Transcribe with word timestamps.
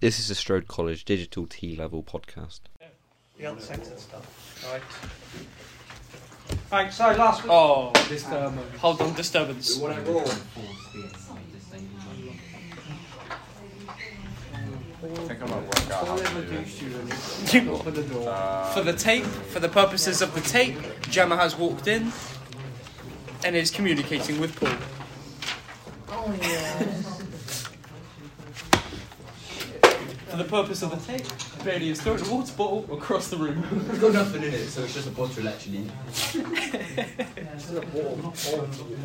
This 0.00 0.18
is 0.18 0.30
a 0.30 0.34
Strode 0.34 0.68
College 0.68 1.04
Digital 1.04 1.46
T 1.46 1.76
Level 1.76 2.02
podcast. 2.02 2.60
The 3.38 3.44
uncensored 3.44 3.98
stuff. 3.98 4.66
Right. 4.70 4.82
Right, 6.70 6.92
so 6.92 7.12
last 7.12 7.42
week. 7.42 7.52
Oh, 7.52 7.92
disturbance. 8.08 8.76
hold 8.78 9.00
on, 9.00 9.14
disturbance. 9.14 9.78
for 18.72 18.82
the 18.82 18.94
tape, 18.98 19.24
for 19.24 19.60
the 19.60 19.68
purposes 19.68 20.20
of 20.20 20.34
the 20.34 20.40
tape, 20.40 20.76
Gemma 21.02 21.36
has 21.36 21.56
walked 21.56 21.86
in 21.86 22.12
and 23.44 23.54
is 23.54 23.70
communicating 23.70 24.40
with 24.40 24.58
Paul. 24.58 24.74
Oh, 26.10 26.32
for 26.32 27.17
the 30.38 30.44
purpose 30.44 30.82
of 30.82 30.90
the 30.90 30.96
tape, 31.12 31.26
Bailey 31.64 31.88
has 31.88 32.00
thrown 32.00 32.20
a 32.20 32.32
water 32.32 32.52
bottle 32.56 32.86
across 32.92 33.28
the 33.28 33.36
room. 33.36 33.64
It's 33.90 33.98
got 33.98 34.12
nothing 34.12 34.42
in 34.44 34.54
it, 34.54 34.68
so 34.68 34.84
it's 34.84 34.94
just 34.94 35.08
a 35.08 35.10
bottle 35.10 35.48
actually. 35.48 35.84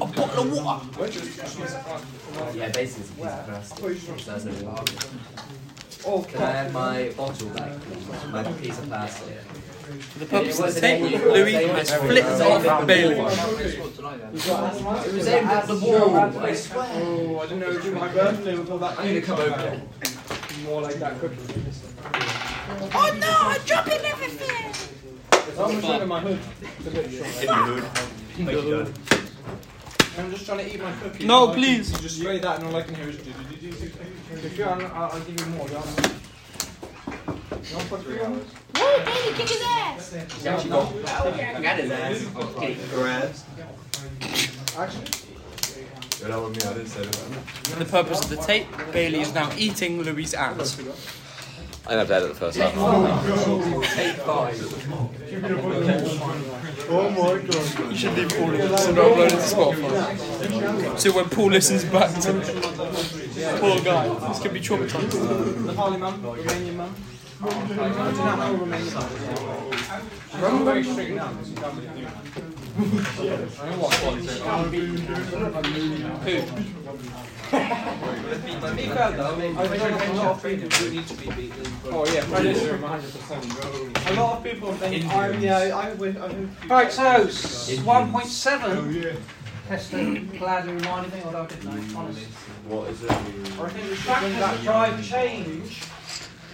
A 0.01 0.05
bottle 0.05 0.43
of 0.43 0.53
water. 0.53 0.85
Yeah, 2.55 2.69
basically 2.69 3.03
it's 3.03 3.11
a 3.11 3.15
piece 3.15 3.39
of 3.39 3.47
plastic. 3.47 3.77
So 4.19 4.31
there's 4.31 4.61
no 4.61 4.69
water. 4.69 6.29
Can 6.29 6.41
I 6.41 6.51
have 6.51 6.73
my 6.73 7.09
bottle 7.15 7.49
back, 7.49 7.79
please? 7.81 8.31
My 8.31 8.43
piece 8.43 8.79
of 8.79 8.85
plastic. 8.87 9.37
For 9.83 10.19
the 10.19 10.25
purpose 10.25 10.59
of 10.59 10.73
the 10.73 10.81
tape, 10.81 11.01
Louis 11.23 11.53
has 11.53 11.93
flipped 11.93 12.41
off 12.41 12.87
Bailey. 12.87 13.15
It 13.15 13.23
was 15.13 15.27
aimed 15.27 15.49
at 15.49 15.67
the 15.67 15.75
wall, 15.77 16.15
I 16.15 16.53
swear. 16.55 16.87
Oh, 16.93 17.39
I 17.39 17.43
didn't 17.43 17.59
know 17.59 17.71
it 17.71 17.83
was 17.83 17.93
my 17.93 18.07
birthday 18.07 18.57
with 18.57 18.71
all 18.71 18.77
that. 18.79 18.99
I'm 18.99 19.07
gonna 19.07 19.21
come 19.21 19.39
over. 19.39 19.81
More 20.65 20.81
like 20.81 20.95
that 20.95 21.19
cookie. 21.19 21.37
Oh 22.95 23.17
no, 23.19 23.35
I'm 23.41 23.61
dropping 23.65 24.05
everything! 24.05 24.69
It's 25.49 25.57
almost 25.57 25.85
showing 25.85 26.07
my 26.07 26.19
hood. 26.21 26.39
It's 26.79 26.87
a 26.87 26.91
bit 26.91 27.11
short. 27.11 28.89
I'm 30.17 30.31
just 30.31 30.45
trying 30.45 30.59
to 30.59 30.73
eat 30.73 30.81
my 30.81 30.91
cookie. 31.01 31.25
No, 31.25 31.47
All 31.47 31.53
please. 31.53 31.91
You 31.91 31.97
just 31.97 32.19
spray 32.19 32.39
that 32.39 32.59
and 32.59 32.67
all 32.67 32.75
I 32.75 32.83
can 32.83 32.95
hear 32.95 33.09
is. 33.09 33.19
If 33.19 34.57
you 34.57 34.65
want, 34.65 34.83
I'll, 34.83 35.11
I'll 35.11 35.19
give 35.21 35.39
you 35.39 35.45
more. 35.47 35.67
John. 35.67 35.83
You 37.63 37.75
want 37.77 37.89
for 37.89 37.97
three 37.99 38.21
hours? 38.21 38.45
Woo, 38.75 38.97
baby, 39.05 39.35
kick 39.35 39.49
his 39.49 39.61
ass! 39.63 40.13
He's 40.13 40.45
actually 40.45 40.69
got, 40.69 41.03
got 41.61 41.77
his 41.77 41.91
ass. 41.91 42.25
Grabs. 42.93 43.43
Actually, 44.77 45.32
For 46.23 47.79
the 47.79 47.85
purpose 47.89 48.23
of 48.23 48.29
the 48.29 48.37
tape, 48.37 48.67
Bailey 48.93 49.19
is 49.19 49.33
now 49.33 49.51
eating 49.57 50.01
Louis' 50.01 50.33
ass. 50.33 50.79
I 51.85 51.95
never 51.95 52.13
had 52.13 52.23
it 52.23 52.29
the 52.29 52.35
first 52.35 52.57
half. 52.57 52.73
Take 53.93 54.15
five. 54.15 54.57
You 57.89 57.97
should 57.97 58.13
leave 58.15 58.29
Paul 58.29 58.53
in 58.53 58.77
so 58.77 58.91
not 58.93 59.11
upload 59.11 59.27
it 59.27 59.31
to 59.31 59.35
Spotify. 59.35 60.97
So 60.97 61.11
when 61.11 61.25
Paul 61.29 61.49
listens 61.49 61.83
back 61.83 62.17
to 62.21 62.39
it, 62.39 62.45
poor 63.59 63.81
guy, 63.81 64.07
this 64.29 64.39
could 64.39 64.53
be 64.53 64.61
traumatizing. 64.61 65.65
the 65.65 65.73
Harley 65.73 65.97
mum, 65.97 66.21
Romanian 66.23 66.75
mum. 66.77 66.95
I 67.41 67.45
do 67.67 67.75
not 67.75 68.37
know 68.39 68.55
Romanian 68.65 68.93
mum. 70.39 70.63
Very 70.63 70.83
strict 70.85 71.15
now. 71.15 71.33
Because 72.75 73.19
you 73.19 73.23
can't 73.23 73.29
really 73.29 73.47
do 73.47 73.47
that. 73.47 73.59
I 73.61 73.69
know 73.69 73.77
what 73.79 73.93
quality. 73.93 74.27
To 77.53 78.73
be 78.75 78.87
fair 78.87 79.11
though, 79.11 79.35
I 79.35 79.67
don't 79.77 80.01
a 80.01 80.13
lot 80.13 80.31
of 80.37 80.43
people 80.43 80.69
who 80.69 80.89
need 80.89 81.07
to 81.07 81.13
be 81.15 81.25
beaten. 81.31 81.65
Oh 81.85 82.05
yeah, 82.11 82.25
Predator, 82.25 82.77
100%. 82.77 84.11
A 84.11 84.13
lot 84.19 84.37
of 84.37 84.43
people 84.43 84.71
think, 84.73 85.05
I, 85.05 85.29
yeah, 85.37 85.57
I 85.77 85.93
would. 85.93 86.15
Right, 86.69 86.91
so 86.91 87.03
s- 87.03 87.69
1.7. 87.79 89.17
Testing, 89.67 90.27
glad 90.39 90.65
you 90.67 90.73
reminded 90.73 91.13
me, 91.13 91.21
although 91.25 91.43
I 91.43 91.45
didn't 91.47 91.65
know, 91.93 91.99
honestly. 91.99 92.27
What 92.67 92.89
is 92.89 93.03
it? 93.03 93.11
I 93.11 93.13
think 93.69 93.89
the 93.89 93.95
factors 93.95 94.35
that 94.35 94.61
drive 94.63 95.05
change. 95.07 95.81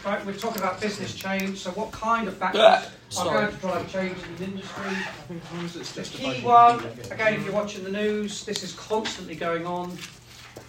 Right, 0.06 0.26
we're 0.26 0.34
talking 0.34 0.62
about 0.62 0.80
business 0.80 1.14
change, 1.14 1.60
so 1.60 1.72
what 1.72 1.92
kind 1.92 2.28
of 2.28 2.38
factors 2.38 2.62
are 2.62 2.84
Sorry. 3.10 3.42
going 3.42 3.52
to 3.54 3.58
drive 3.58 3.92
change 3.92 4.18
in 4.24 4.36
the 4.38 4.44
industry? 4.46 4.86
I 4.86 4.94
think 5.28 5.42
sometimes 5.50 5.76
it's 5.76 5.92
The 5.92 6.04
key 6.04 6.42
one, 6.42 6.80
again, 7.12 7.34
if 7.34 7.44
you're 7.44 7.54
watching 7.54 7.84
the 7.84 7.92
news, 7.92 8.46
this 8.46 8.64
is 8.64 8.74
constantly 8.74 9.36
going 9.36 9.66
on. 9.66 9.98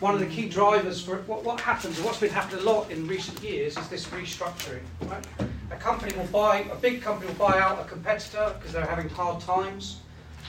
One 0.00 0.14
of 0.14 0.20
the 0.20 0.26
key 0.26 0.48
drivers 0.48 1.00
for 1.00 1.18
what, 1.22 1.44
what 1.44 1.60
happens, 1.60 1.96
and 1.96 2.04
what's 2.04 2.18
been 2.18 2.30
happening 2.30 2.62
a 2.62 2.64
lot 2.64 2.90
in 2.90 3.06
recent 3.06 3.40
years, 3.42 3.78
is 3.78 3.88
this 3.88 4.06
restructuring. 4.06 4.82
Right? 5.02 5.24
A 5.70 5.76
company 5.76 6.16
will 6.16 6.26
buy, 6.26 6.60
a 6.72 6.76
big 6.76 7.00
company 7.00 7.28
will 7.28 7.38
buy 7.38 7.60
out 7.60 7.80
a 7.80 7.84
competitor 7.84 8.52
because 8.58 8.72
they're 8.72 8.84
having 8.84 9.08
hard 9.10 9.40
times, 9.40 10.00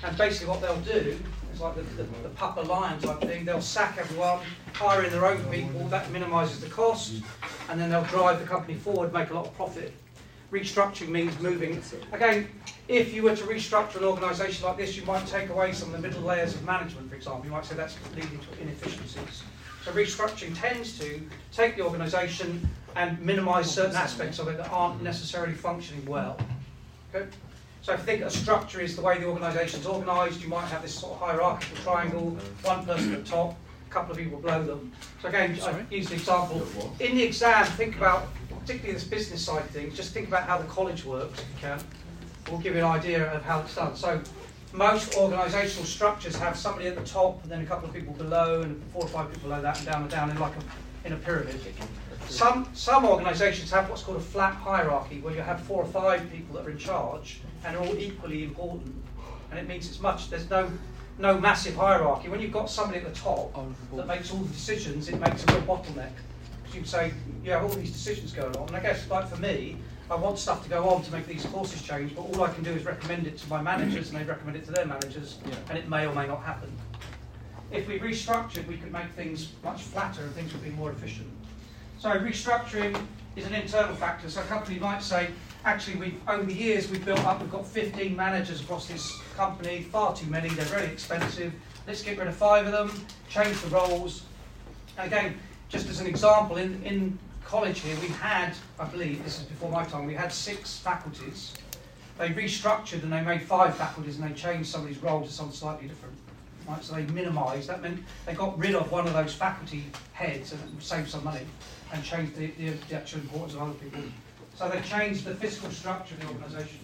and 0.03 0.17
basically 0.17 0.47
what 0.47 0.59
they'll 0.59 0.81
do 0.81 1.19
is 1.53 1.61
like 1.61 1.75
the, 1.75 1.81
the, 1.81 2.03
the 2.23 2.29
Papa 2.29 2.61
Lion 2.61 2.99
type 2.99 3.21
thing. 3.21 3.45
They'll 3.45 3.61
sack 3.61 3.97
everyone, 3.97 4.39
hire 4.73 5.03
in 5.03 5.11
their 5.11 5.25
own 5.25 5.43
people. 5.45 5.87
That 5.87 6.09
minimises 6.11 6.59
the 6.59 6.69
cost, 6.69 7.21
and 7.69 7.79
then 7.79 7.89
they'll 7.89 8.03
drive 8.05 8.39
the 8.39 8.45
company 8.45 8.77
forward, 8.77 9.13
make 9.13 9.29
a 9.29 9.33
lot 9.33 9.47
of 9.47 9.55
profit. 9.55 9.93
Restructuring 10.51 11.09
means 11.09 11.39
moving. 11.39 11.81
Again, 12.11 12.47
if 12.87 13.13
you 13.13 13.23
were 13.23 13.35
to 13.35 13.43
restructure 13.43 13.97
an 13.97 14.03
organisation 14.03 14.65
like 14.65 14.77
this, 14.77 14.97
you 14.97 15.05
might 15.05 15.25
take 15.25 15.49
away 15.49 15.71
some 15.71 15.93
of 15.93 16.01
the 16.01 16.07
middle 16.07 16.21
layers 16.21 16.53
of 16.53 16.63
management, 16.65 17.09
for 17.09 17.15
example. 17.15 17.45
You 17.45 17.51
might 17.51 17.65
say 17.65 17.75
that's 17.75 17.95
leading 18.15 18.37
to 18.37 18.61
inefficiencies. 18.61 19.43
So 19.85 19.91
restructuring 19.93 20.59
tends 20.59 20.99
to 20.99 21.21
take 21.53 21.77
the 21.77 21.83
organisation 21.83 22.69
and 22.95 23.19
minimise 23.21 23.73
certain 23.73 23.95
aspects 23.95 24.39
of 24.39 24.47
it 24.49 24.57
that 24.57 24.69
aren't 24.69 25.01
necessarily 25.01 25.53
functioning 25.53 26.05
well. 26.05 26.37
Okay? 27.15 27.27
So 27.81 27.93
if 27.93 27.99
you 28.01 28.05
think 28.05 28.21
a 28.21 28.29
structure 28.29 28.79
is 28.79 28.95
the 28.95 29.01
way 29.01 29.17
the 29.17 29.25
organisation's 29.25 29.87
organised, 29.87 30.41
you 30.41 30.47
might 30.49 30.67
have 30.67 30.83
this 30.83 30.93
sort 30.93 31.13
of 31.13 31.19
hierarchical 31.19 31.77
triangle, 31.77 32.37
one 32.61 32.85
person 32.85 33.13
at 33.15 33.25
the 33.25 33.31
top, 33.31 33.55
a 33.87 33.91
couple 33.91 34.11
of 34.11 34.17
people 34.19 34.39
below 34.39 34.63
them. 34.63 34.91
So 35.21 35.29
again, 35.29 35.57
I 35.63 35.83
use 35.93 36.07
the 36.07 36.15
example. 36.15 36.61
In 36.99 37.15
the 37.15 37.23
exam, 37.23 37.65
think 37.65 37.97
about, 37.97 38.27
particularly 38.49 38.93
this 38.93 39.03
business 39.03 39.43
side 39.43 39.63
of 39.63 39.69
things, 39.71 39.95
just 39.95 40.13
think 40.13 40.27
about 40.27 40.43
how 40.43 40.59
the 40.59 40.67
college 40.67 41.05
works 41.05 41.39
if 41.39 41.47
you 41.49 41.55
can. 41.59 41.83
We'll 42.49 42.59
give 42.59 42.75
you 42.75 42.81
an 42.81 42.91
idea 42.91 43.31
of 43.31 43.43
how 43.43 43.61
it's 43.61 43.73
done. 43.73 43.95
So 43.95 44.21
most 44.73 45.13
organisational 45.13 45.85
structures 45.85 46.35
have 46.35 46.55
somebody 46.55 46.87
at 46.87 46.95
the 46.95 47.03
top 47.03 47.41
and 47.41 47.51
then 47.51 47.61
a 47.61 47.65
couple 47.65 47.89
of 47.89 47.95
people 47.95 48.13
below 48.13 48.61
and 48.61 48.81
four 48.93 49.03
or 49.03 49.07
five 49.07 49.27
people 49.33 49.49
below 49.49 49.61
that 49.61 49.77
and 49.77 49.87
down 49.87 50.01
and 50.03 50.11
down 50.11 50.29
in 50.29 50.39
like 50.39 50.53
a, 50.55 51.07
in 51.07 51.13
a 51.13 51.17
pyramid. 51.17 51.59
Some, 52.29 52.67
some 52.73 53.05
organisations 53.05 53.71
have 53.71 53.89
what's 53.89 54.03
called 54.03 54.17
a 54.17 54.21
flat 54.21 54.53
hierarchy 54.55 55.19
where 55.19 55.33
you 55.33 55.41
have 55.41 55.61
four 55.61 55.83
or 55.83 55.87
five 55.87 56.31
people 56.31 56.55
that 56.55 56.65
are 56.65 56.71
in 56.71 56.77
charge 56.77 57.41
and 57.65 57.75
are 57.75 57.83
all 57.85 57.97
equally 57.97 58.43
important. 58.43 58.95
And 59.49 59.59
it 59.59 59.67
means 59.67 59.87
it's 59.87 59.99
much, 59.99 60.29
there's 60.29 60.49
no, 60.49 60.71
no 61.19 61.37
massive 61.39 61.75
hierarchy. 61.75 62.29
When 62.29 62.41
you've 62.41 62.53
got 62.53 62.69
somebody 62.69 62.99
at 62.99 63.13
the 63.13 63.19
top 63.19 63.53
that 63.95 64.07
makes 64.07 64.31
all 64.31 64.39
the 64.39 64.53
decisions, 64.53 65.09
it 65.09 65.19
makes 65.19 65.43
a 65.43 65.53
real 65.53 65.61
bottleneck. 65.63 66.11
Because 66.63 66.75
you 66.75 66.81
can 66.81 66.85
say, 66.85 67.13
you 67.43 67.51
have 67.51 67.63
all 67.63 67.69
these 67.69 67.91
decisions 67.91 68.31
going 68.31 68.55
on. 68.55 68.67
And 68.67 68.77
I 68.77 68.79
guess, 68.79 69.09
like 69.09 69.27
for 69.27 69.37
me, 69.37 69.77
I 70.09 70.15
want 70.15 70.37
stuff 70.37 70.63
to 70.63 70.69
go 70.69 70.89
on 70.89 71.03
to 71.03 71.11
make 71.11 71.25
these 71.25 71.45
courses 71.45 71.81
change, 71.81 72.15
but 72.15 72.23
all 72.23 72.43
I 72.43 72.53
can 72.53 72.63
do 72.63 72.71
is 72.71 72.83
recommend 72.83 73.27
it 73.27 73.37
to 73.37 73.49
my 73.49 73.61
managers 73.61 74.09
and 74.09 74.19
they 74.19 74.25
recommend 74.25 74.57
it 74.57 74.65
to 74.65 74.71
their 74.71 74.85
managers, 74.85 75.37
and 75.69 75.77
it 75.77 75.87
may 75.87 76.05
or 76.05 76.13
may 76.13 76.27
not 76.27 76.43
happen. 76.43 76.69
If 77.71 77.87
we 77.87 77.97
restructured, 77.97 78.67
we 78.67 78.75
could 78.75 78.91
make 78.91 79.09
things 79.11 79.53
much 79.63 79.83
flatter 79.83 80.23
and 80.23 80.33
things 80.33 80.51
would 80.51 80.63
be 80.63 80.71
more 80.71 80.91
efficient. 80.91 81.29
So 82.01 82.09
restructuring 82.09 82.99
is 83.35 83.45
an 83.45 83.53
internal 83.53 83.93
factor. 83.93 84.27
So 84.27 84.41
a 84.41 84.45
company 84.45 84.79
might 84.79 85.03
say, 85.03 85.27
actually, 85.65 85.97
we've 85.97 86.19
over 86.27 86.41
the 86.41 86.53
years 86.53 86.89
we've 86.89 87.05
built 87.05 87.23
up, 87.25 87.39
we've 87.39 87.51
got 87.51 87.67
15 87.67 88.15
managers 88.15 88.59
across 88.59 88.87
this 88.87 89.19
company, 89.35 89.83
far 89.83 90.15
too 90.15 90.25
many, 90.25 90.49
they're 90.49 90.65
very 90.65 90.87
expensive. 90.87 91.53
Let's 91.85 92.01
get 92.01 92.17
rid 92.17 92.27
of 92.27 92.35
five 92.35 92.65
of 92.65 92.71
them, 92.71 93.05
change 93.29 93.61
the 93.61 93.67
roles. 93.67 94.23
Again, 94.97 95.37
just 95.69 95.89
as 95.89 95.99
an 95.99 96.07
example, 96.07 96.57
in, 96.57 96.81
in 96.81 97.19
college 97.45 97.81
here, 97.81 97.95
we 98.01 98.07
had, 98.07 98.55
I 98.79 98.85
believe, 98.85 99.23
this 99.23 99.37
is 99.37 99.43
before 99.43 99.69
my 99.69 99.83
time, 99.83 100.07
we 100.07 100.15
had 100.15 100.33
six 100.33 100.79
faculties. 100.79 101.53
They 102.17 102.29
restructured 102.29 103.03
and 103.03 103.13
they 103.13 103.21
made 103.21 103.43
five 103.43 103.77
faculties 103.77 104.17
and 104.17 104.27
they 104.27 104.33
changed 104.33 104.69
somebody's 104.69 104.97
role 105.03 105.21
to 105.21 105.31
something 105.31 105.55
slightly 105.55 105.87
different. 105.87 106.15
Right, 106.67 106.83
so 106.83 106.95
they 106.95 107.03
minimised. 107.03 107.69
That 107.69 107.83
meant 107.83 107.99
they 108.25 108.33
got 108.33 108.57
rid 108.57 108.73
of 108.73 108.91
one 108.91 109.05
of 109.05 109.13
those 109.13 109.35
faculty 109.35 109.83
heads 110.13 110.51
and 110.51 110.81
saved 110.81 111.07
some 111.07 111.23
money 111.23 111.41
and 111.91 112.03
change 112.03 112.33
the, 112.35 112.47
the, 112.47 112.69
the 112.89 112.95
actual 112.95 113.19
importance 113.21 113.53
of 113.53 113.61
other 113.61 113.73
people. 113.73 114.01
So 114.55 114.69
they 114.69 114.81
changed 114.81 115.25
the 115.25 115.35
physical 115.35 115.69
structure 115.71 116.15
of 116.15 116.21
the 116.21 116.27
organisation, 116.27 116.79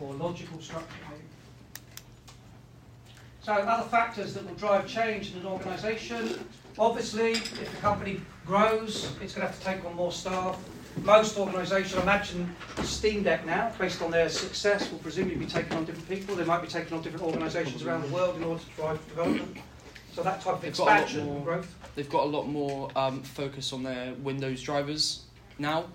or 0.00 0.14
logical 0.14 0.60
structure 0.60 0.86
maybe. 1.10 1.22
So 3.42 3.52
other 3.52 3.88
factors 3.88 4.34
that 4.34 4.46
will 4.46 4.54
drive 4.54 4.86
change 4.86 5.32
in 5.32 5.40
an 5.40 5.46
organisation, 5.46 6.44
obviously 6.78 7.32
if 7.32 7.70
the 7.70 7.76
company 7.78 8.20
grows, 8.46 9.12
it's 9.22 9.34
going 9.34 9.46
to 9.46 9.52
have 9.52 9.58
to 9.58 9.64
take 9.64 9.84
on 9.84 9.94
more 9.94 10.12
staff. 10.12 10.58
Most 11.02 11.38
organisations, 11.38 12.02
imagine 12.02 12.54
Steam 12.82 13.22
Deck 13.22 13.46
now, 13.46 13.72
based 13.78 14.02
on 14.02 14.10
their 14.10 14.28
success, 14.28 14.90
will 14.90 14.98
presumably 14.98 15.36
be 15.36 15.46
taking 15.46 15.72
on 15.74 15.84
different 15.84 16.08
people. 16.08 16.34
They 16.34 16.44
might 16.44 16.62
be 16.62 16.68
taking 16.68 16.96
on 16.96 17.02
different 17.02 17.24
organisations 17.24 17.82
around 17.82 18.02
the 18.02 18.08
world 18.08 18.36
in 18.36 18.44
order 18.44 18.60
to 18.60 18.70
drive 18.76 19.08
development. 19.08 19.56
So 20.14 20.22
that 20.22 20.40
type 20.40 20.54
of 20.54 20.60
They've 20.62 20.76
got 20.76 20.82
a 20.82 20.84
lot 20.90 21.02
expansion 21.02 21.26
more- 21.26 21.44
growth. 21.44 21.74
They've 21.94 22.08
got 22.10 22.24
a 22.24 22.28
lot 22.28 22.48
more 22.48 22.90
um, 22.96 23.22
focus 23.22 23.72
on 23.72 23.82
their 23.82 24.12
Windows 24.14 24.62
drivers 24.62 25.22
now. 25.58 25.86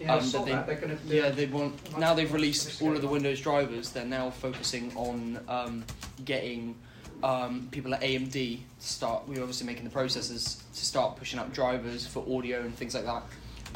Yeah, 0.00 0.14
I 0.14 0.18
Um, 0.18 0.24
saw 0.24 0.38
that 0.40 0.44
they- 0.46 0.52
that. 0.52 0.66
They're 0.66 0.76
going 0.76 0.98
to. 0.98 1.14
Yeah, 1.14 1.30
they 1.30 1.46
want 1.46 1.98
now 1.98 2.14
they've 2.14 2.32
released 2.32 2.82
all 2.82 2.94
of 2.94 3.00
the 3.02 3.08
Windows 3.08 3.40
drivers. 3.40 3.90
They're 3.90 4.04
now 4.04 4.30
focusing 4.30 4.92
on 4.96 5.40
um, 5.48 5.84
getting 6.24 6.74
um, 7.22 7.68
people 7.70 7.94
at 7.94 8.00
AMD 8.02 8.32
to 8.32 8.86
start. 8.86 9.26
We're 9.28 9.40
obviously 9.40 9.66
making 9.66 9.84
the 9.84 9.90
processors 9.90 10.58
to 10.74 10.84
start 10.84 11.16
pushing 11.16 11.38
up 11.38 11.52
drivers 11.52 12.06
for 12.06 12.24
audio 12.36 12.60
and 12.62 12.74
things 12.74 12.94
like 12.94 13.04
that, 13.04 13.22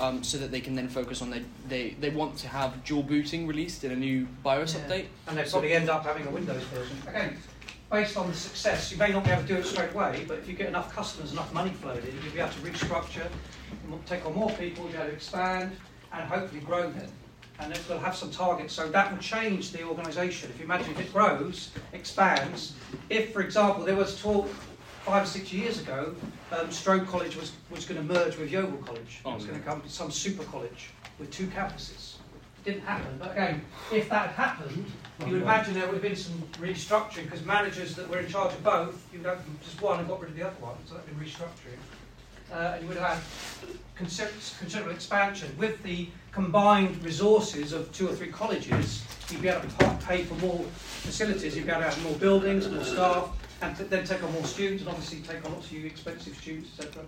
um, 0.00 0.22
so 0.24 0.38
that 0.38 0.50
they 0.50 0.60
can 0.60 0.74
then 0.74 0.88
focus 0.88 1.22
on 1.22 1.30
their, 1.30 1.42
they 1.68 1.90
they 2.00 2.10
want 2.10 2.36
to 2.38 2.48
have 2.48 2.84
dual 2.84 3.02
booting 3.04 3.46
released 3.46 3.84
in 3.84 3.92
a 3.92 3.96
new 3.96 4.26
BIOS 4.42 4.74
Yeah. 4.74 4.80
update. 4.80 5.04
and 5.28 5.38
they 5.38 5.44
probably 5.44 5.72
end 5.72 5.88
up 5.88 6.04
having 6.04 6.26
a 6.26 6.30
Windows 6.30 6.62
version. 6.64 6.96
Again, 7.06 7.38
based 7.90 8.16
on 8.16 8.28
the 8.28 8.34
success, 8.34 8.92
you 8.92 8.98
may 8.98 9.10
not 9.10 9.24
be 9.24 9.30
able 9.30 9.42
to 9.42 9.48
do 9.48 9.56
it 9.56 9.64
straight 9.64 9.92
away, 9.92 10.24
but 10.28 10.38
if 10.38 10.48
you 10.48 10.54
get 10.54 10.68
enough 10.68 10.94
customers, 10.94 11.32
enough 11.32 11.52
money 11.52 11.70
flowing 11.70 11.98
in, 11.98 12.14
you'll 12.22 12.32
be 12.32 12.40
able 12.40 12.50
to 12.50 12.58
restructure, 12.60 13.28
take 14.06 14.24
on 14.26 14.34
more 14.34 14.50
people, 14.50 14.84
you'll 14.84 14.92
be 14.92 14.98
able 14.98 15.06
to 15.06 15.12
expand, 15.12 15.76
and 16.12 16.28
hopefully 16.28 16.60
grow 16.60 16.90
then. 16.90 17.08
And 17.60 17.72
it 17.72 17.82
will 17.88 17.98
have 17.98 18.14
some 18.14 18.30
targets, 18.30 18.72
so 18.72 18.88
that 18.90 19.10
will 19.10 19.18
change 19.18 19.72
the 19.72 19.82
organisation. 19.82 20.50
If 20.50 20.58
you 20.58 20.64
imagine 20.64 20.92
if 20.92 21.00
it 21.00 21.12
grows, 21.12 21.70
expands, 21.92 22.74
if, 23.08 23.32
for 23.32 23.40
example, 23.40 23.84
there 23.84 23.96
was 23.96 24.20
talk 24.20 24.48
five 25.04 25.24
or 25.24 25.26
six 25.26 25.52
years 25.52 25.80
ago, 25.80 26.14
um, 26.52 26.70
Strode 26.70 27.08
College 27.08 27.36
was, 27.36 27.52
was 27.70 27.84
going 27.84 28.06
to 28.06 28.14
merge 28.14 28.36
with 28.36 28.52
Yeovil 28.52 28.78
College. 28.84 29.20
It 29.24 29.34
was 29.34 29.44
going 29.44 29.58
to 29.58 29.64
come 29.64 29.80
to 29.80 29.88
some 29.88 30.10
super 30.10 30.44
college 30.44 30.90
with 31.18 31.30
two 31.30 31.46
campuses. 31.46 32.17
Didn't 32.68 32.84
happen, 32.84 33.16
but 33.18 33.32
again, 33.32 33.62
if 33.90 34.10
that 34.10 34.28
had 34.28 34.46
happened, 34.46 34.84
you 35.24 35.32
would 35.32 35.40
imagine 35.40 35.72
there 35.72 35.86
would 35.86 35.94
have 35.94 36.02
been 36.02 36.14
some 36.14 36.34
restructuring 36.58 37.24
because 37.24 37.42
managers 37.42 37.94
that 37.94 38.06
were 38.10 38.18
in 38.18 38.28
charge 38.28 38.52
of 38.52 38.62
both, 38.62 39.08
you 39.10 39.20
would 39.20 39.26
have 39.26 39.42
just 39.62 39.80
one 39.80 40.00
and 40.00 40.06
got 40.06 40.20
rid 40.20 40.28
of 40.32 40.36
the 40.36 40.42
other 40.42 40.60
one, 40.60 40.74
so 40.84 40.92
that 40.92 41.06
would 41.06 41.14
have 41.14 41.18
been 41.18 41.26
restructuring. 41.26 42.52
Uh, 42.52 42.74
and 42.74 42.82
you 42.82 42.88
would 42.88 42.98
have 42.98 43.14
had 43.14 43.22
consider- 43.94 44.30
considerable 44.58 44.92
expansion. 44.92 45.48
With 45.56 45.82
the 45.82 46.10
combined 46.30 47.02
resources 47.02 47.72
of 47.72 47.90
two 47.90 48.06
or 48.06 48.14
three 48.14 48.30
colleges, 48.30 49.02
you'd 49.30 49.40
be 49.40 49.48
able 49.48 49.66
to 49.66 49.98
pay 50.06 50.24
for 50.24 50.34
more 50.34 50.62
facilities, 50.76 51.56
you'd 51.56 51.64
be 51.64 51.70
able 51.70 51.80
to 51.84 51.88
have 51.88 52.02
more 52.02 52.16
buildings, 52.16 52.68
more 52.68 52.84
staff, 52.84 53.30
and 53.62 53.74
then 53.78 54.04
take 54.04 54.22
on 54.22 54.30
more 54.34 54.44
students, 54.44 54.82
and 54.82 54.90
obviously 54.90 55.20
take 55.20 55.42
on 55.46 55.54
lots 55.54 55.70
of 55.70 55.84
expensive 55.86 56.36
students, 56.36 56.78
etc. 56.78 57.02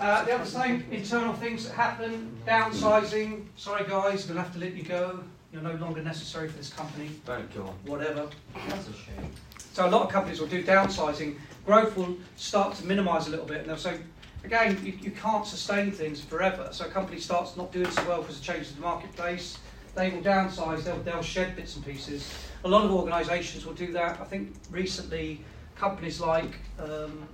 Uh, 0.00 0.24
the 0.24 0.34
other 0.34 0.44
same 0.44 0.84
internal 0.90 1.32
things 1.34 1.66
that 1.66 1.74
happen, 1.74 2.36
downsizing. 2.46 3.46
Sorry 3.56 3.84
guys, 3.88 4.28
we'll 4.28 4.38
have 4.38 4.52
to 4.54 4.58
let 4.58 4.74
you 4.74 4.82
go. 4.82 5.22
You're 5.52 5.62
no 5.62 5.74
longer 5.74 6.02
necessary 6.02 6.48
for 6.48 6.56
this 6.56 6.72
company. 6.72 7.10
Don't 7.24 7.52
go 7.54 7.62
on. 7.62 7.74
Whatever. 7.84 8.28
That's 8.68 8.88
a 8.88 8.92
shame. 8.92 9.30
So 9.72 9.86
a 9.86 9.90
lot 9.90 10.02
of 10.02 10.08
companies 10.10 10.40
will 10.40 10.48
do 10.48 10.64
downsizing. 10.64 11.36
Growth 11.64 11.96
will 11.96 12.16
start 12.36 12.74
to 12.76 12.86
minimise 12.86 13.28
a 13.28 13.30
little 13.30 13.46
bit, 13.46 13.58
and 13.58 13.68
they'll 13.68 13.76
say, 13.76 13.98
again, 14.42 14.80
you, 14.84 14.92
you 15.00 15.12
can't 15.12 15.46
sustain 15.46 15.92
things 15.92 16.20
forever. 16.20 16.68
So 16.72 16.86
a 16.86 16.88
company 16.88 17.20
starts 17.20 17.56
not 17.56 17.70
doing 17.70 17.90
so 17.90 18.06
well 18.08 18.20
because 18.22 18.38
of 18.38 18.42
changes 18.42 18.70
in 18.70 18.76
the 18.76 18.82
marketplace. 18.82 19.58
They 19.94 20.10
will 20.10 20.22
downsize. 20.22 20.82
They'll, 20.82 20.98
they'll 20.98 21.22
shed 21.22 21.54
bits 21.54 21.76
and 21.76 21.84
pieces. 21.86 22.28
A 22.64 22.68
lot 22.68 22.84
of 22.84 22.90
organisations 22.90 23.64
will 23.64 23.74
do 23.74 23.92
that. 23.92 24.20
I 24.20 24.24
think 24.24 24.54
recently 24.70 25.44
companies 25.76 26.20
like 26.20 26.58
um, 26.80 27.28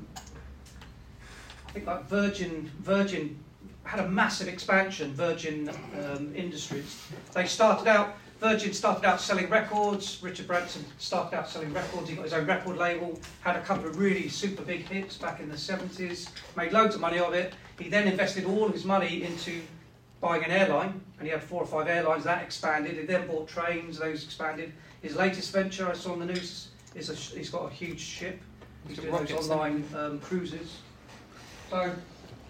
I 1.71 1.73
think 1.73 1.87
like 1.87 2.09
Virgin 2.09 2.69
Virgin 2.81 3.39
had 3.85 4.01
a 4.01 4.09
massive 4.09 4.49
expansion. 4.49 5.15
Virgin 5.15 5.71
um, 6.05 6.35
Industries. 6.35 7.01
They 7.33 7.47
started 7.47 7.87
out. 7.87 8.17
Virgin 8.41 8.73
started 8.73 9.05
out 9.05 9.21
selling 9.21 9.49
records. 9.49 10.19
Richard 10.21 10.49
Branson 10.49 10.85
started 10.99 11.37
out 11.37 11.49
selling 11.49 11.73
records. 11.73 12.09
He 12.09 12.17
got 12.17 12.25
his 12.25 12.33
own 12.33 12.47
record 12.47 12.77
label. 12.77 13.21
Had 13.43 13.55
a 13.55 13.61
couple 13.61 13.87
of 13.87 14.01
really 14.01 14.29
super 14.29 14.63
big 14.63 14.89
hits 14.89 15.17
back 15.17 15.39
in 15.39 15.49
the 15.49 15.55
70s. 15.55 16.29
Made 16.57 16.73
loads 16.73 16.97
of 16.97 17.01
money 17.01 17.21
of 17.21 17.35
it. 17.35 17.55
He 17.79 17.89
then 17.89 18.09
invested 18.09 18.47
all 18.47 18.65
of 18.65 18.73
his 18.73 18.85
money 18.85 19.23
into 19.23 19.63
buying 20.21 20.43
an 20.43 20.51
airline, 20.51 21.01
and 21.19 21.27
he 21.29 21.33
had 21.33 21.41
four 21.41 21.63
or 21.63 21.67
five 21.67 21.87
airlines. 21.87 22.25
That 22.25 22.43
expanded. 22.43 22.97
He 22.97 23.05
then 23.05 23.29
bought 23.29 23.47
trains. 23.47 23.97
Those 23.97 24.25
expanded. 24.25 24.73
His 25.03 25.15
latest 25.15 25.53
venture, 25.53 25.89
I 25.89 25.93
saw 25.93 26.15
on 26.15 26.19
the 26.19 26.27
news, 26.27 26.71
is 26.97 27.11
a, 27.11 27.15
he's 27.15 27.51
got 27.51 27.71
a 27.71 27.73
huge 27.73 28.01
ship. 28.01 28.41
He's 28.89 28.99
doing 28.99 29.13
those 29.13 29.31
online 29.31 29.85
um, 29.95 30.19
cruises. 30.19 30.79
So, 31.71 31.95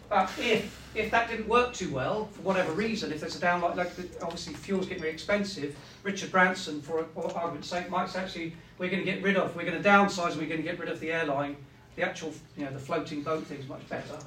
but 0.08 0.30
if 0.38 0.80
if 0.94 1.10
that 1.12 1.28
didn't 1.30 1.46
work 1.46 1.72
too 1.72 1.92
well 1.92 2.26
for 2.26 2.42
whatever 2.42 2.72
reason, 2.72 3.12
if 3.12 3.20
there's 3.20 3.36
a 3.36 3.40
down 3.40 3.60
like, 3.60 3.76
obviously 4.22 4.54
fuel's 4.54 4.86
getting 4.86 5.02
very 5.02 5.12
expensive, 5.12 5.76
Richard 6.02 6.32
Branson, 6.32 6.80
for 6.80 7.04
for 7.14 7.30
argument's 7.36 7.68
sake, 7.68 7.90
might 7.90 8.08
say 8.08 8.20
actually 8.20 8.54
we're 8.78 8.90
going 8.90 9.04
to 9.04 9.10
get 9.10 9.22
rid 9.22 9.36
of, 9.36 9.54
we're 9.54 9.64
going 9.64 9.80
to 9.80 9.88
downsize, 9.88 10.36
we're 10.36 10.48
going 10.48 10.56
to 10.56 10.62
get 10.62 10.78
rid 10.78 10.88
of 10.88 10.98
the 11.00 11.12
airline, 11.12 11.56
the 11.96 12.02
actual 12.02 12.32
you 12.56 12.64
know 12.64 12.72
the 12.72 12.78
floating 12.78 13.22
boat 13.22 13.46
thing's 13.46 13.68
much 13.68 13.86
better, 13.88 14.18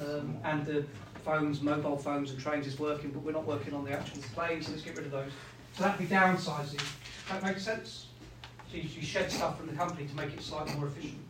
um, 0.00 0.38
and 0.44 0.64
the 0.64 0.84
phones, 1.24 1.60
mobile 1.60 1.98
phones 1.98 2.30
and 2.30 2.40
trains 2.40 2.66
is 2.66 2.78
working, 2.78 3.10
but 3.10 3.22
we're 3.22 3.32
not 3.32 3.44
working 3.44 3.74
on 3.74 3.84
the 3.84 3.92
actual 3.92 4.22
planes, 4.34 4.66
so 4.66 4.72
let's 4.72 4.84
get 4.84 4.96
rid 4.96 5.06
of 5.06 5.12
those. 5.12 5.30
So 5.74 5.82
that'd 5.82 5.98
be 5.98 6.06
downsizing. 6.06 6.82
That 7.28 7.42
makes 7.42 7.64
sense. 7.64 8.06
So 8.70 8.76
you, 8.76 8.82
you 8.82 9.02
shed 9.02 9.30
stuff 9.30 9.58
from 9.58 9.66
the 9.66 9.74
company 9.74 10.06
to 10.06 10.14
make 10.14 10.32
it 10.32 10.40
slightly 10.40 10.74
more 10.74 10.86
efficient. 10.86 11.20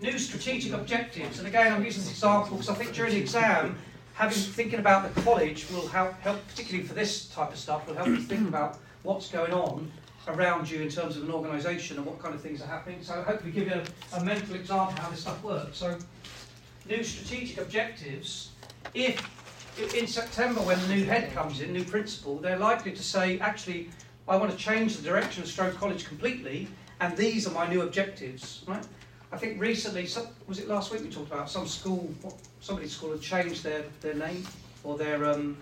New 0.00 0.18
strategic 0.18 0.72
objectives, 0.72 1.38
and 1.38 1.46
again 1.46 1.74
I'm 1.74 1.84
using 1.84 2.02
this 2.02 2.12
example 2.12 2.56
because 2.56 2.70
I 2.70 2.74
think 2.74 2.94
during 2.94 3.12
the 3.12 3.20
exam, 3.20 3.78
having 4.14 4.38
thinking 4.38 4.78
about 4.78 5.14
the 5.14 5.20
college 5.20 5.66
will 5.70 5.86
help, 5.88 6.14
help 6.20 6.46
particularly 6.48 6.86
for 6.86 6.94
this 6.94 7.28
type 7.28 7.52
of 7.52 7.58
stuff, 7.58 7.86
will 7.86 7.94
help 7.94 8.08
you 8.08 8.16
think 8.16 8.48
about 8.48 8.78
what's 9.02 9.28
going 9.28 9.52
on 9.52 9.92
around 10.28 10.70
you 10.70 10.80
in 10.80 10.88
terms 10.88 11.18
of 11.18 11.24
an 11.24 11.30
organisation 11.30 11.98
and 11.98 12.06
what 12.06 12.18
kind 12.18 12.34
of 12.34 12.40
things 12.40 12.62
are 12.62 12.66
happening. 12.66 13.02
So 13.02 13.22
hopefully 13.22 13.52
give 13.52 13.68
you 13.68 13.74
a, 13.74 14.16
a 14.16 14.24
mental 14.24 14.54
example 14.54 14.94
of 14.94 14.98
how 14.98 15.10
this 15.10 15.20
stuff 15.20 15.42
works. 15.42 15.76
So 15.76 15.98
new 16.88 17.02
strategic 17.02 17.58
objectives, 17.58 18.52
if 18.94 19.22
in 19.94 20.06
September 20.06 20.60
when 20.62 20.80
the 20.80 20.94
new 20.94 21.04
head 21.04 21.32
comes 21.34 21.60
in, 21.60 21.74
new 21.74 21.84
principal, 21.84 22.38
they're 22.38 22.58
likely 22.58 22.92
to 22.92 23.02
say, 23.02 23.38
actually, 23.40 23.90
I 24.26 24.36
want 24.36 24.50
to 24.50 24.56
change 24.56 24.96
the 24.96 25.02
direction 25.02 25.42
of 25.42 25.48
Strode 25.48 25.76
College 25.76 26.06
completely, 26.06 26.68
and 27.00 27.16
these 27.16 27.46
are 27.46 27.52
my 27.52 27.68
new 27.68 27.82
objectives, 27.82 28.62
right? 28.66 28.86
I 29.32 29.36
think 29.36 29.60
recently, 29.60 30.06
some, 30.06 30.26
was 30.46 30.58
it 30.58 30.68
last 30.68 30.92
week 30.92 31.02
we 31.02 31.08
talked 31.10 31.30
about 31.30 31.48
some 31.50 31.66
school, 31.66 32.12
what- 32.22 32.34
somebody's 32.60 32.92
school 32.96 33.12
had 33.12 33.20
changed 33.20 33.62
their, 33.62 33.84
their 34.00 34.14
name 34.14 34.44
or 34.82 34.98
their 34.98 35.24
um, 35.24 35.56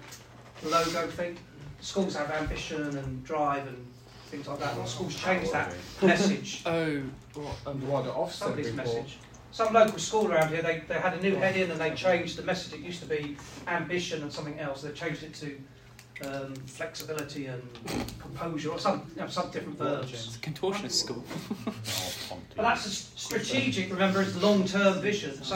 logo 0.65 1.07
thing. 1.09 1.37
Schools 1.81 2.17
have 2.17 2.31
ambition 2.31 2.97
and 2.97 3.23
drive 3.25 3.67
and 3.67 3.87
things 4.27 4.49
like 4.49 4.59
that. 4.59 4.75
A 4.75 4.77
lot 4.77 4.85
of 4.85 4.89
schools 4.91 5.15
change 5.21 5.51
that 5.53 5.73
message. 6.03 6.63
Oh, 6.67 7.03
what? 7.35 7.57
And 7.67 7.89
what 7.89 8.05
the 8.05 8.11
Ofsted 8.11 8.31
Somebody's 8.33 8.71
report. 8.71 8.87
message. 8.87 9.19
Some 9.51 9.73
local 9.73 9.99
school 9.99 10.31
around 10.33 10.49
here, 10.49 10.63
they, 10.63 10.83
they 10.89 10.95
had 10.99 11.15
a 11.15 11.23
new 11.23 11.35
head 11.37 11.57
in 11.57 11.71
and 11.71 11.81
they 11.81 11.95
changed 11.95 12.37
the 12.37 12.43
message. 12.43 12.75
It 12.75 12.81
used 12.81 13.01
to 13.03 13.09
be 13.09 13.37
ambition 13.67 14.23
and 14.23 14.33
something 14.33 14.59
else. 14.59 14.83
They 14.83 14.93
changed 14.93 15.23
it 15.23 15.35
to 15.35 15.59
um, 16.25 16.55
flexibility 16.67 17.47
and 17.47 17.63
composure 18.19 18.71
or 18.71 18.79
some, 18.79 19.03
you 19.15 19.23
know, 19.23 19.29
some 19.29 19.51
different 19.51 19.79
verbs. 19.79 20.13
It's 20.13 20.37
a 20.37 20.41
contortionist 20.41 20.93
school. 20.93 21.25
But 22.57 22.63
that's 22.63 22.87
a 22.87 22.89
s- 22.91 23.11
strategic, 23.17 23.91
remember, 23.91 24.21
it's 24.21 24.35
long-term 24.43 25.01
vision. 25.01 25.43
So 25.43 25.55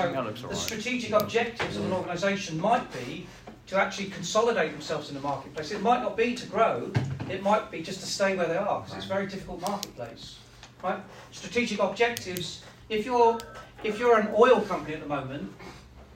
the 0.48 0.54
strategic 0.56 1.10
objectives 1.12 1.76
of 1.76 1.84
an 1.84 1.92
organisation 1.92 2.60
might 2.60 2.90
be 2.92 3.26
to 3.66 3.76
actually 3.76 4.06
consolidate 4.10 4.72
themselves 4.72 5.08
in 5.08 5.14
the 5.16 5.20
marketplace. 5.20 5.70
It 5.72 5.82
might 5.82 6.00
not 6.00 6.16
be 6.16 6.34
to 6.34 6.46
grow, 6.46 6.90
it 7.28 7.42
might 7.42 7.70
be 7.70 7.82
just 7.82 8.00
to 8.00 8.06
stay 8.06 8.36
where 8.36 8.46
they 8.48 8.56
are, 8.56 8.80
because 8.80 8.96
it's 8.96 9.06
a 9.06 9.08
very 9.08 9.26
difficult 9.26 9.60
marketplace. 9.62 10.38
Right? 10.82 11.00
Strategic 11.32 11.80
objectives, 11.80 12.62
if 12.88 13.04
you're, 13.04 13.38
if 13.84 13.98
you're 13.98 14.18
an 14.18 14.28
oil 14.36 14.60
company 14.62 14.94
at 14.94 15.00
the 15.00 15.08
moment, 15.08 15.52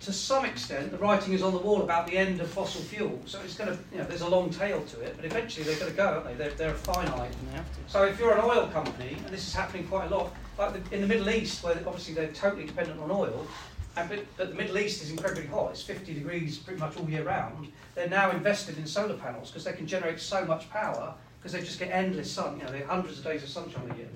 to 0.06 0.12
some 0.12 0.44
extent, 0.44 0.92
the 0.92 0.98
writing 0.98 1.32
is 1.32 1.42
on 1.42 1.52
the 1.52 1.58
wall 1.58 1.82
about 1.82 2.06
the 2.06 2.16
end 2.16 2.40
of 2.40 2.48
fossil 2.48 2.80
fuel. 2.80 3.18
So 3.26 3.40
it's 3.40 3.56
going 3.56 3.76
to, 3.76 3.78
you 3.90 3.98
know, 3.98 4.04
there's 4.04 4.20
a 4.20 4.28
long 4.28 4.50
tail 4.50 4.80
to 4.80 5.00
it, 5.00 5.16
but 5.16 5.25
eventually 5.25 5.64
they're 5.64 5.80
going 5.80 5.90
to 5.90 5.96
go, 5.96 6.06
aren't 6.06 6.26
they? 6.26 6.34
They're, 6.34 6.52
they're 6.52 6.75
finite. 6.75 7.34
And 7.34 7.48
they 7.48 7.56
have 7.56 7.68
to. 7.72 7.78
So 7.88 8.04
if 8.04 8.16
you're 8.20 8.32
an 8.32 8.44
oil 8.44 8.68
company, 8.68 9.16
and 9.25 9.34
this 9.34 9.48
is 9.48 9.52
happening 9.52 9.84
quite 9.88 10.12
a 10.12 10.16
lot, 10.16 10.32
like 10.60 10.75
the, 10.75 10.94
in 10.94 11.00
the 11.00 11.08
Middle 11.08 11.28
East, 11.28 11.64
where 11.64 11.75
obviously 11.84 12.14
they're 12.14 12.28
totally 12.28 12.66
dependent 12.66 13.00
on 13.00 13.10
oil, 13.10 13.48
and 13.96 14.08
but, 14.08 14.25
but 14.36 14.50
the 14.50 14.54
Middle 14.54 14.78
East 14.78 15.02
is 15.02 15.10
incredibly 15.10 15.46
hot. 15.46 15.72
It's 15.72 15.82
50 15.82 16.14
degrees 16.14 16.56
pretty 16.56 16.78
much 16.78 16.96
all 16.96 17.10
year 17.10 17.25
round. 17.25 17.72
They're 17.96 18.08
now 18.08 18.30
invested 18.30 18.78
in 18.78 18.86
solar 18.86 19.16
panels 19.16 19.50
because 19.50 19.64
they 19.64 19.72
can 19.72 19.88
generate 19.88 20.20
so 20.20 20.44
much 20.44 20.70
power 20.70 21.14
because 21.40 21.50
they 21.50 21.66
just 21.66 21.80
get 21.80 21.90
endless 21.90 22.30
sun. 22.30 22.60
You 22.60 22.64
know, 22.64 22.70
they 22.70 22.78
have 22.78 22.88
hundreds 22.88 23.18
of 23.18 23.25
days 23.25 23.42
of 23.42 23.48
sunshine 23.48 23.90
a 23.90 23.96
year. 23.96 24.08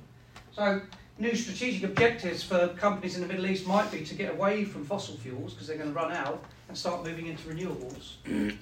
So 0.53 0.83
new 1.21 1.35
strategic 1.35 1.83
objectives 1.85 2.43
for 2.43 2.69
companies 2.69 3.15
in 3.15 3.21
the 3.21 3.29
Middle 3.29 3.47
East 3.47 3.67
might 3.67 3.91
be 3.93 4.03
to 4.05 4.15
get 4.15 4.33
away 4.33 4.65
from 4.65 4.85
fossil 4.85 5.17
fuels 5.17 5.53
because 5.53 5.69
they're 5.69 5.77
going 5.77 5.91
to 5.91 5.95
run 5.95 6.13
out 6.13 6.43
and 6.69 6.77
start 6.77 7.05
moving 7.05 7.27
into 7.27 7.47
renewables. 7.49 8.15
and 8.25 8.57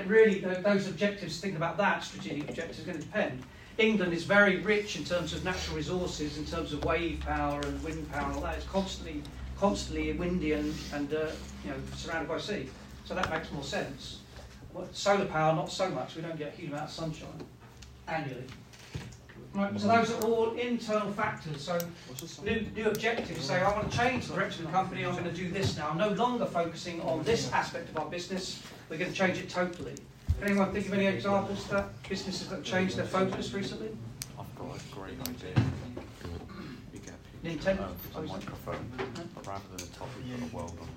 it 0.00 0.06
really, 0.06 0.38
tho- 0.38 0.62
those 0.62 0.86
objectives, 0.86 1.40
thinking 1.40 1.56
about 1.56 1.76
that 1.76 2.04
strategic 2.04 2.48
objective 2.48 2.78
is 2.78 2.84
going 2.84 2.98
to 2.98 3.04
depend. 3.04 3.42
England 3.78 4.12
is 4.12 4.22
very 4.22 4.58
rich 4.58 4.96
in 4.96 5.04
terms 5.04 5.34
of 5.34 5.44
natural 5.44 5.76
resources, 5.76 6.38
in 6.38 6.46
terms 6.46 6.72
of 6.72 6.84
wave 6.84 7.20
power 7.20 7.60
and 7.60 7.82
wind 7.82 8.10
power 8.10 8.26
and 8.28 8.36
all 8.36 8.42
that. 8.42 8.56
It's 8.56 8.66
constantly, 8.66 9.22
constantly 9.58 10.12
windy 10.12 10.52
and, 10.52 10.74
and 10.94 11.12
uh, 11.12 11.26
you 11.64 11.70
know, 11.70 11.76
surrounded 11.94 12.28
by 12.28 12.38
sea. 12.38 12.68
So 13.04 13.14
that 13.14 13.30
makes 13.30 13.50
more 13.52 13.64
sense. 13.64 14.20
Solar 14.92 15.24
power, 15.24 15.54
not 15.54 15.72
so 15.72 15.88
much. 15.90 16.16
We 16.16 16.22
don't 16.22 16.38
get 16.38 16.52
a 16.52 16.56
huge 16.56 16.70
amount 16.70 16.84
of 16.84 16.90
sunshine 16.90 17.46
annually. 18.06 18.44
Right, 19.56 19.80
so 19.80 19.88
those 19.88 20.10
are 20.12 20.22
all 20.24 20.52
internal 20.52 21.10
factors. 21.12 21.62
So 21.62 21.78
new, 22.44 22.66
new 22.76 22.88
objectives 22.90 23.42
say, 23.42 23.62
I 23.62 23.72
want 23.72 23.90
to 23.90 23.96
change 23.96 24.26
the 24.26 24.34
direction 24.34 24.66
of 24.66 24.70
the 24.70 24.76
company, 24.76 25.06
I'm 25.06 25.12
going 25.12 25.24
to 25.24 25.32
do 25.32 25.50
this 25.50 25.78
now. 25.78 25.88
I'm 25.88 25.96
no 25.96 26.10
longer 26.10 26.44
focusing 26.44 27.00
on 27.00 27.22
this 27.22 27.50
aspect 27.52 27.88
of 27.88 27.96
our 27.96 28.04
business, 28.04 28.62
we're 28.90 28.98
going 28.98 29.10
to 29.10 29.16
change 29.16 29.38
it 29.38 29.48
totally. 29.48 29.94
Can 30.38 30.50
anyone 30.50 30.74
think 30.74 30.88
of 30.88 30.92
any 30.92 31.06
examples 31.06 31.64
of 31.64 31.70
that? 31.70 32.02
Businesses 32.06 32.48
that 32.48 32.64
changed 32.64 32.98
their 32.98 33.06
focus 33.06 33.54
recently? 33.54 33.96
I've 34.38 34.54
got 34.56 34.76
a 34.76 34.94
great 34.94 35.18
idea. 35.22 35.64
You 36.92 37.00
get 37.00 37.14
Nintendo? 37.42 37.84
um, 37.84 37.94
a 38.14 38.20
microphone, 38.28 38.92
but 39.34 39.46
rather 39.46 39.64
than 39.74 39.86
a 39.86 39.90
topic, 39.92 40.16
you've 40.28 40.38
got 40.38 40.52
a 40.52 40.56
world 40.56 40.78
on. 40.82 40.88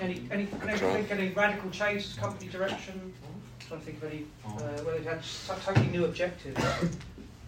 Any, 0.00 0.26
any, 0.32 0.46
can 0.46 0.68
anyone 0.68 0.92
think 0.94 1.10
of 1.12 1.18
any 1.20 1.28
radical 1.28 1.70
changes, 1.70 2.14
to 2.14 2.20
company 2.20 2.50
direction? 2.50 3.12
I 3.22 3.68
trying 3.68 3.80
to 3.80 3.86
think 3.86 4.02
of 4.02 4.12
any, 4.12 4.24
uh, 4.44 4.82
where 4.82 4.96
they've 4.96 5.06
had 5.06 5.22
t- 5.22 5.52
totally 5.64 5.86
new 5.86 6.04
objectives. 6.04 6.60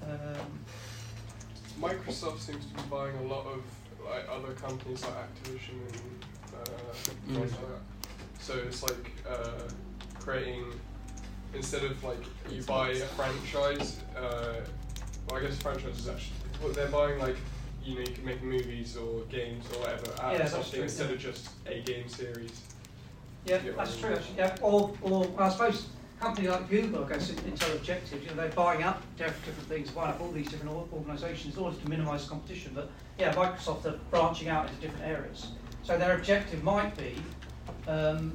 Um, 0.09 0.47
Microsoft 1.81 2.39
seems 2.41 2.67
to 2.67 2.75
be 2.75 2.83
buying 2.91 3.17
a 3.17 3.23
lot 3.23 3.47
of 3.47 3.63
like 4.05 4.27
other 4.31 4.53
companies 4.53 5.03
like 5.03 5.15
Activision 5.15 5.81
and 5.93 6.25
uh, 6.55 6.93
things 7.27 7.53
like 7.53 7.61
that. 7.61 8.13
So 8.39 8.55
it's 8.59 8.83
like 8.83 9.13
uh, 9.29 9.69
creating 10.21 10.65
instead 11.55 11.85
of 11.85 12.03
like 12.05 12.19
you 12.51 12.63
buy 12.63 12.91
a 12.91 12.95
franchise. 12.97 14.01
Uh, 14.17 14.61
well, 15.29 15.41
I 15.41 15.47
guess 15.47 15.57
franchise 15.61 15.99
is 15.99 16.09
actually 16.09 16.37
well, 16.63 16.73
they're 16.73 16.89
buying 16.89 17.19
like 17.19 17.37
you 17.85 17.95
know 17.95 18.01
you 18.01 18.13
can 18.13 18.25
make 18.25 18.43
movies 18.43 18.97
or 18.97 19.23
games 19.23 19.65
or 19.75 19.81
whatever 19.81 20.23
out 20.23 20.35
Yeah, 20.35 20.43
of 20.45 20.49
something 20.51 20.73
true, 20.73 20.83
instead 20.83 21.09
yeah. 21.09 21.15
of 21.15 21.21
just 21.21 21.49
a 21.67 21.81
game 21.81 22.09
series. 22.09 22.61
Yeah, 23.47 23.61
Yeah, 23.65 23.73
that's 23.77 23.97
true. 23.97 24.15
Actually, 24.15 24.37
yeah. 24.39 24.57
Or, 24.63 24.95
or 25.03 25.29
I 25.39 25.49
suppose 25.51 25.87
a 26.17 26.25
company 26.25 26.49
like 26.49 26.69
Google, 26.69 27.05
I 27.05 27.09
guess, 27.09 27.31
in, 27.31 27.39
in 27.39 27.57
terms 27.57 27.63
of 27.63 27.75
objectives, 27.77 28.23
you 28.23 28.31
know, 28.31 28.37
they're 28.37 28.51
buying 28.51 28.83
up 28.83 29.03
different 29.17 29.69
things, 29.69 29.91
buying 29.91 30.11
up 30.11 30.21
all 30.21 30.31
these 30.31 30.49
different 30.49 30.73
organisations 30.93 31.57
in 31.57 31.63
order 31.63 31.77
to 31.77 31.89
minimise 31.89 32.27
competition. 32.27 32.73
But 32.75 32.91
yeah, 33.19 33.33
Microsoft 33.35 33.85
are 33.87 33.99
branching 34.11 34.49
out 34.49 34.69
into 34.69 34.81
different 34.81 35.05
areas. 35.05 35.49
So 35.83 35.99
their 35.99 36.17
objective 36.17 36.63
might 36.63 36.97
be, 36.97 37.17
um, 37.87 38.33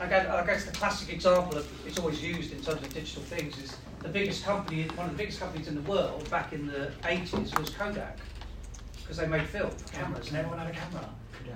again, 0.00 0.26
I 0.26 0.44
guess 0.46 0.64
the 0.64 0.72
classic 0.72 1.12
example 1.12 1.58
of 1.58 1.86
it's 1.86 1.98
always 1.98 2.22
used 2.22 2.52
in 2.52 2.60
terms 2.60 2.82
of 2.82 2.94
digital 2.94 3.22
things 3.22 3.58
is 3.58 3.76
the 4.00 4.08
biggest 4.08 4.44
company, 4.44 4.84
one 4.94 5.06
of 5.06 5.12
the 5.12 5.18
biggest 5.18 5.40
companies 5.40 5.66
in 5.66 5.74
the 5.74 5.90
world 5.90 6.28
back 6.30 6.52
in 6.52 6.66
the 6.66 6.92
80s 7.02 7.58
was 7.58 7.70
Kodak 7.70 8.18
because 9.00 9.16
they 9.16 9.26
made 9.26 9.46
film, 9.48 9.70
cameras, 9.92 10.28
and 10.28 10.36
everyone 10.36 10.58
had 10.58 10.68
a 10.68 10.72
camera. 10.72 11.08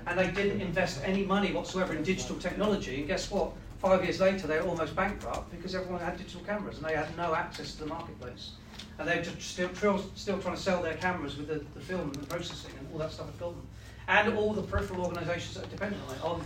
And 0.06 0.18
they 0.18 0.30
didn't 0.30 0.60
invest 0.60 1.00
any 1.04 1.24
money 1.24 1.52
whatsoever 1.52 1.94
in 1.94 2.02
digital 2.02 2.36
technology. 2.36 2.98
And 2.98 3.06
guess 3.06 3.30
what? 3.30 3.52
Five 3.78 4.02
years 4.02 4.18
later, 4.18 4.48
they 4.48 4.58
were 4.58 4.66
almost 4.66 4.96
bankrupt 4.96 5.50
because 5.52 5.74
everyone 5.74 6.00
had 6.00 6.16
digital 6.16 6.40
cameras 6.40 6.78
and 6.78 6.86
they 6.86 6.94
had 6.94 7.16
no 7.16 7.34
access 7.34 7.72
to 7.74 7.80
the 7.80 7.86
marketplace. 7.86 8.52
And 8.98 9.06
they're 9.06 9.22
just 9.22 9.40
still, 9.40 9.70
still, 10.16 10.38
trying 10.38 10.56
to 10.56 10.60
sell 10.60 10.82
their 10.82 10.94
cameras 10.94 11.36
with 11.36 11.46
the, 11.46 11.64
the 11.74 11.80
film 11.80 12.10
and 12.10 12.14
the 12.16 12.26
processing 12.26 12.72
and 12.78 12.88
all 12.92 12.98
that 12.98 13.12
stuff 13.12 13.28
at 13.28 13.38
Goldman. 13.38 13.64
And 14.08 14.36
all 14.36 14.52
the 14.52 14.62
peripheral 14.62 15.04
organisations 15.04 15.54
that 15.54 15.66
are 15.66 15.70
dependent 15.70 16.02
on 16.08 16.14
it. 16.14 16.24
On, 16.24 16.44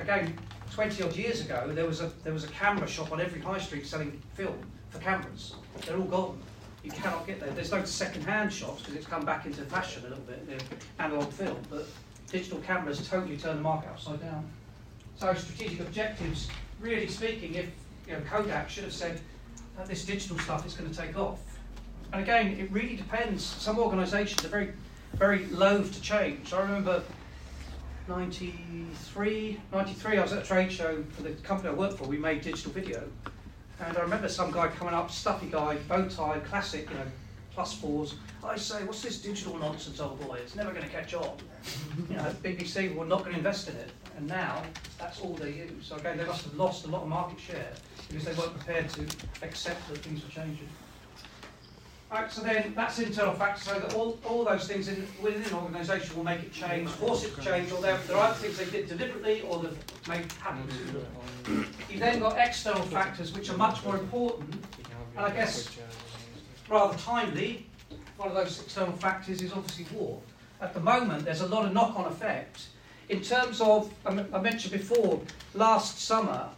again, 0.00 0.36
20 0.72 1.02
odd 1.04 1.14
years 1.14 1.42
ago, 1.42 1.70
there 1.72 1.86
was, 1.86 2.00
a, 2.00 2.10
there 2.24 2.32
was 2.32 2.42
a 2.42 2.48
camera 2.48 2.88
shop 2.88 3.12
on 3.12 3.20
every 3.20 3.40
high 3.40 3.58
street 3.58 3.86
selling 3.86 4.20
film 4.34 4.58
for 4.90 4.98
cameras. 4.98 5.54
They're 5.86 5.96
all 5.96 6.04
gone. 6.04 6.38
You 6.82 6.90
cannot 6.90 7.26
get 7.26 7.38
there. 7.38 7.50
There's 7.50 7.70
no 7.70 7.84
second-hand 7.84 8.52
shops 8.52 8.80
because 8.82 8.96
it's 8.96 9.06
come 9.06 9.24
back 9.24 9.46
into 9.46 9.62
fashion 9.62 10.02
a 10.06 10.08
little 10.08 10.24
bit, 10.24 10.46
the 10.46 11.02
analogue 11.02 11.30
film. 11.30 11.56
But 11.70 11.86
digital 12.30 12.58
cameras 12.58 13.08
totally 13.08 13.36
turn 13.36 13.56
the 13.56 13.62
market 13.62 13.90
upside 13.90 14.20
down. 14.20 14.50
So 15.16 15.32
strategic 15.34 15.80
objectives, 15.80 16.48
really 16.80 17.08
speaking, 17.08 17.54
if 17.54 17.66
you 18.06 18.14
know, 18.14 18.20
Kodak 18.28 18.68
should 18.68 18.84
have 18.84 18.92
said 18.92 19.20
that 19.76 19.86
this 19.86 20.04
digital 20.04 20.38
stuff 20.38 20.66
is 20.66 20.74
going 20.74 20.90
to 20.90 20.96
take 20.96 21.18
off. 21.18 21.40
And 22.12 22.22
again, 22.22 22.58
it 22.58 22.70
really 22.70 22.96
depends. 22.96 23.44
Some 23.44 23.78
organisations 23.78 24.44
are 24.44 24.48
very, 24.48 24.72
very 25.14 25.46
loath 25.46 25.92
to 25.94 26.00
change. 26.00 26.52
I 26.52 26.62
remember 26.62 27.02
93, 28.08 29.60
93, 29.72 30.18
I 30.18 30.22
was 30.22 30.32
at 30.32 30.42
a 30.42 30.46
trade 30.46 30.70
show 30.70 31.02
for 31.10 31.22
the 31.22 31.30
company 31.30 31.70
I 31.70 31.72
worked 31.72 31.98
for. 31.98 32.04
We 32.04 32.18
made 32.18 32.42
digital 32.42 32.70
video, 32.72 33.02
and 33.80 33.96
I 33.96 34.00
remember 34.00 34.28
some 34.28 34.50
guy 34.50 34.68
coming 34.68 34.94
up, 34.94 35.10
stuffy 35.10 35.46
guy, 35.46 35.76
bow 35.88 36.06
tie, 36.08 36.38
classic, 36.40 36.88
you 36.90 36.96
know, 36.96 37.06
plus 37.52 37.72
fours. 37.72 38.14
I 38.44 38.56
say, 38.56 38.84
what's 38.84 39.00
this 39.00 39.22
digital 39.22 39.56
nonsense, 39.58 40.00
old 40.00 40.20
boy? 40.20 40.34
It's 40.34 40.54
never 40.54 40.70
going 40.70 40.84
to 40.84 40.90
catch 40.90 41.14
on. 41.14 41.36
you 42.10 42.16
know, 42.16 42.22
BBC 42.42 42.94
were 42.94 43.06
not 43.06 43.20
going 43.20 43.32
to 43.32 43.38
invest 43.38 43.68
in 43.68 43.76
it, 43.76 43.90
and 44.16 44.26
now 44.26 44.62
that's 44.98 45.20
all 45.20 45.34
they 45.34 45.50
use. 45.52 45.86
So 45.86 45.96
again, 45.96 46.18
they 46.18 46.24
must 46.24 46.44
have 46.44 46.54
lost 46.54 46.84
a 46.84 46.88
lot 46.88 47.02
of 47.02 47.08
market 47.08 47.40
share 47.40 47.72
because 48.08 48.24
they 48.24 48.32
weren't 48.34 48.54
prepared 48.54 48.88
to 48.90 49.06
accept 49.42 49.88
that 49.88 49.98
things 49.98 50.22
were 50.22 50.30
changing. 50.30 50.68
Right, 52.10 52.30
so 52.30 52.42
then 52.42 52.74
that's 52.76 52.98
internal 53.00 53.34
factors, 53.34 53.64
so 53.64 53.80
that 53.80 53.94
all, 53.94 54.20
all 54.24 54.44
those 54.44 54.68
things 54.68 54.86
in, 54.86 55.04
within 55.20 55.42
an 55.42 55.54
organisation 55.54 56.16
will 56.16 56.22
make 56.22 56.44
it 56.44 56.52
change, 56.52 56.88
force 56.90 57.24
it 57.24 57.34
to 57.34 57.42
change, 57.42 57.72
or 57.72 57.80
there, 57.80 57.94
are 57.94 58.34
things 58.34 58.56
they 58.56 58.66
did 58.66 58.88
deliberately 58.88 59.40
or 59.40 59.62
they've 59.62 60.08
made 60.08 60.30
happen. 60.34 60.68
You've 61.90 61.98
then 61.98 62.20
got 62.20 62.38
external 62.38 62.82
factors 62.82 63.32
which 63.32 63.50
are 63.50 63.56
much 63.56 63.82
more 63.84 63.96
important, 63.96 64.54
and 65.16 65.26
I 65.26 65.30
guess 65.30 65.76
rather 66.68 66.96
timely. 66.98 67.66
One 68.16 68.28
of 68.28 68.34
those 68.34 68.62
external 68.62 68.92
factors 68.92 69.42
is 69.42 69.52
obviously 69.52 69.86
war. 69.98 70.20
At 70.60 70.72
the 70.72 70.80
moment, 70.80 71.24
there's 71.24 71.40
a 71.40 71.48
lot 71.48 71.66
of 71.66 71.72
knock-on 71.72 72.04
effect. 72.06 72.68
In 73.08 73.20
terms 73.20 73.60
of, 73.60 73.92
I 74.06 74.40
mentioned 74.40 74.72
before, 74.72 75.20
last 75.52 76.00
summer, 76.00 76.48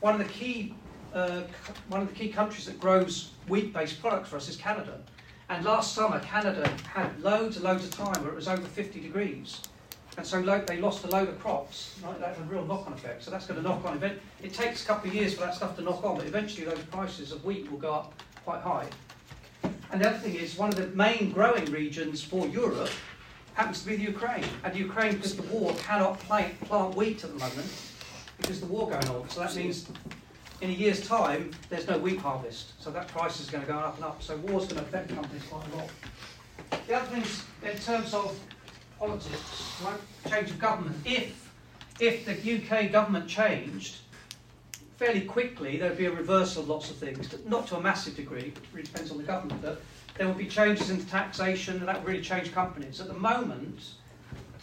one 0.00 0.20
of 0.20 0.26
the 0.26 0.32
key, 0.32 0.74
uh, 1.12 1.42
one 1.88 2.00
of 2.00 2.08
the 2.08 2.14
key 2.14 2.28
countries 2.28 2.66
that 2.66 2.78
grows 2.78 3.32
wheat-based 3.48 4.00
products 4.00 4.28
for 4.28 4.36
us 4.36 4.48
is 4.48 4.56
Canada. 4.56 5.00
And 5.48 5.64
last 5.64 5.94
summer, 5.94 6.20
Canada 6.20 6.68
had 6.92 7.20
loads 7.22 7.56
and 7.56 7.64
loads 7.64 7.84
of 7.84 7.90
time 7.90 8.22
where 8.22 8.32
it 8.32 8.36
was 8.36 8.46
over 8.46 8.62
50 8.62 9.00
degrees. 9.00 9.62
And 10.16 10.24
so 10.24 10.40
they 10.40 10.78
lost 10.78 11.04
a 11.04 11.08
load 11.08 11.28
of 11.28 11.38
crops. 11.40 11.98
Right? 12.02 12.18
That 12.20 12.36
had 12.36 12.46
a 12.46 12.48
real 12.50 12.64
knock-on 12.64 12.92
effect. 12.92 13.24
So 13.24 13.30
that's 13.30 13.46
going 13.46 13.60
to 13.60 13.68
knock 13.68 13.84
on. 13.84 13.96
Event- 13.96 14.20
it 14.42 14.54
takes 14.54 14.84
a 14.84 14.86
couple 14.86 15.10
of 15.10 15.14
years 15.14 15.34
for 15.34 15.40
that 15.40 15.54
stuff 15.54 15.76
to 15.76 15.82
knock 15.82 16.04
on, 16.04 16.16
but 16.16 16.26
eventually 16.26 16.66
those 16.66 16.78
prices 16.84 17.32
of 17.32 17.44
wheat 17.44 17.70
will 17.70 17.78
go 17.78 17.92
up 17.92 18.22
quite 18.44 18.62
high. 18.62 18.86
And 19.90 20.00
the 20.00 20.08
other 20.08 20.18
thing 20.18 20.36
is, 20.36 20.56
one 20.56 20.68
of 20.68 20.76
the 20.76 20.88
main 20.88 21.32
growing 21.32 21.66
regions 21.66 22.22
for 22.22 22.46
Europe 22.46 22.90
happens 23.56 23.80
to 23.82 23.88
be 23.88 23.96
the 23.96 24.04
Ukraine. 24.04 24.44
And 24.62 24.76
Ukraine, 24.76 25.16
because 25.16 25.34
the 25.34 25.42
war, 25.42 25.74
cannot 25.74 26.20
plant, 26.20 26.60
plant 26.60 26.94
wheat 26.94 27.24
at 27.24 27.32
the 27.32 27.38
moment 27.38 27.66
because 28.36 28.60
the 28.60 28.66
war 28.66 28.88
going 28.88 29.08
on. 29.08 29.28
So 29.30 29.40
that 29.40 29.56
means 29.56 29.88
in 30.60 30.68
a 30.70 30.72
year's 30.72 31.06
time, 31.06 31.50
there's 31.70 31.86
no 31.86 31.98
wheat 31.98 32.18
harvest. 32.18 32.80
So 32.82 32.90
that 32.90 33.08
price 33.08 33.40
is 33.40 33.48
going 33.48 33.64
to 33.64 33.72
go 33.72 33.78
up 33.78 33.96
and 33.96 34.04
up. 34.04 34.22
So 34.22 34.36
war's 34.36 34.64
going 34.64 34.76
to 34.76 34.82
affect 34.82 35.08
companies 35.08 35.42
quite 35.50 35.66
a 35.72 35.76
lot. 35.76 35.90
The 36.86 36.94
other 36.94 37.06
thing 37.06 37.22
is, 37.22 37.42
in 37.62 37.78
terms 37.78 38.12
of 38.12 38.38
politics, 38.98 39.80
right? 39.84 40.30
change 40.30 40.50
of 40.50 40.58
government. 40.58 40.96
If, 41.04 41.50
if 41.98 42.26
the 42.26 42.32
UK 42.34 42.92
government 42.92 43.26
changed, 43.26 43.96
fairly 44.96 45.22
quickly 45.22 45.78
there'd 45.78 45.98
be 45.98 46.06
a 46.06 46.10
reversal 46.10 46.62
of 46.62 46.68
lots 46.68 46.90
of 46.90 46.96
things, 46.96 47.34
not 47.46 47.66
to 47.68 47.76
a 47.76 47.80
massive 47.80 48.16
degree, 48.16 48.52
it 48.54 48.58
really 48.72 48.84
depends 48.84 49.10
on 49.10 49.16
the 49.18 49.22
government, 49.22 49.62
but 49.62 49.80
there 50.18 50.26
would 50.26 50.38
be 50.38 50.46
changes 50.46 50.90
in 50.90 51.04
taxation 51.04 51.78
and 51.78 51.88
that 51.88 51.98
would 51.98 52.06
really 52.06 52.22
change 52.22 52.52
companies. 52.52 53.00
At 53.00 53.08
the 53.08 53.14
moment, 53.14 53.92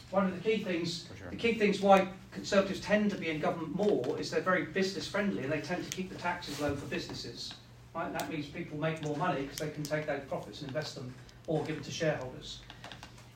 one 0.09 0.25
of 0.25 0.33
the 0.33 0.39
key 0.39 0.63
things, 0.63 1.07
the 1.29 1.35
key 1.35 1.55
things 1.55 1.81
why 1.81 2.07
Conservatives 2.33 2.79
tend 2.79 3.11
to 3.11 3.17
be 3.17 3.29
in 3.29 3.39
government 3.39 3.75
more 3.75 4.19
is 4.19 4.31
they're 4.31 4.41
very 4.41 4.63
business 4.65 5.07
friendly 5.07 5.43
and 5.43 5.51
they 5.51 5.61
tend 5.61 5.83
to 5.87 5.95
keep 5.95 6.09
the 6.09 6.17
taxes 6.17 6.59
low 6.59 6.75
for 6.75 6.85
businesses. 6.87 7.53
Right? 7.93 8.11
That 8.11 8.29
means 8.31 8.47
people 8.47 8.79
make 8.79 9.03
more 9.03 9.15
money 9.17 9.43
because 9.43 9.59
they 9.59 9.69
can 9.69 9.83
take 9.83 10.07
those 10.07 10.23
profits 10.27 10.61
and 10.61 10.69
invest 10.69 10.95
them 10.95 11.13
or 11.45 11.63
give 11.63 11.77
it 11.77 11.83
to 11.83 11.91
shareholders. 11.91 12.59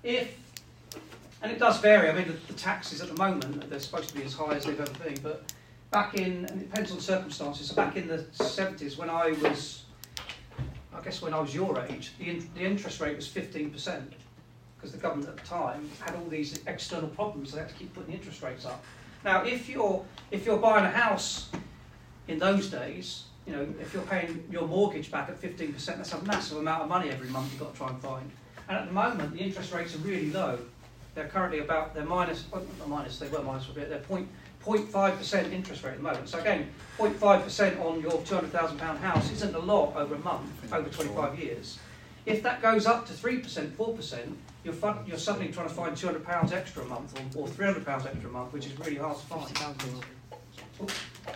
If 0.02 0.36
and 1.44 1.52
it 1.52 1.60
does 1.60 1.80
vary. 1.80 2.10
I 2.10 2.14
mean, 2.14 2.28
the, 2.28 2.34
the 2.52 2.54
taxes 2.54 3.00
at 3.00 3.10
the 3.10 3.14
moment 3.14 3.70
they're 3.70 3.80
supposed 3.80 4.10
to 4.10 4.16
be 4.16 4.24
as 4.24 4.34
high 4.34 4.56
as 4.56 4.66
they've 4.66 4.80
ever 4.80 4.92
been, 5.04 5.20
but 5.22 5.44
back 5.92 6.16
in, 6.16 6.46
and 6.46 6.62
it 6.62 6.70
depends 6.72 6.92
on 6.92 7.00
circumstances, 7.00 7.72
back 7.72 7.96
in 7.96 8.08
the 8.08 8.18
70s 8.18 8.98
when 8.98 9.12
I 9.12 9.32
was, 9.44 9.84
I 10.98 11.02
guess 11.04 11.22
when 11.22 11.34
I 11.34 11.40
was 11.40 11.54
your 11.54 11.80
age, 11.90 12.12
the, 12.18 12.30
in, 12.30 12.50
the 12.56 12.62
interest 12.62 13.00
rate 13.00 13.16
was 13.16 13.28
15%, 13.28 13.72
because 14.76 14.92
the 14.92 14.98
government 14.98 15.30
at 15.30 15.38
the 15.38 15.48
time 15.48 15.90
had 16.00 16.16
all 16.16 16.26
these 16.26 16.60
external 16.66 17.10
problems, 17.10 17.52
so 17.52 17.58
they 17.58 17.62
had 17.62 17.70
to 17.70 17.76
keep 17.76 17.94
putting 17.94 18.12
the 18.12 18.18
interest 18.18 18.42
rates 18.42 18.66
up. 18.66 18.84
Now, 19.24 19.44
if 19.44 19.70
you're, 19.70 20.04
if 20.32 20.46
you're 20.46 20.58
buying 20.58 20.86
a 20.86 20.92
house 20.92 21.50
in 22.28 22.40
those 22.40 22.70
days, 22.70 23.26
you 23.46 23.54
know, 23.54 23.68
if 23.80 23.94
you're 23.94 24.04
paying 24.04 24.44
your 24.52 24.68
mortgage 24.68 25.12
back 25.12 25.30
at 25.30 25.40
15%, 25.40 25.86
that's 25.86 26.14
a 26.14 26.22
massive 26.24 26.58
amount 26.58 26.84
of 26.84 26.90
money 26.90 27.10
every 27.10 27.30
month 27.30 27.52
you've 27.52 27.62
got 27.62 27.74
to 27.74 27.78
try 27.78 27.90
and 27.90 28.02
find. 28.02 28.32
And 28.68 28.78
at 28.78 28.88
the 28.88 28.92
moment, 28.92 29.34
the 29.34 29.40
interest 29.40 29.74
rates 29.74 29.96
are 29.96 30.00
really 30.00 30.32
low. 30.32 30.60
They're 31.16 31.28
currently 31.28 31.60
about, 31.60 31.96
they're 31.96 32.06
minus, 32.06 32.46
well, 32.52 32.66
not 32.80 32.90
minus, 32.90 33.18
they 33.18 33.28
were 33.30 33.42
minus 33.42 33.70
a 33.70 33.72
bit, 33.72 33.90
they're 33.90 34.00
point, 34.00 34.28
0.5% 34.68 35.52
interest 35.54 35.84
rate 35.84 35.92
at 35.92 35.98
the 35.98 36.04
moment. 36.04 36.28
So 36.28 36.40
again, 36.40 36.70
0.5% 37.00 37.86
on 37.86 38.02
your 38.02 38.12
£200,000 38.12 39.00
house 39.00 39.32
isn't 39.32 39.56
a 39.56 39.60
lot 39.60 39.96
over 39.96 40.16
a 40.16 40.20
month, 40.20 40.74
over 40.74 40.90
25 40.90 41.40
years. 41.40 41.80
If 42.26 42.44
that 42.44 42.62
goes 42.62 42.86
up 42.86 43.08
to 43.08 43.14
3%, 43.14 43.42
4%, 43.72 44.34
you're, 44.66 44.74
fun, 44.74 44.98
you're 45.08 45.18
suddenly 45.18 45.48
trying 45.52 45.70
to 45.70 45.74
find 45.74 45.96
£200 45.96 46.52
extra 46.52 46.84
a 46.84 46.88
month 46.88 47.18
or, 47.36 47.44
or 47.44 47.48
£300 47.48 47.88
extra 47.88 48.30
a 48.30 48.34
month, 48.34 48.52
which 48.52 48.66
is 48.66 48.78
really 48.80 48.98
hard 48.98 49.18
to 49.18 49.24
find. 49.24 49.50
Oops, 50.82 50.94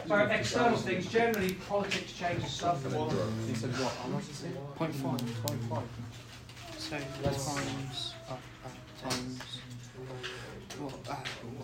So 0.08 0.16
external 0.18 0.78
things, 0.78 1.08
generally 1.08 1.54
politics 1.68 2.14
changes 2.14 2.52
stuff. 2.52 2.84
He 3.48 3.56
said 3.56 3.72
what? 3.72 3.94
How 4.04 4.10
much 4.10 4.30
is 4.30 4.44
it? 4.44 4.76
Point 4.76 4.94
five. 4.94 5.20
Point 5.44 5.64
five. 5.64 5.84
So 6.78 6.98
times 6.98 8.14
uh, 8.30 8.36
times 9.02 9.51
well, 10.80 10.94
uh, 11.10 11.16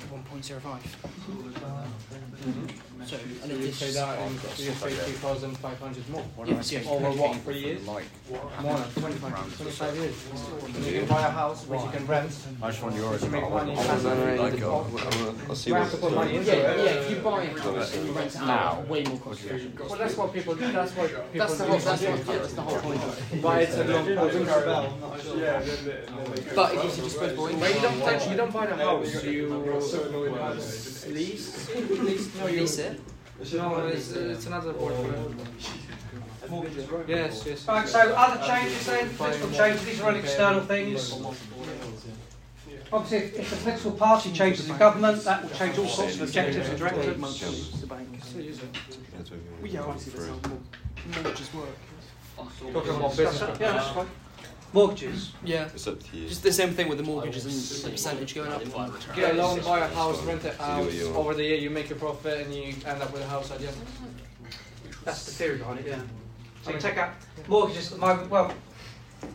one 0.09 0.23
point 0.23 0.45
zero 0.45 0.59
five. 0.59 0.83
So 3.05 3.15
and 3.15 3.41
So 3.41 3.49
it 3.49 3.59
you 3.61 3.67
is 3.67 3.75
say 3.77 3.91
that 3.91 4.19
and 4.19 4.33
you 4.33 4.39
say 4.73 4.89
two 4.89 5.17
thousand 5.23 5.57
five 5.57 5.79
hundred 5.79 6.09
more. 6.09 6.23
Yes, 6.45 6.71
yes. 6.71 6.87
Over 6.87 7.11
what? 7.11 7.37
Three 7.41 7.59
years? 7.59 7.87
Like, 7.87 8.05
More 8.61 8.77
than 8.77 8.89
25, 8.91 9.57
25 9.57 9.95
years. 9.97 10.15
And 10.65 10.85
you 10.85 10.99
can 10.99 11.07
buy 11.07 11.21
a 11.27 11.29
house 11.29 11.67
which 11.67 11.81
you 11.81 11.89
can 11.89 12.07
rent. 12.07 12.31
I 12.61 12.69
just 12.71 12.81
want 12.81 12.95
Which 12.95 13.03
yours. 13.03 13.23
you 13.23 13.29
make 13.29 13.49
money. 13.49 13.71
I 13.73 13.93
was 13.93 14.05
and 14.05 14.39
like, 14.39 14.57
you 14.59 14.71
uh, 14.71 14.83
can- 14.83 15.35
I'll 15.47 15.55
see 15.55 15.71
what 15.71 15.81
have 15.81 15.91
to 15.91 15.97
put 15.97 16.13
money 16.13 16.33
Yeah, 16.33 16.39
into 16.39 16.51
yeah. 16.51 16.71
it. 16.71 16.97
If 16.97 17.09
you 17.11 17.15
buy 17.17 17.43
a 17.43 17.59
house 17.59 17.95
and 17.95 18.07
you 18.07 18.11
rent 18.13 18.35
it 18.35 18.41
out, 18.41 18.87
way 18.87 19.03
more 19.03 19.19
cost 19.19 19.45
efficient. 19.45 19.79
Well, 19.79 19.95
that's 19.97 20.17
what 20.17 20.33
people. 20.33 20.55
do. 20.55 20.71
That's 20.71 20.91
what 20.95 21.07
people. 21.31 21.47
That's 21.47 21.57
the 21.57 21.65
whole. 21.65 21.77
do. 21.77 21.85
That's 21.85 22.01
what. 22.01 22.17
Yeah, 22.27 22.37
that's 22.39 22.53
the 22.53 22.61
whole 22.61 22.79
point. 22.79 23.41
Buy 23.41 23.59
it 23.61 23.69
at 23.69 23.87
long. 23.89 24.07
Yeah, 24.07 25.59
then 25.59 25.65
they, 25.85 25.91
then 25.91 26.31
they 26.35 26.41
go 26.41 26.55
But 26.55 26.71
if 26.73 26.77
well, 26.77 26.87
it's 26.87 26.97
a 26.97 27.01
disposable 27.01 27.43
well, 27.43 27.53
income, 27.53 27.73
you 27.75 27.81
don't 27.81 27.99
touch. 28.01 28.29
You 28.29 28.37
don't 28.37 28.53
buy 28.53 28.65
the 28.65 28.75
Yeah, 28.75 28.83
house. 28.83 29.23
You 29.23 29.63
got 29.71 29.83
so 29.83 30.03
annoyed 30.09 30.55
lease. 30.55 31.07
Lease. 31.07 31.69
Lease. 32.01 32.35
No, 32.39 32.47
you 32.47 32.61
lease 32.61 32.77
it. 32.79 32.86
No, 33.53 33.87
it's, 33.87 34.15
uh, 34.15 34.19
it's 34.19 34.47
another 34.47 34.73
word 34.73 34.95
for 34.95 35.13
it. 35.13 37.07
Yes, 37.07 37.43
yes. 37.45 37.67
Right, 37.67 37.87
so 37.87 37.99
other 38.15 38.45
changes 38.45 38.85
then, 38.85 39.09
political 39.15 39.51
changes, 39.51 39.85
these 39.85 40.01
are 40.01 40.09
all 40.09 40.15
external 40.15 40.61
things. 40.61 41.13
Obviously, 42.91 43.17
if 43.17 43.39
if 43.39 43.49
the 43.49 43.55
political 43.57 43.91
party 43.91 44.31
changes 44.31 44.67
the 44.67 44.73
government, 44.73 45.23
that 45.25 45.43
will 45.43 45.49
change 45.49 45.77
all 45.77 45.87
sorts 45.87 46.15
of 46.15 46.21
objectives 46.21 46.69
and 46.69 46.79
directives. 46.79 47.81
The 47.81 47.87
bank. 47.87 48.07
Yeah, 49.65 49.81
Mortgages 49.81 51.53
work. 51.53 51.77
Talking 52.73 52.95
about 52.95 53.17
business. 53.17 53.59
Yeah, 53.59 53.71
that's 53.73 53.87
fine. 53.89 54.07
Mortgages. 54.73 55.31
Yeah. 55.43 55.65
It's 55.73 55.87
up 55.87 56.01
to 56.03 56.17
you. 56.17 56.27
Just 56.27 56.43
the 56.43 56.51
same 56.51 56.71
thing 56.73 56.89
with 56.89 56.97
the 56.97 57.03
mortgages 57.03 57.45
and 57.45 57.53
the 57.85 57.91
percentage 57.91 58.35
going 58.35 58.51
up. 58.51 58.61
Get 59.15 59.35
a 59.35 59.37
loan, 59.37 59.61
buy 59.61 59.79
a 59.79 59.87
house, 59.87 60.21
rent 60.23 60.43
it 60.45 60.59
out. 60.59 60.85
what. 60.85 61.15
Over 61.15 61.33
the 61.33 61.43
year, 61.43 61.57
you 61.57 61.69
make 61.69 61.89
a 61.89 61.95
profit 61.95 62.45
and 62.45 62.53
you 62.53 62.75
end 62.85 63.01
up 63.01 63.11
with 63.13 63.21
a 63.21 63.27
house 63.27 63.49
at 63.51 63.59
the 63.59 63.67
end. 63.67 63.77
That's 65.05 65.25
the 65.25 65.31
theory 65.31 65.57
behind 65.57 65.79
it, 65.79 65.87
yeah. 65.87 66.01
So 66.63 66.71
you 66.71 66.79
take 66.79 66.97
out 66.97 67.11
mortgages 67.47 67.93
at 67.93 67.99
the 67.99 68.05
moment, 68.05 68.29
well, 68.29 68.53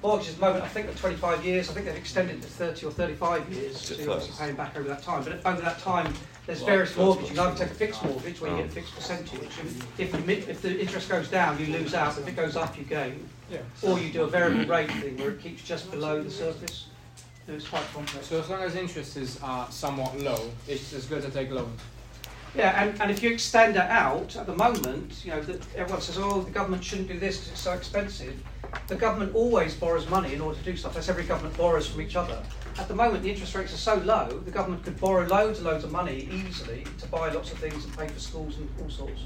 mortgages 0.02 0.34
at 0.34 0.40
the 0.40 0.46
moment, 0.46 0.64
I 0.64 0.68
think 0.68 0.88
are 0.88 0.94
25 0.94 1.44
years, 1.46 1.70
I 1.70 1.72
think 1.72 1.86
they've 1.86 1.96
extended 1.96 2.42
to 2.42 2.48
30 2.48 2.86
or 2.86 2.90
35 2.92 3.50
years, 3.50 3.80
so 3.80 3.94
you're 3.94 4.10
obviously 4.10 4.34
paying 4.38 4.54
back 4.54 4.76
over 4.76 4.86
that 4.88 5.02
time. 5.02 5.24
But 5.24 5.44
over 5.46 5.62
that 5.62 5.78
time, 5.78 6.12
there's 6.46 6.60
various 6.60 6.94
mortgages, 6.94 7.30
you 7.30 7.36
can 7.36 7.46
either 7.46 7.64
take 7.64 7.70
a 7.72 7.74
fixed 7.74 8.04
mortgage 8.04 8.38
where 8.40 8.50
you 8.50 8.56
get 8.58 8.66
a 8.66 8.70
fixed 8.70 8.94
percentage, 8.94 9.40
and 9.60 9.84
if, 9.96 10.12
you, 10.12 10.34
if 10.46 10.60
the 10.60 10.78
interest 10.78 11.08
goes 11.08 11.28
down, 11.28 11.58
you 11.58 11.66
lose 11.72 11.94
out, 11.94 12.18
if 12.18 12.28
it 12.28 12.36
goes 12.36 12.54
up, 12.54 12.76
you 12.76 12.84
gain. 12.84 13.26
Yeah. 13.52 13.60
Or 13.82 13.98
you 13.98 14.10
do 14.10 14.22
a 14.22 14.26
variable 14.26 14.64
rate 14.64 14.90
thing 14.90 15.18
where 15.18 15.30
it 15.30 15.40
keeps 15.40 15.62
just 15.62 15.90
below 15.90 16.22
the 16.22 16.30
surface. 16.30 16.86
It's 17.46 17.68
quite 17.68 17.84
complex. 17.92 18.28
So 18.28 18.40
as 18.40 18.48
long 18.48 18.62
as 18.62 18.76
interest 18.76 19.16
is 19.16 19.38
uh, 19.42 19.68
somewhat 19.68 20.18
low, 20.18 20.50
it's, 20.66 20.92
it's 20.94 21.06
good 21.06 21.22
to 21.22 21.30
take 21.30 21.50
loans. 21.50 21.80
Yeah, 22.54 22.82
and, 22.82 23.00
and 23.00 23.10
if 23.10 23.22
you 23.22 23.30
extend 23.30 23.76
it 23.76 23.82
out, 23.82 24.36
at 24.36 24.46
the 24.46 24.54
moment, 24.54 25.22
you 25.24 25.32
know, 25.32 25.42
that 25.42 25.60
everyone 25.74 26.00
says, 26.00 26.18
oh, 26.18 26.40
the 26.40 26.50
government 26.50 26.82
shouldn't 26.82 27.08
do 27.08 27.18
this 27.18 27.38
because 27.38 27.52
it's 27.52 27.60
so 27.60 27.72
expensive. 27.72 28.42
The 28.88 28.94
government 28.94 29.34
always 29.34 29.74
borrows 29.74 30.08
money 30.08 30.32
in 30.32 30.40
order 30.40 30.58
to 30.58 30.64
do 30.64 30.76
stuff. 30.76 30.94
That's 30.94 31.08
every 31.08 31.24
government 31.24 31.56
borrows 31.56 31.88
from 31.88 32.00
each 32.00 32.16
other. 32.16 32.42
At 32.78 32.88
the 32.88 32.94
moment, 32.94 33.22
the 33.22 33.30
interest 33.30 33.54
rates 33.54 33.74
are 33.74 33.78
so 33.78 33.96
low, 33.96 34.40
the 34.44 34.50
government 34.50 34.82
could 34.82 34.98
borrow 34.98 35.26
loads 35.26 35.58
and 35.58 35.66
loads 35.66 35.84
of 35.84 35.92
money 35.92 36.28
easily 36.30 36.84
to 37.00 37.06
buy 37.08 37.30
lots 37.30 37.52
of 37.52 37.58
things 37.58 37.84
and 37.84 37.98
pay 37.98 38.08
for 38.08 38.20
schools 38.20 38.56
and 38.56 38.68
all 38.80 38.88
sorts. 38.88 39.22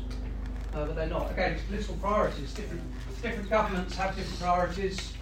Uh, 0.76 0.84
but 0.84 0.94
they're 0.94 1.06
not. 1.06 1.30
Again, 1.30 1.52
it's 1.52 1.62
political 1.62 1.94
priorities. 1.96 2.52
Different, 2.52 2.82
different 3.22 3.48
governments 3.48 3.96
have 3.96 4.14
different 4.14 4.38
priorities. 4.38 5.14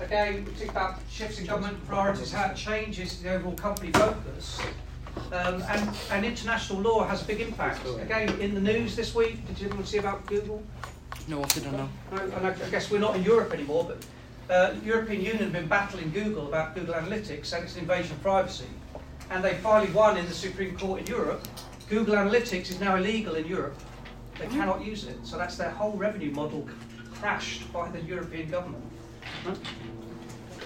Again, 0.00 0.44
we 0.44 0.52
think 0.52 0.70
about 0.70 1.00
shifts 1.10 1.38
in 1.38 1.46
government 1.46 1.82
priorities, 1.88 2.30
how 2.30 2.50
it 2.50 2.56
changes 2.56 3.22
the 3.22 3.32
overall 3.32 3.54
company 3.54 3.90
focus. 3.92 4.60
Um, 5.32 5.62
and, 5.70 5.96
and 6.12 6.26
international 6.26 6.80
law 6.80 7.06
has 7.06 7.22
a 7.22 7.24
big 7.24 7.40
impact. 7.40 7.80
Again, 8.02 8.38
in 8.38 8.54
the 8.54 8.60
news 8.60 8.94
this 8.96 9.14
week, 9.14 9.46
did 9.46 9.66
anyone 9.66 9.86
see 9.86 9.96
about 9.96 10.26
Google? 10.26 10.62
No, 11.26 11.42
I 11.42 11.46
didn't 11.46 11.72
know. 11.72 11.88
No, 12.12 12.18
and 12.18 12.46
I, 12.46 12.50
I 12.50 12.70
guess 12.70 12.90
we're 12.90 13.00
not 13.00 13.16
in 13.16 13.22
Europe 13.22 13.52
anymore, 13.54 13.88
but 13.88 14.54
uh, 14.54 14.74
the 14.74 14.84
European 14.84 15.22
Union 15.22 15.44
have 15.44 15.52
been 15.52 15.68
battling 15.68 16.10
Google 16.10 16.48
about 16.48 16.74
Google 16.74 16.94
Analytics, 16.94 17.46
saying 17.46 17.64
it's 17.64 17.76
invasion 17.76 18.12
of 18.12 18.22
privacy. 18.22 18.66
And 19.30 19.42
they 19.42 19.54
finally 19.54 19.90
won 19.92 20.18
in 20.18 20.26
the 20.26 20.34
Supreme 20.34 20.76
Court 20.76 21.00
in 21.00 21.06
Europe. 21.06 21.48
Google 21.88 22.14
Analytics 22.14 22.70
is 22.70 22.78
now 22.78 22.96
illegal 22.96 23.36
in 23.36 23.46
Europe. 23.46 23.78
They 24.38 24.46
cannot 24.46 24.84
use 24.84 25.04
it. 25.04 25.18
So 25.26 25.36
that's 25.36 25.56
their 25.56 25.70
whole 25.70 25.92
revenue 25.92 26.30
model 26.30 26.68
crashed 27.14 27.72
by 27.72 27.88
the 27.88 28.00
European 28.02 28.50
government. 28.50 28.84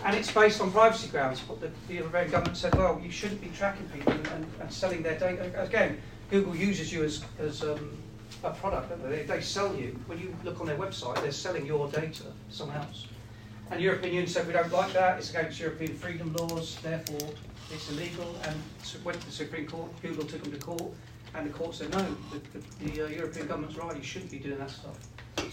And 0.04 0.16
it's 0.16 0.32
based 0.32 0.61
on 0.61 0.72
privacy 0.72 1.08
grounds. 1.08 1.40
But 1.40 1.61
the, 1.61 1.70
the 1.88 1.94
European 1.94 2.30
government 2.30 2.56
said, 2.56 2.74
well, 2.74 3.00
you 3.02 3.11
shouldn't 3.11 3.40
be 3.40 3.48
tracking 3.48 3.88
people 3.88 4.12
and, 4.12 4.26
and, 4.28 4.46
and 4.61 4.72
selling 4.72 5.02
their 5.02 5.18
data. 5.18 5.62
Again, 5.62 6.00
Google 6.30 6.56
uses 6.56 6.92
you 6.92 7.04
as, 7.04 7.24
as 7.38 7.62
um, 7.62 7.96
a 8.42 8.50
product. 8.50 8.90
They, 9.08 9.22
they 9.22 9.40
sell 9.40 9.74
you. 9.76 9.98
When 10.06 10.18
you 10.18 10.35
look 10.44 10.61
on 10.61 10.66
their 10.66 10.76
website, 10.78 11.22
they're 11.22 11.32
selling 11.32 11.66
your 11.66 11.88
data 11.88 12.24
to 12.24 12.32
someone 12.50 12.78
else. 12.78 13.06
And 13.70 13.78
the 13.78 13.85
European 13.85 14.14
Union 14.14 14.28
said, 14.28 14.46
we 14.46 14.52
don't 14.52 14.72
like 14.72 14.92
that. 14.92 15.18
It's 15.18 15.30
against 15.30 15.61
European 15.61 15.94
freedom 15.94 16.32
laws. 16.35 16.76
Therefore, 16.82 17.30
it's 17.70 17.90
illegal. 17.90 18.37
And 18.46 18.56
so 18.82 18.98
went 19.04 19.20
to 19.20 19.26
the 19.26 19.32
Supreme 19.32 19.66
Court. 19.66 19.90
Google 20.02 20.24
took 20.24 20.42
them 20.42 20.52
to 20.52 20.58
court. 20.58 20.92
And 21.35 21.47
the 21.47 21.53
court 21.53 21.75
said, 21.75 21.90
no, 21.90 22.05
the, 22.31 22.59
the, 22.59 22.85
the 22.85 23.05
uh, 23.05 23.09
European 23.09 23.47
government's 23.47 23.77
right. 23.77 23.97
You 23.97 24.03
shouldn't 24.03 24.31
be 24.31 24.38
doing 24.38 24.59
that 24.59 24.71
stuff. 24.71 24.99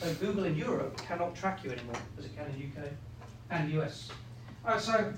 So 0.02 0.14
Google 0.16 0.44
in 0.46 0.56
Europe 0.56 0.98
cannot 0.98 1.36
track 1.36 1.64
you 1.64 1.72
anymore, 1.72 1.96
as 2.18 2.26
it 2.26 2.36
can 2.36 2.46
in 2.48 2.72
the 2.74 2.82
UK 2.82 2.90
and 3.50 3.72
US. 3.74 4.10
Uh, 4.66 4.78
so, 4.78 5.14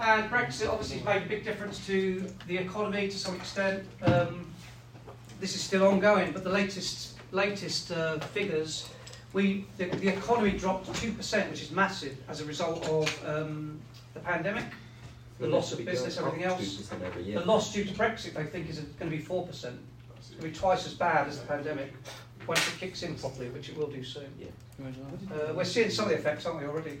and 0.00 0.30
Brexit 0.30 0.68
obviously 0.68 0.98
has 0.98 1.06
made 1.06 1.22
a 1.22 1.26
big 1.26 1.44
difference 1.44 1.84
to 1.86 2.26
the 2.46 2.58
economy 2.58 3.08
to 3.08 3.18
some 3.18 3.36
extent. 3.36 3.84
Um, 4.02 4.52
this 5.40 5.54
is 5.54 5.60
still 5.60 5.86
ongoing, 5.86 6.32
but 6.32 6.44
the 6.44 6.50
latest 6.50 7.16
latest 7.32 7.92
uh, 7.92 8.18
figures, 8.18 8.88
we 9.32 9.66
the, 9.78 9.86
the 9.86 10.08
economy 10.08 10.50
dropped 10.50 10.94
two 10.96 11.12
percent, 11.12 11.50
which 11.50 11.62
is 11.62 11.70
massive 11.70 12.16
as 12.28 12.40
a 12.40 12.44
result 12.44 12.86
of 12.88 13.28
um, 13.28 13.78
the 14.14 14.20
pandemic, 14.20 14.64
the 15.40 15.48
loss 15.48 15.72
of 15.72 15.84
business, 15.84 16.18
everything 16.18 16.44
else. 16.44 16.76
The 16.78 17.44
loss 17.44 17.72
due 17.72 17.84
to 17.84 17.92
Brexit, 17.94 18.34
they 18.34 18.44
think, 18.44 18.68
is 18.68 18.78
going 18.78 19.10
to 19.10 19.16
be 19.16 19.22
four 19.22 19.46
percent. 19.46 19.78
It's 20.16 20.28
going 20.30 20.42
to 20.42 20.48
be 20.48 20.54
twice 20.54 20.86
as 20.86 20.94
bad 20.94 21.28
as 21.28 21.40
the 21.40 21.46
pandemic 21.46 21.92
once 22.46 22.66
it 22.68 22.78
kicks 22.78 23.02
in 23.02 23.14
properly, 23.16 23.48
which 23.50 23.68
it 23.70 23.76
will 23.76 23.88
do 23.88 24.04
soon. 24.04 24.30
That. 25.28 25.50
Uh, 25.50 25.54
we're 25.54 25.64
seeing 25.64 25.90
some 25.90 26.04
of 26.06 26.10
the 26.10 26.16
effects, 26.16 26.46
aren't 26.46 26.60
we, 26.60 26.66
already? 26.66 27.00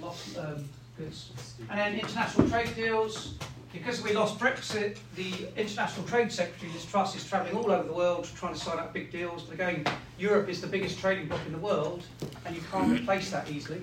Lost 0.00 0.36
um, 0.38 0.68
goods. 0.96 1.30
And 1.70 1.78
then 1.78 1.94
international 1.98 2.48
trade 2.48 2.74
deals. 2.74 3.34
Because 3.70 4.02
we 4.02 4.14
lost 4.14 4.38
Brexit, 4.38 4.96
the 5.14 5.30
International 5.54 6.06
Trade 6.06 6.32
Secretary, 6.32 6.72
Liz 6.72 6.86
Truss, 6.86 7.14
is 7.14 7.28
travelling 7.28 7.54
all 7.54 7.70
over 7.70 7.86
the 7.86 7.92
world 7.92 8.26
trying 8.34 8.54
to 8.54 8.58
sign 8.58 8.78
up 8.78 8.94
big 8.94 9.12
deals. 9.12 9.42
But 9.42 9.54
again, 9.54 9.84
Europe 10.18 10.48
is 10.48 10.62
the 10.62 10.66
biggest 10.66 10.98
trading 10.98 11.28
bloc 11.28 11.40
in 11.46 11.52
the 11.52 11.58
world, 11.58 12.02
and 12.46 12.56
you 12.56 12.62
can't 12.72 12.90
replace 12.90 13.30
that 13.30 13.50
easily. 13.50 13.82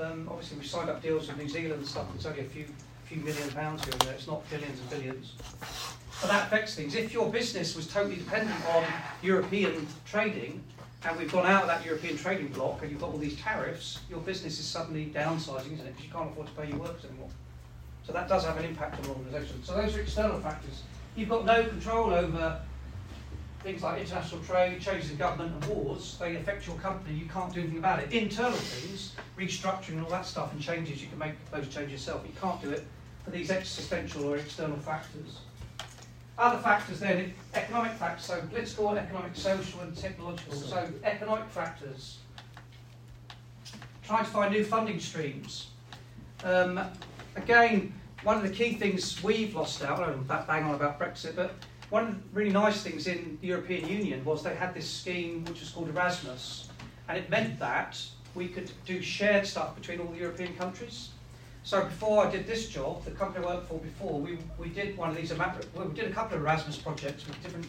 Um, 0.00 0.26
obviously, 0.30 0.56
we 0.58 0.64
signed 0.64 0.88
up 0.88 1.02
deals 1.02 1.28
with 1.28 1.36
New 1.36 1.48
Zealand 1.48 1.74
and 1.74 1.86
stuff. 1.86 2.06
It's 2.14 2.24
only 2.24 2.40
a 2.40 2.44
few, 2.44 2.64
few 3.08 3.22
million 3.22 3.50
pounds 3.50 3.84
here 3.84 3.92
and 3.92 4.02
there. 4.02 4.14
It's 4.14 4.26
not 4.26 4.48
billions 4.50 4.78
and 4.80 4.90
billions. 4.90 5.32
But 6.20 6.28
that 6.28 6.46
affects 6.48 6.74
things. 6.74 6.94
If 6.94 7.12
your 7.12 7.30
business 7.30 7.74
was 7.74 7.86
totally 7.86 8.16
dependent 8.16 8.58
on 8.74 8.84
European 9.22 9.86
trading, 10.04 10.62
and 11.04 11.16
we've 11.16 11.30
gone 11.30 11.46
out 11.46 11.62
of 11.62 11.68
that 11.68 11.84
European 11.84 12.16
trading 12.16 12.48
bloc, 12.48 12.82
and 12.82 12.90
you've 12.90 13.00
got 13.00 13.10
all 13.10 13.18
these 13.18 13.38
tariffs, 13.40 14.00
your 14.10 14.20
business 14.20 14.58
is 14.58 14.66
suddenly 14.66 15.06
downsizing, 15.14 15.72
isn't 15.74 15.86
it? 15.86 15.96
Because 15.96 16.04
you 16.04 16.12
can't 16.12 16.30
afford 16.30 16.48
to 16.48 16.52
pay 16.54 16.68
your 16.68 16.78
workers 16.78 17.04
anymore. 17.04 17.30
So 18.04 18.12
that 18.12 18.28
does 18.28 18.44
have 18.44 18.58
an 18.58 18.64
impact 18.64 19.02
on 19.04 19.10
organisations. 19.10 19.66
So 19.66 19.74
those 19.74 19.96
are 19.96 20.00
external 20.00 20.40
factors. 20.40 20.82
You've 21.16 21.28
got 21.28 21.44
no 21.44 21.64
control 21.64 22.12
over 22.12 22.60
things 23.62 23.82
like 23.82 24.00
international 24.00 24.40
trade, 24.42 24.80
changes 24.80 25.10
in 25.10 25.16
government 25.16 25.52
and 25.52 25.64
wars. 25.66 26.16
They 26.18 26.36
affect 26.36 26.66
your 26.66 26.76
company. 26.76 27.16
You 27.16 27.26
can't 27.26 27.52
do 27.52 27.60
anything 27.60 27.78
about 27.78 28.00
it. 28.00 28.12
Internal 28.12 28.56
things, 28.56 29.14
restructuring 29.38 29.94
and 29.94 30.04
all 30.04 30.10
that 30.10 30.26
stuff 30.26 30.52
and 30.52 30.60
changes, 30.60 31.02
you 31.02 31.08
can 31.08 31.18
make 31.18 31.32
those 31.50 31.68
changes 31.68 31.92
yourself. 31.92 32.22
You 32.24 32.32
can't 32.40 32.60
do 32.62 32.70
it 32.70 32.84
for 33.28 33.36
these 33.36 33.50
existential 33.50 34.24
or 34.24 34.38
external 34.38 34.76
factors. 34.78 35.40
Other 36.38 36.58
factors 36.62 37.00
then, 37.00 37.34
economic 37.54 37.92
factors, 37.92 38.24
so 38.24 38.40
political, 38.48 38.96
economic, 38.96 39.34
social 39.34 39.80
and 39.80 39.94
technological. 39.96 40.54
So 40.54 40.88
economic 41.04 41.50
factors, 41.50 42.18
trying 44.04 44.24
to 44.24 44.30
find 44.30 44.52
new 44.52 44.64
funding 44.64 45.00
streams. 45.00 45.68
Um, 46.44 46.80
again, 47.36 47.92
one 48.22 48.36
of 48.36 48.42
the 48.42 48.50
key 48.50 48.74
things 48.74 49.22
we've 49.22 49.54
lost 49.54 49.82
out, 49.82 50.00
I 50.00 50.06
don't 50.06 50.26
bang 50.26 50.64
on 50.64 50.74
about 50.74 50.98
Brexit, 50.98 51.36
but 51.36 51.54
one 51.90 52.06
of 52.06 52.14
the 52.14 52.20
really 52.32 52.50
nice 52.50 52.82
things 52.82 53.08
in 53.08 53.36
the 53.40 53.48
European 53.48 53.88
Union 53.88 54.24
was 54.24 54.42
they 54.42 54.54
had 54.54 54.74
this 54.74 54.88
scheme 54.88 55.44
which 55.44 55.60
was 55.60 55.70
called 55.70 55.88
Erasmus, 55.88 56.68
and 57.08 57.18
it 57.18 57.28
meant 57.28 57.58
that 57.58 58.00
we 58.34 58.48
could 58.48 58.70
do 58.86 59.02
shared 59.02 59.46
stuff 59.46 59.74
between 59.74 60.00
all 60.00 60.06
the 60.06 60.18
European 60.18 60.54
countries. 60.54 61.10
So 61.64 61.84
before 61.84 62.26
I 62.26 62.30
did 62.30 62.46
this 62.46 62.68
job, 62.68 63.04
the 63.04 63.10
company 63.10 63.44
I 63.44 63.48
worked 63.48 63.68
for 63.68 63.78
before, 63.78 64.18
we, 64.18 64.38
we 64.58 64.68
did 64.68 64.96
one 64.96 65.10
of 65.10 65.16
these, 65.16 65.32
we 65.32 65.94
did 65.94 66.10
a 66.10 66.14
couple 66.14 66.36
of 66.36 66.42
Erasmus 66.42 66.78
projects 66.78 67.26
with 67.26 67.42
different 67.42 67.66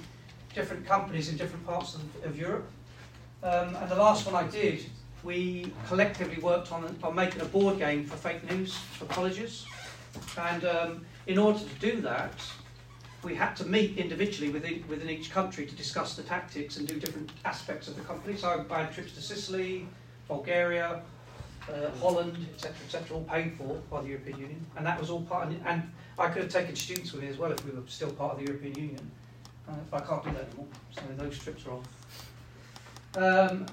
different 0.53 0.85
companies 0.85 1.29
in 1.29 1.37
different 1.37 1.65
parts 1.65 1.95
of, 1.95 2.01
of 2.25 2.37
Europe. 2.37 2.67
Um, 3.43 3.75
and 3.75 3.89
the 3.89 3.95
last 3.95 4.25
one 4.25 4.35
I 4.35 4.47
did, 4.49 4.85
we 5.23 5.71
collectively 5.87 6.41
worked 6.41 6.71
on, 6.71 6.97
on 7.03 7.15
making 7.15 7.41
a 7.41 7.45
board 7.45 7.77
game 7.77 8.05
for 8.05 8.17
fake 8.17 8.49
news 8.49 8.73
for 8.73 9.05
colleges. 9.05 9.65
And 10.37 10.65
um, 10.65 11.05
in 11.27 11.37
order 11.37 11.59
to 11.59 11.75
do 11.75 12.01
that, 12.01 12.33
we 13.23 13.35
had 13.35 13.55
to 13.57 13.65
meet 13.65 13.97
individually 13.97 14.51
within, 14.51 14.83
within 14.87 15.09
each 15.09 15.29
country 15.29 15.65
to 15.65 15.75
discuss 15.75 16.15
the 16.15 16.23
tactics 16.23 16.77
and 16.77 16.87
do 16.87 16.99
different 16.99 17.31
aspects 17.45 17.87
of 17.87 17.95
the 17.95 18.01
company. 18.01 18.35
So 18.37 18.65
I 18.69 18.79
had 18.83 18.93
trips 18.93 19.13
to 19.13 19.21
Sicily, 19.21 19.87
Bulgaria, 20.27 21.01
uh, 21.69 21.89
Holland, 22.01 22.47
etc., 22.53 22.75
etc., 22.85 23.17
all 23.17 23.23
paid 23.23 23.53
for 23.57 23.81
by 23.89 24.01
the 24.01 24.09
European 24.09 24.39
Union, 24.39 24.65
and 24.75 24.85
that 24.85 24.99
was 24.99 25.09
all 25.09 25.21
part. 25.21 25.47
Of, 25.47 25.55
and 25.65 25.91
I 26.17 26.27
could 26.27 26.43
have 26.43 26.51
taken 26.51 26.75
students 26.75 27.11
with 27.13 27.21
me 27.21 27.29
as 27.29 27.37
well 27.37 27.51
if 27.51 27.63
we 27.65 27.71
were 27.71 27.85
still 27.87 28.11
part 28.11 28.33
of 28.33 28.39
the 28.39 28.45
European 28.45 28.75
Union, 28.75 29.11
uh, 29.67 29.73
but 29.89 30.03
I 30.03 30.05
can't 30.05 30.23
do 30.23 30.31
that 30.31 30.47
anymore. 30.47 30.67
So 30.91 31.01
those 31.17 31.39
trips 31.39 31.65
are 31.65 31.71
off. 31.71 31.85
Um, 33.17 33.65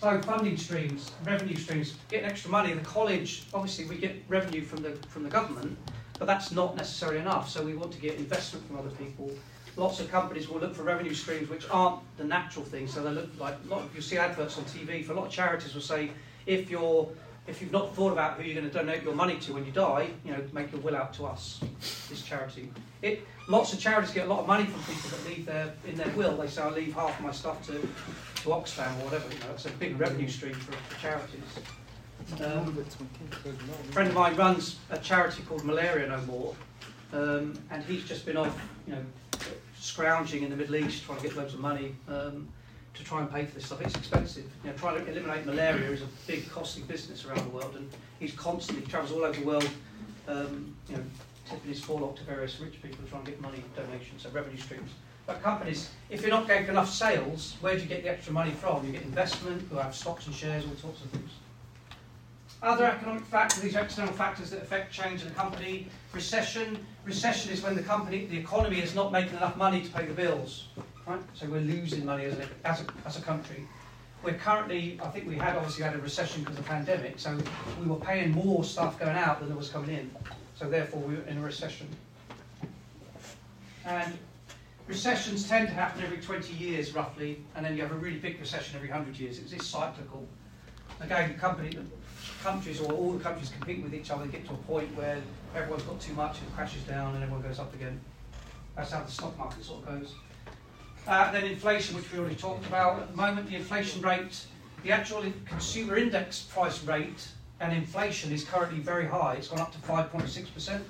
so 0.00 0.20
funding 0.20 0.56
streams, 0.56 1.10
revenue 1.24 1.56
streams, 1.56 1.96
getting 2.10 2.28
extra 2.28 2.50
money. 2.50 2.72
The 2.72 2.80
college, 2.80 3.44
obviously, 3.54 3.86
we 3.86 3.96
get 3.96 4.22
revenue 4.28 4.62
from 4.62 4.82
the 4.82 4.90
from 5.08 5.22
the 5.22 5.30
government, 5.30 5.78
but 6.18 6.26
that's 6.26 6.52
not 6.52 6.76
necessarily 6.76 7.20
enough. 7.20 7.48
So 7.48 7.64
we 7.64 7.74
want 7.74 7.92
to 7.92 8.00
get 8.00 8.16
investment 8.16 8.66
from 8.66 8.78
other 8.78 8.90
people. 8.90 9.30
Lots 9.76 9.98
of 9.98 10.10
companies 10.10 10.48
will 10.48 10.60
look 10.60 10.74
for 10.74 10.84
revenue 10.84 11.14
streams 11.14 11.48
which 11.48 11.68
aren't 11.68 12.00
the 12.16 12.24
natural 12.24 12.64
thing. 12.64 12.86
So 12.86 13.02
they 13.02 13.10
look 13.10 13.28
like 13.40 13.56
a 13.64 13.68
lot 13.68 13.82
of, 13.82 13.94
you 13.94 14.00
see 14.02 14.18
adverts 14.18 14.56
on 14.56 14.64
TV 14.64 15.04
for 15.04 15.14
a 15.14 15.16
lot 15.16 15.26
of 15.26 15.32
charities 15.32 15.74
will 15.74 15.82
say 15.82 16.10
if 16.46 16.70
you're 16.70 17.08
if 17.46 17.60
you've 17.60 17.72
not 17.72 17.94
thought 17.94 18.12
about 18.12 18.38
who 18.38 18.44
you're 18.44 18.54
going 18.54 18.70
to 18.70 18.72
donate 18.72 19.02
your 19.02 19.14
money 19.14 19.36
to 19.36 19.52
when 19.52 19.66
you 19.66 19.72
die, 19.72 20.08
you 20.24 20.32
know, 20.32 20.42
make 20.52 20.72
your 20.72 20.80
will 20.80 20.96
out 20.96 21.12
to 21.14 21.26
us, 21.26 21.60
this 22.08 22.22
charity. 22.22 22.70
It, 23.02 23.26
lots 23.48 23.72
of 23.72 23.80
charities 23.80 24.12
get 24.14 24.26
a 24.26 24.28
lot 24.28 24.40
of 24.40 24.46
money 24.46 24.64
from 24.64 24.80
people 24.94 25.10
that 25.10 25.28
leave 25.28 25.46
their 25.46 25.74
in 25.86 25.94
their 25.96 26.08
will. 26.10 26.36
They 26.36 26.48
say, 26.48 26.62
I 26.62 26.70
leave 26.70 26.94
half 26.94 27.20
my 27.20 27.32
stuff 27.32 27.64
to, 27.66 27.72
to 27.72 28.48
Oxfam 28.48 28.98
or 29.00 29.04
whatever. 29.04 29.32
You 29.32 29.40
know, 29.40 29.52
it's 29.52 29.66
a 29.66 29.70
big 29.70 30.00
revenue 30.00 30.28
stream 30.28 30.54
for, 30.54 30.72
for 30.72 31.00
charities. 31.00 31.40
Um, 32.42 32.82
a 33.44 33.92
friend 33.92 34.08
of 34.08 34.14
mine 34.14 34.34
runs 34.36 34.78
a 34.90 34.96
charity 34.96 35.42
called 35.42 35.64
Malaria 35.64 36.08
No 36.08 36.20
More, 36.22 36.54
um, 37.12 37.58
and 37.70 37.84
he's 37.84 38.04
just 38.04 38.24
been 38.24 38.38
off, 38.38 38.58
you 38.86 38.94
know, 38.94 39.02
scrounging 39.78 40.42
in 40.42 40.48
the 40.48 40.56
Middle 40.56 40.76
East 40.76 41.04
trying 41.04 41.18
to 41.18 41.24
get 41.24 41.36
loads 41.36 41.52
of 41.52 41.60
money. 41.60 41.94
Um, 42.08 42.48
to 42.94 43.04
try 43.04 43.20
and 43.20 43.30
pay 43.30 43.44
for 43.44 43.54
this 43.54 43.66
stuff. 43.66 43.80
It's 43.80 43.94
expensive. 43.94 44.44
You 44.62 44.70
know, 44.70 44.76
trying 44.76 45.04
to 45.04 45.10
eliminate 45.10 45.46
malaria 45.46 45.90
is 45.90 46.02
a 46.02 46.08
big, 46.26 46.48
costly 46.50 46.82
business 46.84 47.24
around 47.24 47.44
the 47.44 47.50
world, 47.50 47.74
and 47.76 47.90
he's 48.20 48.32
constantly 48.32 48.86
travels 48.86 49.12
all 49.12 49.24
over 49.24 49.38
the 49.38 49.46
world, 49.46 49.68
um, 50.28 50.74
you 50.88 50.96
know, 50.96 51.02
tipping 51.48 51.68
his 51.68 51.80
forelock 51.80 52.16
to 52.16 52.24
various 52.24 52.58
rich 52.60 52.80
people 52.82 53.04
to 53.04 53.10
try 53.10 53.18
and 53.18 53.26
get 53.26 53.40
money, 53.40 53.62
donations, 53.76 54.22
so 54.22 54.30
revenue 54.30 54.56
streams. 54.56 54.90
But 55.26 55.42
companies, 55.42 55.90
if 56.10 56.20
you're 56.20 56.30
not 56.30 56.46
getting 56.46 56.68
enough 56.68 56.90
sales, 56.90 57.56
where 57.60 57.74
do 57.74 57.82
you 57.82 57.88
get 57.88 58.02
the 58.02 58.10
extra 58.10 58.32
money 58.32 58.50
from? 58.50 58.86
You 58.86 58.92
get 58.92 59.02
investment, 59.02 59.66
you 59.70 59.78
have 59.78 59.94
stocks 59.94 60.26
and 60.26 60.34
shares, 60.34 60.64
all 60.64 60.76
sorts 60.76 61.02
of 61.02 61.10
things. 61.10 61.30
Other 62.62 62.86
economic 62.86 63.24
factors, 63.24 63.62
these 63.62 63.74
external 63.74 64.12
factors 64.12 64.50
that 64.50 64.62
affect 64.62 64.92
change 64.92 65.22
in 65.22 65.28
a 65.28 65.32
company. 65.32 65.86
Recession. 66.12 66.78
Recession 67.04 67.52
is 67.52 67.62
when 67.62 67.74
the 67.74 67.82
company, 67.82 68.26
the 68.26 68.38
economy 68.38 68.80
is 68.80 68.94
not 68.94 69.12
making 69.12 69.36
enough 69.36 69.56
money 69.56 69.82
to 69.82 69.90
pay 69.90 70.06
the 70.06 70.14
bills. 70.14 70.68
Right? 71.06 71.20
So 71.34 71.46
we're 71.46 71.60
losing 71.60 72.04
money 72.04 72.24
as 72.24 72.38
a, 72.38 72.48
as 72.64 72.80
a, 72.80 72.86
as 73.04 73.18
a 73.18 73.22
country. 73.22 73.66
We're 74.22 74.34
currently, 74.34 74.98
I 75.02 75.08
think 75.08 75.28
we 75.28 75.36
had 75.36 75.54
obviously 75.54 75.84
had 75.84 75.94
a 75.94 75.98
recession 75.98 76.42
because 76.42 76.58
of 76.58 76.64
the 76.64 76.68
pandemic, 76.68 77.18
so 77.18 77.38
we 77.78 77.86
were 77.86 77.96
paying 77.96 78.32
more 78.32 78.64
stuff 78.64 78.98
going 78.98 79.16
out 79.16 79.40
than 79.40 79.48
there 79.48 79.56
was 79.56 79.68
coming 79.68 79.90
in. 79.90 80.10
So 80.54 80.68
therefore 80.68 81.00
we 81.00 81.16
were 81.16 81.22
in 81.22 81.36
a 81.36 81.42
recession. 81.42 81.88
And 83.84 84.16
recessions 84.86 85.46
tend 85.46 85.68
to 85.68 85.74
happen 85.74 86.02
every 86.02 86.18
20 86.18 86.54
years 86.54 86.94
roughly, 86.94 87.42
and 87.54 87.66
then 87.66 87.76
you 87.76 87.82
have 87.82 87.92
a 87.92 87.96
really 87.96 88.16
big 88.16 88.40
recession 88.40 88.76
every 88.76 88.88
100 88.88 89.18
years. 89.18 89.38
It's, 89.38 89.52
it's 89.52 89.66
cyclical. 89.66 90.26
Again, 91.00 91.36
company, 91.38 91.76
countries 92.42 92.80
or 92.80 92.92
all 92.92 93.12
the 93.12 93.22
countries 93.22 93.50
compete 93.50 93.82
with 93.82 93.94
each 93.94 94.10
other, 94.10 94.22
and 94.22 94.32
get 94.32 94.46
to 94.46 94.54
a 94.54 94.58
point 94.58 94.88
where 94.96 95.20
everyone's 95.54 95.82
got 95.82 96.00
too 96.00 96.14
much, 96.14 96.40
and 96.40 96.54
crashes 96.54 96.82
down 96.84 97.14
and 97.14 97.22
everyone 97.22 97.42
goes 97.42 97.58
up 97.58 97.74
again. 97.74 98.00
That's 98.74 98.90
how 98.90 99.02
the 99.02 99.10
stock 99.10 99.36
market 99.36 99.64
sort 99.64 99.86
of 99.86 100.00
goes. 100.00 100.14
Uh, 101.06 101.30
then 101.32 101.44
inflation, 101.44 101.94
which 101.96 102.10
we 102.10 102.18
already 102.18 102.34
talked 102.34 102.64
about. 102.66 103.02
At 103.02 103.10
the 103.10 103.16
moment, 103.16 103.48
the 103.48 103.56
inflation 103.56 104.00
rate, 104.00 104.46
the 104.82 104.92
actual 104.92 105.22
consumer 105.44 105.96
index 105.96 106.40
price 106.40 106.82
rate 106.84 107.28
and 107.60 107.76
inflation 107.76 108.32
is 108.32 108.44
currently 108.44 108.80
very 108.80 109.06
high. 109.06 109.34
It's 109.34 109.48
gone 109.48 109.60
up 109.60 109.72
to 109.72 109.78
5.6%. 109.78 110.80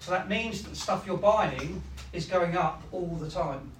So 0.00 0.10
that 0.10 0.28
means 0.28 0.62
that 0.62 0.70
the 0.70 0.76
stuff 0.76 1.06
you're 1.06 1.16
buying 1.16 1.80
is 2.12 2.26
going 2.26 2.56
up 2.56 2.82
all 2.90 3.16
the 3.20 3.30
time 3.30 3.70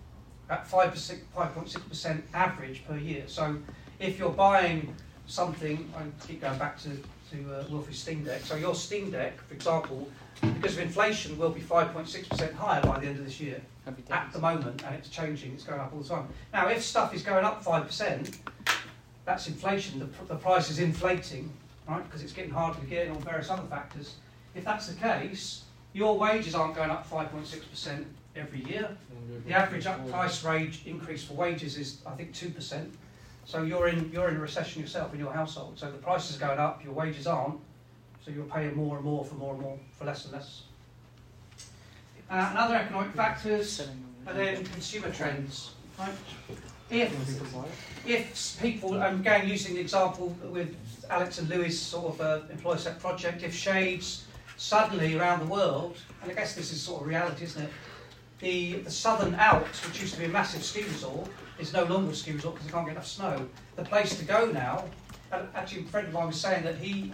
at 0.48 0.70
5.6% 0.70 2.22
average 2.32 2.84
per 2.86 2.96
year. 2.96 3.24
So 3.26 3.56
if 3.98 4.20
you're 4.20 4.30
buying 4.30 4.94
something, 5.26 5.92
I 5.96 6.04
keep 6.26 6.42
going 6.42 6.58
back 6.60 6.78
to, 6.82 6.90
to 7.32 7.54
uh, 7.56 7.82
Steam 7.90 8.22
Deck. 8.22 8.42
So 8.42 8.54
your 8.54 8.76
Steam 8.76 9.10
Deck, 9.10 9.40
for 9.48 9.54
example, 9.54 10.08
because 10.40 10.76
of 10.76 10.82
inflation, 10.82 11.36
will 11.38 11.50
be 11.50 11.60
5.6% 11.60 12.54
higher 12.54 12.82
by 12.82 13.00
the 13.00 13.06
end 13.08 13.18
of 13.18 13.24
this 13.24 13.40
year 13.40 13.60
at 13.86 14.32
the 14.32 14.38
moment, 14.38 14.82
and 14.84 14.94
it's 14.94 15.08
changing, 15.08 15.52
it's 15.52 15.64
going 15.64 15.80
up 15.80 15.92
all 15.92 16.00
the 16.00 16.08
time. 16.08 16.28
Now, 16.52 16.68
if 16.68 16.82
stuff 16.82 17.14
is 17.14 17.22
going 17.22 17.44
up 17.44 17.64
5%, 17.64 18.36
that's 19.24 19.48
inflation, 19.48 19.98
the, 19.98 20.08
the 20.26 20.36
price 20.36 20.70
is 20.70 20.78
inflating, 20.78 21.52
right, 21.88 22.04
because 22.04 22.22
it's 22.22 22.32
getting 22.32 22.52
harder 22.52 22.78
to 22.78 22.86
get 22.86 23.08
on 23.08 23.20
various 23.20 23.50
other 23.50 23.66
factors. 23.68 24.16
If 24.54 24.64
that's 24.64 24.88
the 24.88 24.94
case, 24.94 25.64
your 25.92 26.16
wages 26.16 26.54
aren't 26.54 26.74
going 26.74 26.90
up 26.90 27.08
5.6% 27.08 28.04
every 28.36 28.64
year. 28.64 28.88
Mm-hmm. 29.12 29.48
The 29.48 29.54
average 29.54 29.86
up 29.86 30.08
price 30.10 30.44
range 30.44 30.82
increase 30.86 31.24
for 31.24 31.34
wages 31.34 31.76
is, 31.76 31.98
I 32.06 32.12
think, 32.12 32.32
2%. 32.32 32.88
So 33.44 33.62
you're 33.62 33.88
in, 33.88 34.10
you're 34.12 34.28
in 34.28 34.36
a 34.36 34.40
recession 34.40 34.80
yourself 34.80 35.12
in 35.12 35.20
your 35.20 35.32
household. 35.32 35.78
So 35.78 35.90
the 35.90 35.98
price 35.98 36.30
is 36.30 36.36
going 36.36 36.58
up, 36.58 36.84
your 36.84 36.92
wages 36.92 37.26
aren't. 37.26 37.58
So 38.24 38.30
you're 38.30 38.44
paying 38.44 38.76
more 38.76 38.96
and 38.96 39.04
more 39.04 39.24
for 39.24 39.34
more 39.34 39.54
and 39.54 39.62
more 39.62 39.78
for 39.98 40.04
less 40.04 40.24
and 40.24 40.34
less. 40.34 40.62
Uh, 42.32 42.46
and 42.48 42.56
other 42.56 42.76
economic 42.76 43.12
factors, 43.12 43.86
and 44.26 44.38
then 44.38 44.64
consumer 44.64 45.10
trends. 45.10 45.72
Right? 45.98 46.14
If, 46.88 47.12
if 48.06 48.58
people, 48.58 49.02
I'm 49.02 49.22
going 49.22 49.46
using 49.46 49.74
the 49.74 49.80
example 49.80 50.34
with 50.50 50.74
Alex 51.10 51.38
and 51.38 51.50
Lewis 51.50 51.78
sort 51.78 52.14
of 52.14 52.20
uh, 52.22 52.40
employer 52.50 52.78
set 52.78 52.98
project, 53.00 53.42
if 53.42 53.54
shades 53.54 54.24
suddenly 54.56 55.14
around 55.18 55.40
the 55.40 55.52
world, 55.52 55.98
and 56.22 56.30
I 56.30 56.34
guess 56.34 56.54
this 56.54 56.72
is 56.72 56.80
sort 56.80 57.02
of 57.02 57.06
reality, 57.06 57.44
isn't 57.44 57.64
it? 57.64 57.70
The, 58.38 58.76
the 58.78 58.90
southern 58.90 59.34
Alps, 59.34 59.86
which 59.86 60.00
used 60.00 60.14
to 60.14 60.20
be 60.20 60.24
a 60.24 60.30
massive 60.30 60.64
ski 60.64 60.84
resort, 60.84 61.28
is 61.58 61.74
no 61.74 61.84
longer 61.84 62.12
a 62.12 62.14
ski 62.14 62.32
resort 62.32 62.54
because 62.54 62.66
they 62.66 62.72
can't 62.72 62.86
get 62.86 62.92
enough 62.92 63.06
snow. 63.06 63.46
The 63.76 63.84
place 63.84 64.18
to 64.18 64.24
go 64.24 64.50
now, 64.50 64.86
actually, 65.54 65.82
a 65.82 65.84
friend 65.84 66.08
of 66.08 66.14
mine 66.14 66.28
was 66.28 66.40
saying 66.40 66.64
that 66.64 66.76
he 66.76 67.12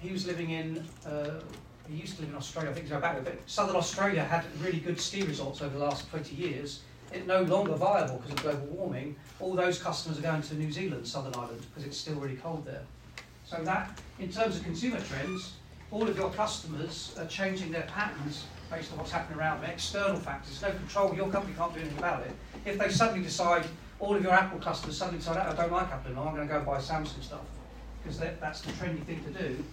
he 0.00 0.12
was 0.12 0.26
living 0.26 0.50
in, 0.50 0.84
uh, 1.06 1.40
he 1.88 1.96
used 1.96 2.16
to 2.16 2.22
live 2.22 2.30
in 2.30 2.36
Australia, 2.36 2.70
I 2.70 2.74
think 2.74 2.86
he's 2.86 2.96
back 2.98 3.22
but 3.24 3.38
Southern 3.46 3.76
Australia 3.76 4.22
had 4.22 4.44
really 4.62 4.80
good 4.80 5.00
ski 5.00 5.22
resorts 5.22 5.62
over 5.62 5.78
the 5.78 5.84
last 5.84 6.08
20 6.10 6.34
years. 6.34 6.80
It's 7.12 7.26
no 7.26 7.42
longer 7.42 7.74
viable 7.74 8.18
because 8.18 8.32
of 8.32 8.42
global 8.42 8.66
warming. 8.76 9.16
All 9.38 9.54
those 9.54 9.80
customers 9.80 10.18
are 10.18 10.22
going 10.22 10.42
to 10.42 10.54
New 10.54 10.72
Zealand, 10.72 11.06
Southern 11.06 11.34
Island, 11.34 11.64
because 11.68 11.84
it's 11.84 11.96
still 11.96 12.16
really 12.16 12.36
cold 12.36 12.64
there. 12.66 12.82
So 13.44 13.62
that, 13.62 14.00
in 14.18 14.30
terms 14.30 14.56
of 14.56 14.64
consumer 14.64 15.00
trends, 15.00 15.52
all 15.92 16.08
of 16.08 16.16
your 16.16 16.30
customers 16.30 17.14
are 17.18 17.26
changing 17.26 17.70
their 17.70 17.82
patterns 17.82 18.44
based 18.70 18.90
on 18.90 18.98
what's 18.98 19.12
happening 19.12 19.38
around 19.38 19.60
them. 19.60 19.70
External 19.70 20.16
factors, 20.16 20.60
no 20.60 20.70
control, 20.72 21.14
your 21.14 21.28
company 21.28 21.54
can't 21.56 21.72
do 21.72 21.80
anything 21.80 21.98
about 21.98 22.22
it. 22.22 22.32
If 22.64 22.76
they 22.76 22.88
suddenly 22.90 23.22
decide, 23.22 23.64
all 24.00 24.16
of 24.16 24.22
your 24.22 24.32
Apple 24.32 24.58
customers 24.58 24.98
suddenly 24.98 25.20
decide, 25.20 25.36
oh, 25.46 25.52
I 25.52 25.54
don't 25.54 25.70
like 25.70 25.88
Apple 25.92 26.06
anymore, 26.06 26.26
I'm 26.26 26.34
going 26.34 26.48
to 26.48 26.52
go 26.52 26.60
buy 26.60 26.78
Samsung 26.78 27.22
stuff, 27.22 27.46
because 28.02 28.18
that's 28.18 28.62
the 28.62 28.72
trendy 28.72 29.04
thing 29.04 29.22
to 29.24 29.30
do, 29.30 29.64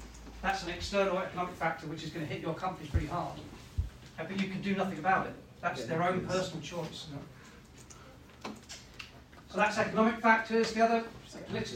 that's 0.43 0.61
an 0.63 0.69
external 0.69 1.17
economic 1.17 1.55
factor 1.55 1.87
which 1.87 2.03
is 2.03 2.09
going 2.09 2.27
to 2.27 2.31
hit 2.31 2.41
your 2.41 2.53
company 2.53 2.87
pretty 2.91 3.07
hard. 3.07 3.39
Uh, 4.19 4.25
but 4.27 4.39
you 4.39 4.49
can 4.49 4.61
do 4.61 4.75
nothing 4.75 4.99
about 4.99 5.25
it. 5.25 5.33
That's 5.61 5.85
their 5.85 6.03
own 6.03 6.27
personal 6.27 6.61
choice. 6.61 7.07
So 8.43 9.57
that's 9.57 9.77
economic 9.77 10.19
factors. 10.19 10.73
The 10.73 10.83
other 10.83 11.03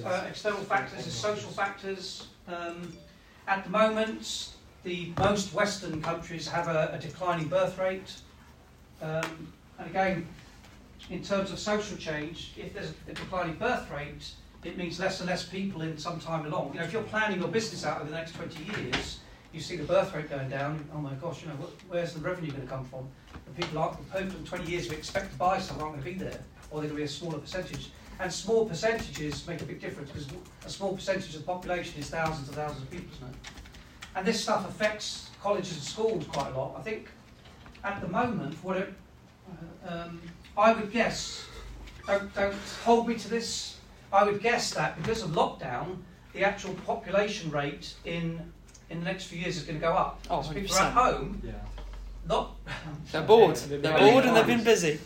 uh, 0.05 0.25
external 0.29 0.59
factors 0.59 1.07
is 1.07 1.13
social 1.13 1.49
factors. 1.49 2.27
Um, 2.47 2.91
at 3.47 3.63
the 3.63 3.69
moment, 3.69 4.49
the 4.83 5.13
most 5.17 5.53
Western 5.53 6.01
countries 6.01 6.47
have 6.47 6.67
a, 6.67 6.91
a 6.93 6.99
declining 6.99 7.47
birth 7.47 7.77
rate. 7.79 8.19
Um, 9.01 9.53
and 9.79 9.89
again, 9.89 10.27
in 11.09 11.23
terms 11.23 11.51
of 11.53 11.59
social 11.59 11.95
change, 11.97 12.51
if 12.57 12.73
there's 12.73 12.93
a 13.07 13.13
declining 13.13 13.55
birth 13.55 13.89
rate, 13.89 14.31
it 14.67 14.77
means 14.77 14.99
less 14.99 15.21
and 15.21 15.29
less 15.29 15.45
people 15.45 15.81
in 15.81 15.97
some 15.97 16.19
time 16.19 16.45
along. 16.45 16.73
You 16.73 16.79
know, 16.79 16.85
if 16.85 16.91
you're 16.91 17.03
planning 17.03 17.39
your 17.39 17.47
business 17.47 17.85
out 17.85 18.01
over 18.01 18.09
the 18.09 18.15
next 18.15 18.33
20 18.33 18.63
years, 18.65 19.19
you 19.53 19.61
see 19.61 19.77
the 19.77 19.83
birth 19.83 20.13
rate 20.13 20.29
going 20.29 20.49
down, 20.49 20.87
oh 20.93 20.99
my 20.99 21.13
gosh, 21.13 21.41
you 21.41 21.47
know, 21.47 21.55
where's 21.87 22.13
the 22.13 22.19
revenue 22.19 22.51
going 22.51 22.63
to 22.63 22.67
come 22.67 22.83
from? 22.83 23.07
The 23.45 23.61
people 23.61 23.79
aren't, 23.79 23.97
people 24.11 24.37
in 24.37 24.45
20 24.45 24.69
years 24.69 24.89
we 24.89 24.97
expect 24.97 25.31
to 25.31 25.37
buy 25.37 25.59
stuff 25.59 25.81
aren't 25.81 25.93
going 25.93 26.03
to 26.03 26.19
be 26.19 26.25
there, 26.25 26.41
or 26.69 26.81
they're 26.81 26.89
going 26.89 26.91
to 26.91 26.95
be 26.97 27.03
a 27.03 27.07
smaller 27.07 27.39
percentage. 27.39 27.91
And 28.19 28.31
small 28.31 28.65
percentages 28.65 29.47
make 29.47 29.61
a 29.61 29.65
big 29.65 29.79
difference 29.79 30.11
because 30.11 30.27
a 30.65 30.69
small 30.69 30.95
percentage 30.95 31.33
of 31.33 31.41
the 31.41 31.47
population 31.47 31.99
is 31.99 32.09
thousands 32.09 32.49
and 32.49 32.57
thousands 32.57 32.81
of 32.81 32.91
people, 32.91 33.07
isn't 33.15 33.27
it? 33.27 33.35
And 34.15 34.27
this 34.27 34.41
stuff 34.41 34.67
affects 34.67 35.29
colleges 35.41 35.73
and 35.73 35.83
schools 35.83 36.25
quite 36.27 36.51
a 36.51 36.57
lot. 36.57 36.75
I 36.77 36.81
think 36.81 37.07
at 37.83 38.01
the 38.01 38.07
moment, 38.07 38.55
what 38.63 38.77
it, 38.77 38.93
uh, 39.87 39.93
um, 39.93 40.21
I 40.57 40.73
would 40.73 40.91
guess, 40.91 41.45
don't, 42.05 42.33
don't 42.33 42.55
hold 42.83 43.07
me 43.07 43.15
to 43.15 43.29
this, 43.29 43.76
I 44.11 44.23
would 44.23 44.41
guess 44.41 44.73
that 44.73 44.97
because 45.01 45.23
of 45.23 45.31
lockdown, 45.31 45.97
the 46.33 46.43
actual 46.43 46.73
population 46.85 47.51
rate 47.51 47.93
in 48.05 48.51
in 48.89 48.99
the 48.99 49.05
next 49.05 49.25
few 49.25 49.39
years 49.39 49.57
is 49.57 49.63
going 49.63 49.79
to 49.79 49.85
go 49.85 49.93
up. 49.93 50.19
Oh, 50.29 50.37
Because 50.37 50.53
people 50.53 50.75
are 50.77 50.81
at 50.83 50.93
home, 50.93 51.41
Yeah. 51.43 51.51
not 52.27 52.55
They're 53.11 53.21
bored. 53.21 53.55
They're 53.57 53.79
They're 53.79 53.97
bored 53.99 54.25
and 54.25 54.35
they've 54.35 54.47
been 54.47 54.63
busy. 54.63 54.99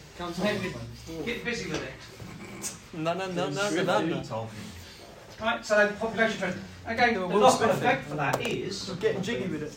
get 1.26 1.44
busy 1.44 1.70
with 1.70 1.82
it. 1.84 1.94
No, 2.94 3.14
no, 3.14 3.26
no, 3.32 3.50
no, 3.50 3.70
no, 3.84 4.02
no. 4.02 4.50
Right, 5.42 5.66
so 5.66 5.88
the 5.88 5.94
population 5.94 6.38
trend. 6.38 6.62
Again, 6.86 7.14
the 7.14 7.26
Will 7.26 7.40
knock-on 7.40 7.70
Smith 7.70 7.78
effect 7.78 8.08
for 8.10 8.16
that 8.16 8.46
is 8.46 8.90
Getting 9.00 9.22
jiggy 9.22 9.48
with 9.48 9.64
it. 9.64 9.74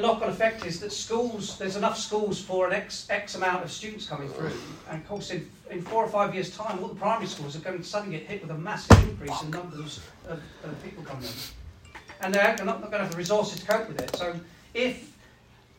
The 0.00 0.06
knock-on 0.06 0.28
effect 0.28 0.64
is 0.64 0.78
that 0.80 0.92
schools, 0.92 1.58
there's 1.58 1.74
enough 1.74 1.98
schools 1.98 2.40
for 2.40 2.68
an 2.68 2.72
X, 2.72 3.08
X 3.10 3.34
amount 3.34 3.64
of 3.64 3.72
students 3.72 4.06
coming 4.06 4.28
through, 4.28 4.52
and 4.88 5.00
of 5.00 5.08
course 5.08 5.30
in, 5.30 5.48
in 5.70 5.82
four 5.82 6.04
or 6.04 6.08
five 6.08 6.34
years' 6.34 6.56
time, 6.56 6.78
all 6.80 6.88
the 6.88 6.94
primary 6.94 7.26
schools 7.26 7.56
are 7.56 7.60
going 7.60 7.78
to 7.78 7.84
suddenly 7.84 8.18
get 8.18 8.28
hit 8.28 8.42
with 8.42 8.50
a 8.52 8.58
massive 8.58 8.96
increase 9.08 9.42
in 9.42 9.50
numbers 9.50 10.00
of, 10.28 10.40
of 10.62 10.84
people 10.84 11.02
coming 11.02 11.24
in, 11.24 11.92
and 12.20 12.32
they're 12.32 12.54
not, 12.64 12.80
not 12.80 12.90
going 12.90 12.92
to 12.92 12.98
have 12.98 13.10
the 13.10 13.16
resources 13.16 13.60
to 13.60 13.66
cope 13.66 13.88
with 13.88 14.00
it. 14.00 14.14
So 14.14 14.38
if 14.72 15.12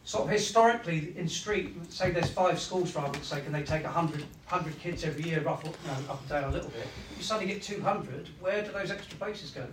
sort 0.03 0.25
of 0.25 0.31
historically 0.31 1.13
in 1.15 1.27
street, 1.27 1.75
say 1.89 2.11
there's 2.11 2.31
five 2.31 2.59
schools 2.59 2.91
for 2.91 2.99
argument's 2.99 3.29
sake, 3.29 3.45
and 3.45 3.55
they 3.55 3.63
take 3.63 3.83
100, 3.83 4.19
100 4.19 4.79
kids 4.79 5.05
every 5.05 5.23
year, 5.23 5.39
rough, 5.41 5.63
you 5.63 5.69
know, 5.69 6.11
up 6.11 6.19
and 6.19 6.29
down 6.29 6.43
a 6.45 6.51
little 6.51 6.71
bit, 6.71 6.87
you 7.17 7.23
suddenly 7.23 7.53
get 7.53 7.63
200, 7.63 8.27
where 8.41 8.63
do 8.63 8.71
those 8.73 8.91
extra 8.91 9.17
places 9.17 9.51
go? 9.51 9.65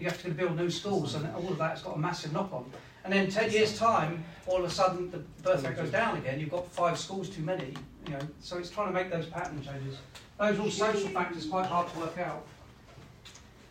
You 0.00 0.06
have 0.08 0.20
to 0.22 0.30
build 0.30 0.56
new 0.56 0.70
schools, 0.70 1.14
and 1.14 1.32
all 1.36 1.48
of 1.48 1.58
that's 1.58 1.82
got 1.82 1.94
a 1.94 1.98
massive 1.98 2.32
knock-on. 2.32 2.64
And 3.04 3.12
then 3.12 3.30
10 3.30 3.50
years' 3.50 3.78
time, 3.78 4.24
all 4.46 4.58
of 4.58 4.64
a 4.64 4.70
sudden 4.70 5.10
the 5.10 5.18
birth 5.42 5.64
rate 5.64 5.76
goes 5.76 5.90
down 5.90 6.16
again. 6.18 6.38
You've 6.38 6.50
got 6.50 6.70
five 6.70 6.98
schools 6.98 7.28
too 7.28 7.42
many. 7.42 7.74
You 8.06 8.14
know, 8.14 8.20
so 8.40 8.58
it's 8.58 8.70
trying 8.70 8.88
to 8.88 8.92
make 8.92 9.10
those 9.10 9.26
pattern 9.26 9.62
changes. 9.62 9.98
Those 10.38 10.58
all 10.58 10.70
social 10.70 11.08
factors, 11.08 11.46
quite 11.46 11.66
hard 11.66 11.92
to 11.92 11.98
work 11.98 12.18
out. 12.18 12.44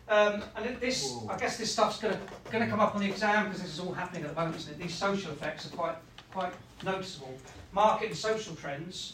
Um, 0.08 0.42
and 0.56 0.78
this, 0.80 1.16
I 1.28 1.38
guess, 1.38 1.56
this 1.56 1.72
stuff's 1.72 1.98
going 1.98 2.16
to 2.50 2.66
come 2.66 2.80
up 2.80 2.94
on 2.94 3.00
the 3.00 3.08
exam 3.08 3.46
because 3.46 3.62
this 3.62 3.72
is 3.72 3.80
all 3.80 3.92
happening 3.92 4.24
at 4.24 4.30
the 4.30 4.36
moment. 4.36 4.56
Isn't 4.56 4.74
it? 4.74 4.78
These 4.78 4.94
social 4.94 5.32
effects 5.32 5.66
are 5.66 5.76
quite 5.76 5.96
quite 6.32 6.52
noticeable. 6.84 7.34
Market 7.72 8.08
and 8.08 8.16
social 8.16 8.54
trends. 8.54 9.12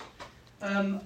Um, 0.63 1.01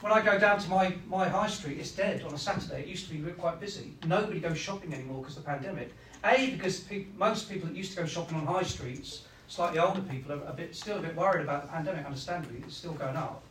when 0.00 0.12
I 0.12 0.22
go 0.22 0.38
down 0.38 0.58
to 0.58 0.70
my, 0.70 0.94
my 1.08 1.28
high 1.28 1.48
street, 1.48 1.78
it's 1.78 1.90
dead 1.90 2.22
on 2.22 2.32
a 2.32 2.38
Saturday. 2.38 2.82
It 2.82 2.86
used 2.86 3.08
to 3.08 3.14
be 3.14 3.30
quite 3.32 3.60
busy. 3.60 3.94
Nobody 4.06 4.40
goes 4.40 4.56
shopping 4.56 4.94
anymore 4.94 5.20
because 5.20 5.36
of 5.36 5.44
the 5.44 5.50
pandemic. 5.50 5.92
A, 6.24 6.50
because 6.50 6.80
peop 6.80 7.16
most 7.16 7.48
people 7.50 7.68
that 7.68 7.76
used 7.76 7.92
to 7.92 7.98
go 8.02 8.06
shopping 8.06 8.36
on 8.36 8.46
high 8.46 8.62
streets, 8.62 9.22
slightly 9.48 9.78
older 9.78 10.02
people, 10.02 10.32
are 10.32 10.42
a 10.46 10.52
bit, 10.52 10.74
still 10.76 10.98
a 10.98 11.02
bit 11.02 11.16
worried 11.16 11.42
about 11.42 11.62
the 11.62 11.68
pandemic, 11.72 12.04
understandably. 12.04 12.58
It's 12.66 12.76
still 12.76 12.92
going 12.92 13.16
up. 13.16 13.42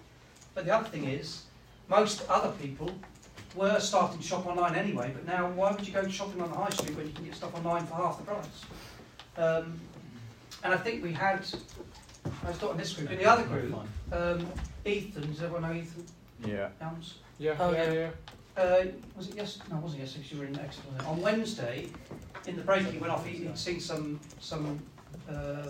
But 0.53 0.65
the 0.65 0.75
other 0.75 0.87
thing 0.87 1.05
is, 1.05 1.43
most 1.87 2.27
other 2.29 2.51
people 2.61 2.91
were 3.55 3.79
starting 3.79 4.19
to 4.19 4.23
shop 4.23 4.45
online 4.45 4.75
anyway, 4.75 5.11
but 5.13 5.25
now 5.25 5.49
why 5.49 5.71
would 5.71 5.85
you 5.87 5.93
go 5.93 6.07
shopping 6.07 6.41
on 6.41 6.51
the 6.51 6.55
high 6.57 6.69
street 6.69 6.95
when 6.95 7.07
you 7.07 7.13
can 7.13 7.25
get 7.25 7.35
stuff 7.35 7.55
online 7.55 7.85
for 7.87 7.95
half 7.95 8.17
the 8.17 8.23
price? 8.23 8.45
Um, 9.37 9.79
and 10.63 10.73
I 10.73 10.77
think 10.77 11.01
we 11.03 11.11
had, 11.13 11.43
I 12.45 12.49
was 12.49 12.61
not 12.61 12.71
in 12.71 12.77
this 12.77 12.93
group, 12.93 13.09
in 13.09 13.17
the 13.17 13.25
other 13.25 13.43
group, 13.43 13.73
um, 14.11 14.45
Ethan, 14.85 15.31
does 15.31 15.41
everyone 15.41 15.63
know 15.63 15.73
Ethan 15.73 16.05
Yeah. 16.45 16.69
Helms? 16.79 17.15
Yeah, 17.39 17.55
Oh, 17.59 17.71
yeah, 17.71 17.85
yeah. 17.85 17.91
yeah. 17.93 18.09
Uh, 18.59 18.85
was 19.15 19.29
it 19.29 19.35
yes? 19.37 19.59
No, 19.71 19.77
it 19.77 19.83
wasn't 19.83 20.01
yesterday 20.01 20.23
because 20.23 20.31
You 20.33 20.39
were 20.39 20.45
in 20.45 20.59
Exeter. 20.59 20.87
On 21.07 21.21
Wednesday, 21.21 21.87
in 22.45 22.57
the 22.57 22.61
break, 22.61 22.85
he 22.87 22.97
went 22.97 23.13
off. 23.13 23.25
He, 23.25 23.37
he'd 23.37 23.57
seen 23.57 23.79
some 23.79 24.19
some 24.41 24.81
uh, 25.29 25.67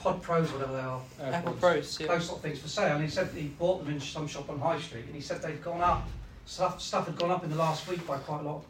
Pod 0.00 0.20
Pros, 0.22 0.50
whatever 0.52 0.72
they 0.72 0.80
are, 0.80 1.00
Apple 1.32 1.52
Pros, 1.54 2.00
yeah. 2.00 2.08
those 2.08 2.26
sort 2.26 2.38
of 2.38 2.42
things 2.42 2.58
for 2.58 2.68
sale. 2.68 2.96
And 2.96 3.04
he 3.04 3.10
said 3.10 3.32
that 3.32 3.40
he 3.40 3.48
bought 3.48 3.84
them 3.84 3.94
in 3.94 4.00
some 4.00 4.26
shop 4.26 4.50
on 4.50 4.58
High 4.58 4.80
Street, 4.80 5.04
and 5.06 5.14
he 5.14 5.20
said 5.20 5.40
they'd 5.40 5.62
gone 5.62 5.80
up. 5.80 6.08
Stuff 6.46 6.80
stuff 6.80 7.06
had 7.06 7.16
gone 7.16 7.30
up 7.30 7.44
in 7.44 7.50
the 7.50 7.56
last 7.56 7.88
week 7.88 8.04
by 8.04 8.18
quite 8.18 8.40
a 8.40 8.48
lot 8.48 8.64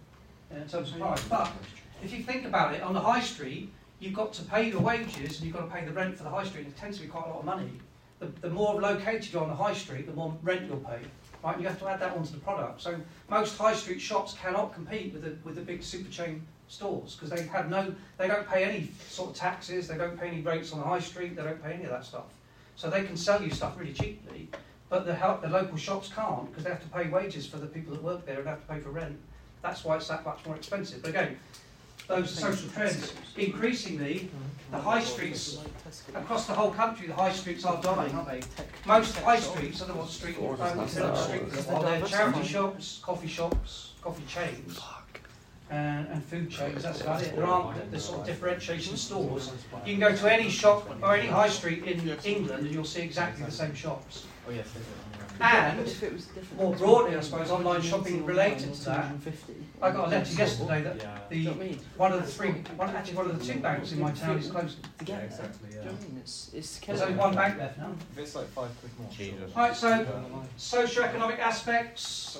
uh, 0.52 0.56
in 0.56 0.68
terms 0.68 0.92
of 0.92 0.98
price. 0.98 1.24
But 1.24 1.50
if 2.02 2.12
you 2.12 2.22
think 2.22 2.44
about 2.44 2.74
it, 2.74 2.82
on 2.82 2.92
the 2.92 3.00
High 3.00 3.20
Street, 3.20 3.70
you've 4.00 4.14
got 4.14 4.34
to 4.34 4.42
pay 4.42 4.68
your 4.68 4.80
wages 4.80 5.38
and 5.38 5.46
you've 5.46 5.56
got 5.56 5.68
to 5.68 5.74
pay 5.74 5.84
the 5.84 5.92
rent 5.92 6.16
for 6.16 6.24
the 6.24 6.30
High 6.30 6.44
Street. 6.44 6.64
And 6.64 6.72
it 6.74 6.76
tends 6.78 6.98
to 6.98 7.04
be 7.04 7.08
quite 7.08 7.24
a 7.26 7.28
lot 7.28 7.38
of 7.40 7.44
money. 7.46 7.70
The, 8.18 8.26
the 8.40 8.48
more 8.48 8.80
located 8.80 9.30
you're 9.30 9.42
on 9.42 9.48
the 9.48 9.54
High 9.54 9.74
Street, 9.74 10.06
the 10.06 10.14
more 10.14 10.34
rent 10.42 10.66
you'll 10.66 10.78
pay. 10.78 11.00
Right, 11.46 11.60
you 11.60 11.68
have 11.68 11.78
to 11.78 11.86
add 11.86 12.00
that 12.00 12.16
onto 12.16 12.32
the 12.32 12.40
product. 12.40 12.80
So 12.80 13.00
most 13.30 13.56
high 13.56 13.74
street 13.74 14.00
shops 14.00 14.34
cannot 14.34 14.74
compete 14.74 15.12
with 15.12 15.22
the 15.22 15.36
with 15.44 15.54
the 15.54 15.60
big 15.60 15.80
super 15.80 16.10
chain 16.10 16.44
stores 16.66 17.14
because 17.14 17.30
they 17.30 17.46
have 17.46 17.70
no, 17.70 17.94
they 18.18 18.26
don't 18.26 18.48
pay 18.48 18.64
any 18.64 18.90
sort 19.08 19.30
of 19.30 19.36
taxes, 19.36 19.86
they 19.86 19.96
don't 19.96 20.18
pay 20.18 20.26
any 20.26 20.40
rates 20.40 20.72
on 20.72 20.80
the 20.80 20.84
high 20.84 20.98
street, 20.98 21.36
they 21.36 21.44
don't 21.44 21.62
pay 21.62 21.74
any 21.74 21.84
of 21.84 21.90
that 21.90 22.04
stuff. 22.04 22.24
So 22.74 22.90
they 22.90 23.04
can 23.04 23.16
sell 23.16 23.40
you 23.40 23.50
stuff 23.50 23.78
really 23.78 23.92
cheaply, 23.92 24.48
but 24.88 25.06
the 25.06 25.12
the 25.40 25.48
local 25.48 25.76
shops 25.76 26.10
can't 26.12 26.50
because 26.50 26.64
they 26.64 26.70
have 26.70 26.82
to 26.82 26.88
pay 26.88 27.08
wages 27.08 27.46
for 27.46 27.58
the 27.58 27.66
people 27.66 27.94
that 27.94 28.02
work 28.02 28.26
there 28.26 28.40
and 28.40 28.48
have 28.48 28.66
to 28.66 28.72
pay 28.72 28.80
for 28.80 28.90
rent. 28.90 29.16
That's 29.62 29.84
why 29.84 29.98
it's 29.98 30.08
that 30.08 30.24
much 30.24 30.44
more 30.44 30.56
expensive. 30.56 31.00
But 31.00 31.10
again, 31.10 31.38
those 32.08 32.30
social 32.30 32.68
trends, 32.70 33.12
increasingly, 33.36 34.30
the 34.70 34.78
high 34.78 35.02
streets 35.02 35.58
across 36.14 36.46
the 36.46 36.52
whole 36.52 36.70
country, 36.70 37.06
the 37.06 37.14
high 37.14 37.32
streets 37.32 37.64
are 37.64 37.80
dying, 37.82 38.14
aren't 38.14 38.28
they? 38.28 38.40
Most 38.84 39.16
high 39.18 39.38
streets, 39.38 39.82
I 39.82 39.86
don't 39.86 39.96
know 39.96 40.02
what 40.02 40.10
street 40.10 40.36
or 40.40 40.56
street, 40.56 41.68
are 41.68 41.82
there 41.82 42.02
charity 42.02 42.44
shops, 42.44 43.00
coffee 43.02 43.28
shops, 43.28 43.92
coffee 44.02 44.24
chains, 44.26 44.80
and, 45.70 46.06
and 46.08 46.24
food 46.24 46.50
chains. 46.50 46.82
That's 46.82 47.00
about 47.00 47.22
it. 47.22 47.34
There 47.34 47.44
aren't 47.44 47.76
the, 47.76 47.96
the 47.96 48.00
sort 48.00 48.20
of 48.20 48.26
differentiation 48.26 48.96
stores. 48.96 49.52
You 49.84 49.96
can 49.96 50.00
go 50.00 50.14
to 50.14 50.32
any 50.32 50.50
shop 50.50 50.88
or 51.02 51.16
any 51.16 51.28
high 51.28 51.48
street 51.48 51.84
in 51.84 52.16
England, 52.24 52.66
and 52.66 52.74
you'll 52.74 52.84
see 52.84 53.02
exactly 53.02 53.44
the 53.44 53.50
same 53.50 53.74
shops. 53.74 54.26
Oh 54.48 54.52
yes. 54.52 54.68
And 55.40 55.78
more 56.56 56.74
broadly, 56.74 57.16
I 57.16 57.20
suppose, 57.20 57.50
online 57.50 57.82
shopping 57.82 58.24
related 58.24 58.74
to 58.74 58.84
that. 58.86 59.12
I 59.82 59.90
got 59.90 60.08
a 60.08 60.10
letter 60.10 60.34
yesterday 60.34 60.82
that 60.82 61.28
the 61.28 61.46
one 61.96 62.12
of 62.12 62.24
the 62.24 62.26
three, 62.30 62.50
one, 62.76 62.90
actually 62.90 63.16
one 63.16 63.30
of 63.30 63.38
the 63.38 63.44
two 63.52 63.60
banks 63.60 63.92
in 63.92 64.00
my 64.00 64.12
town 64.12 64.38
is 64.38 64.50
closing. 64.50 64.80
Yeah, 65.06 65.18
exactly. 65.18 65.68
Do 65.70 65.76
you 65.76 65.82
Yeah. 65.84 65.90
mean? 65.92 66.18
It's, 66.20 66.50
it's 66.54 66.78
There's 66.78 67.02
only 67.02 67.16
one 67.16 67.34
bank 67.34 67.58
left 67.58 67.78
now. 67.78 67.92
If 68.12 68.18
it's 68.18 68.34
like 68.34 68.46
five 68.48 68.70
quid 68.80 68.92
more. 68.98 69.10
Jesus. 69.10 69.54
Right, 69.54 69.76
so 69.76 70.06
socio-economic 70.56 71.38
aspects. 71.38 72.38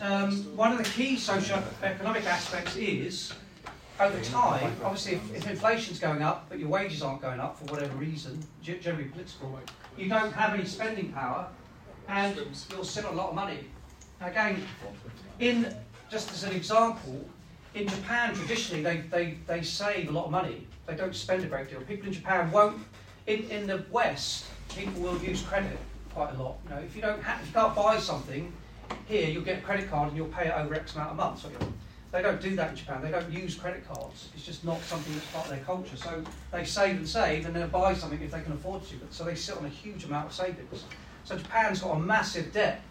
Um, 0.00 0.32
one 0.56 0.72
of 0.72 0.78
the 0.78 0.84
key 0.84 1.16
socio-economic 1.16 2.24
aspects 2.24 2.74
is, 2.76 3.32
over 4.00 4.18
time, 4.24 4.74
obviously 4.82 5.14
if, 5.16 5.34
if 5.36 5.50
inflation's 5.50 5.98
going 5.98 6.22
up, 6.22 6.46
but 6.48 6.58
your 6.58 6.68
wages 6.68 7.02
aren't 7.02 7.20
going 7.20 7.38
up 7.38 7.58
for 7.58 7.64
whatever 7.66 7.94
reason, 7.96 8.42
generally 8.62 9.04
political, 9.10 9.58
you 9.98 10.08
don't 10.08 10.32
have 10.32 10.54
any 10.54 10.64
spending 10.64 11.12
power, 11.12 11.48
and 12.10 12.36
you'll 12.70 13.06
on 13.06 13.14
a 13.14 13.16
lot 13.16 13.30
of 13.30 13.34
money. 13.34 13.60
Again, 14.20 14.62
in 15.38 15.74
just 16.10 16.32
as 16.32 16.44
an 16.44 16.52
example, 16.52 17.24
in 17.74 17.86
Japan 17.86 18.34
traditionally 18.34 18.82
they, 18.82 18.98
they, 19.10 19.38
they 19.46 19.62
save 19.62 20.08
a 20.08 20.12
lot 20.12 20.26
of 20.26 20.30
money. 20.30 20.66
They 20.86 20.96
don't 20.96 21.14
spend 21.14 21.44
a 21.44 21.46
great 21.46 21.70
deal. 21.70 21.80
People 21.82 22.08
in 22.08 22.12
Japan 22.12 22.50
won't. 22.50 22.82
In, 23.26 23.48
in 23.50 23.66
the 23.66 23.84
West, 23.90 24.46
people 24.74 25.00
will 25.00 25.18
use 25.18 25.42
credit 25.42 25.78
quite 26.12 26.34
a 26.34 26.42
lot. 26.42 26.56
You 26.64 26.70
know, 26.70 26.80
if 26.80 26.96
you 26.96 27.02
don't 27.02 27.20
if 27.20 27.46
you 27.46 27.52
can't 27.52 27.74
buy 27.76 27.98
something 27.98 28.52
here, 29.06 29.28
you'll 29.28 29.44
get 29.44 29.58
a 29.58 29.62
credit 29.62 29.88
card 29.88 30.08
and 30.08 30.16
you'll 30.16 30.28
pay 30.28 30.48
it 30.48 30.54
over 30.56 30.74
X 30.74 30.96
amount 30.96 31.12
of 31.12 31.16
months. 31.16 31.46
They 32.10 32.22
don't 32.22 32.40
do 32.40 32.56
that 32.56 32.70
in 32.70 32.76
Japan. 32.76 33.02
They 33.02 33.12
don't 33.12 33.30
use 33.30 33.54
credit 33.54 33.86
cards. 33.86 34.30
It's 34.34 34.44
just 34.44 34.64
not 34.64 34.80
something 34.82 35.14
that's 35.14 35.26
part 35.26 35.44
of 35.44 35.52
their 35.52 35.60
culture. 35.60 35.96
So 35.96 36.24
they 36.50 36.64
save 36.64 36.96
and 36.96 37.08
save, 37.08 37.46
and 37.46 37.54
they'll 37.54 37.68
buy 37.68 37.94
something 37.94 38.20
if 38.20 38.32
they 38.32 38.40
can 38.40 38.52
afford 38.52 38.82
to. 38.88 38.96
So 39.10 39.22
they 39.22 39.36
sit 39.36 39.56
on 39.56 39.64
a 39.64 39.68
huge 39.68 40.04
amount 40.04 40.26
of 40.26 40.32
savings. 40.32 40.84
So 41.24 41.36
Japan's 41.36 41.80
got 41.80 41.96
a 41.96 41.98
massive 41.98 42.52
debt 42.52 42.82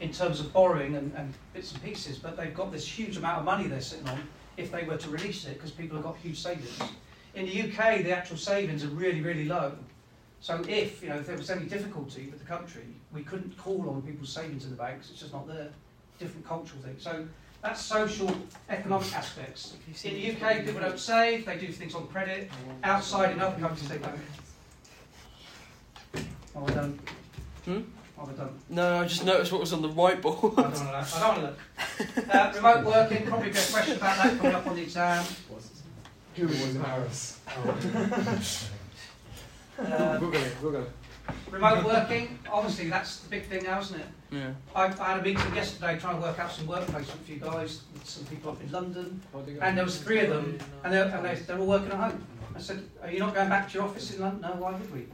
in 0.00 0.12
terms 0.12 0.40
of 0.40 0.52
borrowing 0.52 0.96
and, 0.96 1.12
and 1.14 1.32
bits 1.52 1.72
and 1.72 1.82
pieces, 1.82 2.18
but 2.18 2.36
they've 2.36 2.54
got 2.54 2.72
this 2.72 2.86
huge 2.86 3.16
amount 3.16 3.38
of 3.38 3.44
money 3.44 3.68
they're 3.68 3.80
sitting 3.80 4.08
on 4.08 4.20
if 4.56 4.70
they 4.72 4.84
were 4.84 4.96
to 4.96 5.08
release 5.08 5.46
it 5.46 5.54
because 5.54 5.70
people 5.70 5.96
have 5.96 6.04
got 6.04 6.16
huge 6.16 6.40
savings. 6.40 6.78
In 7.34 7.46
the 7.46 7.62
UK, 7.62 8.02
the 8.02 8.14
actual 8.16 8.36
savings 8.36 8.84
are 8.84 8.88
really, 8.88 9.20
really 9.20 9.44
low. 9.44 9.72
So 10.40 10.60
if 10.68 11.02
you 11.02 11.08
know 11.08 11.16
if 11.16 11.26
there 11.26 11.36
was 11.36 11.50
any 11.50 11.66
difficulty 11.66 12.26
with 12.26 12.40
the 12.40 12.44
country, 12.44 12.86
we 13.12 13.22
couldn't 13.22 13.56
call 13.56 13.88
on 13.88 14.02
people's 14.02 14.32
savings 14.32 14.64
in 14.64 14.70
the 14.70 14.76
banks. 14.76 15.08
It's 15.08 15.20
just 15.20 15.32
not 15.32 15.46
there. 15.46 15.68
Different 16.18 16.46
cultural 16.46 16.82
thing. 16.82 16.96
So 16.98 17.26
that's 17.62 17.80
social, 17.80 18.34
economic 18.68 19.14
aspects. 19.16 19.76
In 20.02 20.14
the 20.14 20.32
UK, 20.32 20.64
people 20.64 20.80
don't 20.80 20.98
save. 20.98 21.46
They 21.46 21.58
do 21.58 21.68
things 21.68 21.94
on 21.94 22.08
credit. 22.08 22.50
Outside 22.82 23.30
in 23.30 23.40
other 23.40 23.58
countries, 23.60 23.88
they 23.88 23.98
don't. 23.98 24.18
I 26.56 26.70
done? 26.72 26.98
Hmm? 27.64 27.80
What 28.16 28.28
have 28.28 28.40
I 28.40 28.44
done? 28.44 28.54
No, 28.68 29.00
I 29.00 29.04
just 29.06 29.24
noticed 29.24 29.52
what 29.52 29.60
was 29.60 29.72
on 29.72 29.82
the 29.82 29.88
whiteboard. 29.88 30.58
I 30.58 30.62
don't 30.62 30.72
want 30.72 30.74
to. 30.74 31.16
I 31.16 31.20
don't 31.20 31.28
want 31.28 31.36
to 31.38 31.42
look. 31.42 32.34
Uh, 32.34 32.52
remote 32.54 32.84
working. 32.84 33.26
Probably 33.26 33.50
get 33.50 33.68
a 33.68 33.72
question 33.72 33.96
about 33.96 34.16
that 34.22 34.38
coming 34.38 34.54
up 34.54 34.66
on 34.66 34.76
the 34.76 34.82
exam. 34.82 35.24
Who 36.36 36.46
was 36.46 36.76
Paris? 36.82 37.40
Uh, 39.78 40.18
Google 40.18 40.40
it, 40.42 40.60
Google 40.60 40.82
it. 40.82 40.90
remote 41.50 41.84
working. 41.84 42.38
Obviously, 42.50 42.88
that's 42.90 43.18
the 43.18 43.30
big 43.30 43.46
thing 43.46 43.64
now, 43.64 43.80
isn't 43.80 44.00
it? 44.00 44.06
Yeah. 44.30 44.50
I, 44.74 44.84
I 44.84 44.88
had 44.88 45.20
a 45.20 45.22
meeting 45.22 45.54
yesterday 45.54 45.98
trying 45.98 46.16
to 46.16 46.22
work 46.22 46.38
out 46.38 46.52
some 46.52 46.66
work 46.66 46.86
placement 46.86 47.24
for 47.24 47.32
you 47.32 47.38
guys, 47.38 47.82
with 47.92 48.06
some 48.08 48.24
people 48.26 48.52
up 48.52 48.62
in 48.62 48.70
London, 48.70 49.20
and 49.60 49.76
there 49.76 49.84
was 49.84 49.98
three 49.98 50.20
of 50.20 50.30
them, 50.30 50.58
and 50.84 50.92
they're, 50.92 51.04
and 51.04 51.24
they're, 51.24 51.36
they're 51.36 51.58
all 51.58 51.66
working 51.66 51.90
at 51.90 51.96
home. 51.98 52.24
I 52.54 52.60
said, 52.60 52.84
are 53.02 53.10
you 53.10 53.18
not 53.18 53.34
going 53.34 53.48
back 53.48 53.68
to 53.68 53.74
your 53.74 53.84
office 53.84 54.14
in 54.14 54.20
London? 54.20 54.42
No, 54.42 54.56
why 54.56 54.72
would 54.72 54.92
we? 54.92 55.06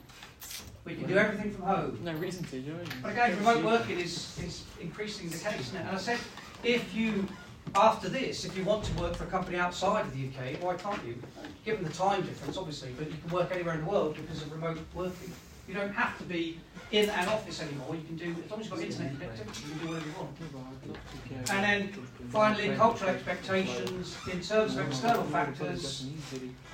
We 0.89 0.95
can 0.95 1.07
do 1.07 1.19
everything 1.19 1.51
from 1.51 1.65
home. 1.65 1.99
No 2.03 2.15
reason 2.15 2.45
to, 2.45 2.51
do 2.51 2.57
you 2.57 2.73
know? 2.73 2.79
what 2.79 2.89
I 2.89 2.95
mean? 2.95 3.03
But 3.03 3.13
again, 3.13 3.37
remote 3.37 3.63
working 3.63 4.01
is, 4.01 4.39
is 4.43 4.65
increasingly 4.81 5.37
the 5.37 5.45
case, 5.45 5.61
isn't? 5.61 5.77
And 5.77 5.91
I 5.91 5.99
said, 5.99 6.19
if 6.65 6.95
you, 6.95 7.29
after 7.75 8.09
this, 8.09 8.47
if 8.47 8.57
you 8.57 8.65
want 8.65 8.85
to 8.85 8.93
work 8.95 9.15
for 9.15 9.25
a 9.25 9.27
company 9.27 9.59
outside 9.59 10.07
of 10.07 10.17
the 10.17 10.29
UK, 10.29 10.63
why 10.63 10.77
can't 10.77 11.05
you? 11.07 11.21
Given 11.67 11.85
the 11.85 11.93
time 11.93 12.23
difference, 12.23 12.57
obviously, 12.57 12.95
but 12.97 13.11
you 13.11 13.19
can 13.19 13.31
work 13.31 13.53
anywhere 13.53 13.75
in 13.75 13.85
the 13.85 13.91
world 13.91 14.17
because 14.17 14.41
of 14.41 14.51
remote 14.51 14.79
working. 14.95 15.31
You 15.69 15.75
don't 15.75 15.93
have 15.93 16.17
to 16.17 16.25
be 16.25 16.59
in 16.91 17.11
an 17.11 17.29
office 17.29 17.61
anymore. 17.61 17.95
You 17.95 18.05
can 18.05 18.17
do, 18.17 18.35
as 18.43 18.51
long 18.51 18.61
as 18.61 18.67
you've 18.67 18.75
got 18.75 18.85
internet 18.85 19.13
connectivity, 19.13 19.69
you 19.69 19.75
can 19.75 19.79
do 19.81 19.93
whatever 19.93 20.07
you 20.07 20.15
want. 20.17 21.51
And 21.51 21.65
then 21.65 21.89
finally, 22.31 22.75
cultural 22.77 23.11
expectations 23.11 24.17
in 24.33 24.41
terms 24.41 24.77
of 24.79 24.89
external 24.89 25.25
factors, 25.25 26.07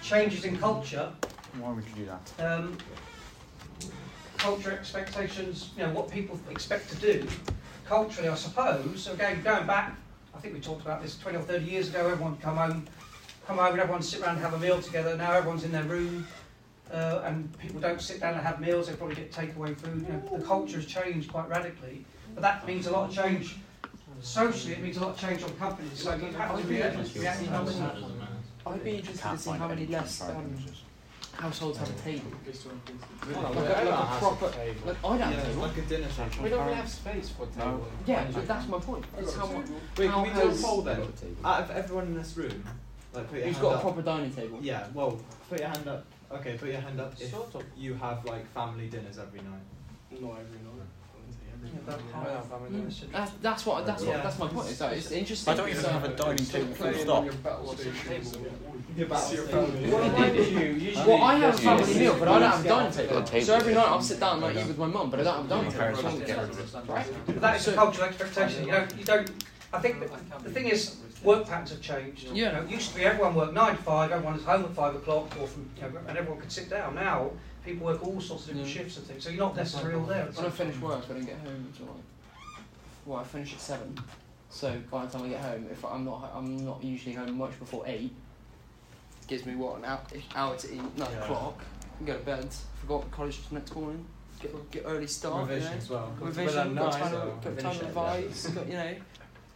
changes 0.02 0.44
in 0.44 0.56
culture. 0.58 1.10
Why 1.58 1.72
would 1.72 1.84
you 1.84 2.04
do 2.04 2.06
that? 2.06 2.46
Um, 2.46 2.78
culture 4.44 4.72
expectations, 4.72 5.70
you 5.74 5.82
know, 5.82 5.90
what 5.94 6.10
people 6.10 6.38
expect 6.50 6.90
to 6.90 6.96
do 6.96 7.26
culturally, 7.86 8.28
I 8.28 8.34
suppose. 8.34 9.02
So 9.02 9.14
again, 9.14 9.42
going 9.42 9.66
back, 9.66 9.96
I 10.34 10.38
think 10.38 10.52
we 10.52 10.60
talked 10.60 10.82
about 10.82 11.02
this 11.02 11.16
20 11.16 11.38
or 11.38 11.40
30 11.40 11.64
years 11.64 11.88
ago. 11.88 12.06
Everyone 12.06 12.36
come 12.36 12.58
home, 12.58 12.86
come 13.46 13.56
home, 13.56 13.72
and 13.72 13.80
everyone 13.80 14.02
sit 14.02 14.20
around 14.20 14.36
and 14.36 14.40
have 14.40 14.52
a 14.52 14.58
meal 14.58 14.82
together. 14.82 15.16
Now 15.16 15.32
everyone's 15.32 15.64
in 15.64 15.72
their 15.72 15.84
room, 15.84 16.26
uh, 16.92 17.22
and 17.24 17.58
people 17.58 17.80
don't 17.80 18.02
sit 18.02 18.20
down 18.20 18.34
and 18.34 18.42
have 18.42 18.60
meals. 18.60 18.88
They 18.88 18.96
probably 18.96 19.16
get 19.16 19.32
takeaway 19.32 19.74
food. 19.78 20.06
You 20.06 20.12
know, 20.12 20.38
the 20.38 20.44
culture 20.44 20.76
has 20.76 20.84
changed 20.84 21.32
quite 21.32 21.48
radically, 21.48 22.04
but 22.34 22.42
that 22.42 22.66
means 22.66 22.86
a 22.86 22.90
lot 22.90 23.08
of 23.08 23.16
change. 23.16 23.56
Socially, 24.20 24.74
it 24.74 24.82
means 24.82 24.98
a 24.98 25.00
lot 25.00 25.10
of 25.10 25.18
change 25.18 25.42
on 25.42 25.50
companies. 25.56 26.02
So 26.02 26.14
you 26.16 26.26
have 26.32 26.60
to 26.60 26.68
react. 26.68 26.96
react 27.16 27.44
to 27.44 27.50
that. 27.50 27.96
I'd 28.66 28.84
be 28.84 28.96
interested 28.96 29.30
to 29.30 29.38
see 29.38 29.50
how 29.52 29.68
many 29.68 29.82
any 29.84 29.92
less 29.92 30.20
um, 30.20 30.28
differences. 30.28 30.83
Households 31.36 31.78
have 31.78 31.88
a 31.90 32.00
table. 32.02 32.30
Well, 33.32 33.42
Like 33.42 33.56
a, 33.56 33.60
like 33.60 33.84
a 33.84 34.18
proper. 34.18 34.46
a 34.46 34.52
table. 34.52 34.80
Like, 34.86 34.96
I 35.04 35.08
don't 35.08 35.18
Yeah, 35.18 35.30
have 35.30 35.46
table. 35.46 35.62
like 35.62 35.76
a 35.78 35.82
dinner 35.82 36.08
table. 36.08 36.42
We 36.44 36.48
don't 36.50 36.64
really 36.64 36.76
have 36.76 36.88
space 36.88 37.28
for 37.30 37.44
a 37.44 37.46
table. 37.46 37.86
Yeah, 38.06 38.26
but 38.32 38.46
that's 38.48 38.68
my 38.68 38.78
point. 38.78 39.04
It's 39.18 39.34
how 39.36 39.46
much. 39.46 39.66
Wait, 39.98 40.10
how 40.10 40.24
can 40.24 40.34
we 40.34 40.40
do 40.40 40.46
a 40.46 40.50
has- 40.50 40.62
poll 40.62 40.82
then? 40.82 41.00
Out 41.44 41.60
of 41.62 41.70
everyone 41.70 42.06
in 42.06 42.14
this 42.16 42.36
room, 42.36 42.64
like 43.12 43.28
put 43.28 43.38
your 43.38 43.46
Who's 43.48 43.56
hand 43.56 43.62
got 43.66 43.76
a 43.76 43.80
proper 43.80 44.02
dining 44.02 44.32
table? 44.32 44.58
Yeah, 44.62 44.86
well, 44.94 45.18
put 45.48 45.58
your 45.60 45.68
hand 45.68 45.88
up. 45.88 46.04
Okay, 46.32 46.56
put 46.56 46.68
your 46.68 46.80
hand 46.80 47.00
up 47.00 47.12
if 47.20 47.30
Sort 47.30 47.54
of. 47.54 47.62
you 47.76 47.94
have 47.94 48.24
like 48.24 48.46
family 48.52 48.88
dinners 48.88 49.18
every 49.18 49.40
night. 49.40 49.62
Not 50.10 50.32
every 50.32 50.58
night. 50.60 50.86
That's, 53.12 53.30
that's 53.42 53.66
what. 53.66 53.86
That's 53.86 54.02
what. 54.02 54.22
That's 54.22 54.38
my 54.38 54.48
point. 54.48 54.68
It's, 54.70 54.80
like, 54.80 54.96
it's 54.96 55.10
interesting. 55.10 55.52
I 55.52 55.56
don't 55.56 55.68
even 55.68 55.82
so- 55.82 55.90
have 55.90 56.04
a 56.04 56.08
dining 56.08 56.46
table 56.46 56.74
full 56.74 56.94
stop. 56.94 57.24
Well, 61.06 61.22
I 61.22 61.34
have 61.36 61.54
a 61.54 61.58
family 61.58 61.94
meal, 61.98 62.16
but 62.18 62.28
I 62.28 62.38
don't 62.38 62.50
have 62.50 62.64
a 62.64 62.68
dining 62.68 62.92
table. 62.92 63.22
Table. 63.22 63.44
So 63.46 63.54
every 63.54 63.74
night 63.74 63.86
I'll 63.88 64.00
sit 64.00 64.20
down 64.20 64.42
and 64.42 64.58
I 64.58 64.60
eat 64.62 64.66
with 64.68 64.78
my 64.78 64.86
mum, 64.86 65.10
but 65.10 65.20
I 65.20 65.24
don't 65.24 65.36
have 65.36 65.46
a 65.46 65.48
dining 65.48 65.70
table. 65.70 65.80
parents 65.80 66.00
So- 66.00 66.08
used 66.08 66.20
to 66.20 66.26
get 66.26 66.38
rid 66.38 66.50
of 66.50 66.58
it. 66.60 66.88
Right? 66.88 67.40
That 67.40 67.56
is 67.56 67.68
a 67.68 67.72
cultural 67.74 68.08
expectation. 68.08 68.64
You 68.66 68.72
don't, 68.72 68.96
you 68.98 69.04
don't. 69.04 69.30
I 69.72 69.78
think 69.80 70.00
the 70.44 70.50
thing 70.50 70.66
is, 70.68 70.96
work 71.24 71.46
patterns 71.46 71.70
have 71.70 71.80
changed. 71.80 72.24
You 72.28 72.34
Yeah. 72.34 72.52
know, 72.52 72.62
it 72.62 72.70
used 72.70 72.90
to 72.90 72.96
be 72.96 73.04
everyone 73.04 73.34
worked 73.34 73.54
nine 73.54 73.76
to 73.76 73.82
five, 73.82 74.12
everyone 74.12 74.34
was 74.34 74.44
home 74.44 74.64
at 74.64 74.70
five 74.74 74.94
o'clock, 74.94 75.34
or 75.40 75.46
from, 75.48 75.68
you 75.76 75.82
know, 75.82 75.98
and 76.06 76.16
everyone 76.16 76.40
could 76.40 76.52
sit 76.52 76.70
down. 76.70 76.94
Now 76.94 77.30
people 77.64 77.86
work 77.86 78.02
all 78.06 78.20
sorts 78.20 78.44
of 78.44 78.48
different 78.50 78.68
Yeah. 78.68 78.74
shifts 78.82 78.96
and 78.98 79.06
things, 79.06 79.24
so 79.24 79.30
you're 79.30 79.44
not 79.44 79.56
necessarily 79.56 79.94
all 79.94 80.06
there. 80.06 80.26
When 80.26 80.46
I 80.46 80.50
finish 80.50 80.76
work, 80.78 81.04
I 81.08 81.12
don't 81.14 81.24
get 81.24 81.38
home 81.38 81.72
until 81.72 81.86
like. 81.86 82.04
Well, 83.06 83.18
I 83.18 83.24
finish 83.24 83.52
at 83.54 83.60
seven, 83.60 83.98
so 84.50 84.80
by 84.90 85.04
the 85.06 85.12
time 85.12 85.26
I 85.26 85.28
get 85.28 85.40
home, 85.40 85.66
if 85.70 85.84
I'm 85.84 86.04
not, 86.04 86.30
I'm 86.34 86.64
not 86.64 86.82
usually 86.82 87.14
home 87.14 87.36
much 87.38 87.58
before 87.58 87.84
eight. 87.86 88.14
Gives 89.26 89.46
me 89.46 89.54
what 89.56 89.78
an 89.78 89.84
hour, 89.86 90.00
hour 90.34 90.56
to 90.56 90.74
eat, 90.74 90.80
nine 90.98 91.10
Yeah. 91.10 91.24
o'clock. 91.24 91.58
Go 92.04 92.12
to 92.14 92.18
bed. 92.20 92.48
Forgot 92.80 93.10
college 93.10 93.40
next 93.50 93.74
morning. 93.74 94.04
Get 94.40 94.70
get 94.70 94.82
early 94.86 95.06
start. 95.06 95.48
Revision 95.48 95.62
You 95.64 95.70
know? 95.70 95.76
as 95.82 95.90
well. 95.90 96.12
Revision. 96.20 96.74
Got 96.74 96.92
time, 96.92 97.10
so 97.12 97.20
to, 97.20 97.26
got 97.26 97.42
time 97.42 97.56
finish 97.56 97.78
to 97.78 97.84
it. 97.84 97.88
revise. 97.88 98.46
Got 98.48 98.66
you 98.66 98.72
know. 98.74 98.94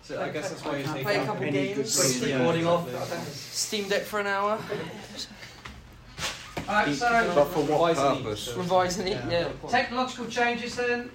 So 0.03 0.23
I 0.23 0.29
guess 0.31 0.49
that's 0.51 0.65
why 0.65 0.77
you 0.79 0.85
take 0.85 1.03
Play 1.03 1.17
a 1.17 1.25
couple 1.27 1.43
any 1.43 1.53
games. 1.53 2.19
good 2.21 2.29
Yeah. 2.29 2.39
recording 2.39 2.67
off. 2.67 3.35
Steam 3.35 3.89
Deck 3.89 4.03
for 4.05 4.21
an 4.21 4.27
hour. 4.29 4.59
Alright, 6.69 6.95
so 6.95 7.33
But 7.35 7.45
for 7.47 7.63
what 7.65 7.81
Wise 7.81 7.99
and 7.99 8.19
eat, 8.19 8.25
purpose? 8.25 8.41
so- 8.43 8.57
Revising 8.59 9.07
it. 9.09 9.25
Yeah. 9.31 9.49
Yeah. 9.49 9.69
technological 9.71 10.27
changes 10.27 10.77
then. 10.77 11.11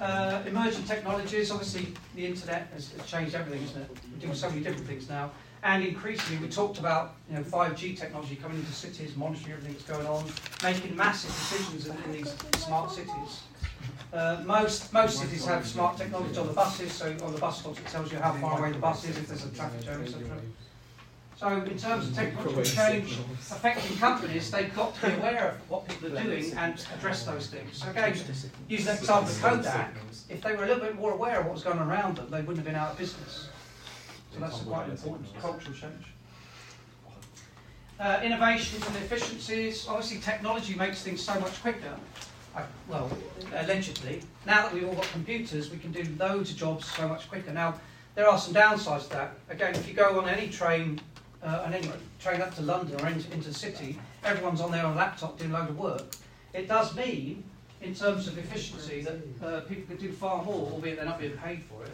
Uh, 0.00 0.42
emerging 0.46 0.84
technologies, 0.84 1.50
obviously 1.50 1.92
the 2.14 2.24
internet 2.24 2.68
has 2.72 2.92
has 2.92 3.04
changed 3.06 3.34
everything, 3.34 3.64
isn't 3.64 3.82
it? 3.82 3.90
We're 4.12 4.20
doing 4.20 4.34
so 4.34 4.48
many 4.48 4.62
different 4.62 4.86
things 4.86 5.08
now. 5.08 5.32
And 5.62 5.82
increasingly, 5.84 6.40
we 6.46 6.48
talked 6.50 6.78
about 6.78 7.16
you 7.28 7.36
know 7.36 7.42
5G 7.42 7.98
technology 7.98 8.36
coming 8.36 8.58
into 8.60 8.72
cities, 8.72 9.16
monitoring 9.16 9.52
everything 9.54 9.72
that's 9.74 9.84
going 9.84 10.06
on, 10.06 10.24
making 10.62 10.96
massive 10.96 11.30
decisions 11.30 11.86
in, 11.88 11.96
in 12.04 12.12
these 12.12 12.32
smart 12.58 12.92
cities. 12.92 13.42
Uh, 14.12 14.40
most 14.46 14.92
most 14.92 15.18
cities 15.18 15.44
have 15.44 15.66
smart 15.66 15.98
technology 15.98 16.38
on 16.38 16.46
the 16.46 16.52
buses, 16.52 16.92
so 16.92 17.14
on 17.24 17.32
the 17.32 17.38
bus 17.40 17.58
stops 17.60 17.78
it 17.80 17.86
tells 17.88 18.10
you 18.12 18.18
how 18.18 18.32
far 18.34 18.60
away 18.60 18.72
the 18.72 18.78
bus 18.78 19.04
is, 19.04 19.18
if 19.18 19.26
there's 19.28 19.44
a 19.44 19.50
traffic 19.50 19.84
jam, 19.84 20.00
etc. 20.00 20.22
So 21.38 21.46
in 21.46 21.78
terms 21.78 22.08
of 22.08 22.16
technological 22.16 22.64
change 22.64 23.16
affecting 23.48 23.96
companies, 23.98 24.50
they've 24.50 24.74
got 24.74 24.92
to 24.96 25.06
be 25.06 25.12
aware 25.14 25.50
of 25.50 25.70
what 25.70 25.86
people 25.86 26.18
are 26.18 26.22
doing 26.24 26.52
and 26.56 26.84
address 26.96 27.24
those 27.24 27.46
things. 27.46 27.76
So 27.76 27.90
again, 27.90 28.12
use 28.68 28.84
the 28.84 28.94
example 28.94 29.30
of 29.30 29.40
Kodak, 29.40 29.94
if 30.28 30.42
they 30.42 30.56
were 30.56 30.64
a 30.64 30.66
little 30.66 30.82
bit 30.82 30.96
more 30.96 31.12
aware 31.12 31.38
of 31.38 31.46
what 31.46 31.54
was 31.54 31.62
going 31.62 31.78
on 31.78 31.88
around 31.88 32.16
them, 32.16 32.28
they 32.28 32.40
wouldn't 32.40 32.56
have 32.56 32.64
been 32.64 32.74
out 32.74 32.90
of 32.90 32.98
business. 32.98 33.50
So 34.34 34.40
that's 34.40 34.60
a 34.62 34.64
quite 34.64 34.88
important 34.88 35.28
cultural 35.40 35.74
change. 35.76 36.06
Uh, 38.00 38.20
innovations 38.24 38.84
and 38.84 38.96
efficiencies. 38.96 39.86
Obviously, 39.86 40.18
technology 40.18 40.74
makes 40.74 41.02
things 41.02 41.22
so 41.22 41.38
much 41.38 41.62
quicker. 41.62 41.94
I, 42.56 42.64
well, 42.88 43.10
allegedly. 43.54 44.22
Now 44.44 44.62
that 44.62 44.74
we've 44.74 44.88
all 44.88 44.94
got 44.94 45.08
computers, 45.12 45.70
we 45.70 45.78
can 45.78 45.92
do 45.92 46.04
loads 46.18 46.50
of 46.50 46.56
jobs 46.56 46.86
so 46.86 47.06
much 47.06 47.28
quicker. 47.28 47.52
Now, 47.52 47.74
there 48.16 48.28
are 48.28 48.38
some 48.38 48.54
downsides 48.54 49.04
to 49.04 49.10
that. 49.10 49.34
Again, 49.48 49.76
if 49.76 49.86
you 49.86 49.94
go 49.94 50.18
on 50.18 50.28
any 50.28 50.48
train, 50.48 51.00
uh, 51.42 51.62
and 51.64 51.74
any 51.74 51.90
train 52.18 52.40
up 52.40 52.54
to 52.56 52.62
London 52.62 53.00
or 53.00 53.08
into, 53.08 53.32
into 53.32 53.48
the 53.48 53.54
city, 53.54 53.98
everyone's 54.24 54.60
on 54.60 54.70
their 54.70 54.84
own 54.84 54.96
laptop 54.96 55.38
doing 55.38 55.52
a 55.52 55.58
load 55.58 55.68
of 55.68 55.78
work. 55.78 56.14
It 56.52 56.68
does 56.68 56.94
mean, 56.96 57.44
in 57.80 57.94
terms 57.94 58.26
of 58.26 58.36
efficiency, 58.38 59.02
that 59.02 59.46
uh, 59.46 59.60
people 59.62 59.84
can 59.86 59.96
do 59.96 60.12
far 60.12 60.42
more, 60.42 60.70
albeit 60.72 60.96
they're 60.96 61.04
not 61.04 61.20
being 61.20 61.36
paid 61.36 61.62
for 61.62 61.84
it. 61.84 61.92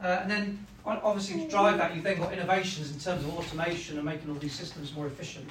Uh, 0.00 0.20
and 0.22 0.30
then, 0.30 0.66
obviously, 0.86 1.40
to 1.40 1.48
drive 1.48 1.76
that, 1.78 1.94
you've 1.94 2.04
then 2.04 2.18
got 2.18 2.32
innovations 2.32 2.90
in 2.90 2.98
terms 2.98 3.24
of 3.24 3.36
automation 3.36 3.96
and 3.96 4.04
making 4.04 4.30
all 4.30 4.36
these 4.36 4.54
systems 4.54 4.94
more 4.94 5.06
efficient. 5.06 5.48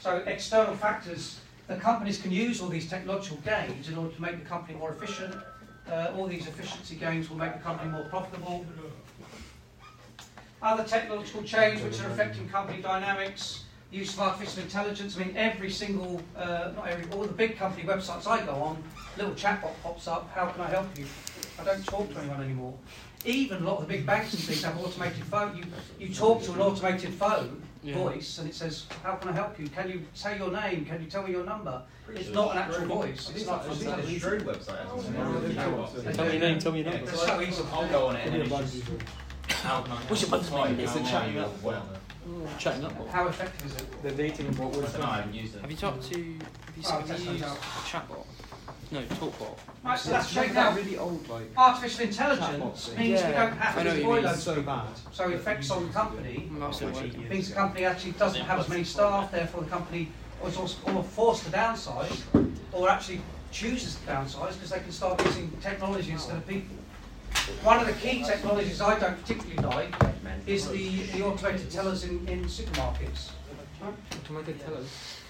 So, 0.00 0.16
external 0.26 0.74
factors, 0.76 1.40
the 1.66 1.76
companies 1.76 2.20
can 2.20 2.30
use 2.30 2.60
all 2.60 2.68
these 2.68 2.88
technological 2.88 3.38
gains 3.38 3.88
in 3.88 3.96
order 3.96 4.14
to 4.14 4.22
make 4.22 4.38
the 4.38 4.48
company 4.48 4.78
more 4.78 4.92
efficient. 4.92 5.34
Uh, 5.90 6.12
all 6.16 6.26
these 6.26 6.46
efficiency 6.46 6.94
gains 6.94 7.28
will 7.28 7.38
make 7.38 7.52
the 7.52 7.58
company 7.58 7.90
more 7.90 8.04
profitable. 8.04 8.64
Other 10.62 10.84
technological 10.84 11.42
change 11.42 11.80
which 11.82 12.00
are 12.00 12.10
affecting 12.10 12.48
company 12.48 12.82
dynamics, 12.82 13.64
use 13.90 14.12
of 14.12 14.20
artificial 14.20 14.62
intelligence. 14.62 15.16
I 15.16 15.24
mean, 15.24 15.36
every 15.36 15.70
single, 15.70 16.20
uh, 16.36 16.72
not 16.76 16.86
every, 16.86 17.10
all 17.12 17.22
the 17.22 17.32
big 17.32 17.56
company 17.56 17.86
websites 17.86 18.26
I 18.26 18.44
go 18.44 18.52
on, 18.52 18.82
little 19.16 19.32
chatbot 19.32 19.72
pops 19.82 20.06
up. 20.06 20.30
How 20.34 20.46
can 20.46 20.60
I 20.60 20.68
help 20.68 20.86
you? 20.98 21.06
I 21.58 21.64
don't 21.64 21.84
talk 21.86 22.12
to 22.12 22.20
anyone 22.20 22.42
anymore. 22.42 22.74
Even 23.24 23.62
a 23.62 23.66
lot 23.66 23.80
of 23.80 23.88
the 23.88 23.94
big 23.94 24.06
banks 24.06 24.34
and 24.34 24.42
things 24.42 24.62
have 24.62 24.78
automated 24.78 25.24
phone. 25.24 25.56
You 25.56 25.64
you 25.98 26.14
talk 26.14 26.42
to 26.42 26.52
an 26.52 26.60
automated 26.60 27.12
phone 27.14 27.62
Yeah. 27.82 27.94
voice, 27.94 28.38
and 28.38 28.48
it 28.48 28.54
says, 28.54 28.86
"How 29.02 29.16
can 29.16 29.30
I 29.30 29.32
help 29.32 29.58
you? 29.58 29.68
Can 29.68 29.90
you 29.90 30.06
say 30.14 30.38
your 30.38 30.50
name? 30.50 30.84
Can 30.86 31.02
you 31.02 31.10
tell 31.10 31.22
me 31.22 31.32
your 31.32 31.44
number?" 31.44 31.82
It's 32.14 32.30
not 32.30 32.52
an 32.52 32.58
actual 32.62 32.86
voice. 32.86 33.30
It's 33.34 33.46
not 33.46 33.64
from 33.64 33.76
website. 33.76 36.14
Tell 36.14 36.24
me 36.24 36.32
your 36.32 36.40
name. 36.40 36.58
Tell 36.58 36.72
me 36.72 36.82
your 36.82 36.92
number. 36.92 37.10
It's 37.10 37.22
so 37.22 37.40
easy. 37.40 37.62
I'll 37.72 37.88
go 37.88 38.06
on 38.08 38.16
it 38.16 38.50
and 39.64 39.86
then 39.86 39.98
it's 40.10 40.20
just 40.20 40.30
What's 40.32 40.50
your 40.50 40.58
mother's 40.58 40.76
name? 40.76 40.80
It's 40.80 40.96
a 40.96 41.00
chatting 41.10 41.38
up. 41.38 41.52
Chatting 42.58 42.84
up. 42.84 43.08
How 43.08 43.26
effective 43.28 43.66
is 43.66 43.76
it? 43.76 44.02
The 44.02 44.10
dating 44.12 44.52
bot 44.52 44.72
I 44.76 44.80
don't 44.80 45.02
I 45.02 45.16
haven't 45.16 45.34
used 45.34 45.56
it. 45.56 45.60
Have 45.60 45.70
you 45.70 45.76
talked 45.76 46.02
to? 46.12 46.14
Have 46.14 46.26
you, 46.26 46.36
Oh, 46.86 47.00
have 47.00 47.20
you 47.20 47.32
used 47.32 47.44
chatbot? 47.44 48.26
No, 48.92 49.02
TalkBot. 49.02 49.58
Right, 49.84 49.98
so 49.98 50.10
that's 50.10 50.24
It's 50.26 50.34
checked 50.34 50.56
out. 50.56 50.74
that 50.74 50.82
really 50.82 50.98
old 50.98 51.28
like 51.28 51.42
Artificial 51.56 52.04
intelligence 52.06 52.88
Chatbot. 52.88 52.98
means 52.98 53.22
we 53.22 53.30
don't 53.32 53.52
have 53.56 53.74
to 53.74 53.84
what 53.88 53.96
you 53.96 54.00
employ 54.02 54.20
loads 54.20 54.42
so 54.42 54.62
bad. 54.62 54.86
So 55.12 55.28
effects 55.28 55.70
on 55.70 55.86
the 55.86 55.92
company 55.92 56.48
Most 56.50 56.82
of 56.82 57.00
it. 57.04 57.30
means 57.30 57.48
the 57.50 57.54
company 57.54 57.84
actually 57.84 58.12
doesn't 58.12 58.42
have 58.44 58.58
as 58.60 58.68
many 58.68 58.82
staff, 58.84 59.30
therefore 59.30 59.62
the 59.62 59.70
company 59.70 60.08
is 60.44 60.56
also 60.56 60.78
or 60.92 61.04
forced 61.04 61.44
to 61.44 61.50
downsize, 61.50 62.20
or 62.72 62.90
actually 62.90 63.20
chooses 63.52 63.94
to 63.96 64.00
downsize 64.06 64.54
because 64.54 64.70
they 64.70 64.80
can 64.80 64.92
start 64.92 65.24
using 65.24 65.50
technology 65.60 66.10
instead 66.12 66.36
of 66.36 66.46
people. 66.48 66.76
One 67.62 67.80
of 67.80 67.86
the 67.86 67.92
key 67.94 68.22
technologies 68.22 68.80
I 68.80 68.98
don't 68.98 69.20
particularly 69.20 69.76
like 69.76 69.94
is 70.46 70.68
the, 70.68 71.02
the 71.12 71.24
automated 71.24 71.70
tellers 71.70 72.04
in, 72.04 72.26
in 72.28 72.44
supermarkets. 72.44 73.30
Automated 73.82 74.60
tellers. 74.60 74.88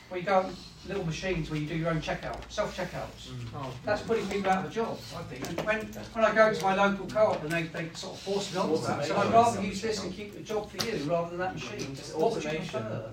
Where 0.08 0.20
you 0.20 0.26
go 0.26 0.40
on 0.40 0.56
little 0.88 1.04
machines 1.04 1.50
where 1.50 1.60
you 1.60 1.66
do 1.66 1.76
your 1.76 1.90
own 1.90 2.00
checkout, 2.00 2.40
self-checkouts. 2.48 3.28
Mm. 3.28 3.48
Oh. 3.54 3.72
That's 3.84 4.02
putting 4.02 4.26
people 4.28 4.50
out 4.50 4.64
of 4.64 4.70
a 4.70 4.74
job, 4.74 4.98
I 5.16 5.22
think. 5.22 5.48
And 5.48 5.66
when, 5.66 5.86
when 6.12 6.24
I 6.24 6.34
go 6.34 6.52
to 6.52 6.62
my 6.64 6.74
local 6.74 7.06
co-op 7.06 7.42
and 7.42 7.52
they, 7.52 7.62
they 7.64 7.90
sort 7.94 8.14
of 8.14 8.20
force 8.20 8.52
me 8.52 8.60
onto 8.60 8.86
that, 8.86 9.04
so 9.04 9.16
I'd 9.16 9.32
rather 9.32 9.62
use 9.62 9.82
this 9.82 10.02
and 10.02 10.12
keep 10.12 10.34
the 10.34 10.40
job 10.40 10.70
for 10.70 10.84
you 10.84 10.96
rather 11.04 11.30
than 11.30 11.38
that 11.38 11.54
machine. 11.54 11.96
What 12.14 12.34
would 12.34 12.42
you 12.42 12.50
automation. 12.50 12.80
prefer? 12.80 13.10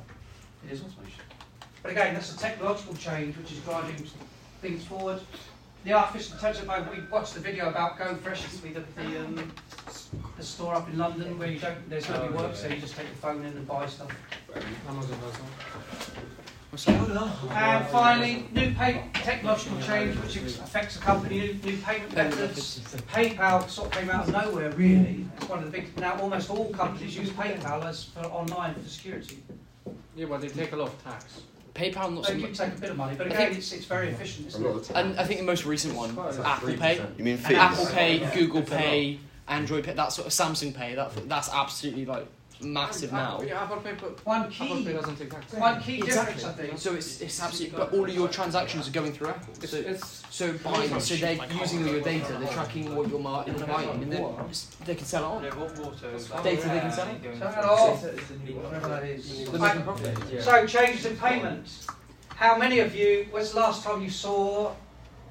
It 0.65 0.73
is 0.73 0.81
automation. 0.81 1.21
But 1.83 1.91
again, 1.91 2.13
that's 2.15 2.33
a 2.33 2.37
technological 2.37 2.95
change 2.95 3.37
which 3.37 3.51
is 3.51 3.59
driving 3.59 4.07
things 4.61 4.83
forward. 4.85 5.19
The 5.83 5.93
artificial 5.93 6.33
intelligence, 6.35 6.67
like, 6.67 6.93
we 6.93 7.01
watched 7.09 7.33
the 7.33 7.39
video 7.39 7.69
about 7.69 7.97
Go 7.97 8.13
Fresh, 8.15 8.43
the, 8.43 8.67
the, 8.69 9.19
um, 9.19 9.51
the 10.35 10.43
store 10.43 10.75
up 10.75 10.89
in 10.89 10.97
London 10.97 11.39
where 11.39 11.47
you 11.49 11.59
don't, 11.59 11.89
there's 11.89 12.09
nobody 12.09 12.33
Oh, 12.33 12.37
works 12.43 12.61
yeah. 12.61 12.67
there, 12.67 12.75
you 12.75 12.81
just 12.81 12.95
take 12.95 13.05
your 13.07 13.15
phone 13.15 13.45
in 13.45 13.55
and 13.55 13.65
buy 13.67 13.85
stuff. 13.87 14.09
Amazon 14.89 15.17
does 15.21 15.33
that. 15.33 15.43
And 17.51 17.87
finally, 17.87 18.49
new 18.51 18.73
pay, 18.75 19.01
technological 19.13 19.79
change 19.81 20.15
which 20.17 20.35
affects 20.35 20.97
the 20.97 21.01
company, 21.01 21.39
new, 21.39 21.53
new 21.63 21.77
payment 21.77 22.13
Payment 22.13 22.35
methods. 22.37 22.79
PayPal 23.11 23.67
sort 23.69 23.87
of 23.87 23.93
came 23.99 24.09
out 24.09 24.27
of 24.27 24.33
nowhere 24.33 24.69
really. 24.71 25.25
It's 25.37 25.47
one 25.49 25.59
of 25.59 25.65
the 25.65 25.71
big, 25.71 25.97
now 25.97 26.19
almost 26.19 26.49
all 26.49 26.69
companies 26.73 27.15
use 27.17 27.29
PayPal 27.29 27.85
as 27.85 28.03
for 28.03 28.25
online 28.25 28.75
for 28.75 28.87
security. 28.89 29.41
Yeah, 30.15 30.25
but 30.27 30.41
they 30.41 30.49
take 30.49 30.73
a 30.73 30.75
lot 30.75 30.89
of 30.89 31.03
tax. 31.03 31.41
PayPal 31.77 32.13
not 32.13 32.25
so 32.25 32.33
They 32.33 32.39
much. 32.39 32.57
can 32.57 32.69
take 32.69 32.77
a 32.77 32.81
bit 32.81 32.89
of 32.89 32.97
money, 32.97 33.15
but 33.17 33.27
I 33.27 33.29
again, 33.29 33.47
think- 33.47 33.57
it's, 33.59 33.71
it's 33.71 33.85
very 33.85 34.09
efficient, 34.09 34.47
isn't 34.47 34.65
it? 34.65 34.91
And 34.95 35.19
I 35.19 35.23
think 35.23 35.39
the 35.39 35.45
most 35.45 35.65
recent 35.65 35.95
one, 35.95 36.15
like 36.15 36.39
Apple 36.39 36.69
3%. 36.69 36.79
Pay. 36.79 36.95
You 37.17 37.23
mean 37.23 37.35
And 37.35 37.45
fees? 37.45 37.57
Apple 37.57 37.85
Pay, 37.87 38.29
Google 38.33 38.61
Pay, 38.63 39.19
Android 39.47 39.83
Pay, 39.83 39.93
that 39.93 40.11
sort 40.11 40.27
of 40.27 40.33
Samsung 40.33 40.73
Pay, 40.75 40.95
that 40.95 41.11
that's 41.29 41.49
absolutely 41.53 42.05
like 42.05 42.27
massive 42.61 43.11
now. 43.11 43.41
Yeah, 43.41 43.63
Apple 43.63 43.77
Pay, 43.77 43.93
but 43.99 44.25
One 44.25 44.41
Apple 44.41 44.51
key, 44.51 44.85
Pay 44.85 44.93
doesn't 44.93 45.15
take 45.17 45.29
tax. 45.29 45.53
one 45.53 45.81
key 45.81 45.97
Exactly. 45.97 46.33
difference, 46.35 46.43
I 46.59 46.61
think. 46.61 46.77
So 46.79 46.93
it's 46.95 47.21
it's 47.21 47.41
absolutely, 47.41 47.77
but 47.77 47.93
all 47.93 48.03
of 48.05 48.13
your 48.13 48.27
transactions 48.27 48.87
are 48.87 48.91
going 48.91 49.11
through 49.13 49.29
Apple. 49.29 49.53
It's, 49.61 49.71
So, 49.71 49.77
it's 49.77 50.23
so 50.29 50.53
buying, 50.63 50.99
so 50.99 51.15
they're 51.15 51.39
using 51.59 51.83
all 51.83 51.91
your 51.93 52.01
data, 52.01 52.37
they're 52.39 52.47
tracking 52.49 52.95
what 52.95 53.09
you're 53.09 53.19
buying, 53.19 53.49
and 53.49 54.11
then 54.11 54.35
they 54.85 54.95
can 54.95 55.05
sell 55.05 55.23
it 55.23 55.27
on. 55.27 55.41
Data 56.43 56.67
they 56.69 56.79
can 56.79 56.91
sell 56.91 57.07
on. 57.07 57.21
Turn 57.21 57.33
it 57.35 57.43
off, 57.43 58.03
whatever 58.03 58.87
that 58.89 59.03
is. 59.03 59.49
Making 59.51 59.81
profit. 59.83 60.41
So 60.43 60.65
changes 60.65 61.05
in 61.05 61.17
payment. 61.17 61.67
How 62.35 62.57
many 62.57 62.79
of 62.79 62.93
you, 62.95 63.27
when's 63.31 63.51
the 63.53 63.59
last 63.59 63.83
time 63.83 64.01
you 64.03 64.11
saw 64.11 64.71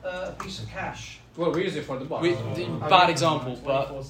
uh, 0.05 0.33
a 0.33 0.43
piece 0.43 0.61
of 0.61 0.69
cash? 0.69 1.21
Well, 1.37 1.53
we 1.53 1.65
use 1.65 1.77
it 1.77 1.85
for 1.85 1.99
the 1.99 2.05
bar. 2.05 2.21
We, 2.23 2.31
the, 2.33 2.67
bad 2.89 3.11
example, 3.11 3.61
but 3.65 4.03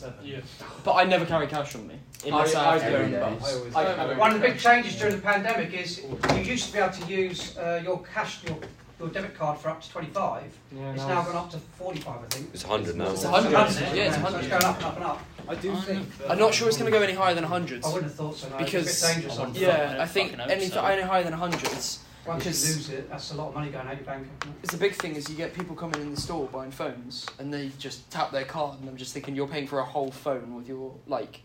but 0.85 0.93
I 0.95 1.05
never 1.05 1.27
carry 1.27 1.47
cash 1.47 1.75
on 1.75 1.87
me 1.87 1.97
unless 2.25 2.55
I, 2.55 2.71
I- 2.71 2.79
have 2.79 2.83
to 2.85 2.91
go 2.91 2.97
I 2.97 3.03
in 3.03 3.11
do. 3.11 3.77
I 3.77 3.83
have 3.85 4.11
a- 4.11 4.15
One 4.15 4.33
of 4.33 4.41
the 4.41 4.47
big 4.49 4.59
changes 4.59 4.97
during 4.97 5.17
the 5.17 5.23
pandemic 5.23 5.73
is 5.73 6.03
you 6.03 6.41
used 6.43 6.67
to 6.69 6.73
be 6.73 6.79
able 6.79 6.93
to 6.95 7.05
use 7.13 7.57
uh, 7.59 7.81
your 7.85 8.03
cash, 8.03 8.45
your, 8.45 8.57
your 9.01 9.09
debit 9.09 9.37
card 9.37 9.59
for 9.59 9.69
up 9.71 9.83
to 9.83 9.91
25. 9.91 10.43
Yeah, 10.73 10.93
It's 10.93 11.03
now 11.03 11.09
now 11.09 11.13
it's- 11.21 11.33
gone 11.33 11.45
up 11.45 11.51
to 11.51 11.59
45, 11.59 12.15
I 12.17 12.27
think. 12.35 12.51
It's 12.55 12.65
100 12.65 12.97
now. 12.97 13.11
It's 13.11 13.23
hundred. 13.25 13.53
It's 13.61 13.81
Yeah, 13.81 13.87
it's 13.95 14.17
a 14.17 14.21
So 14.21 14.25
hundred. 14.25 14.39
it's 14.39 14.49
going 14.49 14.65
up 14.65 14.77
and 14.77 14.85
up 14.87 14.97
and 14.97 15.05
up. 15.05 15.21
I 15.49 15.55
do 15.55 15.73
I 15.73 15.77
think. 15.81 16.09
I'm 16.29 16.39
not 16.39 16.55
sure 16.55 16.69
it's 16.69 16.77
going 16.79 16.91
to 16.91 16.97
go 16.97 17.03
any 17.05 17.13
higher 17.13 17.35
than 17.35 17.45
hundreds. 17.45 17.87
I 17.87 17.89
wouldn't 17.91 18.05
have 18.07 18.15
thought 18.15 18.37
so. 18.37 18.49
No. 18.49 18.57
Because- 18.59 18.87
it's 18.89 19.03
a 19.03 19.07
bit 19.09 19.15
dangerous. 19.29 19.39
I 19.39 19.49
Yeah, 19.61 19.97
I 20.01 20.07
think 20.07 20.39
anything 20.39 20.71
so. 20.71 20.85
any 20.85 21.03
higher 21.03 21.25
than 21.25 21.33
hundreds. 22.27 22.69
you 22.69 22.75
lose 22.77 22.89
it, 22.91 23.11
that's 23.11 23.33
a 23.33 23.35
lot 23.35 23.49
of 23.49 23.55
money 23.55 23.71
going 23.71 23.87
out 23.87 23.97
your 23.97 24.05
bank. 24.05 24.27
account. 24.41 24.57
It's 24.63 24.73
the 24.73 24.79
big 24.79 24.95
thing 24.95 25.15
is 25.17 25.29
you 25.31 25.37
get 25.37 25.55
people 25.55 25.75
coming 25.77 26.01
in 26.01 26.15
the 26.15 26.21
store 26.21 26.47
buying 26.47 26.71
phones 26.71 27.27
and 27.39 27.53
they 27.53 27.71
just 27.79 28.11
tap 28.11 28.31
their 28.33 28.45
card 28.45 28.81
and 28.81 28.89
I'm 28.89 28.97
just 28.97 29.13
thinking 29.13 29.35
you're 29.37 29.49
paying 29.49 29.67
for 29.67 29.79
a 29.79 29.85
whole 29.85 30.11
phone 30.11 30.55
with 30.55 30.69
your 30.69 30.95
like 31.07 31.41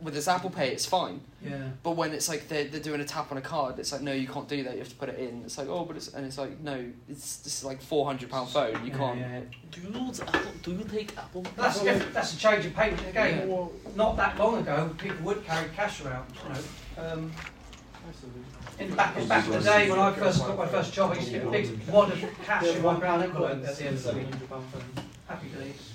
with 0.00 0.12
this 0.12 0.26
Apple 0.28 0.50
Pay 0.50 0.68
it's 0.70 0.84
fine 0.84 1.20
Yeah. 1.42 1.68
but 1.84 1.92
when 1.92 2.12
it's 2.12 2.28
like 2.28 2.48
they're, 2.48 2.64
they're 2.64 2.80
doing 2.80 3.00
a 3.00 3.04
tap 3.04 3.30
on 3.30 3.38
a 3.38 3.40
card 3.40 3.78
it's 3.78 3.92
like 3.92 4.02
no 4.02 4.12
you 4.12 4.26
can't 4.26 4.48
do 4.48 4.62
that 4.64 4.72
you 4.72 4.80
have 4.80 4.88
to 4.88 4.94
put 4.96 5.08
it 5.08 5.18
in 5.20 5.42
it's 5.44 5.56
like 5.56 5.68
oh 5.68 5.84
but 5.84 5.96
it's 5.96 6.08
and 6.12 6.26
it's 6.26 6.36
like 6.36 6.60
no 6.60 6.84
it's 7.08 7.36
this 7.36 7.58
is 7.58 7.64
like 7.64 7.80
four 7.80 8.04
hundred 8.04 8.28
pound 8.28 8.48
phone 8.50 8.74
you 8.84 8.90
Yeah, 8.90 8.98
can't 8.98 9.18
yeah, 9.20 9.28
yeah. 9.38 9.40
Do 9.70 9.80
you 9.80 10.06
use 10.06 10.20
Apple? 10.20 10.40
Do 10.62 10.72
you 10.72 10.84
take 10.84 11.16
Apple? 11.16 11.44
That's 11.56 11.80
different. 11.80 12.12
That's 12.12 12.34
a 12.34 12.38
change 12.38 12.66
in 12.66 12.72
payment. 12.72 13.06
Again, 13.08 13.48
not 13.96 14.16
that 14.16 14.36
long 14.38 14.58
ago, 14.58 14.90
people 14.98 15.24
would 15.26 15.44
carry 15.46 15.68
cash 15.74 16.04
around. 16.04 16.26
You 16.42 17.02
know, 17.02 17.12
um, 17.12 17.32
in 18.78 18.94
back 18.94 19.28
back 19.28 19.44
in 19.46 19.52
the 19.52 19.60
day 19.60 19.90
when 19.90 19.98
I 19.98 20.12
first 20.12 20.40
got 20.40 20.56
my 20.56 20.66
first 20.66 20.92
job, 20.92 21.12
I 21.12 21.14
used 21.16 21.26
to 21.28 21.32
get 21.34 21.46
a 21.46 21.50
big 21.50 21.88
wad 21.88 22.12
of 22.12 22.24
cash 22.44 22.66
in 22.66 22.82
my 22.82 22.94
brown 22.98 23.22
envelope 23.22 23.64
at 23.64 23.76
the 23.76 23.84
end 23.86 23.96
of 23.96 24.02
the 24.04 24.12
week. 24.14 24.26
Happy 25.28 25.48
days. 25.48 25.92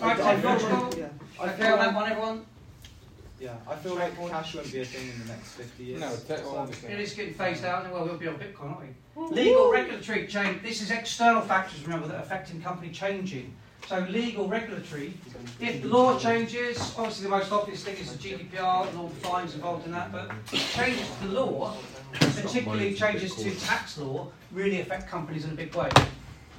Right, 0.00 0.16
technological. 0.16 0.98
Yeah. 0.98 1.08
I 1.40 1.48
Okay 1.48 1.62
feel 1.62 1.72
on 1.74 1.78
that 1.78 1.94
one, 1.94 2.10
everyone. 2.10 2.46
yeah, 3.40 3.54
I 3.68 3.76
feel 3.76 3.94
like 3.94 4.16
cash 4.28 4.54
won't 4.54 4.72
be 4.72 4.80
a 4.80 4.84
thing 4.84 5.10
in 5.12 5.18
the 5.20 5.32
next 5.32 5.50
50 5.52 5.84
years. 5.84 6.00
No, 6.00 6.16
te- 6.16 6.86
It 6.92 7.00
is 7.00 7.12
getting 7.12 7.34
phased 7.34 7.64
out. 7.64 7.90
Well, 7.92 8.04
we'll 8.04 8.16
be 8.16 8.28
on 8.28 8.34
Bitcoin, 8.36 8.76
aren't 8.76 8.80
we? 8.80 9.34
Legal 9.36 9.70
regulatory 9.70 10.26
change. 10.26 10.62
This 10.62 10.80
is 10.82 10.90
external 10.90 11.42
factors, 11.42 11.82
remember, 11.84 12.08
that 12.08 12.16
are 12.16 12.22
affecting 12.22 12.60
company 12.62 12.90
changing. 12.90 13.54
So 13.88 14.06
legal 14.08 14.48
regulatory. 14.48 15.12
If 15.60 15.82
the 15.82 15.88
law 15.88 16.18
changes, 16.18 16.78
obviously 16.96 17.24
the 17.24 17.30
most 17.30 17.52
obvious 17.52 17.84
thing 17.84 17.96
is 17.96 18.16
the 18.16 18.18
GDPR 18.18 18.88
and 18.88 18.98
all 18.98 19.08
the 19.08 19.14
fines 19.16 19.54
involved 19.54 19.86
in 19.86 19.92
that. 19.92 20.12
But 20.12 20.30
changes 20.52 21.06
to 21.20 21.28
the 21.28 21.34
law, 21.34 21.74
particularly 22.12 22.94
changes 22.94 23.34
to 23.36 23.54
tax 23.66 23.98
law, 23.98 24.28
really 24.52 24.80
affect 24.80 25.08
companies 25.08 25.44
in 25.44 25.50
a 25.50 25.54
big 25.54 25.74
way. 25.74 25.90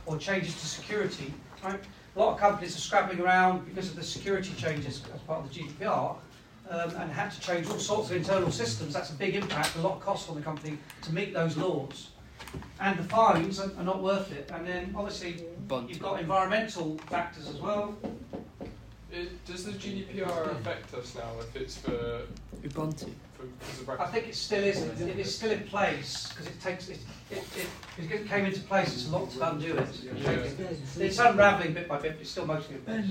Or 0.05 0.17
changes 0.17 0.53
to 0.55 0.65
security. 0.67 1.33
Right? 1.63 1.79
A 2.15 2.19
lot 2.19 2.33
of 2.33 2.39
companies 2.39 2.75
are 2.75 2.81
scrabbling 2.81 3.21
around 3.21 3.65
because 3.65 3.89
of 3.89 3.95
the 3.95 4.03
security 4.03 4.53
changes 4.57 5.01
as 5.13 5.21
part 5.21 5.43
of 5.43 5.51
the 5.51 5.59
GDPR. 5.59 6.15
Um, 6.69 6.95
and 6.95 7.11
had 7.11 7.29
to 7.29 7.41
change 7.41 7.67
all 7.67 7.77
sorts 7.77 8.09
of 8.09 8.15
internal 8.15 8.49
systems. 8.49 8.93
That's 8.93 9.09
a 9.09 9.15
big 9.15 9.35
impact, 9.35 9.75
a 9.75 9.81
lot 9.81 9.97
of 9.97 10.01
cost 10.01 10.29
on 10.29 10.35
the 10.35 10.41
company 10.41 10.77
to 11.01 11.13
meet 11.13 11.33
those 11.33 11.57
laws. 11.57 12.07
And 12.79 12.99
the 12.99 13.03
fines 13.03 13.59
are, 13.59 13.71
are 13.77 13.83
not 13.83 14.01
worth 14.01 14.31
it. 14.31 14.49
And 14.53 14.67
then 14.67 14.93
obviously 14.95 15.45
bunt 15.67 15.89
you've 15.89 16.01
got 16.01 16.19
environmental 16.19 16.97
factors 17.09 17.47
as 17.47 17.55
well. 17.57 17.95
It, 19.11 19.45
does 19.45 19.63
the 19.65 19.71
GDPR 19.73 20.51
affect 20.51 20.93
us 20.95 21.15
now 21.15 21.29
if 21.39 21.55
it's 21.55 21.77
for, 21.77 22.23
Ubuntu 22.63 23.11
for 23.39 24.01
I 24.01 24.07
think 24.07 24.27
it 24.27 24.35
still 24.35 24.63
is. 24.63 24.81
It 24.81 25.19
is 25.19 25.35
still 25.35 25.51
in 25.51 25.63
place 25.63 26.29
because 26.29 26.47
it 26.47 26.61
takes 26.61 26.89
it, 26.89 26.99
it, 27.29 27.43
it, 27.97 28.11
it 28.11 28.27
came 28.27 28.45
into 28.45 28.61
place. 28.61 28.93
It's 28.93 29.07
a 29.07 29.11
lot 29.11 29.29
to 29.31 29.51
undo 29.51 29.75
it. 29.77 29.87
Yeah. 30.17 30.29
It's 31.03 31.19
unravelling 31.19 31.73
bit 31.73 31.87
by 31.87 31.99
bit, 31.99 32.13
but 32.13 32.21
it's 32.21 32.31
still 32.31 32.45
mostly 32.45 32.75
in 32.75 32.81
place. 32.81 33.05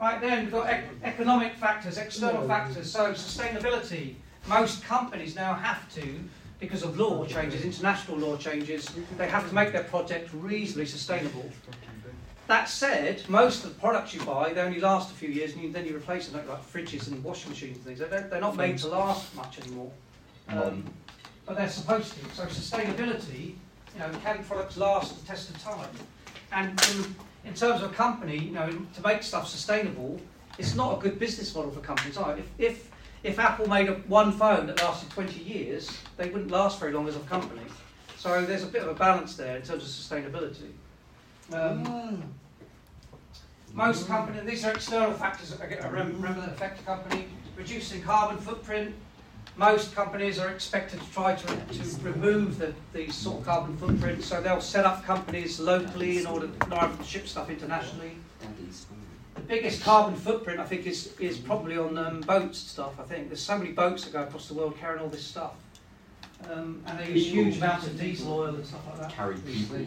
Right 0.00 0.20
then, 0.20 0.44
we've 0.44 0.52
got 0.52 0.68
ec- 0.68 0.88
economic 1.04 1.54
factors, 1.54 1.98
external 1.98 2.46
factors. 2.48 2.90
So 2.90 3.12
sustainability. 3.12 4.14
Most 4.48 4.82
companies 4.82 5.36
now 5.36 5.54
have 5.54 5.88
to, 5.94 6.18
because 6.62 6.84
of 6.84 6.96
law 6.96 7.26
changes, 7.26 7.64
international 7.64 8.16
law 8.16 8.36
changes, 8.36 8.88
they 9.18 9.28
have 9.28 9.46
to 9.48 9.54
make 9.54 9.72
their 9.72 9.82
project 9.82 10.30
reasonably 10.32 10.86
sustainable. 10.86 11.50
That 12.46 12.68
said, 12.68 13.28
most 13.28 13.64
of 13.64 13.74
the 13.74 13.80
products 13.80 14.14
you 14.14 14.22
buy, 14.22 14.52
they 14.52 14.60
only 14.60 14.78
last 14.78 15.10
a 15.10 15.14
few 15.14 15.28
years, 15.28 15.54
and 15.54 15.62
you, 15.62 15.72
then 15.72 15.84
you 15.84 15.96
replace 15.96 16.28
them 16.28 16.46
like 16.46 16.72
fridges 16.72 17.08
and 17.08 17.22
washing 17.24 17.50
machines 17.50 17.78
and 17.78 17.84
things. 17.84 17.98
They 17.98 18.08
don't, 18.08 18.30
they're 18.30 18.40
not 18.40 18.56
made 18.56 18.78
to 18.78 18.88
last 18.88 19.34
much 19.34 19.58
anymore, 19.58 19.90
um, 20.48 20.84
but 21.46 21.56
they're 21.56 21.68
supposed 21.68 22.14
to. 22.14 22.34
So 22.36 22.44
sustainability, 22.44 23.54
you 23.94 23.98
know, 23.98 24.10
can 24.22 24.44
products 24.44 24.76
last 24.76 25.20
the 25.20 25.26
test 25.26 25.50
of 25.50 25.60
time? 25.60 25.90
And 26.52 26.80
in, 26.92 27.16
in 27.44 27.54
terms 27.54 27.82
of 27.82 27.90
a 27.90 27.94
company, 27.94 28.38
you 28.38 28.52
know, 28.52 28.68
to 28.68 29.02
make 29.02 29.24
stuff 29.24 29.48
sustainable, 29.48 30.20
it's 30.58 30.76
not 30.76 30.96
a 30.96 31.00
good 31.00 31.18
business 31.18 31.52
model 31.56 31.72
for 31.72 31.80
companies. 31.80 32.16
If, 32.16 32.48
if 32.58 32.91
if 33.22 33.38
Apple 33.38 33.68
made 33.68 33.88
a, 33.88 33.94
one 33.94 34.32
phone 34.32 34.66
that 34.66 34.82
lasted 34.82 35.10
20 35.10 35.42
years, 35.42 35.90
they 36.16 36.28
wouldn't 36.28 36.50
last 36.50 36.80
very 36.80 36.92
long 36.92 37.08
as 37.08 37.16
a 37.16 37.20
company. 37.20 37.62
So 38.16 38.44
there's 38.44 38.64
a 38.64 38.66
bit 38.66 38.82
of 38.82 38.88
a 38.88 38.94
balance 38.94 39.36
there 39.36 39.56
in 39.56 39.62
terms 39.62 39.82
of 39.82 39.88
sustainability. 39.88 40.70
Um, 41.52 42.22
most 43.72 44.06
companies, 44.06 44.44
these 44.44 44.64
are 44.64 44.72
external 44.72 45.12
factors 45.12 45.50
that 45.50 45.60
I 45.60 45.88
remember, 45.88 46.14
remember 46.14 46.40
that 46.42 46.50
affect 46.50 46.80
a 46.80 46.84
company. 46.84 47.26
Reducing 47.56 48.02
carbon 48.02 48.38
footprint. 48.38 48.94
Most 49.56 49.94
companies 49.94 50.38
are 50.38 50.48
expected 50.48 51.00
to 51.00 51.12
try 51.12 51.34
to, 51.34 51.46
to 51.46 52.00
remove 52.02 52.58
the, 52.58 52.72
the 52.94 53.10
sort 53.10 53.40
of 53.40 53.44
carbon 53.44 53.76
footprint, 53.76 54.24
so 54.24 54.40
they'll 54.40 54.62
set 54.62 54.86
up 54.86 55.04
companies 55.04 55.60
locally 55.60 56.18
in 56.18 56.26
order 56.26 56.48
not 56.68 56.98
to 56.98 57.04
ship 57.04 57.28
stuff 57.28 57.50
internationally. 57.50 58.16
The 59.34 59.40
biggest 59.40 59.82
carbon 59.82 60.14
footprint, 60.14 60.60
I 60.60 60.64
think, 60.64 60.86
is, 60.86 61.14
is 61.18 61.38
probably 61.38 61.78
on 61.78 61.96
um, 61.96 62.20
boats 62.20 62.60
and 62.60 62.68
stuff. 62.68 63.00
I 63.00 63.02
think 63.04 63.28
there's 63.28 63.40
so 63.40 63.56
many 63.56 63.72
boats 63.72 64.04
that 64.04 64.12
go 64.12 64.22
across 64.22 64.48
the 64.48 64.54
world 64.54 64.76
carrying 64.78 65.02
all 65.02 65.08
this 65.08 65.24
stuff, 65.24 65.54
um, 66.50 66.82
and 66.86 66.98
they 66.98 67.12
use 67.12 67.30
huge 67.30 67.56
amounts 67.56 67.86
of 67.86 67.98
diesel 67.98 68.32
oil 68.32 68.54
and 68.54 68.66
stuff 68.66 68.86
like 68.88 69.00
that. 69.00 69.12
Carry 69.12 69.36
people. 69.36 69.78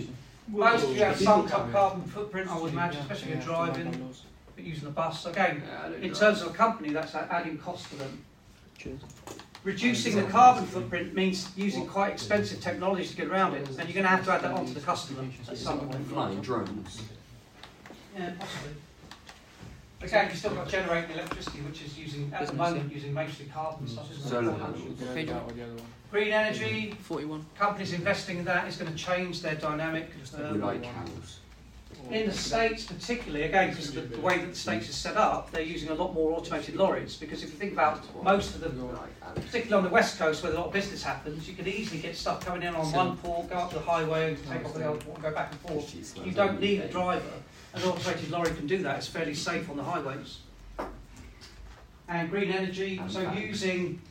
Most 0.47 0.83
of 0.83 0.95
you 0.95 1.03
have 1.03 1.19
some 1.19 1.47
type 1.47 1.71
carbon 1.71 2.03
footprint, 2.03 2.49
I 2.49 2.59
would 2.59 2.71
imagine, 2.71 3.01
especially 3.01 3.31
if 3.31 3.35
you're 3.37 3.45
driving, 3.45 4.13
but 4.55 4.63
using 4.63 4.87
a 4.87 4.91
bus. 4.91 5.25
Again, 5.25 5.63
in 6.01 6.13
terms 6.13 6.41
of 6.41 6.47
a 6.47 6.53
company, 6.53 6.89
that's 6.89 7.15
adding 7.15 7.57
cost 7.57 7.89
to 7.89 7.95
them. 7.97 8.25
Reducing 9.63 10.15
the 10.15 10.23
carbon 10.23 10.65
footprint 10.67 11.15
means 11.15 11.49
using 11.55 11.87
quite 11.87 12.13
expensive 12.13 12.61
technology 12.61 13.07
to 13.07 13.15
get 13.15 13.27
around 13.27 13.55
it, 13.55 13.67
and 13.67 13.77
you're 13.77 13.93
going 13.93 14.03
to 14.03 14.09
have 14.09 14.23
to 14.25 14.31
add 14.31 14.41
that 14.43 14.51
onto 14.51 14.73
the 14.73 14.79
customer 14.79 15.23
at 15.49 15.57
some 15.57 15.79
point. 15.79 16.07
Flying 16.07 16.41
drones. 16.41 17.01
Yeah, 18.15 18.31
possibly. 18.39 18.73
Again, 20.05 20.27
you've 20.29 20.37
still 20.37 20.53
got 20.53 20.69
generating 20.69 21.11
electricity, 21.11 21.59
which 21.61 21.81
is 21.81 21.97
using, 21.97 22.31
at 22.33 22.41
the 22.41 22.51
Business, 22.51 22.57
moment, 22.57 22.93
using 22.93 23.13
mostly 23.13 23.45
carbon 23.45 23.87
stuff. 23.87 24.11
isn't? 24.11 24.29
Solar 24.29 24.53
panels. 24.53 25.01
Page 25.13 25.29
one. 25.29 25.81
Green 26.11 26.31
energy, 26.31 26.95
41 27.01 27.45
companies 27.57 27.91
investing 27.91 28.37
in 28.37 28.45
that 28.45 28.67
is 28.67 28.77
going 28.77 28.91
to 28.91 28.97
change 28.97 29.41
their 29.41 29.55
dynamic. 29.55 30.17
Just 30.19 30.35
um, 30.35 30.53
we 30.53 30.59
like 30.59 30.83
cows. 30.83 31.39
In 32.11 32.27
the 32.27 32.33
States, 32.33 32.85
particularly, 32.85 33.45
again, 33.45 33.69
because 33.69 33.91
the, 33.91 34.01
the 34.01 34.19
way 34.19 34.37
that 34.37 34.47
the 34.47 34.55
States 34.55 34.87
is 34.89 34.95
set 34.95 35.17
up, 35.17 35.49
they're 35.51 35.61
using 35.61 35.89
a 35.89 35.93
lot 35.93 36.13
more 36.13 36.33
automated 36.33 36.75
lorries. 36.75 37.15
Because 37.15 37.41
if 37.41 37.49
you 37.49 37.57
think 37.57 37.73
about 37.73 38.03
most 38.23 38.53
of 38.53 38.61
them, 38.61 38.89
particularly 39.33 39.73
on 39.73 39.83
the 39.83 39.89
West 39.89 40.19
Coast 40.19 40.43
where 40.43 40.51
a 40.51 40.55
lot 40.55 40.67
of 40.67 40.73
business 40.73 41.01
happens, 41.01 41.47
you 41.49 41.55
can 41.55 41.67
easily 41.67 41.99
get 41.99 42.15
stuff 42.15 42.45
coming 42.45 42.63
in 42.63 42.75
on 42.75 42.91
one 42.91 43.17
port, 43.17 43.49
go 43.49 43.55
up 43.55 43.71
the 43.71 43.79
highway, 43.79 44.35
and 44.35 44.47
take 44.47 44.63
off 44.65 44.73
the 44.75 44.87
other 44.87 44.99
port, 44.99 45.15
and 45.15 45.23
go 45.23 45.31
back 45.31 45.51
and 45.51 45.59
forth. 45.61 46.25
You 46.25 46.31
don't 46.31 46.59
need 46.59 46.81
a 46.81 46.87
driver. 46.89 47.23
An 47.75 47.83
automated 47.83 48.31
lorry 48.31 48.53
can 48.55 48.67
do 48.67 48.77
that. 48.83 48.97
It's 48.97 49.07
fairly 49.07 49.35
safe 49.35 49.69
on 49.69 49.75
the 49.75 49.83
highways. 49.83 50.39
And 52.07 52.29
green 52.29 52.51
energy, 52.51 53.01
so 53.09 53.29
using, 53.31 54.01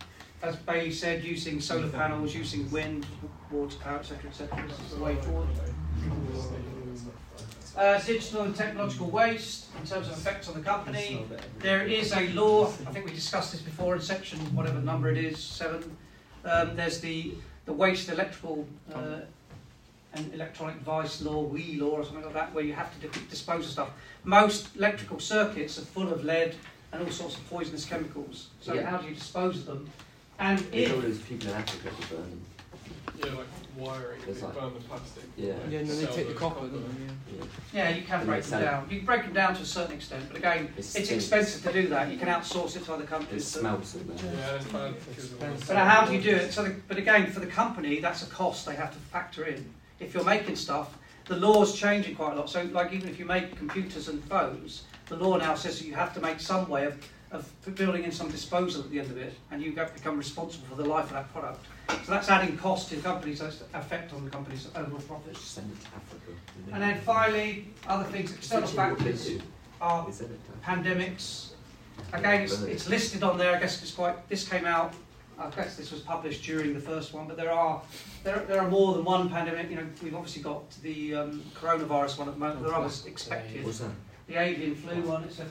as 0.42 0.56
Bay 0.56 0.90
said, 0.90 1.24
using 1.24 1.60
solar 1.60 1.88
panels, 1.88 2.34
using 2.34 2.70
wind, 2.70 3.06
water 3.50 3.76
power, 3.78 3.98
etc., 3.98 4.28
etc. 4.28 4.64
This 4.68 4.78
is 4.80 4.96
the 4.96 5.02
way 5.02 5.14
forward. 5.16 5.48
Uh, 7.76 7.98
digital 8.00 8.42
and 8.42 8.54
technological 8.54 9.10
waste 9.10 9.66
in 9.80 9.86
terms 9.86 10.08
of 10.08 10.12
effects 10.12 10.48
on 10.48 10.54
the 10.54 10.60
company. 10.60 11.24
There 11.60 11.86
is 11.86 12.12
a 12.12 12.28
law, 12.34 12.66
I 12.66 12.92
think 12.92 13.06
we 13.06 13.12
discussed 13.12 13.52
this 13.52 13.62
before 13.62 13.94
in 13.96 14.00
section 14.02 14.38
whatever 14.54 14.80
number 14.80 15.10
it 15.10 15.16
is, 15.16 15.42
seven. 15.42 15.96
Um, 16.44 16.76
there's 16.76 17.00
the, 17.00 17.34
the 17.64 17.72
waste 17.72 18.10
electrical 18.10 18.66
uh, 18.94 19.20
and 20.14 20.32
electronic 20.34 20.78
device 20.78 21.20
law, 21.22 21.42
WE 21.42 21.76
law 21.80 21.90
or 21.90 22.04
something 22.04 22.24
like 22.24 22.34
that, 22.34 22.52
where 22.54 22.64
you 22.64 22.72
have 22.72 22.90
to 23.00 23.08
dispose 23.28 23.66
of 23.66 23.70
stuff. 23.72 23.90
Most 24.24 24.76
electrical 24.76 25.18
circuits 25.20 25.78
are 25.78 25.82
full 25.82 26.12
of 26.12 26.24
lead 26.24 26.54
and 26.92 27.02
all 27.04 27.10
sorts 27.10 27.36
of 27.36 27.48
poisonous 27.50 27.84
chemicals. 27.84 28.48
So 28.60 28.74
Yeah. 28.74 28.88
how 28.88 28.98
do 28.98 29.08
you 29.08 29.14
dispose 29.14 29.58
of 29.58 29.66
them? 29.66 29.90
And 30.38 30.58
There's 30.58 30.90
all 30.92 30.98
if 30.98 31.04
those 31.04 31.18
people 31.18 31.48
in 31.50 31.54
Africa 31.54 31.88
who 31.90 32.16
burn 32.16 32.22
them. 32.30 32.40
Yeah, 33.18 33.26
like 33.26 33.46
wiring, 33.76 34.20
It's 34.26 34.40
they 34.40 34.46
like- 34.46 34.54
burn 34.58 34.74
the 34.74 34.80
plastic. 34.80 35.22
Yeah. 35.36 35.46
Yeah, 35.70 35.78
and 35.78 35.88
then 35.88 35.96
they 35.98 36.06
take 36.06 36.16
the 36.16 36.32
those 36.32 36.38
copper, 36.38 36.54
copper. 36.60 36.68
don't? 36.68 37.20
Yeah. 37.38 37.44
Yeah, 37.72 37.88
you 37.90 38.02
can 38.02 38.20
And 38.20 38.28
break 38.28 38.42
them 38.44 38.60
down. 38.62 38.86
You 38.90 38.96
can 38.98 39.06
break 39.06 39.22
them 39.22 39.32
down 39.32 39.54
to 39.54 39.62
a 39.62 39.66
certain 39.66 39.94
extent, 39.94 40.24
but 40.28 40.36
again, 40.38 40.72
It's 40.76 40.94
it's 40.96 41.10
expensive 41.10 41.62
to 41.64 41.72
do 41.82 41.88
that. 41.88 42.10
You 42.10 42.18
can 42.18 42.28
outsource 42.28 42.76
it 42.76 42.84
to 42.86 42.94
other 42.94 43.04
companies. 43.04 43.56
It 43.56 43.62
countries. 43.62 43.92
but- 43.92 44.20
in 44.20 44.30
there. 44.30 44.34
Yeah, 44.36 44.54
it's 44.56 44.64
bad 44.66 44.94
because 45.08 45.32
of 45.32 45.40
But 45.68 45.76
how 45.76 46.06
do 46.06 46.12
you 46.14 46.22
do 46.22 46.30
it? 46.30 46.52
So, 46.52 46.64
the, 46.64 46.70
but 46.88 46.96
again, 46.96 47.30
for 47.30 47.40
the 47.40 47.46
company, 47.46 48.00
that's 48.00 48.22
a 48.24 48.26
cost 48.26 48.66
they 48.66 48.74
have 48.74 48.92
to 48.92 48.98
factor 48.98 49.44
in. 49.44 49.64
If 50.04 50.14
you're 50.14 50.24
making 50.24 50.56
stuff, 50.56 50.96
the 51.26 51.36
law's 51.36 51.74
changing 51.74 52.14
quite 52.16 52.34
a 52.34 52.36
lot. 52.36 52.50
So, 52.50 52.62
like 52.72 52.92
even 52.92 53.08
if 53.08 53.18
you 53.18 53.24
make 53.24 53.56
computers 53.56 54.08
and 54.08 54.22
phones, 54.24 54.82
the 55.06 55.16
law 55.16 55.36
now 55.36 55.54
says 55.54 55.78
that 55.78 55.86
you 55.86 55.94
have 55.94 56.12
to 56.14 56.20
make 56.20 56.40
some 56.40 56.68
way 56.68 56.84
of, 56.84 57.08
of 57.30 57.74
building 57.74 58.04
in 58.04 58.12
some 58.12 58.30
disposal 58.30 58.82
at 58.82 58.90
the 58.90 59.00
end 59.00 59.10
of 59.10 59.16
it, 59.16 59.34
and 59.50 59.62
you 59.62 59.72
get, 59.72 59.94
become 59.94 60.18
responsible 60.18 60.66
for 60.68 60.82
the 60.82 60.88
life 60.88 61.06
of 61.06 61.12
that 61.12 61.32
product. 61.32 61.64
So 61.88 62.12
that's 62.12 62.28
adding 62.28 62.56
cost 62.56 62.90
to 62.90 62.96
companies, 62.96 63.40
that's 63.40 63.62
effect 63.74 64.12
on 64.12 64.24
the 64.24 64.30
company's 64.30 64.68
overall 64.74 65.00
profits. 65.00 65.40
Send 65.40 65.70
it 65.72 65.80
to 65.80 65.86
Africa. 65.96 66.32
And 66.72 66.82
then 66.82 67.00
finally, 67.00 67.68
other 67.86 68.04
things, 68.04 68.32
external 68.32 68.64
Essentially 68.64 68.90
what 68.90 68.98
they 68.98 69.04
factors 69.04 69.42
are 69.80 70.08
is 70.08 70.16
send 70.16 70.30
it 70.32 70.40
to 70.44 70.70
pandemics. 70.70 71.50
Again, 72.12 72.42
it's, 72.42 72.60
it's 72.62 72.88
listed 72.88 73.22
on 73.22 73.38
there. 73.38 73.56
I 73.56 73.60
guess 73.60 73.82
it's 73.82 73.92
quite. 73.92 74.28
This 74.28 74.46
came 74.48 74.66
out. 74.66 74.94
I 75.38 75.50
guess 75.50 75.76
this 75.76 75.90
was 75.90 76.00
published 76.00 76.42
during 76.44 76.74
the 76.74 76.80
first 76.80 77.12
one, 77.12 77.26
but 77.26 77.36
there 77.36 77.50
are 77.50 77.82
there, 78.22 78.44
there 78.46 78.60
are 78.60 78.68
more 78.70 78.94
than 78.94 79.04
one 79.04 79.28
pandemic. 79.28 79.70
You 79.70 79.76
know, 79.76 79.86
we've 80.02 80.14
obviously 80.14 80.42
got 80.42 80.70
the 80.82 81.14
um, 81.14 81.42
coronavirus 81.54 82.18
one 82.18 82.28
at 82.28 82.34
the 82.34 82.40
moment. 82.40 82.62
There 82.62 82.72
are 82.72 82.80
others 82.80 83.04
expected. 83.06 83.64
What's 83.64 83.78
that? 83.80 83.90
The 84.28 84.36
avian 84.36 84.74
flu 84.74 85.02
one, 85.02 85.24
etc. 85.24 85.50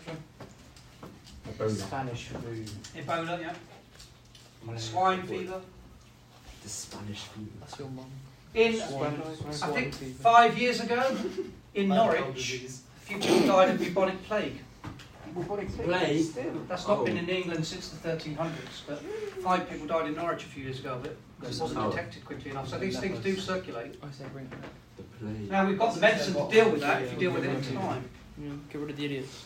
Spanish 1.70 2.28
flu. 2.28 2.64
Ebola, 2.96 3.40
yeah. 3.42 4.78
Swine 4.78 5.24
fever. 5.24 5.62
The 6.64 6.70
Spanish 6.70 7.20
flu. 7.20 7.46
That's 7.60 7.78
your 7.78 7.90
mum. 7.90 8.06
In 8.54 8.80
Swine- 8.80 9.22
I 9.62 9.68
think 9.68 9.94
fever. 9.94 10.24
five 10.24 10.58
years 10.58 10.80
ago, 10.80 11.16
in 11.74 11.90
Norwich, 11.90 12.64
a 12.64 13.02
few 13.02 13.18
people 13.18 13.48
died 13.48 13.72
of 13.72 13.80
bubonic 13.80 14.24
plague. 14.24 14.62
Plague? 15.34 16.34
That's 16.68 16.88
not 16.88 17.06
been 17.06 17.18
oh. 17.18 17.22
in 17.22 17.30
England 17.30 17.66
since 17.66 17.90
the 17.90 18.10
1300s, 18.10 18.52
but 18.88 19.00
five 19.44 19.70
people 19.70 19.88
died 19.88 20.08
in 20.08 20.16
Norwich 20.16 20.44
a 20.44 20.48
few 20.48 20.64
years 20.64 20.80
ago, 20.80 21.00
but 21.02 21.12
it 21.12 21.60
wasn't 21.60 21.78
Oh. 21.78 21.90
detected 21.90 22.26
quickly 22.26 22.52
enough. 22.52 22.70
So 22.70 22.78
these 22.78 23.00
things 23.00 23.20
do 23.20 23.36
circulate. 23.38 24.00
I 24.02 24.12
say 24.12 24.26
bring 24.32 24.46
it 24.46 24.52
back. 24.52 24.70
The 24.98 25.04
plague. 25.04 25.52
Now 25.52 25.66
we've 25.66 25.78
got 25.78 25.94
the 25.94 26.02
medicine 26.02 26.34
to 26.34 26.52
deal 26.52 26.70
with 26.70 26.82
that 26.82 27.02
if 27.02 27.14
you 27.14 27.20
deal 27.20 27.32
with 27.32 27.46
it 27.46 27.50
in 27.50 27.78
time. 27.78 28.10
Yeah, 28.38 28.52
get 28.72 28.82
rid 28.82 28.90
of 28.92 28.98
the 28.98 29.06
idiots. 29.06 29.46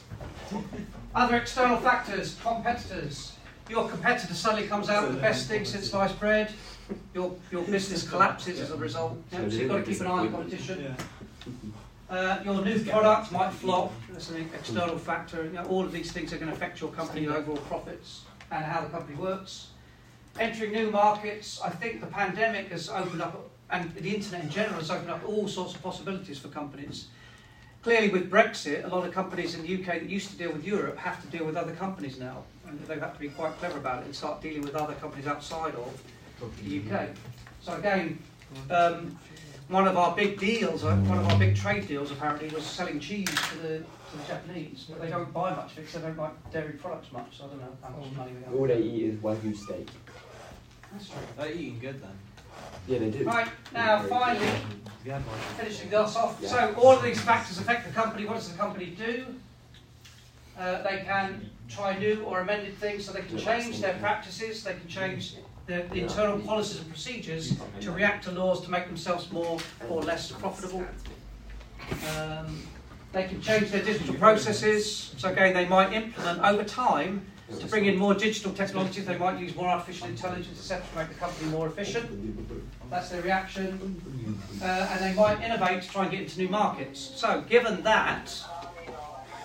Other 1.15 1.37
external 1.37 1.77
factors, 1.77 2.37
competitors. 2.41 3.33
Your 3.69 3.89
competitor 3.89 4.33
suddenly 4.33 4.67
comes 4.67 4.89
out 4.89 5.07
with 5.07 5.15
the 5.15 5.21
best 5.21 5.47
thing 5.47 5.65
since 5.65 5.89
sliced 5.89 6.17
bread. 6.19 6.53
Your, 7.13 7.35
your 7.51 7.63
business 7.63 8.07
collapses 8.07 8.61
as 8.61 8.71
a 8.71 8.77
result. 8.77 9.21
Yeah, 9.31 9.39
so 9.49 9.55
you've 9.55 9.69
got 9.69 9.77
to 9.77 9.83
keep 9.83 9.99
an 9.99 10.07
eye 10.07 10.11
on 10.11 10.25
the 10.25 10.31
competition. 10.31 10.95
Uh, 12.09 12.39
your 12.45 12.63
new 12.63 12.83
product 12.85 13.31
might 13.33 13.51
flop. 13.51 13.91
That's 14.09 14.29
an 14.29 14.49
external 14.53 14.97
factor. 14.97 15.43
You 15.43 15.51
know, 15.51 15.65
all 15.65 15.83
of 15.83 15.91
these 15.91 16.11
things 16.11 16.31
are 16.31 16.37
going 16.37 16.49
to 16.49 16.55
affect 16.55 16.79
your 16.79 16.89
company's 16.91 17.27
overall 17.27 17.57
profits 17.57 18.21
and 18.49 18.63
how 18.63 18.81
the 18.81 18.89
company 18.89 19.17
works. 19.17 19.69
Entering 20.39 20.71
new 20.71 20.89
markets. 20.89 21.59
I 21.61 21.69
think 21.69 21.99
the 21.99 22.07
pandemic 22.07 22.69
has 22.69 22.89
opened 22.89 23.21
up, 23.21 23.49
and 23.71 23.93
the 23.95 24.15
internet 24.15 24.43
in 24.43 24.49
general 24.49 24.79
has 24.79 24.89
opened 24.89 25.09
up 25.09 25.27
all 25.27 25.49
sorts 25.49 25.75
of 25.75 25.83
possibilities 25.83 26.39
for 26.39 26.47
companies. 26.47 27.07
Clearly, 27.81 28.09
with 28.09 28.31
Brexit, 28.31 28.85
a 28.85 28.87
lot 28.87 29.05
of 29.05 29.13
companies 29.13 29.55
in 29.55 29.63
the 29.63 29.75
UK 29.75 29.85
that 29.99 30.09
used 30.09 30.29
to 30.31 30.37
deal 30.37 30.53
with 30.53 30.63
Europe 30.63 30.97
have 30.97 31.21
to 31.21 31.27
deal 31.27 31.45
with 31.45 31.57
other 31.57 31.73
companies 31.73 32.17
now, 32.19 32.43
and 32.67 32.79
they've 32.87 33.01
had 33.01 33.13
to 33.13 33.19
be 33.19 33.29
quite 33.29 33.57
clever 33.59 33.79
about 33.79 34.01
it 34.01 34.05
and 34.05 34.15
start 34.15 34.41
dealing 34.41 34.61
with 34.61 34.75
other 34.75 34.93
companies 34.95 35.27
outside 35.27 35.75
of 35.75 36.63
the 36.63 36.79
UK. 36.79 37.09
So 37.61 37.75
again, 37.75 38.19
um, 38.69 39.17
one 39.69 39.87
of 39.87 39.97
our 39.97 40.15
big 40.15 40.39
deals, 40.39 40.83
uh, 40.83 40.95
one 40.95 41.19
of 41.19 41.27
our 41.27 41.37
big 41.37 41.55
trade 41.55 41.87
deals 41.87 42.11
apparently 42.11 42.49
was 42.49 42.65
selling 42.65 42.99
cheese 42.99 43.27
to 43.51 43.57
the, 43.57 43.67
to 43.79 44.17
the 44.17 44.23
Japanese, 44.27 44.85
but 44.89 45.01
they 45.01 45.09
don't 45.09 45.33
buy 45.33 45.53
much 45.53 45.75
because 45.75 45.93
they 45.93 46.01
don't 46.01 46.17
like 46.17 46.51
dairy 46.51 46.73
products 46.73 47.11
much, 47.11 47.37
so 47.37 47.45
I 47.45 47.47
don't 47.47 47.59
know 47.59 47.77
how 47.81 47.89
much 47.89 48.11
money 48.13 48.31
we 48.33 48.43
have. 48.43 48.55
All 48.55 48.67
they 48.67 48.81
eat 48.81 49.03
is 49.13 49.15
wagyu 49.19 49.55
steak. 49.55 49.89
That's 50.91 51.09
true. 51.09 51.19
They're 51.37 51.51
eating 51.51 51.79
good 51.79 52.01
then. 52.01 52.17
Yeah, 52.87 52.99
they 52.99 53.11
do. 53.11 53.25
Right, 53.25 53.49
now 53.73 54.01
finally, 54.03 54.47
We 55.05 55.11
finishing 55.57 55.93
us 55.93 56.15
off. 56.15 56.43
So 56.43 56.73
all 56.77 56.93
of 56.93 57.03
these 57.03 57.19
factors 57.19 57.59
affect 57.59 57.87
the 57.87 57.93
company. 57.93 58.25
What 58.25 58.35
does 58.35 58.51
the 58.51 58.57
company 58.57 58.95
do? 58.97 59.25
Uh, 60.57 60.81
they 60.83 61.03
can 61.05 61.49
try 61.69 61.97
new 61.99 62.23
or 62.23 62.39
amended 62.39 62.77
things, 62.77 63.05
so 63.05 63.11
they 63.11 63.21
can 63.21 63.37
change 63.37 63.79
their 63.81 63.95
practices. 63.95 64.63
They 64.63 64.73
can 64.73 64.87
change 64.87 65.35
their 65.67 65.85
the 65.87 66.01
internal 66.01 66.39
policies 66.39 66.79
and 66.79 66.89
procedures 66.89 67.55
to 67.81 67.91
react 67.91 68.23
to 68.23 68.31
laws 68.31 68.61
to 68.61 68.71
make 68.71 68.87
themselves 68.87 69.31
more 69.31 69.59
or 69.89 70.01
less 70.01 70.31
profitable. 70.31 70.85
Um, 72.15 72.63
they 73.11 73.25
can 73.25 73.41
change 73.41 73.71
their 73.71 73.83
digital 73.83 74.15
processes. 74.15 75.13
So 75.17 75.29
again, 75.29 75.53
they 75.53 75.65
might 75.65 75.93
implement 75.93 76.41
over 76.41 76.63
time 76.63 77.25
to 77.59 77.65
bring 77.67 77.85
in 77.85 77.97
more 77.97 78.13
digital 78.13 78.51
technologies. 78.51 79.05
They 79.05 79.17
might 79.17 79.39
use 79.39 79.55
more 79.55 79.69
artificial 79.69 80.07
intelligence, 80.07 80.59
etc., 80.59 80.85
to 80.89 80.97
make 80.97 81.09
the 81.09 81.15
company 81.15 81.49
more 81.49 81.67
efficient. 81.67 82.09
That's 82.89 83.09
their 83.09 83.21
reaction. 83.21 84.01
Uh, 84.61 84.65
and 84.65 85.03
they 85.03 85.13
might 85.13 85.41
innovate 85.41 85.83
to 85.83 85.89
try 85.89 86.03
and 86.03 86.11
get 86.11 86.21
into 86.21 86.39
new 86.39 86.49
markets. 86.49 86.99
So, 87.15 87.43
given 87.47 87.83
that, 87.83 88.31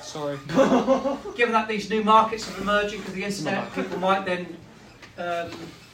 Sorry. 0.00 0.38
given 1.36 1.52
that 1.52 1.68
these 1.68 1.88
new 1.88 2.02
markets 2.02 2.50
are 2.52 2.60
emerging 2.60 3.00
because 3.00 3.14
the 3.14 3.24
internet, 3.24 3.72
people 3.72 3.98
might 3.98 4.26
then 4.26 4.56
um, 5.16 5.50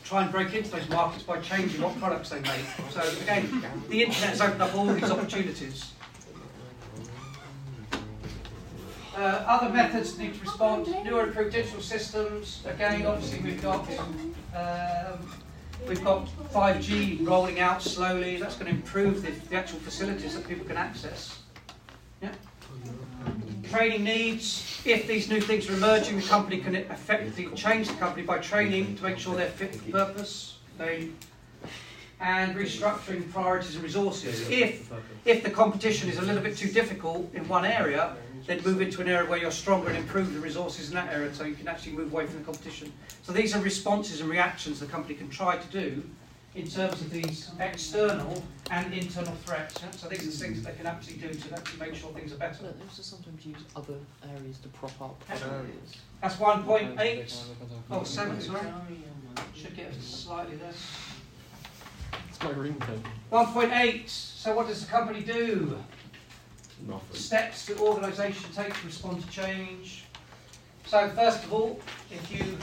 try 0.09 0.23
and 0.23 0.33
break 0.33 0.55
into 0.55 0.71
those 0.71 0.89
markets 0.89 1.23
by 1.23 1.39
changing 1.41 1.83
what 1.83 1.99
products 1.99 2.31
they 2.31 2.41
make. 2.41 2.65
So, 2.91 3.03
again, 3.23 3.63
the 3.91 4.05
internet 4.05 4.31
has 4.31 4.41
opened 4.41 4.63
up 4.63 4.75
all 4.75 4.87
these 4.87 5.11
opportunities. 5.11 5.93
Uh, 9.15 9.45
other 9.47 9.69
methods 9.69 10.17
need 10.17 10.33
to 10.35 10.41
respond. 10.41 10.87
Newer 11.05 11.25
improved 11.25 11.53
digital 11.53 11.83
systems. 11.83 12.63
Again, 12.65 13.05
obviously, 13.05 13.41
we've 13.41 13.61
got 13.61 13.87
um, 14.57 15.43
we've 15.87 16.03
got 16.03 16.27
5G 16.55 17.27
rolling 17.27 17.61
out 17.61 17.83
slowly. 17.83 18.39
That's 18.39 18.55
going 18.57 18.71
to 18.71 18.77
improve 18.77 19.23
the, 19.23 19.33
the 19.49 19.57
actual 19.57 19.81
facilities 19.81 20.35
that 20.37 20.49
people 20.49 20.65
can 20.65 20.77
access. 20.77 21.41
Yeah. 22.23 22.31
Training 23.71 24.05
needs. 24.05 24.81
If 24.85 25.07
these 25.07 25.29
new 25.29 25.41
things 25.41 25.69
are 25.69 25.75
emerging, 25.75 26.17
the 26.17 26.27
company 26.27 26.59
can 26.59 26.75
effectively 26.75 27.49
change 27.55 27.89
the 27.89 27.95
company 27.95 28.25
by 28.25 28.39
training 28.39 28.97
to 28.97 29.03
make 29.03 29.19
sure 29.19 29.37
they're 29.37 29.51
fit 29.51 29.75
for 29.75 29.91
purpose. 29.91 30.59
They 30.79 31.11
and 32.21 32.57
restructuring 32.57 33.31
priorities 33.31 33.75
and 33.75 33.85
resources. 33.85 34.49
If 34.49 34.91
if 35.25 35.43
the 35.43 35.51
competition 35.51 36.09
is 36.09 36.19
a 36.19 36.23
little 36.23 36.43
bit 36.43 36.57
too 36.57 36.69
difficult 36.69 37.33
in 37.35 37.47
one 37.47 37.65
area, 37.65 38.17
then 38.47 38.63
move 38.65 38.81
into 38.81 39.03
an 39.03 39.09
area 39.09 39.29
where 39.29 39.39
you're 39.39 39.51
stronger 39.51 39.89
and 39.89 39.99
improve 39.99 40.33
the 40.33 40.41
resources 40.41 40.89
in 40.89 40.95
that 40.95 41.13
area 41.13 41.33
so 41.35 41.45
you 41.45 41.55
can 41.55 41.69
actually 41.69 41.93
move 41.93 42.13
away 42.13 42.27
from 42.27 42.39
the 42.39 42.45
competition. 42.45 42.93
So 43.23 43.33
these 43.33 43.55
are 43.55 43.61
responses 43.61 44.21
and 44.21 44.31
reactions 44.31 44.81
the 44.81 44.87
company 44.87 45.15
can 45.15 45.29
try 45.29 45.57
to 45.57 45.69
do 45.69 46.03
in 46.59 46.67
terms 46.67 47.01
of 47.01 47.11
these 47.11 47.51
external 47.61 48.43
and 48.73 48.93
internal 48.93 49.33
threats. 49.47 49.81
yeah? 49.81 49.91
So 49.93 50.09
these 50.09 50.23
are 50.23 50.31
the 50.31 50.33
things 50.33 50.63
that 50.63 50.73
they 50.73 50.77
can 50.77 50.87
actually 50.87 51.17
do 51.19 51.33
to 51.33 51.55
actually 51.55 51.79
make 51.79 51.95
sure 51.95 52.11
things 52.11 52.33
are 52.33 52.37
better. 52.37 52.65
Look, 52.65 52.79
they 52.79 52.85
also 52.85 53.03
sometimes 53.03 53.47
use 53.47 53.59
other 53.77 53.95
areas 54.37 54.59
to 54.59 54.69
prop 54.69 55.01
up 55.01 55.23
other 55.31 55.55
areas. 55.55 55.97
That's 56.21 56.35
1.8. 56.35 57.35
Oh, 57.93 58.03
7, 58.03 58.41
sorry. 58.41 58.61
Should 59.55 59.77
get 59.77 59.95
slightly 60.03 60.59
less. 60.59 60.77
It's 62.29 62.43
my 62.43 62.51
ringtone. 62.51 63.03
1.8. 63.31 64.09
So 64.09 64.57
what 64.57 64.67
does 64.67 64.85
the 64.85 64.91
company 64.91 65.23
do? 65.23 65.79
Nothing. 66.87 67.17
Steps 67.17 67.67
the 67.67 67.79
organisation 67.79 68.51
takes 68.53 68.81
to 68.81 68.87
respond 68.87 69.23
to 69.23 69.31
change. 69.31 70.05
So 70.87 71.09
first 71.11 71.45
of 71.45 71.53
all, 71.53 71.79
if 72.11 72.33
you 72.33 72.59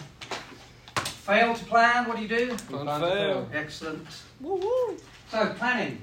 fail 1.26 1.56
to 1.56 1.66
plan, 1.66 2.08
what 2.08 2.18
do 2.18 2.22
you 2.22 2.28
do? 2.28 2.56
Plan 2.56 3.02
Fail. 3.02 3.50
Excellent. 3.52 4.08
So 5.32 5.54
planning, 5.58 6.00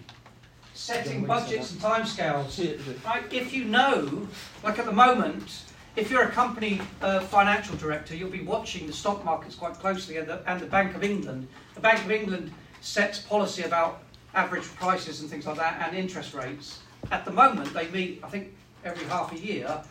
setting 0.74 1.24
budgets 1.24 1.72
and 1.72 1.80
timescales. 1.80 3.04
Right, 3.04 3.22
if 3.32 3.52
you 3.52 3.64
know, 3.64 4.26
like 4.64 4.80
at 4.80 4.84
the 4.84 4.92
moment, 4.92 5.62
if 5.94 6.10
you're 6.10 6.24
a 6.24 6.30
company 6.30 6.80
uh, 7.02 7.20
financial 7.20 7.76
director, 7.76 8.16
you'll 8.16 8.30
be 8.30 8.42
watching 8.42 8.86
the 8.86 8.92
stock 8.92 9.24
markets 9.24 9.54
quite 9.54 9.74
closely 9.74 10.16
and 10.16 10.26
the, 10.26 10.42
and 10.50 10.60
the 10.60 10.66
Bank 10.66 10.96
of 10.96 11.04
England. 11.04 11.46
The 11.74 11.80
Bank 11.80 12.04
of 12.04 12.10
England 12.10 12.50
sets 12.80 13.20
policy 13.20 13.62
about 13.62 14.02
average 14.34 14.64
prices 14.74 15.20
and 15.20 15.30
things 15.30 15.46
like 15.46 15.56
that 15.58 15.80
and 15.86 15.96
interest 15.96 16.34
rates. 16.34 16.80
At 17.12 17.24
the 17.24 17.32
moment, 17.32 17.72
they 17.74 17.88
meet, 17.88 18.20
I 18.24 18.28
think, 18.28 18.54
every 18.84 19.04
half 19.06 19.32
a 19.32 19.38
year. 19.38 19.82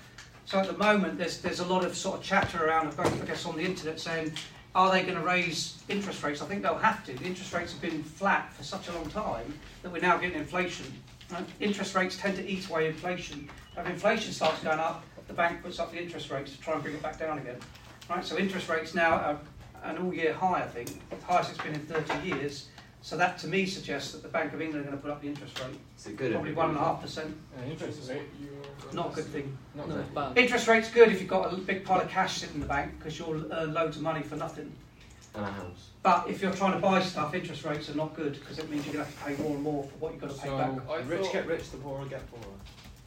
So 0.46 0.60
at 0.60 0.68
the 0.68 0.78
moment, 0.78 1.18
there's, 1.18 1.38
there's 1.38 1.62
a 1.62 1.66
lot 1.66 1.86
of 1.86 1.96
sort 1.96 2.18
of 2.18 2.24
chatter 2.24 2.66
around, 2.66 2.94
I 3.00 3.10
guess, 3.26 3.46
on 3.46 3.56
the 3.56 3.64
internet 3.64 4.00
saying, 4.00 4.34
are 4.74 4.92
they 4.92 5.04
going 5.04 5.16
to 5.16 5.22
raise 5.22 5.82
interest 5.90 6.24
rates? 6.24 6.42
I 6.42 6.46
think 6.46 6.64
they'll 6.64 6.76
have 6.76 7.06
to. 7.06 7.14
The 7.14 7.26
interest 7.26 7.54
rates 7.54 7.74
have 7.74 7.82
been 7.82 8.04
flat 8.04 8.54
for 8.54 8.64
such 8.64 8.88
a 8.88 8.94
long 8.94 9.10
time 9.10 9.54
that 9.82 9.92
we're 9.92 10.02
now 10.02 10.18
getting 10.18 10.38
inflation. 10.38 10.86
Right? 11.32 11.46
Interest 11.60 11.94
rates 11.94 12.18
tend 12.18 12.38
to 12.38 12.48
eat 12.48 12.70
away 12.70 12.88
inflation. 12.88 13.50
If 13.78 13.90
inflation 13.90 14.32
starts 14.34 14.62
going 14.64 14.80
up, 14.80 15.04
the 15.28 15.34
bank 15.34 15.62
puts 15.62 15.80
up 15.80 15.92
the 15.92 16.02
interest 16.02 16.30
rates 16.30 16.56
to 16.56 16.62
try 16.62 16.74
and 16.74 16.84
bring 16.84 16.96
it 16.96 17.02
back 17.02 17.20
down 17.20 17.38
again. 17.38 17.58
Right? 18.10 18.24
So 18.24 18.38
interest 18.38 18.70
rates 18.70 18.96
now 18.96 19.14
are 19.14 19.40
an 19.84 19.98
all-year 19.98 20.34
high, 20.34 20.62
I 20.62 20.68
think, 20.68 21.02
the 21.10 21.26
highest 21.26 21.52
it's 21.52 21.62
been 21.62 21.74
in 21.74 21.82
30 21.82 22.28
years. 22.28 22.68
So 23.04 23.18
that 23.18 23.40
to 23.40 23.48
me 23.48 23.66
suggests 23.66 24.12
that 24.12 24.22
the 24.22 24.28
Bank 24.30 24.54
of 24.54 24.62
England 24.62 24.86
are 24.86 24.90
going 24.90 24.98
to 24.98 25.02
put 25.02 25.12
up 25.12 25.22
the 25.22 25.28
interest 25.28 25.60
rate. 25.60 25.80
Is 25.98 26.06
it 26.06 26.18
good? 26.18 26.34
Probably 26.34 26.54
one 26.54 26.70
and 26.70 26.78
a 26.78 26.82
half 26.82 27.02
percent. 27.02 27.36
Interest 27.68 28.10
rate. 28.10 28.22
Not 28.94 29.12
a 29.12 29.16
good 29.16 29.26
thing. 29.26 29.58
Not 29.74 29.90
No, 29.90 30.04
bad. 30.14 30.38
Interest 30.38 30.68
rate's 30.68 30.92
good 30.92 31.12
if 31.12 31.20
you've 31.20 31.30
got 31.30 31.52
a 31.52 31.58
big 31.58 31.84
pile 31.84 32.00
of 32.02 32.10
cash 32.10 32.38
sitting 32.38 32.56
in 32.56 32.62
the 32.62 32.68
bank 32.68 32.98
because 33.00 33.18
you'll 33.18 33.52
earn 33.52 33.74
loads 33.74 33.98
of 33.98 34.04
money 34.04 34.22
for 34.22 34.36
nothing. 34.36 34.72
And 35.34 35.46
a 35.46 35.52
house. 35.52 35.90
But 36.04 36.30
if 36.30 36.42
you're 36.42 36.52
trying 36.54 36.74
to 36.74 36.80
buy 36.80 37.02
stuff, 37.02 37.34
interest 37.34 37.64
rates 37.64 37.90
are 37.90 37.96
not 37.96 38.14
good 38.16 38.34
because 38.34 38.60
it 38.60 38.70
means 38.70 38.86
you're 38.86 38.94
going 38.96 39.06
to 39.06 39.12
have 39.12 39.20
to 39.20 39.36
pay 39.36 39.44
more 39.44 39.54
and 39.56 39.64
more 39.64 39.84
for 39.84 39.96
what 39.98 40.12
you've 40.12 40.22
got 40.22 40.30
to 40.32 40.36
pay 40.38 40.48
So- 40.50 40.58
back. 40.58 40.90
I 40.90 40.98
Rich 41.02 41.32
get 41.32 41.48
rich, 41.48 41.72
the 41.72 41.78
poor 41.78 42.06
get 42.06 42.22
poorer. 42.30 42.44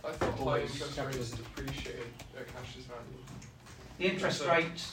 I 0.07 0.13
thought 0.17 0.35
high 0.39 0.45
Always 0.45 0.73
interest 0.73 0.97
capital. 0.97 1.19
rates 1.21 1.31
depreciated 1.31 2.03
uh, 2.37 2.41
cash's 2.57 2.85
value. 2.87 3.03
The 3.99 4.05
interest 4.07 4.39
So- 4.39 4.49
rate, 4.51 4.85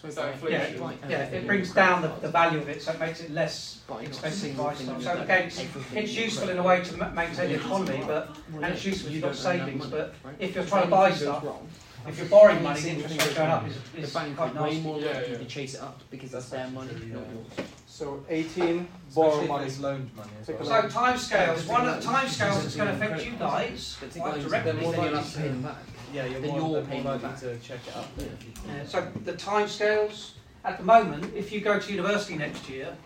So 0.00 0.08
Is 0.08 0.14
that 0.14 0.32
inflation? 0.32 0.98
yeah, 1.10 1.24
it 1.24 1.46
brings 1.46 1.74
down 1.74 2.00
the, 2.00 2.08
the 2.22 2.28
value 2.28 2.58
of 2.58 2.68
it, 2.70 2.80
so 2.80 2.92
it 2.92 3.00
makes 3.00 3.20
it 3.20 3.30
less 3.32 3.80
expensive 4.00 4.52
to 4.52 4.56
buy 4.62 4.74
stuff. 4.74 5.02
So 5.02 5.20
again, 5.20 5.46
it's, 5.48 5.62
it's 5.94 6.14
useful 6.16 6.48
in 6.48 6.56
a 6.56 6.62
way 6.62 6.82
to 6.82 6.96
maintain 7.12 7.50
the 7.50 7.56
economy, 7.56 8.02
but 8.06 8.34
and 8.54 8.64
it's 8.64 8.82
useful 8.84 9.08
if 9.08 9.14
you've 9.14 9.22
got 9.24 9.36
savings. 9.36 9.86
But 9.86 10.14
if 10.38 10.54
you're 10.54 10.64
trying 10.64 10.84
to 10.84 10.88
buy 10.88 11.12
stuff, 11.12 11.44
if 12.08 12.16
you're 12.16 12.28
borrowing 12.28 12.62
money, 12.62 12.80
the 12.80 12.88
interest 12.88 13.26
rate 13.26 13.36
going 13.36 13.50
up 13.50 13.68
is, 13.68 13.76
The 14.10 14.18
bank 14.18 14.36
quite 14.38 14.56
are 14.56 14.62
way 14.62 14.80
more 14.80 14.98
Yeah, 14.98 15.06
likely 15.12 15.32
yeah. 15.32 15.38
to 15.38 15.44
chase 15.44 15.74
it 15.74 15.82
up 15.82 16.00
because 16.10 16.30
that's 16.30 16.48
their 16.48 16.66
money, 16.68 16.92
not 16.94 17.26
yours. 17.30 17.68
So 17.86 18.24
18, 18.30 18.88
borrow 19.14 19.46
money. 19.46 19.66
is 19.66 19.80
loaned 19.80 20.10
money 20.16 20.30
as 20.40 20.46
Take 20.46 20.60
a 20.60 20.64
well. 20.64 20.82
So 20.88 20.98
timescales. 20.98 21.68
One 21.68 21.86
of 21.86 22.02
the 22.02 22.08
timescales 22.08 22.62
that's 22.62 22.76
going 22.76 22.88
to 22.88 22.94
affect 22.94 23.26
you 23.26 23.32
guys 23.32 23.98
But 24.00 24.18
quite 24.18 24.40
then 24.40 24.48
directly. 24.48 24.86
You'll 26.12 26.24
have 26.24 26.42
to 26.42 26.42
pay 26.42 26.42
them 26.42 26.42
back. 26.42 26.42
Yeah, 26.42 26.48
you're 26.48 26.60
more, 26.60 26.70
you're 26.70 26.82
paying 26.82 27.02
more 27.02 27.12
likely 27.12 27.28
back. 27.28 27.40
to 27.40 27.58
check 27.58 27.80
it 27.86 27.96
up. 27.96 28.08
Uh, 28.18 28.84
so 28.86 29.08
the 29.24 29.32
timescales 29.34 30.32
at 30.64 30.78
the 30.78 30.84
moment, 30.84 31.32
if 31.34 31.52
you 31.52 31.60
go 31.60 31.78
to 31.78 31.92
university 31.92 32.36
next 32.36 32.68
year, 32.68 32.96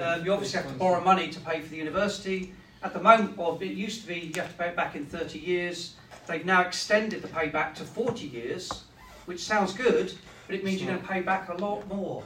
um, 0.00 0.24
you 0.24 0.32
obviously 0.32 0.60
have 0.60 0.70
to 0.70 0.78
borrow 0.78 1.02
money 1.02 1.28
to 1.28 1.40
pay 1.40 1.60
for 1.60 1.68
the 1.68 1.76
university. 1.76 2.52
At 2.82 2.92
the 2.92 3.00
moment, 3.00 3.38
or 3.38 3.56
it 3.62 3.72
used 3.72 4.02
to 4.02 4.08
be, 4.08 4.32
you 4.34 4.42
have 4.42 4.50
to 4.50 4.58
pay 4.58 4.68
it 4.68 4.76
back 4.76 4.94
in 4.94 5.06
30 5.06 5.38
years. 5.38 5.94
They've 6.26 6.44
now 6.44 6.62
extended 6.62 7.22
the 7.22 7.28
payback 7.28 7.74
to 7.76 7.84
40 7.84 8.26
years, 8.26 8.84
which 9.26 9.40
sounds 9.40 9.72
good, 9.72 10.12
but 10.46 10.56
it 10.56 10.64
means 10.64 10.82
you're 10.82 10.90
going 10.90 11.00
to 11.00 11.08
pay 11.08 11.20
back 11.20 11.48
a 11.48 11.54
lot 11.54 11.86
more. 11.88 12.22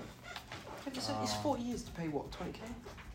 It's, 0.87 1.11
it's 1.23 1.35
40 1.35 1.63
years 1.63 1.83
to 1.83 1.91
pay 1.93 2.09
what, 2.09 2.31
20k? 2.31 2.57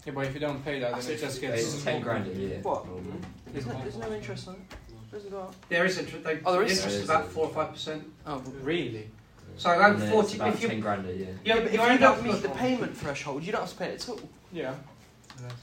Yeah, 0.05 0.13
but 0.13 0.25
if 0.25 0.33
you 0.33 0.39
don't 0.39 0.63
pay 0.63 0.79
that, 0.79 0.99
then 1.01 1.11
it 1.11 1.19
just 1.19 1.39
gets. 1.39 1.61
It's 1.61 1.83
ten 1.83 2.01
grand 2.01 2.27
a 2.27 2.33
year. 2.33 2.59
What? 2.61 2.85
normally. 2.85 3.13
There's 3.47 3.65
no, 3.65 3.73
there's 3.81 3.97
no 3.97 4.11
interest 4.11 4.47
on 4.49 4.55
it. 4.55 4.75
Doesn't. 5.13 5.69
There 5.69 5.85
is 5.85 5.97
interest. 5.97 6.23
They, 6.23 6.39
Oh, 6.45 6.53
there 6.53 6.65
the 6.65 6.71
interest 6.71 6.87
is 6.97 7.03
about 7.05 7.27
four 7.31 7.45
or 7.47 7.53
five 7.53 7.71
percent. 7.71 8.03
Oh, 8.25 8.41
Really? 8.63 9.09
So 9.55 9.69
around 9.69 9.93
And 9.93 10.01
then 10.01 10.11
40. 10.11 10.35
about 10.37 10.53
If 10.55 10.61
you, 10.63 10.67
ten 10.69 10.79
grand 10.79 11.05
a 11.07 11.13
year. 11.13 11.27
you, 11.27 11.37
yeah, 11.45 11.55
but 11.57 11.65
if 11.65 11.73
you 11.73 11.79
you 11.81 11.85
end 11.85 12.03
up 12.03 12.15
don't 12.15 12.23
meet 12.25 12.31
with 12.33 12.41
the 12.41 12.49
payment 12.49 12.97
threshold, 12.97 13.43
you 13.43 13.51
don't 13.51 13.61
have 13.61 13.69
to 13.69 13.75
pay 13.75 13.89
it 13.89 14.01
at 14.01 14.09
all. 14.09 14.19
Yeah. 14.51 14.73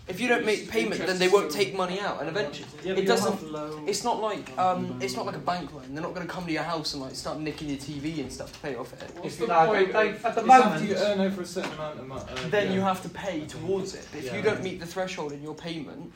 If 0.08 0.20
you 0.20 0.28
don't 0.28 0.44
make 0.44 0.68
payment, 0.68 1.00
then 1.06 1.18
they 1.18 1.28
won't 1.28 1.50
take 1.50 1.74
money 1.74 2.00
out, 2.00 2.20
and 2.20 2.28
eventually, 2.28 2.66
Yeah, 2.84 2.94
it 2.94 3.06
doesn't. 3.06 3.40
It's 3.88 4.02
not 4.04 4.20
like 4.20 4.56
um, 4.58 4.98
it's 5.00 5.14
not 5.14 5.26
like 5.26 5.36
a 5.36 5.40
bank 5.40 5.72
loan. 5.72 5.84
They're 5.94 6.02
not 6.02 6.12
going 6.14 6.26
to 6.26 6.32
come 6.32 6.44
to 6.44 6.52
your 6.52 6.64
house 6.64 6.92
and 6.92 7.02
like 7.02 7.14
start 7.14 7.38
nicking 7.40 7.68
your 7.68 7.78
TV 7.78 8.18
and 8.20 8.30
stuff 8.32 8.52
to 8.52 8.58
pay 8.58 8.74
off 8.74 8.92
it. 8.92 9.10
What's 9.14 9.26
If 9.34 9.36
the 9.38 9.42
you- 9.44 9.48
No, 9.48 9.66
point? 9.66 9.92
they, 9.92 9.98
at 10.08 10.12
the 10.12 10.16
It's 10.16 10.24
after 10.24 10.42
moment, 10.44 10.88
you 10.88 10.94
earn 10.96 11.20
over 11.20 11.42
a 11.42 11.46
certain 11.46 11.72
amount 11.72 11.98
of 12.00 12.06
money. 12.06 12.22
Uh, 12.30 12.48
Then 12.48 12.66
yeah. 12.68 12.74
you 12.74 12.80
have 12.80 13.00
to 13.02 13.08
pay 13.08 13.46
towards 13.46 13.94
it. 13.94 14.06
But 14.12 14.24
if 14.24 14.34
you 14.34 14.42
don't 14.42 14.62
meet 14.62 14.80
the 14.80 14.86
threshold 14.86 15.32
in 15.32 15.40
your 15.42 15.54
payment, 15.54 16.12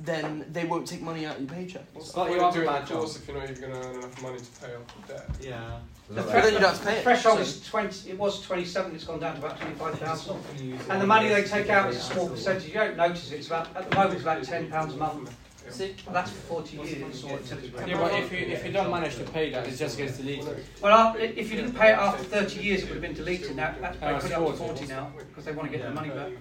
then 0.00 0.44
they 0.52 0.64
won't 0.64 0.86
take 0.86 1.02
money 1.02 1.26
out 1.26 1.36
of 1.36 1.42
your 1.42 1.50
paycheck. 1.50 1.82
What's 1.92 2.16
Like 2.16 2.28
the 2.28 2.34
you 2.34 2.40
point 2.40 2.48
of 2.48 2.54
have 2.54 2.62
a 2.62 2.66
doing 2.66 2.78
bad 2.80 2.88
the 2.88 2.94
course 2.94 3.16
if 3.16 3.28
you're 3.28 3.36
not 3.38 3.50
even 3.50 3.60
going 3.60 3.72
to 3.82 3.88
earn 3.88 3.94
enough 3.96 4.22
money 4.22 4.38
to 4.38 4.44
pay 4.60 4.74
off 4.74 5.06
the 5.06 5.12
debt? 5.14 5.28
Yeah. 5.40 5.78
the, 6.08 6.14
But 6.22 6.26
then 6.32 6.44
you 6.44 6.50
don't 6.60 6.62
have 6.62 6.78
to 6.80 6.86
pay 6.86 6.96
it. 6.98 7.02
threshold 7.02 7.36
so- 7.38 7.42
is 7.42 7.66
20. 7.68 8.10
It 8.10 8.18
was 8.18 8.42
27. 8.42 8.94
It's 8.94 9.04
gone 9.04 9.20
down 9.20 9.32
to 9.40 9.44
about 9.46 9.60
25,000. 9.60 10.36
Often 10.36 10.64
you 10.64 10.74
use 10.74 10.80
And 10.88 11.02
the 11.02 11.06
money 11.06 11.28
they 11.28 11.42
take 11.44 11.68
out 11.70 11.90
is 11.90 11.96
a 11.96 12.00
small 12.00 12.28
percentage. 12.28 12.68
You 12.68 12.74
don't 12.74 12.96
notice 12.96 13.32
it. 13.32 13.36
It's 13.36 13.46
about 13.48 13.74
at 13.76 13.90
the 13.90 13.96
moment 13.96 14.14
it's 14.14 14.22
about 14.22 14.42
10 14.44 14.70
pounds 14.70 14.94
a 14.94 14.96
month. 14.96 15.34
See? 15.70 15.94
That's 16.12 16.30
for 16.30 16.62
40 16.62 16.76
years. 16.78 17.24
Or 17.24 17.38
Yeah, 17.86 17.98
but 18.00 18.12
if 18.14 18.32
you 18.32 18.38
if 18.38 18.64
you 18.64 18.72
don't 18.72 18.90
manage 18.90 19.16
to 19.16 19.24
pay 19.24 19.50
that, 19.50 19.66
it 19.66 19.76
just 19.76 19.96
gets 19.98 20.16
deleted. 20.18 20.64
Well, 20.80 20.92
uh, 20.92 21.08
after, 21.10 21.20
if 21.20 21.50
you 21.50 21.56
didn't 21.56 21.74
pay 21.74 21.90
it 21.90 21.98
after 21.98 22.24
30 22.24 22.60
years, 22.60 22.82
it 22.82 22.84
would 22.86 22.92
have 22.94 23.02
been 23.02 23.14
deleted. 23.14 23.56
Now 23.56 23.74
that's 23.80 23.98
they 23.98 24.06
Oh, 24.06 24.14
put 24.14 24.24
it 24.24 24.24
it's 24.26 24.34
up 24.34 24.46
to 24.46 24.56
40. 24.56 24.74
40 24.80 24.86
now 24.88 25.12
because 25.16 25.44
they 25.44 25.52
want 25.52 25.70
to 25.70 25.76
get 25.76 25.82
their 25.84 25.94
money 25.94 26.10
uh, 26.10 26.14
back. 26.14 26.32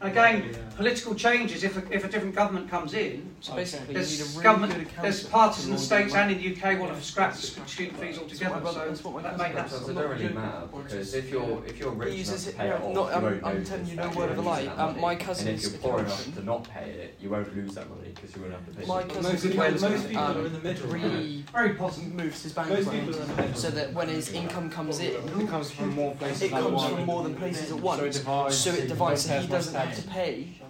And 0.00 0.10
again, 0.10 0.50
Yeah. 0.52 0.58
political 0.76 1.14
changes. 1.14 1.64
If 1.64 1.76
a, 1.76 1.92
if 1.94 2.04
a 2.04 2.08
different 2.08 2.34
government 2.34 2.68
comes 2.70 2.92
in, 2.94 3.34
So 3.40 3.52
Okay. 3.52 3.62
basically, 3.62 3.94
you 3.94 4.00
need 4.00 4.04
a 4.04 4.04
there's 4.04 4.32
really 4.36 4.42
government, 4.44 4.88
there's 5.02 5.22
parties 5.24 5.66
in 5.66 5.72
the 5.72 5.78
states 5.78 6.14
and 6.14 6.30
in 6.32 6.38
the 6.38 6.48
UK 6.56 6.78
want 6.78 6.94
to 6.96 7.02
scrap 7.02 7.32
the 7.34 7.42
stu- 7.42 7.60
student 7.66 7.98
fees 7.98 8.18
altogether. 8.18 8.60
That's 8.60 8.76
what 8.76 8.96
So 8.98 9.10
what 9.10 9.22
that 9.22 9.36
cousin 9.38 9.54
may 9.54 9.60
does. 9.60 9.70
So 9.70 9.78
happen. 9.78 9.90
it 9.96 10.00
don't 10.00 10.10
really 10.10 10.34
matter 10.34 10.66
because 10.76 11.14
if 11.14 11.30
you're 11.30 11.62
if 11.66 11.78
you're 11.78 11.90
rich 11.92 12.08
enough 12.08 12.18
uses 12.18 12.44
to 12.46 12.52
pay 12.52 12.68
it 12.68 12.74
off, 12.74 12.94
No, 12.94 13.08
you 13.08 13.14
I'm, 13.14 13.22
won't 13.22 13.44
I'm 13.44 13.64
telling 13.64 13.86
you 13.86 13.96
that 13.96 14.04
no 14.06 14.10
you're 14.12 14.18
word 14.20 14.30
of 14.32 14.38
a 14.38 14.42
losing 14.42 14.52
lie. 14.52 14.64
that 14.64 14.78
Um, 14.78 14.86
money. 14.90 15.00
my 15.00 15.12
And 15.12 15.20
cousin's 15.20 15.64
if 15.66 15.72
you're 15.72 15.80
poor 15.80 16.00
enough 16.00 16.34
to 16.34 16.42
not 16.44 16.68
pay 16.68 16.90
it, 16.90 17.16
you 17.20 17.30
won't 17.30 17.56
lose 17.56 17.74
that 17.74 17.88
money 17.88 18.10
because 18.14 18.36
you 18.36 18.42
won't 18.50 18.66
have. 18.76 18.88
My 18.88 19.00
something. 19.00 19.08
cousin's 19.16 19.32
Most 19.32 19.42
people, 19.44 19.60
accountant, 19.62 19.92
most 19.92 20.08
people 20.08 20.22
um, 20.22 20.36
are 20.36 20.46
in 20.46 20.52
the 20.52 20.58
middle. 20.60 20.88
Re 20.88 21.44
Very 21.52 21.74
positive. 21.74 22.14
moves 22.14 22.42
his 22.42 22.52
bank 22.52 22.68
Most 22.68 22.86
around 22.88 22.98
people 23.00 23.16
are 23.18 23.22
in 23.22 23.28
the 23.28 23.42
middle. 23.42 23.54
so 23.54 23.70
that 23.70 23.92
when 23.92 24.08
his 24.08 24.32
income 24.32 24.70
comes 24.70 24.98
in, 25.00 25.40
It 25.40 25.48
comes 25.48 25.70
from 25.70 25.94
more 25.94 26.14
places 26.14 26.42
it 26.42 26.50
than 26.50 26.62
comes 26.62 26.84
from 26.84 27.04
more 27.04 27.22
than 27.22 27.34
places 27.36 27.62
at 27.64 27.68
So 27.68 27.76
it 27.76 27.82
once. 27.82 28.16
divides. 28.18 28.56
So 28.58 28.70
it 28.72 28.88
divides, 28.88 29.22
so 29.22 29.40
he 29.40 29.46
doesn't 29.46 29.74
have 29.74 29.94
to 29.96 30.02
pay 30.08 30.60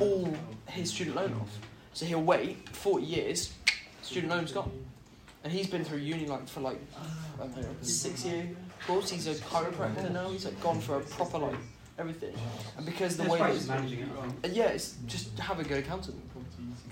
all 0.00 0.32
his 0.66 0.90
student 0.90 1.16
loan 1.16 1.34
off. 1.40 1.58
So 1.94 2.06
he'll 2.06 2.22
wait 2.22 2.68
40 2.70 3.04
years, 3.04 3.52
student 4.02 4.32
loan's 4.32 4.52
gone. 4.52 4.70
And 5.44 5.52
he's 5.52 5.66
been 5.66 5.84
through 5.84 5.98
uni 5.98 6.26
like 6.26 6.48
for 6.48 6.60
like, 6.60 6.78
I 7.40 7.46
don't 7.46 7.56
know, 7.56 7.68
six 7.82 8.24
year 8.24 8.48
course. 8.86 9.10
He's 9.10 9.26
a 9.26 9.34
chiropractor 9.34 10.10
now, 10.10 10.30
he's 10.30 10.44
like 10.44 10.60
gone 10.62 10.80
for 10.80 10.96
a 10.98 11.00
proper 11.00 11.38
like 11.38 11.56
everything. 11.98 12.34
And 12.76 12.86
because 12.86 13.16
the 13.16 13.24
There's 13.24 13.40
way 13.40 13.52
that 13.58 13.66
managing 13.68 13.98
it. 14.00 14.08
I. 14.44 14.46
Uh, 14.46 14.50
yeah, 14.52 14.68
it's 14.68 14.94
just 15.06 15.36
have 15.38 15.58
a 15.58 15.64
good 15.64 15.78
accountant. 15.78 16.16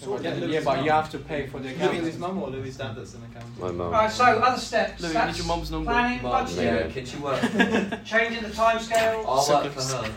Yeah, 0.03 0.35
yeah, 0.47 0.61
but 0.65 0.85
you 0.85 0.91
have 0.91 1.11
to 1.11 1.19
pay 1.19 1.47
for 1.47 1.59
the 1.61 1.71
account. 1.71 1.93
Louis' 1.93 1.99
accountant. 2.17 2.21
mum 2.21 2.43
or 2.43 2.51
Louis' 2.51 2.77
dad 2.77 2.97
that's 2.97 3.15
an 3.15 3.23
accountant? 3.31 3.61
My 3.61 3.71
mum. 3.71 3.91
Right. 3.91 4.11
So 4.11 4.25
other 4.25 4.61
steps. 4.61 5.03
Louis, 5.03 5.13
That's 5.13 5.37
need 5.37 5.45
your 5.45 5.47
mum's 5.47 5.71
number. 5.71 5.91
planning, 5.91 6.21
But, 6.23 6.47
budgeting, 6.47 6.87
yeah, 6.87 6.91
can 6.91 7.05
she 7.05 7.17
work? 7.19 7.41
changing 8.05 8.43
the 8.43 8.49
timescale. 8.49 9.25
I'll 9.27 9.63
work 9.63 9.73
for 9.73 9.83
her. 9.83 10.13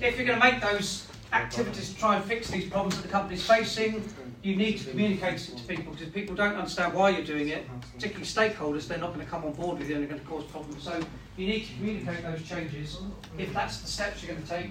if 0.00 0.16
you're 0.16 0.26
going 0.26 0.40
to 0.40 0.44
make 0.44 0.60
those 0.60 1.06
activities 1.32 1.92
to 1.92 1.98
try 1.98 2.16
and 2.16 2.24
fix 2.24 2.50
these 2.50 2.68
problems 2.68 2.96
that 2.96 3.02
the 3.02 3.08
company's 3.08 3.46
facing, 3.46 4.02
you 4.42 4.56
need 4.56 4.78
to 4.78 4.90
communicate 4.90 5.34
it 5.48 5.56
to 5.56 5.62
people 5.64 5.92
because 5.92 6.06
if 6.08 6.14
people 6.14 6.34
don't 6.34 6.54
understand 6.54 6.94
why 6.94 7.10
you're 7.10 7.24
doing 7.24 7.48
it, 7.48 7.66
particularly 7.94 8.24
stakeholders, 8.26 8.86
they're 8.86 8.98
not 8.98 9.12
going 9.12 9.24
to 9.24 9.30
come 9.30 9.44
on 9.44 9.52
board 9.52 9.78
with 9.78 9.88
you 9.88 9.96
and 9.96 10.04
they're 10.04 10.10
going 10.10 10.20
to 10.20 10.26
cause 10.26 10.44
problems. 10.44 10.82
So 10.82 11.00
you 11.36 11.46
need 11.46 11.66
to 11.66 11.74
communicate 11.74 12.22
those 12.22 12.42
changes 12.48 12.98
if 13.36 13.52
that's 13.52 13.80
the 13.80 13.88
steps 13.88 14.22
you're 14.22 14.34
going 14.34 14.44
to 14.46 14.48
take. 14.48 14.70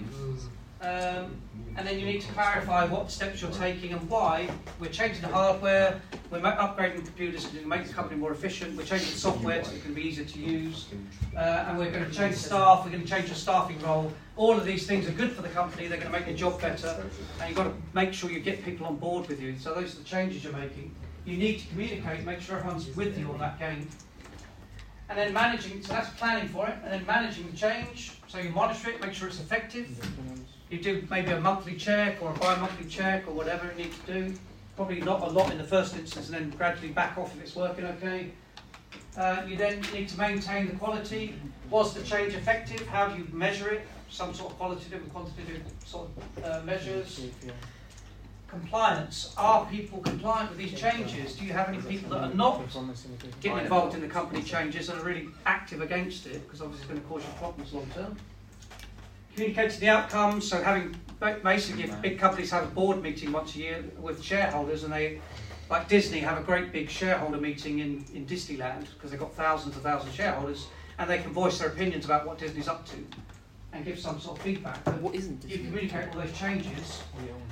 Um, 0.81 1.41
and 1.75 1.87
then 1.87 1.99
you 1.99 2.05
need 2.05 2.21
to 2.21 2.31
clarify 2.33 2.85
what 2.85 3.11
steps 3.11 3.41
you're 3.41 3.51
taking 3.51 3.93
and 3.93 4.09
why. 4.09 4.49
We're 4.79 4.89
changing 4.89 5.21
the 5.21 5.27
hardware, 5.27 6.01
we're 6.31 6.39
upgrading 6.39 7.05
computers 7.05 7.45
to 7.45 7.65
make 7.65 7.87
the 7.87 7.93
company 7.93 8.19
more 8.19 8.31
efficient, 8.31 8.75
we're 8.75 8.83
changing 8.83 9.11
the 9.11 9.19
software 9.19 9.63
so 9.63 9.73
it 9.73 9.83
can 9.83 9.93
be 9.93 10.01
easier 10.01 10.25
to 10.25 10.39
use, 10.39 10.87
uh, 11.35 11.65
and 11.67 11.77
we're 11.77 11.91
going 11.91 12.05
to 12.05 12.11
change 12.11 12.35
staff, 12.35 12.83
we're 12.83 12.91
going 12.91 13.03
to 13.03 13.09
change 13.09 13.29
the 13.29 13.35
staffing 13.35 13.79
role. 13.81 14.11
All 14.35 14.57
of 14.57 14.65
these 14.65 14.87
things 14.87 15.07
are 15.07 15.11
good 15.11 15.31
for 15.31 15.41
the 15.41 15.49
company, 15.49 15.87
they're 15.87 15.99
going 15.99 16.11
to 16.11 16.17
make 16.17 16.27
the 16.27 16.33
job 16.33 16.59
better, 16.59 17.03
and 17.39 17.49
you've 17.49 17.57
got 17.57 17.65
to 17.65 17.73
make 17.93 18.13
sure 18.13 18.29
you 18.31 18.39
get 18.39 18.63
people 18.63 18.87
on 18.87 18.97
board 18.97 19.27
with 19.27 19.41
you. 19.41 19.55
So 19.57 19.73
those 19.73 19.95
are 19.95 19.99
the 19.99 20.03
changes 20.03 20.43
you're 20.43 20.53
making. 20.53 20.93
You 21.25 21.37
need 21.37 21.59
to 21.59 21.67
communicate, 21.67 22.23
make 22.25 22.41
sure 22.41 22.57
everyone's 22.57 22.95
with 22.95 23.17
you 23.17 23.31
on 23.31 23.39
that 23.39 23.59
game. 23.59 23.87
And 25.09 25.17
then 25.17 25.31
managing, 25.31 25.83
so 25.83 25.93
that's 25.93 26.09
planning 26.17 26.49
for 26.49 26.67
it, 26.67 26.75
and 26.83 26.91
then 26.91 27.05
managing 27.05 27.49
the 27.49 27.55
change, 27.55 28.13
so 28.27 28.39
you 28.39 28.49
monitor 28.49 28.89
it, 28.89 29.01
make 29.01 29.13
sure 29.13 29.27
it's 29.27 29.39
effective. 29.39 29.87
You 30.69 30.79
do 30.79 31.07
maybe 31.09 31.31
a 31.31 31.39
monthly 31.39 31.75
check 31.75 32.21
or 32.21 32.31
a 32.31 32.33
bi-monthly 32.33 32.87
check 32.87 33.27
or 33.27 33.31
whatever 33.33 33.71
you 33.71 33.85
need 33.85 33.93
to 34.05 34.13
do. 34.13 34.35
probably 34.75 35.01
not 35.01 35.21
a 35.21 35.29
lot 35.29 35.51
in 35.51 35.57
the 35.57 35.63
first 35.63 35.95
instance, 35.95 36.29
and 36.29 36.35
then 36.35 36.49
gradually 36.51 36.89
back 36.89 37.17
off 37.17 37.35
if 37.35 37.41
it's 37.41 37.55
working 37.55 37.85
okay. 37.85 38.31
Uh, 39.17 39.43
you 39.47 39.55
then 39.55 39.81
need 39.93 40.07
to 40.07 40.17
maintain 40.17 40.67
the 40.67 40.75
quality. 40.75 41.33
Was 41.69 41.93
the 41.93 42.03
change 42.03 42.35
effective? 42.35 42.85
How 42.87 43.07
do 43.07 43.17
you 43.17 43.27
measure 43.31 43.69
it? 43.69 43.87
Some 44.09 44.33
sort 44.33 44.51
of 44.51 44.57
qualitative 44.57 45.01
and 45.01 45.11
quantitative 45.11 45.63
sort 45.85 46.09
of 46.09 46.43
uh, 46.43 46.61
measures. 46.63 47.25
Compliance. 48.47 49.33
Are 49.37 49.65
people 49.65 49.99
compliant 49.99 50.49
with 50.49 50.59
these 50.59 50.79
changes? 50.79 51.35
Do 51.35 51.45
you 51.45 51.53
have 51.53 51.67
any 51.69 51.81
people 51.81 52.11
that 52.11 52.31
are 52.31 52.33
not 52.33 52.61
getting 53.41 53.57
involved 53.57 53.95
in 53.95 54.01
the 54.01 54.07
company 54.07 54.43
changes 54.43 54.89
and 54.89 54.99
are 54.99 55.03
really 55.03 55.29
active 55.45 55.81
against 55.81 56.27
it? 56.27 56.43
Because 56.45 56.61
obviously 56.61 56.83
it's 56.83 56.91
going 56.91 57.01
to 57.01 57.07
cause 57.07 57.23
you 57.23 57.33
problems 57.39 57.73
long 57.73 57.87
term. 57.93 58.15
Communicating 59.37 59.79
the 59.81 59.89
outcomes. 59.89 60.49
So 60.49 60.63
having 60.63 60.95
basically, 61.43 61.83
if 61.83 62.01
big 62.01 62.17
companies 62.17 62.49
have 62.49 62.63
a 62.63 62.67
board 62.73 63.03
meeting 63.03 63.31
once 63.31 63.53
a 63.55 63.59
year 63.59 63.85
with 63.99 64.23
shareholders, 64.23 64.83
and 64.83 64.91
they, 64.91 65.21
like 65.69 65.87
Disney, 65.87 66.17
have 66.21 66.39
a 66.39 66.41
great 66.41 66.71
big 66.71 66.89
shareholder 66.89 67.37
meeting 67.37 67.77
in 67.77 68.03
in 68.15 68.25
Disneyland 68.25 68.87
because 68.95 69.11
they've 69.11 69.19
got 69.19 69.35
thousands 69.35 69.75
and 69.75 69.83
thousands 69.83 70.09
of 70.09 70.15
shareholders, 70.15 70.65
and 70.97 71.07
they 71.07 71.19
can 71.19 71.33
voice 71.33 71.59
their 71.59 71.67
opinions 71.67 72.03
about 72.05 72.25
what 72.25 72.39
Disney's 72.39 72.67
up 72.67 72.83
to, 72.87 72.95
and 73.73 73.85
give 73.85 73.99
some 73.99 74.19
sort 74.19 74.39
of 74.39 74.43
feedback. 74.43 74.77
What 75.03 75.13
isn't 75.13 75.45
You 75.47 75.59
communicate 75.59 76.09
all 76.15 76.21
those 76.21 76.33
changes, 76.33 77.03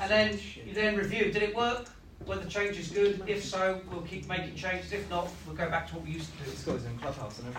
and 0.01 0.09
then 0.09 0.39
you 0.65 0.73
then 0.73 0.95
review. 0.95 1.31
Did 1.31 1.43
it 1.43 1.55
work? 1.55 1.87
Were 2.25 2.37
the 2.37 2.49
changes 2.49 2.89
good? 2.89 3.21
If 3.27 3.43
so, 3.43 3.79
we'll 3.91 4.01
keep 4.01 4.27
making 4.27 4.55
changes. 4.55 4.91
If 4.91 5.07
not, 5.11 5.29
we'll 5.45 5.55
go 5.55 5.69
back 5.69 5.87
to 5.89 5.95
what 5.97 6.05
we 6.05 6.13
used 6.13 6.31
to 6.31 6.45
do. 6.45 6.49
It's 6.49 6.63
got 6.63 6.77
his 6.77 6.85
own 6.87 6.97
clubhouse 6.97 7.39
and 7.39 7.55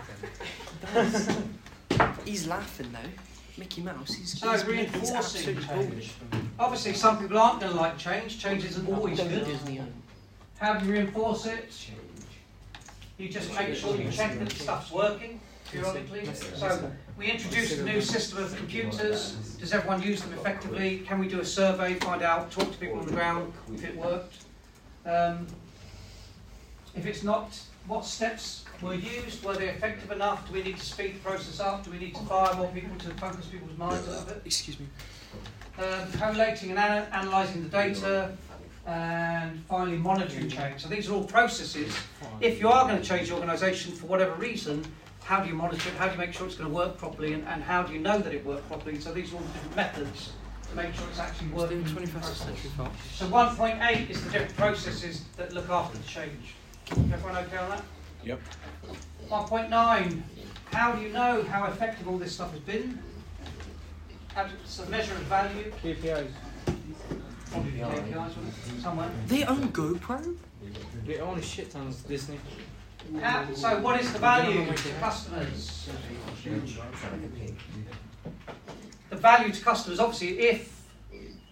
everything. 0.91 1.59
He's 2.25 2.45
laughing 2.45 2.91
though. 2.91 3.09
Mickey 3.57 3.81
Mouse. 3.81 4.13
He's, 4.13 4.39
So 4.39 4.51
he's, 4.51 4.61
he's 4.61 4.69
reinforcing 4.69 5.15
absolutely 5.15 5.63
change. 5.65 5.89
bullish. 5.89 6.13
Obviously, 6.59 6.93
some 6.93 7.19
people 7.19 7.37
aren't 7.37 7.59
going 7.59 7.71
to 7.73 7.77
like 7.77 7.97
change. 7.97 8.39
Change 8.39 8.65
isn't 8.65 8.87
always 8.87 9.19
good. 9.19 9.45
Disney. 9.45 9.81
How 10.59 10.73
do 10.75 10.85
you 10.85 10.93
reinforce 10.93 11.45
it? 11.45 11.89
You 13.17 13.29
just 13.29 13.53
make 13.55 13.75
sure 13.75 13.95
you 13.95 14.11
check 14.11 14.37
that 14.39 14.51
stuff's 14.51 14.91
working 14.91 15.39
periodically. 15.71 16.25
So 16.33 16.91
we 17.17 17.31
introduced 17.31 17.79
a 17.79 17.83
new 17.83 18.01
system 18.01 18.43
of 18.43 18.55
computers. 18.55 19.31
Does 19.59 19.73
everyone 19.73 20.01
use 20.01 20.21
them 20.21 20.33
effectively? 20.33 20.99
Can 20.99 21.19
we 21.19 21.27
do 21.27 21.39
a 21.39 21.45
survey, 21.45 21.95
find 21.95 22.21
out, 22.21 22.51
talk 22.51 22.71
to 22.71 22.77
people 22.77 22.99
on 22.99 23.05
the 23.05 23.11
ground 23.13 23.51
if 23.73 23.83
it 23.83 23.95
worked? 23.97 24.45
Um, 25.05 25.47
if 26.95 27.05
it's 27.05 27.23
not, 27.23 27.59
what 27.87 28.05
steps 28.05 28.65
were 28.81 28.93
used? 28.93 29.43
Were 29.43 29.55
they 29.55 29.69
effective 29.69 30.11
enough? 30.11 30.47
Do 30.47 30.53
we 30.53 30.63
need 30.63 30.77
to 30.77 30.85
speed 30.85 31.15
the 31.15 31.19
process 31.19 31.59
up? 31.59 31.83
Do 31.83 31.91
we 31.91 31.97
need 31.99 32.15
to 32.15 32.21
fire 32.21 32.53
more 32.55 32.67
people 32.71 32.95
to 32.99 33.09
focus 33.15 33.45
people's 33.47 33.77
minds 33.77 34.07
a 34.07 34.25
bit? 34.25 34.41
Excuse 34.45 34.79
me. 34.79 34.87
um, 35.79 36.11
collating 36.13 36.71
and 36.71 36.79
ana- 36.79 37.07
analysing 37.13 37.63
the 37.63 37.69
data, 37.69 38.35
and 38.85 39.63
finally 39.65 39.97
monitoring 39.97 40.49
change. 40.49 40.81
So 40.81 40.87
these 40.89 41.09
are 41.09 41.13
all 41.13 41.23
processes. 41.25 41.93
If 42.39 42.59
you 42.59 42.69
are 42.69 42.87
going 42.87 42.99
to 43.01 43.07
change 43.07 43.27
the 43.29 43.35
organisation 43.35 43.91
for 43.93 44.07
whatever 44.07 44.33
reason, 44.35 44.85
how 45.23 45.41
do 45.41 45.49
you 45.49 45.55
monitor 45.55 45.89
it? 45.89 45.95
How 45.95 46.05
do 46.07 46.13
you 46.13 46.17
make 46.17 46.33
sure 46.33 46.47
it's 46.47 46.55
going 46.55 46.69
to 46.69 46.75
work 46.75 46.97
properly? 46.97 47.33
And, 47.33 47.45
and 47.49 47.61
how 47.61 47.83
do 47.83 47.91
you 47.93 47.99
know 47.99 48.17
that 48.19 48.33
it 48.33 48.45
worked 48.45 48.67
properly? 48.69 48.99
So 48.99 49.11
these 49.13 49.33
are 49.33 49.35
all 49.35 49.41
the 49.41 49.47
different 49.53 49.75
methods 49.75 50.31
to 50.69 50.75
make 50.75 50.93
sure 50.95 51.05
it's 51.09 51.19
actually 51.19 51.49
working. 51.49 51.83
21st 51.83 52.23
century. 52.23 52.71
So 53.13 53.27
1.8 53.27 54.09
is 54.09 54.23
the 54.23 54.29
different 54.31 54.55
processes 54.55 55.25
that 55.35 55.51
look 55.53 55.69
after 55.69 55.97
the 55.97 56.03
change. 56.05 56.55
Everyone 56.91 57.35
okay 57.43 57.57
on 57.57 57.69
that? 57.71 57.83
Yep. 58.27 58.41
1.9, 59.29 60.21
how 60.65 60.91
do 60.91 61.01
you 61.01 61.13
know 61.13 61.43
how 61.43 61.65
effective 61.67 62.09
all 62.09 62.17
this 62.17 62.33
stuff 62.33 62.51
has 62.51 62.59
been? 62.59 62.99
How 64.35 64.43
do, 64.43 64.53
it's 64.61 64.79
a 64.79 64.85
measure 64.89 65.13
of 65.13 65.21
value. 65.21 65.71
KPIs. 65.81 66.31
Probably 67.49 67.71
the 67.71 67.77
KPIs, 67.85 68.81
somewhere. 68.81 69.09
They 69.27 69.45
own 69.45 69.69
GoPro. 69.69 70.35
They 71.05 71.19
own 71.19 71.39
a 71.39 71.41
shit 71.41 71.71
tons 71.71 72.01
Disney. 72.01 72.37
How, 73.21 73.45
so 73.53 73.79
what 73.79 74.01
is 74.01 74.11
the 74.11 74.19
value 74.19 74.65
to 74.73 74.89
customers? 74.99 75.87
The 79.09 79.15
value 79.15 79.53
to 79.53 79.61
customers, 79.63 80.01
obviously, 80.01 80.39
if 80.39 80.76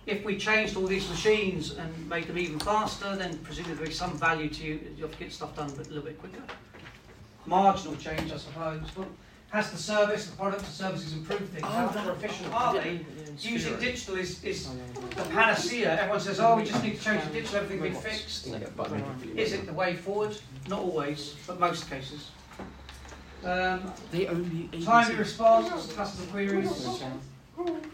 if 0.06 0.24
we 0.24 0.38
changed 0.38 0.78
all 0.78 0.86
these 0.86 1.10
machines 1.10 1.76
and 1.76 2.10
made 2.10 2.28
them 2.28 2.38
even 2.38 2.60
faster, 2.60 3.16
then 3.16 3.38
presumably 3.40 3.92
some 3.92 4.18
value 4.18 4.50
to 4.50 4.64
you, 4.64 4.80
you'll 4.98 5.10
get 5.10 5.34
stuff 5.34 5.56
done 5.56 5.70
a 5.70 5.76
little 5.76 6.02
bit 6.02 6.20
quicker. 6.20 6.42
Marginal 7.46 7.96
change, 7.96 8.32
I 8.32 8.38
suppose. 8.38 8.82
But 8.96 9.08
has 9.50 9.72
the 9.72 9.78
service, 9.78 10.28
the 10.28 10.36
product, 10.36 10.66
the 10.66 10.72
services 10.72 11.14
improved 11.14 11.50
things? 11.50 11.66
How 11.66 11.90
more 12.04 12.14
efficient 12.14 12.54
are 12.54 12.74
they? 12.74 13.00
Using 13.40 13.80
digital 13.80 14.16
is, 14.16 14.44
is 14.44 14.68
the 15.16 15.24
panacea. 15.24 16.00
Everyone 16.00 16.20
says, 16.20 16.40
oh, 16.40 16.56
we 16.56 16.64
just 16.64 16.84
need 16.84 16.98
to 16.98 17.04
change 17.04 17.24
the 17.24 17.32
digital, 17.32 17.58
everything 17.58 17.82
will 17.82 17.90
be 17.90 17.96
fixed. 17.96 18.48
Is 19.36 19.54
it 19.54 19.66
the 19.66 19.74
way 19.74 19.96
forward? 19.96 20.38
Not 20.68 20.80
always, 20.80 21.36
but 21.48 21.60
most 21.60 21.90
cases. 21.90 22.30
Um, 23.44 23.92
They 24.12 24.28
own 24.28 24.70
the 24.72 24.84
timely 24.84 25.16
response, 25.16 25.94
customer 25.94 26.28
queries. 26.32 27.04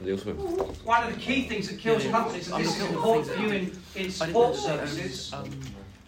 They 0.02 0.12
also 0.12 0.34
One 0.34 1.04
of 1.04 1.14
the 1.14 1.20
key 1.20 1.48
things 1.48 1.70
that 1.70 1.80
kills 1.80 2.04
companies, 2.06 2.52
and 2.52 2.64
this 2.64 2.78
is 2.78 2.90
important 2.90 3.28
for 3.28 3.42
you 3.42 3.50
in, 3.50 3.80
in 3.96 4.12
support 4.12 4.56
services, 4.56 5.32
Um, 5.34 5.50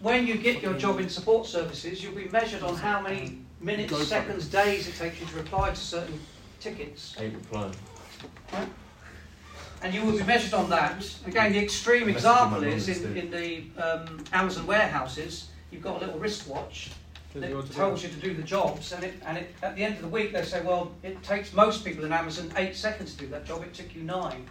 when 0.00 0.26
you 0.26 0.36
get 0.36 0.60
your 0.60 0.74
job 0.74 1.00
in 1.00 1.08
support 1.08 1.46
services, 1.46 2.02
you'll 2.02 2.14
be 2.14 2.28
measured 2.28 2.62
on 2.62 2.76
how 2.76 3.00
many 3.00 3.38
minutes, 3.60 4.06
seconds, 4.06 4.48
days 4.48 4.88
it 4.88 4.96
takes 4.96 5.20
you 5.20 5.26
to 5.26 5.36
reply 5.36 5.70
to 5.70 5.76
certain 5.76 6.20
tickets. 6.60 7.14
Eight 7.18 7.32
reply. 7.32 7.70
And 9.82 9.94
you 9.94 10.02
will 10.04 10.18
be 10.18 10.24
measured 10.24 10.54
on 10.54 10.68
that. 10.70 11.04
Again, 11.26 11.52
the 11.52 11.58
extreme 11.58 12.08
example 12.08 12.64
is 12.64 12.88
in, 12.88 13.16
in 13.16 13.30
the 13.30 13.64
um, 13.82 14.24
Amazon 14.32 14.66
warehouses, 14.66 15.48
you've 15.70 15.82
got 15.82 16.02
a 16.02 16.06
little 16.06 16.18
wristwatch 16.18 16.90
that 17.34 17.72
tells 17.72 18.02
you 18.02 18.08
to 18.08 18.16
do 18.16 18.32
the 18.34 18.42
jobs, 18.42 18.92
and, 18.92 19.02
it, 19.04 19.14
and 19.26 19.38
it, 19.38 19.54
at 19.62 19.74
the 19.76 19.82
end 19.82 19.96
of 19.96 20.02
the 20.02 20.08
week 20.08 20.32
they 20.32 20.42
say, 20.42 20.62
well, 20.62 20.92
it 21.02 21.20
takes 21.22 21.52
most 21.52 21.84
people 21.84 22.04
in 22.04 22.12
Amazon 22.12 22.50
eight 22.56 22.76
seconds 22.76 23.14
to 23.14 23.20
do 23.20 23.26
that 23.28 23.44
job, 23.44 23.62
it 23.62 23.74
took 23.74 23.94
you 23.94 24.02
nine. 24.02 24.46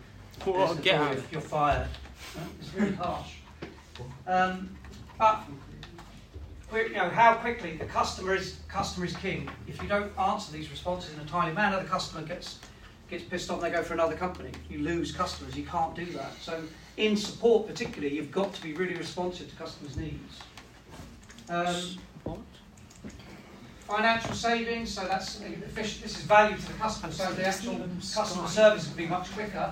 Well, 0.45 0.65
There's 0.65 0.77
the 0.77 0.81
get 0.83 0.95
out. 1.01 1.11
you're- 1.13 1.23
You're 1.31 1.41
fired. 1.41 1.87
It's 2.59 2.73
really 2.73 2.95
harsh. 2.95 3.33
Um, 4.27 4.75
but 5.17 5.43
you 6.73 6.93
know, 6.93 7.09
how 7.09 7.35
quickly 7.35 7.77
the 7.77 7.85
customer 7.85 8.33
is 8.33 8.57
customer 8.67 9.05
is 9.05 9.15
king. 9.17 9.49
If 9.67 9.81
you 9.81 9.87
don't 9.87 10.11
answer 10.17 10.51
these 10.51 10.69
responses 10.71 11.13
in 11.13 11.19
a 11.19 11.25
timely 11.25 11.53
manner, 11.53 11.79
the 11.81 11.87
customer 11.87 12.25
gets 12.25 12.59
gets 13.09 13.23
pissed 13.25 13.51
off 13.51 13.61
and 13.63 13.71
they 13.71 13.75
go 13.77 13.83
for 13.83 13.93
another 13.93 14.15
company. 14.15 14.49
You 14.69 14.79
lose 14.79 15.11
customers. 15.11 15.55
You 15.55 15.65
can't 15.65 15.93
do 15.95 16.05
that. 16.13 16.31
So 16.41 16.63
in 16.97 17.15
support, 17.15 17.67
particularly, 17.67 18.15
you've 18.15 18.31
got 18.31 18.53
to 18.55 18.61
be 18.63 18.73
really 18.73 18.95
responsive 18.95 19.49
to 19.51 19.55
customers' 19.55 19.95
needs. 19.97 20.39
Um, 21.49 21.65
What? 21.65 21.97
Financial 23.93 24.33
savings, 24.33 24.91
so 24.91 25.05
that's 25.05 25.39
efficient. 25.41 26.01
This 26.01 26.17
is 26.17 26.23
value 26.23 26.57
to 26.57 26.65
the 26.65 26.73
customer, 26.73 27.13
so 27.13 27.31
the 27.33 27.45
actual 27.45 27.77
customer 27.99 28.47
service 28.47 28.89
will 28.89 28.97
be 28.97 29.05
much 29.05 29.31
quicker. 29.33 29.71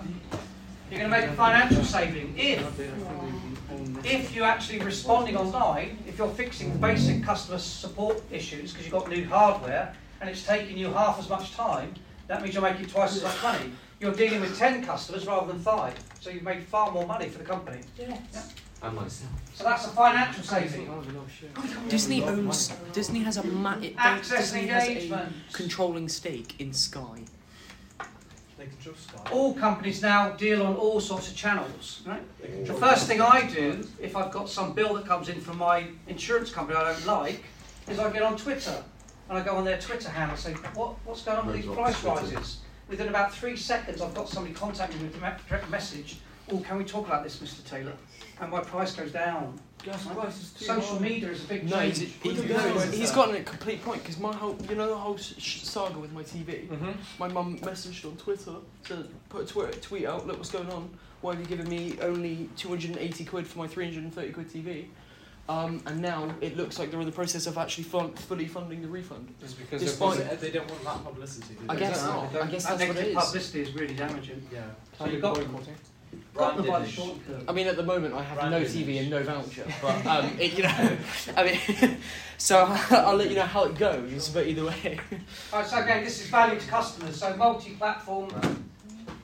You're 0.91 0.99
going 0.99 1.11
to 1.11 1.17
make 1.19 1.27
a 1.27 1.33
financial 1.33 1.83
saving 1.83 2.35
if 2.37 2.61
if 4.03 4.35
you're 4.35 4.45
actually 4.45 4.77
responding 4.77 5.35
online, 5.35 5.97
if 6.07 6.19
you're 6.19 6.29
fixing 6.29 6.77
basic 6.77 7.23
customer 7.23 7.57
support 7.57 8.21
issues 8.29 8.73
because 8.73 8.85
you've 8.85 8.93
got 8.93 9.09
new 9.09 9.25
hardware 9.25 9.95
and 10.19 10.29
it's 10.29 10.45
taking 10.45 10.77
you 10.77 10.93
half 10.93 11.17
as 11.17 11.27
much 11.27 11.53
time, 11.53 11.91
that 12.27 12.43
means 12.43 12.53
you're 12.53 12.61
making 12.61 12.85
twice 12.85 13.15
as 13.15 13.23
much 13.23 13.41
money. 13.41 13.71
You're 13.99 14.13
dealing 14.13 14.41
with 14.41 14.55
10 14.55 14.85
customers 14.85 15.25
rather 15.25 15.51
than 15.51 15.59
five, 15.59 15.95
so 16.19 16.29
you've 16.29 16.43
made 16.43 16.61
far 16.65 16.91
more 16.91 17.07
money 17.07 17.27
for 17.27 17.39
the 17.39 17.45
company. 17.45 17.79
And 18.83 18.95
myself. 18.95 19.31
So 19.53 19.63
that's 19.63 19.85
a 19.85 19.89
financial 19.89 20.43
saving. 20.43 20.89
Disney 21.87 22.23
owns. 22.23 22.73
Disney 22.93 23.19
has 23.19 23.37
a 23.37 23.43
ma- 23.43 23.77
it, 23.79 23.93
Access 23.97 24.53
and 24.53 24.61
Disney 24.61 24.67
has 24.67 24.87
a 24.87 24.91
engagement. 24.91 25.33
controlling 25.53 26.09
stake 26.09 26.59
in 26.59 26.73
Sky. 26.73 27.25
They 28.57 28.65
control 28.65 28.95
Sky. 28.95 29.31
All 29.31 29.53
companies 29.53 30.01
now 30.01 30.31
deal 30.31 30.63
on 30.65 30.75
all 30.75 30.99
sorts 30.99 31.29
of 31.29 31.35
channels. 31.35 32.01
Right? 32.07 32.23
The 32.65 32.73
first 32.73 33.05
thing 33.07 33.21
I 33.21 33.47
do, 33.47 33.87
if 34.01 34.15
I've 34.15 34.31
got 34.31 34.49
some 34.49 34.73
bill 34.73 34.95
that 34.95 35.05
comes 35.05 35.29
in 35.29 35.39
from 35.41 35.59
my 35.59 35.85
insurance 36.07 36.51
company 36.51 36.77
I 36.77 36.91
don't 36.93 37.05
like, 37.05 37.43
is 37.87 37.99
I 37.99 38.11
get 38.11 38.23
on 38.23 38.35
Twitter 38.35 38.83
and 39.29 39.37
I 39.37 39.43
go 39.43 39.55
on 39.57 39.63
their 39.63 39.79
Twitter 39.79 40.09
handle 40.09 40.35
and 40.35 40.39
say, 40.43 40.53
what, 40.73 40.95
what's 41.05 41.21
going 41.21 41.37
on 41.37 41.45
with 41.47 41.55
these 41.55 41.65
price 41.65 42.03
rises? 42.03 42.61
Within 42.87 43.09
about 43.09 43.31
three 43.33 43.55
seconds, 43.55 44.01
I've 44.01 44.13
got 44.15 44.27
somebody 44.27 44.55
contacting 44.55 44.99
me 45.01 45.07
with 45.07 45.17
a 45.17 45.25
me- 45.25 45.31
direct 45.47 45.69
message. 45.69 46.17
Oh, 46.51 46.59
can 46.59 46.77
we 46.77 46.83
talk 46.83 47.05
about 47.07 47.23
this, 47.23 47.37
Mr. 47.37 47.63
Taylor? 47.63 47.93
And 48.41 48.51
my 48.51 48.59
price 48.61 48.93
goes 48.95 49.11
down. 49.11 49.57
Gas 49.83 50.05
prices 50.05 50.51
too 50.53 50.65
Social 50.65 50.97
high. 50.97 50.99
media 51.03 51.29
is 51.29 51.43
a 51.43 51.47
big 51.47 51.69
No, 51.69 51.77
change. 51.77 51.99
he's, 51.99 52.13
he, 52.21 52.29
Look 52.31 52.45
at 52.45 52.51
no, 52.51 52.57
that. 52.79 52.87
he's, 52.89 52.97
he's 52.99 53.11
got 53.11 53.33
a 53.33 53.41
complete 53.41 53.83
point 53.83 54.01
because 54.03 54.19
my 54.19 54.33
whole, 54.35 54.55
you 54.69 54.75
know, 54.75 54.87
the 54.89 54.95
whole 54.95 55.17
sh- 55.17 55.61
saga 55.61 55.97
with 55.97 56.11
my 56.11 56.21
TV. 56.23 56.67
Mhm. 56.67 56.95
My 57.19 57.27
mum 57.27 57.57
messaged 57.59 58.05
on 58.05 58.15
Twitter 58.17 58.53
to 58.85 59.07
put 59.29 59.43
a 59.43 59.45
tw- 59.71 59.81
tweet 59.81 60.05
out, 60.05 60.27
look 60.27 60.37
what's 60.37 60.51
going 60.51 60.69
on. 60.71 60.89
Why 61.21 61.33
have 61.33 61.39
you 61.41 61.47
given 61.47 61.67
me 61.69 61.97
only 62.01 62.49
280 62.57 63.25
quid 63.25 63.47
for 63.47 63.59
my 63.59 63.67
330 63.67 64.31
quid 64.33 64.49
TV? 64.49 64.85
Um, 65.49 65.81
and 65.87 65.99
now 66.01 66.33
it 66.41 66.55
looks 66.57 66.77
like 66.79 66.91
they're 66.91 66.99
in 66.99 67.05
the 67.07 67.11
process 67.11 67.47
of 67.47 67.57
actually 67.57 67.83
fun- 67.85 68.13
fully 68.13 68.47
funding 68.47 68.81
the 68.83 68.87
refund. 68.87 69.33
It's 69.41 69.53
because 69.53 69.81
Despite- 69.81 70.17
they're 70.19 70.35
They, 70.35 70.49
they 70.49 70.51
don't 70.59 70.69
want 70.69 70.83
that 70.83 71.03
publicity. 71.03 71.55
Do 71.55 71.65
I 71.69 71.75
guess 71.75 71.89
Exactly. 71.97 72.39
not. 72.39 72.47
I 72.47 72.51
guess 72.51 72.63
that's 72.65 72.73
what 72.73 72.81
it 72.81 72.93
negative 72.93 73.17
is. 73.17 73.25
publicity 73.25 73.61
is 73.61 73.73
really 73.73 73.93
damaging. 73.95 74.47
Yeah. 74.51 74.61
So 74.97 75.05
you've 75.05 75.21
got 75.21 75.35
boycotting. 75.35 75.75
Got 76.35 76.67
by 76.67 76.79
the 76.79 76.87
short 76.87 77.17
curve. 77.27 77.43
I 77.47 77.51
mean, 77.51 77.67
at 77.67 77.75
the 77.75 77.83
moment, 77.83 78.13
I 78.13 78.23
have 78.23 78.37
no 78.37 78.49
Branded 78.49 78.71
TV 78.71 78.99
and 78.99 79.09
no 79.09 79.23
voucher, 79.23 79.65
but 79.81 80.05
um, 80.05 80.39
it, 80.39 80.53
you 80.53 80.63
know, 80.63 80.97
I 81.37 81.43
mean, 81.43 81.97
so 82.37 82.65
I'll 82.91 83.15
let 83.15 83.29
you 83.29 83.35
know 83.35 83.43
how 83.43 83.65
it 83.65 83.75
goes. 83.77 84.29
But 84.29 84.47
either 84.47 84.65
way, 84.65 84.99
Alright, 85.51 85.67
so 85.67 85.81
again, 85.81 86.03
this 86.03 86.21
is 86.21 86.27
value 86.27 86.59
to 86.59 86.67
customers. 86.67 87.17
So 87.17 87.35
multi-platform 87.35 88.29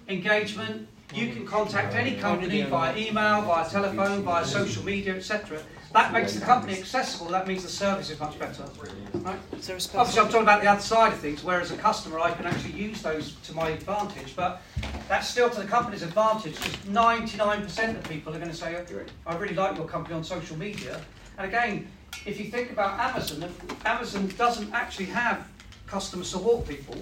engagement. 0.08 0.88
You 1.14 1.32
can 1.32 1.46
contact 1.46 1.96
any 1.96 2.16
company 2.16 2.64
via 2.64 2.96
email, 2.98 3.42
via 3.44 3.70
telephone, 3.70 4.24
via 4.24 4.46
social 4.46 4.84
media, 4.84 5.16
etc. 5.16 5.62
That 5.94 6.12
makes 6.12 6.34
the 6.34 6.42
company 6.46 6.74
accessible. 6.78 7.28
That 7.28 7.48
means 7.48 7.64
the 7.64 7.70
service 7.70 8.10
is 8.10 8.20
much 8.20 8.38
better. 8.38 8.66
Right? 9.14 9.40
is 9.54 9.68
there 9.68 9.78
a 9.78 9.80
Obviously. 9.80 9.98
I'm 9.98 10.28
talking 10.28 10.42
about 10.42 10.62
the 10.62 10.68
other 10.68 10.82
side 10.82 11.14
of 11.14 11.20
things, 11.20 11.44
Whereas 11.44 11.72
a 11.72 11.78
customer 11.78 12.20
I 12.20 12.32
can 12.32 12.46
actually 12.46 12.74
use 12.74 13.02
those 13.02 13.36
to 13.44 13.54
my 13.54 13.70
advantage, 13.70 14.36
but 14.36 14.62
that's 15.08 15.28
still 15.28 15.50
to 15.50 15.62
the 15.62 15.68
company's 15.68 16.04
advantage 16.04 16.56
because 16.56 16.76
99% 16.86 17.98
of 17.98 18.04
people 18.10 18.36
are 18.36 18.40
going 18.40 18.52
to 18.52 18.56
say, 18.56 18.84
I 19.26 19.36
really 19.36 19.56
like 19.56 19.78
your 19.78 19.88
company 19.88 20.16
on 20.16 20.24
social 20.24 20.58
media. 20.58 21.00
And 21.38 21.48
again, 21.48 21.88
if 22.26 22.40
you 22.40 22.46
think 22.46 22.72
about 22.72 23.00
Amazon, 23.00 23.50
Amazon 23.86 24.28
doesn't 24.38 24.74
actually 24.74 25.06
have 25.06 25.48
customer 25.86 26.24
support 26.24 26.68
people, 26.68 26.98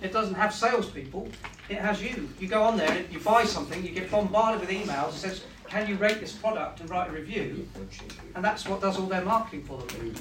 it 0.00 0.12
doesn't 0.12 0.34
have 0.34 0.54
salespeople, 0.54 1.28
it 1.68 1.78
has 1.78 2.02
you. 2.02 2.28
You 2.38 2.46
go 2.46 2.62
on 2.62 2.76
there, 2.76 3.04
you 3.10 3.18
buy 3.20 3.44
something, 3.44 3.84
you 3.84 3.90
get 3.90 4.10
bombarded 4.10 4.60
with 4.60 4.70
emails 4.70 5.12
that 5.12 5.18
says, 5.18 5.44
can 5.66 5.88
you 5.88 5.96
rate 5.96 6.20
this 6.20 6.32
product 6.32 6.80
and 6.80 6.90
write 6.90 7.08
a 7.08 7.12
review? 7.12 7.68
And 8.34 8.44
that's 8.44 8.68
what 8.68 8.80
does 8.80 8.98
all 8.98 9.06
their 9.06 9.24
marketing 9.24 9.64
for 9.64 9.78
them. 9.78 10.14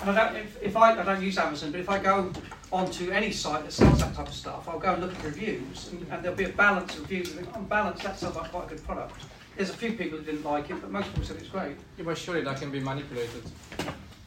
And 0.00 0.10
I 0.10 0.14
don't, 0.14 0.36
if, 0.36 0.62
if 0.62 0.76
I, 0.76 0.98
I 0.98 1.04
don't 1.04 1.22
use 1.22 1.38
Amazon, 1.38 1.70
but 1.70 1.80
if 1.80 1.88
I 1.88 1.98
go 1.98 2.32
onto 2.76 3.10
any 3.10 3.32
site 3.32 3.64
that 3.64 3.72
sells 3.72 3.98
that 4.00 4.14
type 4.14 4.28
of 4.28 4.34
stuff, 4.34 4.68
I'll 4.68 4.78
go 4.78 4.92
and 4.92 5.02
look 5.02 5.14
at 5.14 5.24
reviews, 5.24 5.88
and, 5.90 6.06
and 6.10 6.22
there'll 6.22 6.36
be 6.36 6.44
a 6.44 6.50
balance 6.50 6.94
of 6.94 7.00
reviews. 7.00 7.30
And 7.32 7.40
think, 7.40 7.56
on 7.56 7.64
balance, 7.64 8.02
that 8.02 8.18
sounds 8.18 8.36
like 8.36 8.50
quite 8.50 8.66
a 8.66 8.68
good 8.68 8.84
product. 8.84 9.14
There's 9.56 9.70
a 9.70 9.74
few 9.74 9.94
people 9.94 10.18
who 10.18 10.24
didn't 10.24 10.44
like 10.44 10.68
it, 10.68 10.80
but 10.82 10.90
most 10.90 11.08
people 11.08 11.24
said 11.24 11.36
it's 11.36 11.48
great. 11.48 11.76
Yeah, 11.96 12.04
but 12.04 12.18
surely 12.18 12.42
that 12.42 12.58
can 12.58 12.70
be 12.70 12.80
manipulated. 12.80 13.44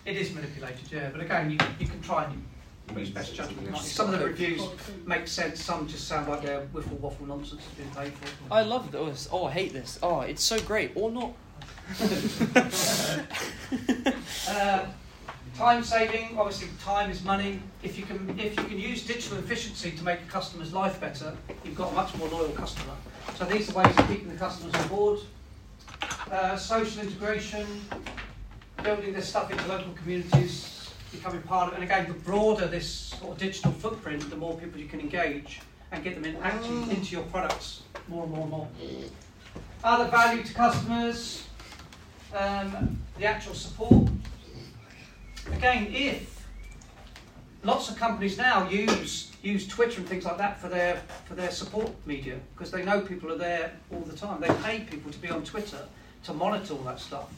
It 0.05 0.17
is 0.17 0.33
manipulated, 0.33 0.91
yeah, 0.91 1.09
but 1.11 1.21
again, 1.21 1.51
you, 1.51 1.57
you 1.79 1.85
can 1.85 2.01
try 2.01 2.25
and 2.25 2.43
use 2.97 3.11
best 3.11 3.35
judgment. 3.35 3.71
can't? 3.71 3.77
Some 3.83 4.11
of 4.11 4.19
the 4.19 4.25
reviews 4.25 4.61
make 5.05 5.27
sense, 5.27 5.63
some 5.63 5.87
just 5.87 6.07
sound 6.07 6.27
like 6.27 6.41
they're 6.41 6.65
wiffle 6.73 6.99
waffle 6.99 7.27
nonsense 7.27 7.61
that's 7.63 7.75
been 7.75 8.03
paid 8.03 8.13
for. 8.13 8.27
I 8.51 8.63
love 8.63 8.91
this. 8.91 9.29
Oh, 9.31 9.45
I 9.45 9.51
hate 9.51 9.73
this. 9.73 9.99
Oh, 10.01 10.21
it's 10.21 10.43
so 10.43 10.59
great, 10.61 10.91
or 10.95 11.11
not. 11.11 11.33
Uh, 14.49 14.83
time 15.55 15.83
saving, 15.83 16.37
obviously 16.37 16.69
time 16.83 17.09
is 17.09 17.23
money. 17.23 17.61
If 17.83 17.97
you 17.97 18.05
can 18.05 18.39
if 18.39 18.55
you 18.57 18.63
can 18.63 18.79
use 18.79 19.05
digital 19.05 19.37
efficiency 19.37 19.91
to 19.91 20.03
make 20.03 20.21
a 20.21 20.31
customer's 20.31 20.73
life 20.73 20.99
better, 20.99 21.35
you've 21.63 21.75
got 21.75 21.91
a 21.91 21.95
much 21.95 22.15
more 22.15 22.27
loyal 22.29 22.49
customer. 22.49 22.93
So 23.35 23.45
these 23.45 23.69
are 23.69 23.83
ways 23.83 23.97
of 23.97 24.07
keeping 24.07 24.29
the 24.29 24.35
customers 24.35 24.73
on 24.75 24.87
board. 24.87 25.19
Uh, 26.31 26.55
social 26.55 27.01
integration, 27.01 27.65
building 28.83 29.13
this 29.13 29.27
stuff 29.27 29.51
into 29.51 29.67
local 29.67 29.91
communities, 29.93 30.89
becoming 31.11 31.41
part 31.41 31.69
of 31.69 31.75
and 31.75 31.83
again 31.83 32.07
the 32.07 32.13
broader 32.13 32.67
this 32.67 32.87
sort 32.87 33.33
of 33.33 33.37
digital 33.37 33.71
footprint, 33.71 34.29
the 34.29 34.35
more 34.35 34.57
people 34.57 34.79
you 34.79 34.87
can 34.87 34.99
engage 34.99 35.61
and 35.91 36.03
get 36.03 36.15
them 36.15 36.25
in 36.25 36.35
actually 36.43 36.95
into 36.95 37.15
your 37.15 37.23
products 37.25 37.83
more 38.07 38.23
and 38.23 38.31
more 38.31 38.41
and 38.41 38.51
more. 38.51 38.67
Other 39.83 40.09
value 40.09 40.43
to 40.43 40.53
customers, 40.53 41.47
um, 42.35 42.99
the 43.17 43.25
actual 43.25 43.53
support. 43.53 44.09
Again, 45.53 45.87
if 45.91 46.45
lots 47.63 47.89
of 47.89 47.97
companies 47.97 48.37
now 48.37 48.67
use 48.69 49.31
use 49.41 49.67
Twitter 49.67 49.99
and 49.99 50.07
things 50.09 50.25
like 50.25 50.37
that 50.37 50.59
for 50.59 50.67
their 50.67 51.01
for 51.25 51.35
their 51.35 51.51
support 51.51 51.91
media 52.05 52.37
because 52.53 52.71
they 52.71 52.83
know 52.83 53.01
people 53.01 53.31
are 53.31 53.37
there 53.37 53.71
all 53.91 54.01
the 54.01 54.15
time. 54.15 54.41
They 54.41 54.53
pay 54.63 54.81
people 54.81 55.11
to 55.11 55.17
be 55.19 55.29
on 55.29 55.43
Twitter 55.43 55.85
to 56.23 56.33
monitor 56.33 56.73
all 56.73 56.83
that 56.83 56.99
stuff. 56.99 57.29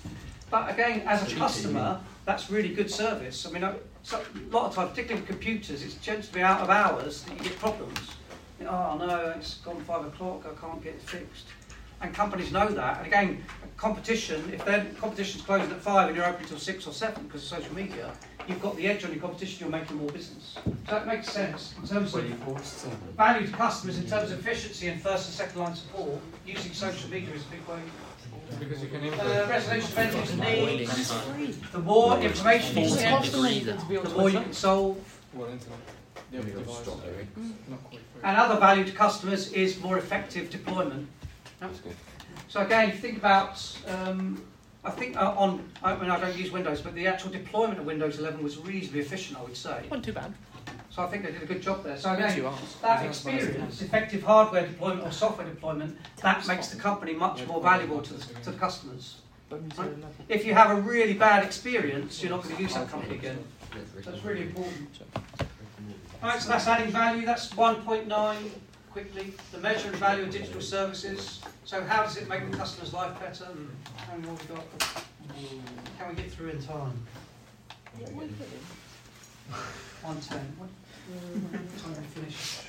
But 0.50 0.70
again, 0.70 1.02
as 1.08 1.32
a 1.32 1.36
customer, 1.36 2.00
that's 2.26 2.50
really 2.50 2.74
good 2.74 2.92
service. 2.92 3.46
I 3.46 3.52
mean, 3.52 3.64
I- 3.64 3.76
so, 4.04 4.20
a 4.20 4.50
lot 4.54 4.66
of 4.66 4.76
times, 4.76 4.90
particularly 4.90 5.22
with 5.22 5.30
computers, 5.30 5.84
it 5.84 5.96
tends 6.04 6.28
to 6.28 6.34
be 6.34 6.42
out 6.42 6.60
of 6.62 6.70
hours 6.72 7.22
that 7.24 7.38
you 7.38 7.44
get 7.50 7.60
problems. 7.60 8.00
You 8.60 8.66
know, 8.66 8.72
Oh 8.72 8.98
no, 8.98 9.34
it's 9.38 9.56
gone 9.60 9.80
five 9.84 10.06
o'clock. 10.06 10.44
I 10.46 10.60
can't 10.60 10.84
get 10.84 10.96
it 10.96 11.02
fixed. 11.04 11.46
And 12.02 12.14
companies 12.14 12.52
know 12.52 12.68
that. 12.68 12.98
And 12.98 13.08
again, 13.08 13.44
competition, 13.82 14.48
if 14.54 14.64
their 14.64 14.86
competition's 15.00 15.44
closing 15.44 15.72
at 15.72 15.82
five 15.82 16.08
and 16.08 16.16
you're 16.16 16.26
open 16.26 16.46
till 16.46 16.60
six 16.60 16.86
or 16.86 16.94
seven 16.94 17.24
because 17.24 17.42
of 17.42 17.50
social 17.58 17.74
media, 17.76 18.14
you've 18.48 18.62
got 18.62 18.78
the 18.78 18.88
edge 18.88 19.04
on 19.04 19.12
your 19.12 19.20
competition, 19.20 19.58
you're 19.62 19.80
making 19.80 19.98
more 19.98 20.10
business. 20.12 20.54
So 20.64 20.72
that 20.92 21.08
makes 21.08 21.28
sense 21.30 21.74
in 21.82 21.88
terms 21.88 22.14
of 22.14 22.24
value 23.18 23.48
to 23.48 23.54
customers, 23.54 23.98
in 23.98 24.08
terms 24.08 24.32
of 24.32 24.40
efficiency 24.40 24.88
and 24.90 25.02
first 25.02 25.26
and 25.26 25.34
second 25.34 25.60
line 25.60 25.76
support, 25.76 26.22
using 26.46 26.74
social 26.74 27.10
media 27.10 27.34
is 27.34 27.42
a 27.42 27.50
big 27.56 27.68
way. 27.68 27.82
Because 28.60 28.84
you 28.84 28.90
can 28.90 29.02
Uh, 29.14 29.48
resolution 29.50 29.92
of 29.92 29.98
end 29.98 31.38
needs, 31.40 31.72
the 31.72 31.80
more 31.80 32.20
information 32.20 32.78
you 32.78 32.96
get, 32.96 33.24
the 33.24 34.10
more 34.16 34.30
you 34.30 34.42
can 34.42 34.54
solve. 34.54 34.98
Well, 35.34 35.50
internet. 35.50 35.80
The 36.32 36.38
other 36.40 36.50
device. 36.50 36.86
Not 36.88 37.84
quite 37.84 38.02
free. 38.14 38.22
And 38.24 38.38
other 38.38 38.60
value 38.60 38.86
to 38.86 38.92
customers 38.92 39.52
is 39.54 39.80
more 39.80 39.98
effective 39.98 40.52
deployment. 40.52 41.08
So 42.48 42.62
again, 42.62 42.90
if 42.90 42.96
you 42.96 43.02
think 43.02 43.18
about, 43.18 43.62
um, 43.88 44.44
I 44.84 44.92
think 44.92 45.16
uh, 45.16 45.34
on, 45.38 45.64
I 45.84 45.96
mean, 45.96 46.10
I 46.10 46.20
don't 46.20 46.36
use 46.36 46.52
Windows, 46.52 46.82
but 46.82 46.94
the 46.96 47.08
actual 47.08 47.32
deployment 47.32 47.80
of 47.80 47.86
Windows 47.86 48.20
11 48.20 48.44
was 48.44 48.58
reasonably 48.58 49.02
efficient, 49.02 49.40
I 49.40 49.44
would 49.44 49.56
say. 49.56 49.84
Wasn't 49.90 50.06
too 50.06 50.14
bad. 50.14 50.34
So 50.90 51.02
I 51.04 51.08
think 51.08 51.24
they 51.24 51.32
did 51.32 51.44
a 51.44 51.46
good 51.46 51.62
job 51.62 51.84
there. 51.84 51.98
So 51.98 52.14
again, 52.14 52.44
that 52.82 53.06
experience, 53.06 53.82
effective 53.82 54.24
hardware 54.24 54.68
deployment 54.68 55.08
or 55.08 55.12
software 55.12 55.48
deployment, 55.48 55.98
that 56.22 56.46
makes 56.48 56.68
the 56.68 56.80
company 56.80 57.14
much 57.14 57.48
more 57.48 57.62
valuable 57.62 58.02
to 58.02 58.14
the, 58.14 58.26
to 58.44 58.52
the 58.52 58.58
customers. 58.58 59.22
If 60.28 60.46
you 60.46 60.54
have 60.54 60.78
a 60.78 60.82
really 60.82 61.14
bad 61.14 61.44
experience, 61.44 62.22
you're 62.22 62.32
not 62.32 62.44
going 62.44 62.56
to 62.56 62.62
use 62.62 62.74
that 62.74 62.90
company 62.90 63.16
again. 63.16 63.40
So 64.04 64.12
it's 64.12 64.24
really 64.24 64.44
important. 64.44 65.00
Alright, 66.22 66.42
so 66.42 66.50
that's 66.50 66.68
adding 66.68 66.92
value. 66.92 67.26
That's 67.26 67.50
1.9 67.54 68.38
quickly. 68.92 69.34
The 69.52 69.60
measure 69.60 69.90
and 69.90 69.98
value 69.98 70.24
of 70.24 70.32
digital 70.32 70.62
services. 70.62 71.40
So 71.66 71.84
how 71.84 72.02
does 72.04 72.18
it 72.18 72.28
make 72.28 72.50
the 72.50 72.58
customer's 72.58 72.94
life 72.94 73.20
better? 73.20 73.46
And 74.12 74.26
what 74.26 74.42
have 74.42 74.50
we 74.50 74.56
got? 74.56 74.66
Can 75.98 76.10
we 76.10 76.16
get 76.16 76.32
through 76.32 76.50
in 76.50 76.62
time? 76.62 77.06
110. 78.00 80.42
What 80.58 80.70
time 81.82 81.94
do 81.94 82.00
we 82.00 82.06
finish? 82.08 82.60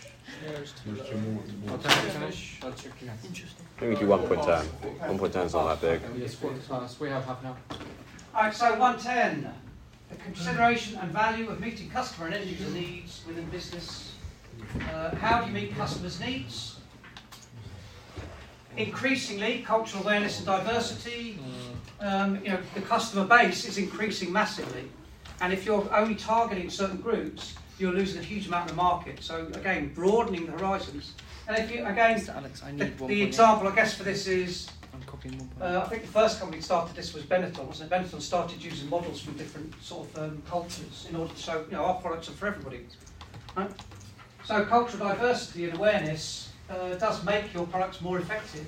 What 1.64 1.82
time 1.82 2.04
to 2.04 2.10
finish? 2.10 2.60
I'll 2.62 2.72
check. 2.72 2.92
Interesting. 3.24 3.66
I 3.76 3.80
think 3.80 4.00
we 4.00 4.06
do 4.06 4.06
1.10. 4.06 4.64
1.10 5.00 5.46
is 5.46 5.54
not 5.54 5.80
that 5.80 5.80
big. 5.80 6.00
Yes. 6.20 6.36
We 7.00 7.08
have 7.08 7.24
half 7.24 7.40
an 7.40 7.46
hour. 7.48 7.56
Alright, 8.34 8.54
so 8.54 8.78
110. 8.78 9.52
The 10.10 10.16
consideration 10.16 10.98
and 10.98 11.10
value 11.10 11.48
of 11.50 11.60
meeting 11.60 11.90
customer 11.90 12.26
and 12.26 12.34
end 12.34 12.48
user 12.48 12.70
needs 12.70 13.22
within 13.26 13.46
business. 13.46 14.11
Uh, 14.80 15.14
how 15.16 15.40
do 15.40 15.46
you 15.48 15.52
meet 15.52 15.74
customers' 15.76 16.20
needs? 16.20 16.76
Increasingly, 18.76 19.62
cultural 19.62 20.02
awareness 20.02 20.38
and 20.38 20.46
diversity. 20.46 21.38
Um, 22.00 22.36
you 22.42 22.50
know, 22.50 22.58
the 22.74 22.80
customer 22.80 23.24
base 23.24 23.66
is 23.66 23.78
increasing 23.78 24.32
massively. 24.32 24.88
And 25.40 25.52
if 25.52 25.66
you're 25.66 25.86
only 25.94 26.14
targeting 26.14 26.70
certain 26.70 26.98
groups, 26.98 27.54
you're 27.78 27.92
losing 27.92 28.20
a 28.20 28.24
huge 28.24 28.46
amount 28.46 28.70
of 28.70 28.76
the 28.76 28.82
market. 28.82 29.22
So 29.22 29.46
again, 29.54 29.92
broadening 29.94 30.46
the 30.46 30.52
horizons. 30.52 31.12
And 31.48 31.58
if 31.58 31.70
you, 31.74 31.84
again, 31.84 32.24
Alex, 32.34 32.62
I 32.62 32.70
the, 32.72 32.84
need 32.84 33.00
one. 33.00 33.10
the 33.10 33.22
example 33.22 33.68
I 33.68 33.74
guess 33.74 33.94
for 33.94 34.04
this 34.04 34.26
is 34.26 34.70
I'm 34.94 35.02
copying 35.02 35.36
one. 35.38 35.48
point. 35.48 35.62
uh, 35.62 35.82
I 35.84 35.88
think 35.88 36.02
the 36.02 36.08
first 36.08 36.38
company 36.38 36.58
that 36.60 36.64
started 36.64 36.94
this 36.94 37.12
was 37.12 37.24
Benetton, 37.24 37.64
wasn't 37.64 37.90
it? 37.90 37.94
Benetton 37.94 38.20
started 38.22 38.62
using 38.62 38.88
models 38.88 39.20
from 39.20 39.34
different 39.36 39.74
sort 39.82 40.08
of 40.08 40.22
um, 40.22 40.42
cultures 40.48 41.06
in 41.10 41.16
order 41.16 41.32
to 41.34 41.40
show, 41.40 41.64
you 41.68 41.76
know, 41.76 41.84
our 41.84 41.94
products 42.00 42.28
are 42.28 42.32
for 42.32 42.46
everybody. 42.46 42.86
Right? 43.56 43.70
So 44.44 44.64
cultural 44.64 45.08
diversity 45.08 45.64
and 45.64 45.74
awareness 45.74 46.50
uh, 46.68 46.94
does 46.96 47.24
make 47.24 47.54
your 47.54 47.66
products 47.66 48.00
more 48.00 48.18
effective. 48.18 48.66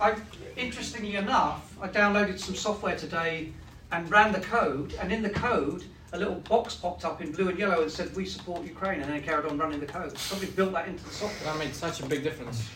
I, 0.00 0.14
interestingly 0.56 1.16
enough, 1.16 1.76
I 1.80 1.88
downloaded 1.88 2.38
some 2.38 2.54
software 2.54 2.96
today 2.96 3.52
and 3.92 4.10
ran 4.10 4.32
the 4.32 4.40
code, 4.40 4.94
and 5.00 5.12
in 5.12 5.22
the 5.22 5.30
code, 5.30 5.84
a 6.12 6.18
little 6.18 6.36
box 6.36 6.74
popped 6.74 7.04
up 7.04 7.20
in 7.20 7.32
blue 7.32 7.48
and 7.48 7.58
yellow 7.58 7.82
and 7.82 7.90
said, 7.90 8.14
"We 8.16 8.24
support 8.24 8.64
Ukraine," 8.64 9.00
and 9.00 9.10
then 9.10 9.16
it 9.18 9.24
carried 9.24 9.46
on 9.46 9.58
running 9.58 9.80
the 9.80 9.86
code. 9.86 10.16
Somebody 10.18 10.50
built 10.52 10.72
that 10.72 10.88
into 10.88 11.04
the 11.04 11.10
software. 11.10 11.52
That 11.52 11.58
made 11.58 11.74
such 11.74 12.00
a 12.00 12.06
big 12.06 12.22
difference. 12.22 12.68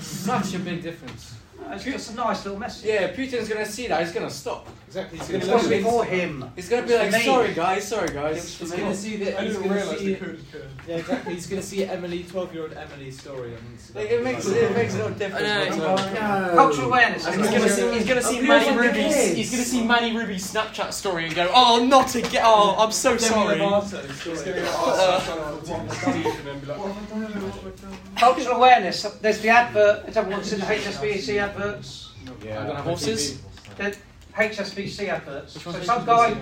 Such 0.00 0.54
a 0.54 0.58
big 0.58 0.82
difference. 0.82 1.34
It's 1.70 1.84
just 1.84 2.12
a 2.12 2.14
nice 2.14 2.44
little 2.44 2.58
message. 2.58 2.86
Yeah, 2.86 3.12
Putin's 3.12 3.48
gonna 3.48 3.66
see 3.66 3.88
that. 3.88 4.00
He's 4.04 4.12
gonna 4.12 4.30
stop. 4.30 4.68
Exactly. 4.88 5.18
He's 5.18 5.28
It 5.28 5.40
gonna 5.40 5.52
wasn't 5.52 5.82
for 5.84 6.02
him. 6.02 6.50
He's 6.56 6.68
gonna 6.70 6.86
be 6.86 6.96
like, 6.96 7.12
me. 7.12 7.20
sorry 7.22 7.52
guys, 7.52 7.86
sorry 7.86 8.08
guys. 8.08 8.56
He's 8.58 8.70
gonna 8.72 8.94
see 8.94 9.16
that. 9.18 9.38
I 9.38 9.44
didn't 9.44 9.62
realise 9.70 9.98
see. 9.98 10.14
the 10.14 10.24
code. 10.24 10.44
Yeah, 10.88 10.96
exactly. 10.96 11.34
He's 11.34 11.46
gonna 11.46 11.62
see 11.62 11.84
Emily, 11.84 12.22
twelve-year-old 12.24 12.72
Emily 12.72 13.10
story. 13.10 13.52
And 13.54 13.78
see 13.78 13.92
Like, 13.92 14.10
it 14.10 14.24
makes 14.24 14.46
it 14.46 14.72
makes 14.74 14.94
no 14.94 15.10
difference. 15.10 15.44
I 15.46 15.76
know. 15.76 15.96
Oh, 15.98 16.52
cultural 16.56 16.86
awareness. 16.88 17.26
He's 17.26 17.36
isn't 17.36 17.52
it? 17.52 17.58
gonna 17.58 17.68
see, 17.70 17.92
he's 17.98 18.08
gonna 18.08 18.22
see 18.22 18.40
Manny 18.40 18.70
the 18.74 18.80
Ruby's. 18.80 19.14
kids. 19.14 19.36
He's 19.36 19.50
gonna 19.50 19.64
see 19.64 19.82
Manny 19.86 20.16
Ruby's 20.16 20.50
Snapchat 20.50 20.90
story 20.94 21.26
and 21.26 21.34
go, 21.34 21.50
"Oh, 21.54 21.84
not 21.84 22.14
again! 22.14 22.42
Oh, 22.42 22.76
I'm 22.78 22.90
so 22.90 23.18
sorry." 23.18 23.58
Lovato 23.58 24.06
He's 24.06 24.20
story. 24.22 24.36
going 24.36 24.46
to 24.46 24.52
get 24.54 24.74
asked 24.74 25.26
to 25.26 25.66
try 25.66 26.12
to 26.14 26.22
teeth 26.22 26.38
and 26.38 26.46
then 26.46 26.60
be 26.60 26.66
like, 26.66 28.16
Cultural 28.16 28.56
awareness. 28.56 29.02
There's 29.20 29.40
the 29.40 29.50
advert. 29.50 30.06
Has 30.06 30.16
everyone 30.16 30.44
seen 30.44 30.60
the 30.60 30.64
HSBC 30.66 31.38
adverts, 31.38 32.08
Yeah. 32.42 32.80
Horses? 32.80 33.42
They're 34.38 34.48
HSBC 34.48 35.08
adverts. 35.08 35.60
So 35.60 35.70
one's 35.70 35.84
some 35.84 36.04
guy, 36.04 36.36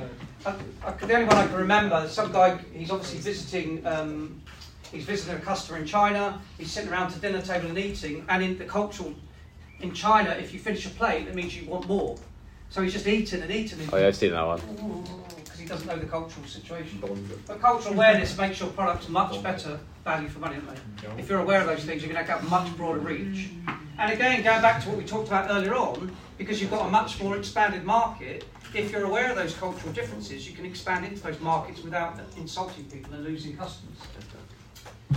I, 0.45 0.55
I, 0.85 0.91
the 0.93 1.15
only 1.15 1.27
one 1.27 1.37
I 1.37 1.47
can 1.47 1.57
remember, 1.57 2.09
some 2.09 2.33
guy, 2.33 2.59
he's 2.73 2.91
obviously 2.91 3.19
visiting, 3.21 3.87
um, 3.87 4.41
he's 4.93 5.05
visiting 5.05 5.37
a 5.37 5.41
customer 5.41 5.79
in 5.79 5.87
China, 5.87 6.41
he's 6.59 6.71
sitting 6.71 6.91
around 6.91 7.13
to 7.13 7.19
dinner 7.19 7.41
table 7.41 7.69
and 7.69 7.79
eating, 7.79 8.25
and 8.29 8.43
in 8.43 8.59
the 8.59 8.65
cultural, 8.65 9.15
in 9.81 9.93
China, 9.93 10.31
if 10.31 10.53
you 10.53 10.61
finish 10.61 10.87
a 10.87 10.91
plate, 10.91 11.27
it 11.27 11.35
means 11.35 11.57
you 11.57 11.69
want 11.69 11.87
more. 11.87 12.17
So 12.69 12.83
he's 12.83 12.93
just 12.93 13.07
eating 13.07 13.43
and 13.43 13.51
eating 13.51 13.81
and 13.81 13.93
Oh 13.93 13.97
yeah, 13.97 14.09
I've 14.09 14.17
seen 14.17 14.33
that 14.33 14.43
one. 14.43 14.61
because 14.61 15.36
he 15.67 15.71
doesn't 15.71 15.89
know 15.89 15.99
the 15.99 16.07
cultural 16.07 16.47
situation. 16.47 17.03
But 17.47 17.61
cultural 17.61 17.95
awareness 17.95 18.39
makes 18.39 18.61
your 18.61 18.69
products 18.69 19.09
much 19.09 19.43
better 19.43 19.81
value 20.05 20.29
for 20.29 20.39
money, 20.39 20.59
don't? 21.03 21.19
If 21.19 21.29
you're 21.29 21.41
aware 21.41 21.61
of 21.61 21.67
those 21.67 21.85
things, 21.85 22.05
you're 22.05 22.13
going 22.13 22.25
to 22.25 22.33
have 22.33 22.49
much 22.49 22.75
broader 22.77 23.01
reach. 23.01 23.49
And 23.99 24.13
again, 24.13 24.45
going 24.45 24.63
back 24.63 24.81
to 24.85 24.89
what 24.89 24.97
we 24.97 25.05
talked 25.05 25.27
about 25.27 25.51
earlier 25.51 25.75
on, 25.75 26.17
because 26.39 26.61
you've 26.61 26.71
got 26.71 26.87
a 26.87 26.91
much 26.91 27.21
more 27.21 27.37
expanded 27.37 27.83
market, 27.83 28.45
if 28.75 28.93
you're 28.93 29.07
aware 29.07 29.31
of 29.31 29.37
those 29.37 29.55
cultural 29.55 29.93
differences, 29.93 30.49
you 30.49 30.55
can 30.55 30.65
expand 30.65 31.05
into 31.05 31.21
those 31.21 31.41
markets 31.41 31.83
without 31.83 32.21
insulting 32.37 32.85
people 32.85 33.13
and 33.15 33.25
losing 33.25 33.57
customers. 33.57 33.97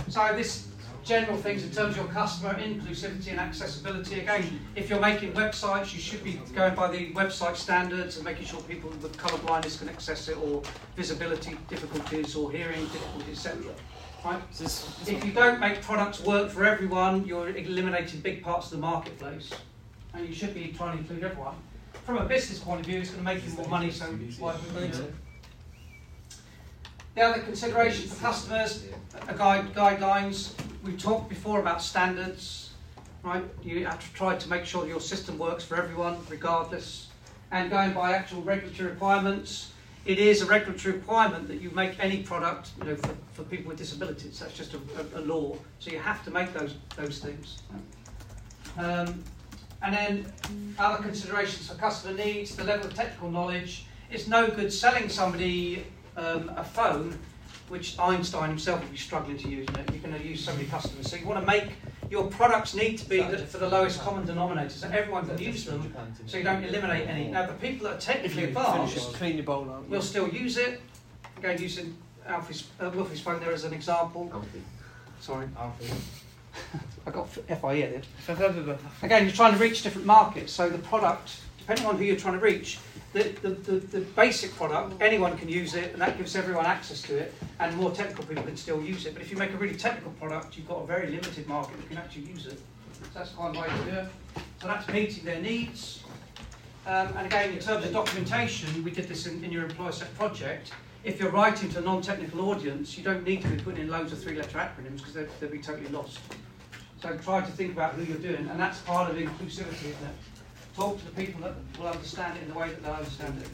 So 0.08 0.32
this 0.34 0.66
general 1.04 1.36
things 1.36 1.64
in 1.64 1.70
terms 1.70 1.96
of 1.96 2.04
your 2.04 2.12
customer 2.12 2.54
inclusivity 2.54 3.28
and 3.28 3.40
accessibility. 3.40 4.20
Again, 4.20 4.60
if 4.76 4.90
you're 4.90 5.00
making 5.00 5.32
websites, 5.32 5.94
you 5.94 6.00
should 6.00 6.22
be 6.22 6.34
going 6.54 6.74
by 6.74 6.90
the 6.90 7.12
website 7.12 7.56
standards 7.56 8.16
and 8.16 8.24
making 8.24 8.46
sure 8.46 8.60
people 8.62 8.90
with 8.90 9.16
colour 9.16 9.38
blindness 9.38 9.78
can 9.78 9.88
access 9.88 10.28
it, 10.28 10.36
or 10.36 10.62
visibility 10.96 11.56
difficulties, 11.68 12.36
or 12.36 12.52
hearing 12.52 12.84
difficulties, 12.86 13.46
etc. 13.46 13.72
Right? 14.24 14.42
If 15.06 15.24
you 15.24 15.32
don't 15.32 15.58
make 15.60 15.80
products 15.80 16.20
work 16.20 16.50
for 16.50 16.64
everyone, 16.64 17.24
you're 17.24 17.48
eliminating 17.48 18.20
big 18.20 18.42
parts 18.42 18.66
of 18.66 18.72
the 18.72 18.78
marketplace, 18.78 19.50
and 20.12 20.28
you 20.28 20.34
should 20.34 20.54
be 20.54 20.74
trying 20.76 20.92
to 20.92 20.98
include 20.98 21.24
everyone. 21.24 21.54
From 22.04 22.18
a 22.18 22.24
business 22.24 22.58
point 22.58 22.80
of 22.80 22.86
view, 22.86 23.00
it's 23.00 23.10
going 23.10 23.24
to 23.24 23.34
make 23.34 23.44
you 23.46 23.52
more 23.54 23.68
money, 23.68 23.90
so 23.90 24.04
why 24.38 24.54
would 24.54 24.74
we 24.74 24.80
need 24.82 24.94
it? 24.94 25.14
The 27.14 27.22
other 27.22 27.40
consideration 27.42 28.08
for 28.08 28.20
customers, 28.20 28.84
a 29.26 29.34
guide, 29.34 29.74
guidelines. 29.74 30.52
We 30.82 30.96
talked 30.96 31.28
before 31.28 31.60
about 31.60 31.82
standards, 31.82 32.70
right? 33.22 33.44
You 33.62 33.84
have 33.86 34.00
to 34.00 34.14
try 34.14 34.36
to 34.36 34.48
make 34.48 34.64
sure 34.64 34.86
your 34.86 35.00
system 35.00 35.36
works 35.38 35.62
for 35.62 35.76
everyone, 35.76 36.16
regardless. 36.28 37.08
And 37.50 37.70
going 37.70 37.92
by 37.92 38.12
actual 38.12 38.42
regulatory 38.42 38.90
requirements, 38.90 39.72
it 40.06 40.18
is 40.18 40.40
a 40.40 40.46
regulatory 40.46 40.94
requirement 40.94 41.48
that 41.48 41.60
you 41.60 41.70
make 41.70 42.02
any 42.02 42.22
product, 42.22 42.70
you 42.78 42.84
know, 42.84 42.96
for, 42.96 43.14
for 43.32 43.42
people 43.42 43.68
with 43.68 43.78
disabilities. 43.78 44.38
That's 44.38 44.56
just 44.56 44.72
a, 44.72 44.78
a, 45.16 45.20
a 45.20 45.22
law. 45.22 45.56
So 45.80 45.90
you 45.90 45.98
have 45.98 46.24
to 46.24 46.30
make 46.30 46.54
those 46.54 46.76
those 46.96 47.18
things. 47.18 47.58
Um, 48.78 49.22
and 49.82 49.94
then 49.94 50.32
other 50.78 51.02
considerations 51.02 51.68
for 51.68 51.74
customer 51.74 52.14
needs, 52.14 52.56
the 52.56 52.64
level 52.64 52.86
of 52.86 52.94
technical 52.94 53.30
knowledge. 53.30 53.86
It's 54.10 54.26
no 54.26 54.48
good 54.48 54.72
selling 54.72 55.08
somebody 55.08 55.84
um, 56.16 56.50
a 56.56 56.64
phone 56.64 57.18
which 57.70 57.98
Einstein 57.98 58.48
himself 58.48 58.80
would 58.80 58.90
be 58.90 58.98
struggling 58.98 59.38
to 59.38 59.48
use. 59.48 59.66
You 59.68 59.76
know, 59.76 59.84
you're 59.92 60.02
going 60.02 60.20
to 60.20 60.26
use 60.26 60.44
so 60.44 60.52
many 60.52 60.66
customers. 60.66 61.08
So 61.08 61.16
you 61.16 61.26
want 61.26 61.40
to 61.40 61.46
make 61.46 61.70
your 62.10 62.26
products 62.26 62.74
need 62.74 62.98
to 62.98 63.08
be 63.08 63.22
the, 63.22 63.38
for 63.38 63.58
the 63.58 63.68
lowest 63.68 64.00
common 64.00 64.26
denominator, 64.26 64.70
so 64.70 64.88
everyone 64.88 65.26
can 65.26 65.38
use 65.38 65.64
them, 65.64 65.94
so 66.26 66.36
you 66.38 66.42
don't 66.42 66.64
eliminate 66.64 67.08
any. 67.08 67.28
Now, 67.28 67.46
the 67.46 67.52
people 67.52 67.86
that 67.86 67.96
are 67.96 68.00
technically 68.00 68.44
advanced 68.44 68.94
finish, 68.94 69.16
clean 69.16 69.36
your 69.36 69.44
bowl 69.44 69.70
out. 69.70 69.88
will 69.88 70.02
still 70.02 70.28
use 70.28 70.56
it. 70.56 70.80
Again, 71.38 71.62
using 71.62 71.96
Alfie's, 72.26 72.66
uh, 72.80 72.90
Wilfie's 72.90 73.20
phone 73.20 73.38
there 73.38 73.52
as 73.52 73.62
an 73.64 73.72
example. 73.72 74.28
Sorry, 75.20 75.46
Alfie. 75.56 75.86
I 77.06 77.10
got 77.12 77.28
FIE 77.28 77.82
at 77.82 77.90
it. 77.92 78.06
Again, 79.02 79.22
you're 79.24 79.32
trying 79.32 79.52
to 79.52 79.58
reach 79.58 79.82
different 79.82 80.06
markets, 80.06 80.52
so 80.52 80.68
the 80.68 80.78
product, 80.78 81.40
depending 81.58 81.86
on 81.86 81.96
who 81.96 82.04
you're 82.04 82.16
trying 82.16 82.34
to 82.34 82.44
reach, 82.44 82.78
the, 83.12 83.24
the, 83.42 83.48
the, 83.50 83.72
the 83.78 84.00
basic 84.00 84.54
product, 84.54 85.00
anyone 85.02 85.36
can 85.36 85.48
use 85.48 85.74
it, 85.74 85.92
and 85.92 86.00
that 86.00 86.16
gives 86.16 86.36
everyone 86.36 86.66
access 86.66 87.02
to 87.02 87.16
it, 87.18 87.34
and 87.58 87.76
more 87.76 87.90
technical 87.90 88.24
people 88.24 88.44
can 88.44 88.56
still 88.56 88.80
use 88.80 89.06
it. 89.06 89.14
But 89.14 89.22
if 89.22 89.30
you 89.30 89.36
make 89.36 89.52
a 89.52 89.56
really 89.56 89.74
technical 89.74 90.12
product, 90.12 90.56
you've 90.56 90.68
got 90.68 90.82
a 90.82 90.86
very 90.86 91.08
limited 91.08 91.48
market 91.48 91.76
that 91.76 91.88
can 91.88 91.98
actually 91.98 92.22
use 92.22 92.46
it. 92.46 92.60
So 92.92 93.06
that's 93.14 93.30
to 93.30 93.90
do 93.90 93.96
it. 93.96 94.06
So 94.60 94.68
that's 94.68 94.86
meeting 94.88 95.24
their 95.24 95.40
needs. 95.40 96.04
Um, 96.86 97.08
and 97.16 97.26
again, 97.26 97.52
in 97.52 97.58
terms 97.58 97.84
of 97.84 97.92
documentation, 97.92 98.82
we 98.84 98.90
did 98.90 99.08
this 99.08 99.26
in, 99.26 99.42
in 99.42 99.50
your 99.50 99.64
employer 99.64 99.92
set 99.92 100.14
project. 100.16 100.72
If 101.02 101.18
you're 101.18 101.30
writing 101.30 101.70
to 101.70 101.78
a 101.78 101.82
non-technical 101.82 102.48
audience, 102.48 102.96
you 102.96 103.02
don't 103.02 103.24
need 103.24 103.42
to 103.42 103.48
be 103.48 103.56
putting 103.56 103.82
in 103.82 103.88
loads 103.88 104.12
of 104.12 104.22
three-letter 104.22 104.58
acronyms 104.58 104.98
because 104.98 105.14
they'll 105.40 105.50
be 105.50 105.58
totally 105.58 105.88
lost. 105.88 106.20
So 107.02 107.16
try 107.18 107.40
to 107.40 107.50
think 107.52 107.72
about 107.72 107.94
who 107.94 108.04
you're 108.04 108.18
doing, 108.18 108.48
and 108.48 108.60
that's 108.60 108.80
part 108.80 109.10
of 109.10 109.16
inclusivity, 109.16 109.86
isn't 109.86 110.04
it? 110.04 110.14
Talk 110.80 110.98
to 110.98 111.04
the 111.04 111.10
people 111.10 111.42
that 111.42 111.52
will 111.78 111.88
understand 111.88 112.38
it 112.38 112.44
in 112.44 112.48
the 112.48 112.58
way 112.58 112.70
that 112.70 112.82
they 112.82 112.90
understand 112.90 113.42
it. 113.42 113.48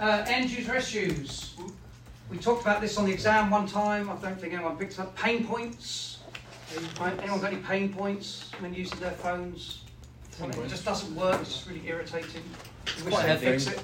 Uh, 0.00 0.24
end 0.26 0.50
user 0.50 0.74
issues. 0.74 1.54
We 2.28 2.38
talked 2.38 2.62
about 2.62 2.80
this 2.80 2.98
on 2.98 3.04
the 3.04 3.12
exam 3.12 3.48
one 3.48 3.68
time. 3.68 4.10
I 4.10 4.16
don't 4.16 4.40
think 4.40 4.52
anyone 4.52 4.76
picked 4.76 4.98
up. 4.98 5.16
Pain 5.16 5.46
points. 5.46 6.18
Anyone 7.00 7.40
got 7.40 7.52
any 7.52 7.62
pain 7.62 7.94
points 7.94 8.50
when 8.58 8.74
using 8.74 8.98
their 8.98 9.12
phones? 9.12 9.84
Something 10.32 10.60
that 10.60 10.70
just 10.70 10.84
doesn't 10.84 11.14
work. 11.14 11.40
It's 11.40 11.52
just 11.54 11.68
really 11.68 11.86
irritating. 11.86 12.42
You 12.98 13.04
wish 13.04 13.14
quite 13.14 13.26
they'd 13.26 13.38
fix 13.38 13.68
it. 13.68 13.80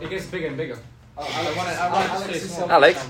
It 0.00 0.10
gets 0.10 0.26
bigger 0.26 0.46
and 0.46 0.56
bigger. 0.56 0.78
Oh, 1.18 1.28
Alex, 1.28 1.56
want 1.56 1.68
to. 1.70 1.74
I 1.74 1.86
Alex, 1.86 1.92
want 1.92 2.06
to 2.06 2.12
Alex 2.12 2.30
say 2.30 2.36
is 2.36 2.50
something. 2.52 2.70
Alex? 2.70 3.08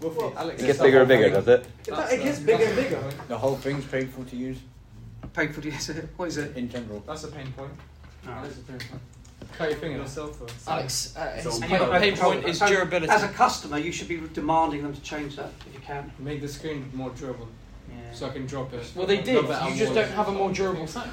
Wolfie, 0.00 0.36
Alex 0.36 0.54
It 0.54 0.60
is 0.60 0.66
gets 0.68 0.78
bigger 0.78 1.00
and 1.00 1.08
bigger, 1.08 1.30
does 1.30 1.48
it? 1.48 1.66
That's- 1.84 2.12
It 2.12 2.22
gets 2.22 2.38
bigger 2.38 2.64
and 2.64 2.76
bigger. 2.76 3.10
The 3.26 3.36
whole 3.36 3.56
thing's 3.56 3.84
painful 3.86 4.24
to 4.26 4.36
use 4.36 4.58
Painful 5.34 5.62
to 5.64 5.70
use 5.70 5.88
it. 5.88 6.08
What 6.16 6.28
is 6.28 6.38
it? 6.38 6.56
in 6.56 6.68
general. 6.68 7.02
That's 7.06 7.24
a 7.24 7.28
pain 7.28 7.52
point. 7.52 7.72
That's 8.24 8.56
a 8.56 8.60
pain 8.60 8.78
point. 8.78 9.02
Cut 9.58 9.70
your 9.70 9.78
finger. 9.78 9.98
Your 9.98 10.06
cell 10.06 10.28
phone. 10.28 10.48
Alex, 10.66 11.14
uh, 11.16 11.32
his 11.32 11.46
And 11.46 11.62
pain, 11.62 11.70
you've 11.70 11.80
got 11.80 11.92
no 11.92 11.98
pain 12.00 12.16
point 12.16 12.44
is 12.44 12.58
durability. 12.60 13.10
As 13.10 13.22
a 13.24 13.28
customer, 13.28 13.78
you 13.78 13.92
should 13.92 14.08
be 14.08 14.20
demanding 14.32 14.82
them 14.82 14.94
to 14.94 15.00
change 15.02 15.36
that 15.36 15.50
if 15.66 15.74
you 15.74 15.80
can. 15.80 16.10
Make 16.18 16.40
the 16.40 16.48
screen 16.48 16.88
more 16.94 17.10
durable, 17.10 17.48
so 18.12 18.26
I 18.26 18.30
can 18.30 18.46
drop 18.46 18.72
it. 18.72 18.90
Well, 18.94 19.06
they 19.06 19.22
did. 19.22 19.44
Drop 19.44 19.68
it 19.68 19.72
You 19.72 19.78
just 19.78 19.94
don't 19.94 20.10
have 20.10 20.28
a 20.28 20.32
more 20.32 20.52
durable 20.52 20.86
phone. 20.86 21.10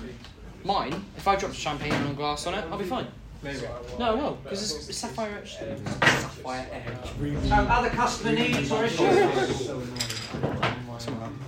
Mine, 0.63 1.03
if 1.17 1.27
I 1.27 1.35
dropped 1.35 1.55
champagne 1.55 1.93
on 1.93 2.13
glass 2.13 2.45
on 2.45 2.53
it, 2.53 2.63
I'll 2.71 2.77
be 2.77 2.85
fine. 2.85 3.07
Maybe. 3.43 3.61
No, 3.97 4.05
I 4.05 4.13
will, 4.13 4.37
because 4.43 4.71
it's, 4.71 4.87
it's 4.87 4.97
sapphire 4.99 5.39
etched. 5.41 5.57
Sapphire 5.57 6.67
etched. 6.71 7.47
So 7.47 7.55
other 7.55 7.89
customer 7.89 8.33
needs 8.33 8.71
or 8.71 8.85
issues? 8.85 9.71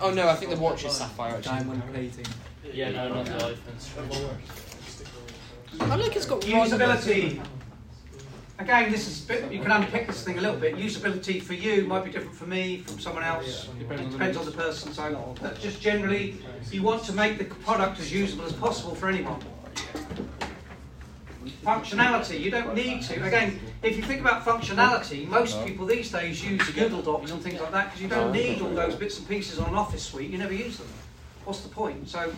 Oh 0.04 0.12
no, 0.12 0.28
I 0.28 0.36
think 0.36 0.52
the 0.52 0.58
watch 0.58 0.84
is 0.84 0.92
sapphire 0.92 1.36
etched. 1.36 1.46
Diamond 1.46 1.82
plating. 1.94 2.26
Yeah, 2.74 2.92
no, 2.92 3.14
not 3.14 3.26
the 3.26 3.32
iPhones. 3.32 4.42
I 5.80 5.96
like 5.96 6.14
it's 6.18 6.26
got 6.26 6.42
Usability. 6.42 7.42
Again, 8.60 8.92
this 8.92 9.08
is 9.08 9.22
bit, 9.22 9.50
you 9.50 9.62
can 9.62 9.72
unpick 9.72 10.08
this 10.08 10.26
thing 10.26 10.38
a 10.38 10.42
little 10.42 10.60
bit. 10.60 10.76
Usability 10.76 11.42
for 11.42 11.54
you 11.54 11.86
might 11.86 12.04
be 12.04 12.12
different 12.12 12.36
for 12.36 12.46
me, 12.46 12.80
from 12.80 13.00
someone 13.00 13.24
else. 13.24 13.70
Depends 13.80 14.02
on 14.02 14.08
It 14.08 14.12
the 14.12 14.18
depends 14.18 14.38
on 14.38 14.46
the 14.46 14.52
person. 14.52 14.92
So, 14.92 15.36
but 15.42 15.60
just 15.62 15.82
generally, 15.82 16.36
you 16.70 16.84
want 16.84 17.06
to 17.06 17.14
make 17.14 17.38
the 17.38 17.46
product 17.46 18.02
as 18.02 18.12
usable 18.12 18.44
as 18.44 18.52
possible 18.52 18.96
for 18.96 19.08
anyone. 19.08 19.42
Functionality, 21.64 22.40
you 22.40 22.52
don't 22.52 22.74
need 22.74 23.02
to. 23.04 23.24
Again, 23.24 23.60
if 23.82 23.98
you 23.98 24.04
think 24.04 24.22
about 24.22 24.46
functionality, 24.46 25.28
most 25.28 25.64
people 25.66 25.86
these 25.86 26.12
days 26.12 26.44
use 26.44 26.68
Google 26.70 27.02
Docs 27.02 27.32
and 27.32 27.42
things 27.42 27.60
like 27.60 27.72
that 27.72 27.86
because 27.86 28.02
you 28.02 28.08
don't 28.08 28.32
need 28.32 28.62
all 28.62 28.70
those 28.70 28.96
bits 28.96 29.18
and 29.18 29.28
pieces 29.28 29.60
on 29.60 29.70
an 29.70 29.76
office 29.76 30.04
suite. 30.04 30.30
You 30.30 30.38
never 30.38 30.54
use 30.54 30.78
them. 30.78 30.88
What's 31.46 31.62
the 31.62 31.70
point? 31.70 32.08
So, 32.08 32.34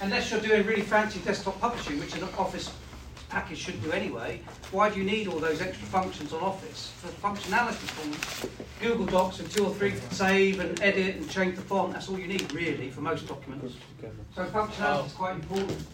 unless 0.00 0.30
you're 0.30 0.40
doing 0.40 0.66
really 0.66 0.82
fancy 0.82 1.20
desktop 1.20 1.60
publishing, 1.60 1.98
which 1.98 2.14
an 2.14 2.24
office 2.38 2.72
package 3.28 3.58
should 3.58 3.82
do 3.82 3.90
anyway, 3.90 4.40
why 4.70 4.88
do 4.88 4.98
you 4.98 5.04
need 5.04 5.26
all 5.26 5.40
those 5.40 5.60
extra 5.60 5.86
functions 5.88 6.32
on 6.32 6.40
Office? 6.40 6.92
For 6.98 7.08
functionality 7.08 7.84
Google 8.80 9.06
Docs 9.06 9.40
and 9.40 9.50
two 9.50 9.66
or 9.66 9.74
three 9.74 9.94
save 10.10 10.60
and 10.60 10.80
edit 10.80 11.16
and 11.16 11.28
change 11.28 11.56
the 11.56 11.62
font, 11.62 11.92
that's 11.92 12.08
all 12.08 12.18
you 12.18 12.28
need 12.28 12.52
really 12.52 12.90
for 12.90 13.00
most 13.00 13.26
documents. 13.26 13.74
So 14.36 14.44
functionality 14.44 15.06
is 15.06 15.12
quite 15.12 15.34
important. 15.34 15.84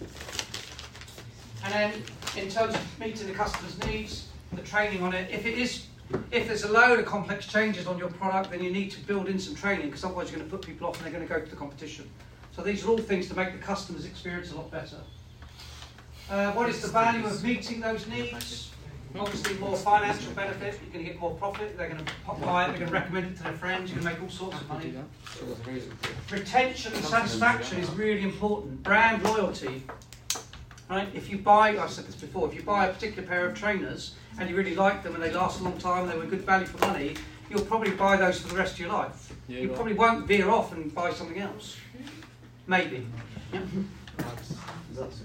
And 1.65 1.73
then 1.73 2.03
in 2.37 2.51
terms 2.51 2.75
of 2.75 3.01
meeting 3.01 3.27
the 3.27 3.35
customer's 3.35 3.79
needs, 3.87 4.29
the 4.53 4.63
training 4.63 5.03
on 5.03 5.15
it, 5.15 5.31
if 5.31 5.47
it 5.47 5.59
is 5.59 5.87
if 6.33 6.49
there's 6.49 6.65
a 6.65 6.73
load 6.73 6.99
of 6.99 7.07
complex 7.07 7.47
changes 7.47 7.87
on 7.87 7.99
your 7.99 8.09
product, 8.09 8.51
then 8.51 8.63
you 8.63 8.71
need 8.71 8.91
to 8.91 9.01
build 9.01 9.29
in 9.29 9.39
some 9.39 9.55
training 9.55 9.87
because 9.87 10.05
otherwise 10.05 10.31
you're 10.31 10.39
going 10.39 10.51
to 10.51 10.57
put 10.57 10.67
people 10.67 10.89
off 10.89 10.97
and 10.97 11.05
they're 11.05 11.13
going 11.13 11.27
to 11.27 11.33
go 11.33 11.41
to 11.41 11.49
the 11.49 11.57
competition. 11.57 12.09
So 12.51 12.63
these 12.63 12.85
are 12.85 12.89
all 12.89 12.99
things 12.99 13.29
to 13.29 13.37
make 13.37 13.53
the 13.53 13.59
customer's 13.59 14.05
experience 14.05 14.51
a 14.51 14.57
lot 14.57 14.71
better. 14.71 14.97
Uh, 16.29 16.53
what 16.53 16.69
is 16.69 16.81
the 16.81 16.89
value 16.89 17.25
of 17.27 17.43
meeting 17.45 17.81
those 17.81 18.07
needs? 18.09 18.71
Obviously, 19.19 19.55
more 19.55 19.77
financial 19.77 20.33
benefit. 20.35 20.79
You're 20.83 20.93
going 20.93 21.05
to 21.05 21.11
get 21.13 21.21
more 21.21 21.35
profit. 21.35 21.77
They're 21.77 21.89
going 21.89 22.05
to 22.05 22.13
pop 22.25 22.41
buy 22.41 22.65
it. 22.65 22.69
They're 22.69 22.79
going 22.79 22.91
to 22.91 22.95
recommend 22.95 23.27
it 23.27 23.37
to 23.39 23.43
their 23.43 23.53
friends. 23.55 23.91
You're 23.91 24.01
going 24.01 24.15
to 24.15 24.21
make 24.21 24.23
all 24.23 24.37
sorts 24.37 24.61
of 24.61 24.69
money. 24.69 24.95
Retention 26.31 26.93
and 26.93 27.05
satisfaction 27.05 27.79
is 27.79 27.91
really 27.91 28.23
important. 28.23 28.85
Brand 28.85 29.25
loyalty. 29.25 29.83
Right? 30.91 31.09
If 31.15 31.31
you 31.31 31.39
buy, 31.39 31.79
I 31.79 31.87
said 31.87 32.07
this 32.07 32.17
before, 32.17 32.49
if 32.49 32.55
you 32.55 32.63
buy 32.63 32.87
a 32.87 32.93
particular 32.93 33.27
pair 33.27 33.47
of 33.47 33.57
trainers 33.57 34.15
and 34.41 34.51
you 34.51 34.57
really 34.57 34.75
like 34.75 35.05
them 35.05 35.15
and 35.15 35.23
they 35.23 35.31
last 35.31 35.61
a 35.61 35.63
long 35.63 35.79
time, 35.79 36.09
they 36.09 36.17
were 36.19 36.25
good 36.25 36.41
value 36.41 36.67
for 36.67 36.85
money, 36.85 37.15
you'll 37.49 37.61
probably 37.65 37.93
buy 37.93 38.17
those 38.17 38.41
for 38.41 38.49
the 38.49 38.57
rest 38.57 38.73
of 38.75 38.81
your 38.81 38.89
life. 38.93 39.33
you 39.47 39.69
probably 39.69 39.95
won't 39.95 40.27
veer 40.27 40.51
off 40.51 40.73
and 40.73 40.93
buy 40.93 41.13
something 41.13 41.39
else. 41.39 41.77
Maybe. 42.67 43.07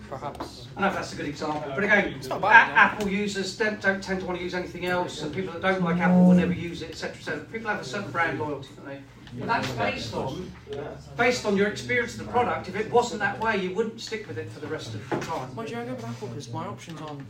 Perhaps. 0.08 0.68
I 0.78 0.82
know 0.82 0.94
that's 0.94 1.14
a 1.14 1.16
good 1.16 1.26
example, 1.26 1.64
but 1.74 1.84
again, 1.84 2.14
It's 2.16 2.28
a- 2.28 2.40
no. 2.40 2.48
Apple 2.48 3.10
users 3.10 3.58
don't, 3.58 3.82
don't 3.82 4.02
tend 4.04 4.20
to 4.22 4.26
want 4.26 4.38
to 4.38 4.44
use 4.44 4.54
anything 4.54 4.86
else, 4.86 5.24
and 5.24 5.34
people 5.34 5.52
that 5.54 5.62
don't 5.64 5.84
like 5.84 5.98
Apple 5.98 6.26
will 6.26 6.36
never 6.36 6.54
use 6.54 6.82
it, 6.84 6.92
etc. 6.92 7.18
etc. 7.18 7.40
People 7.46 7.70
have 7.70 7.82
a 7.82 7.84
certain 7.84 8.12
brand 8.12 8.40
loyalty, 8.40 8.70
don't 8.78 8.86
they? 8.86 9.00
That's 9.34 9.72
based 9.72 10.14
on 10.14 10.52
based 11.18 11.46
on 11.46 11.58
your 11.58 11.68
experience 11.68 12.18
of 12.18 12.26
the 12.26 12.32
product. 12.32 12.70
If 12.70 12.76
it 12.76 12.92
wasn't 12.92 13.20
that 13.22 13.40
way, 13.40 13.58
you 13.58 13.74
wouldn't 13.76 14.00
stick 14.00 14.28
with 14.28 14.38
it 14.38 14.50
for 14.50 14.60
the 14.60 14.68
rest 14.68 14.94
of 14.94 15.10
the 15.10 15.16
time. 15.18 15.56
Why 15.56 15.66
do 15.66 15.72
you 15.76 15.84
go 15.84 15.94
with 15.94 16.04
Apple? 16.04 16.28
Because 16.30 16.52
my 16.52 16.66
options 16.66 17.02
aren't. 17.02 17.26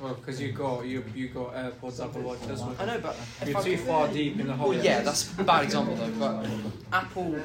Well, 0.00 0.14
because 0.14 0.40
you 0.40 0.52
got 0.52 0.84
you 0.86 1.04
you 1.14 1.28
got 1.28 1.54
AirPods, 1.54 2.02
Apple 2.04 2.22
Watch. 2.22 2.38
That's 2.46 2.60
what. 2.60 2.80
I 2.80 2.84
know, 2.86 2.98
but 3.00 3.16
if 3.42 3.48
You're 3.48 3.58
I 3.58 3.62
too 3.62 3.76
could- 3.76 3.86
far 3.86 4.08
deep 4.08 4.38
in 4.38 4.46
the 4.46 4.52
hole. 4.54 4.68
Well, 4.70 4.84
yeah, 4.84 5.00
that's 5.02 5.36
a 5.38 5.42
bad 5.44 5.64
example 5.64 5.96
though. 5.96 6.10
But 6.10 6.46
Apple, 6.92 7.30
the, 7.32 7.38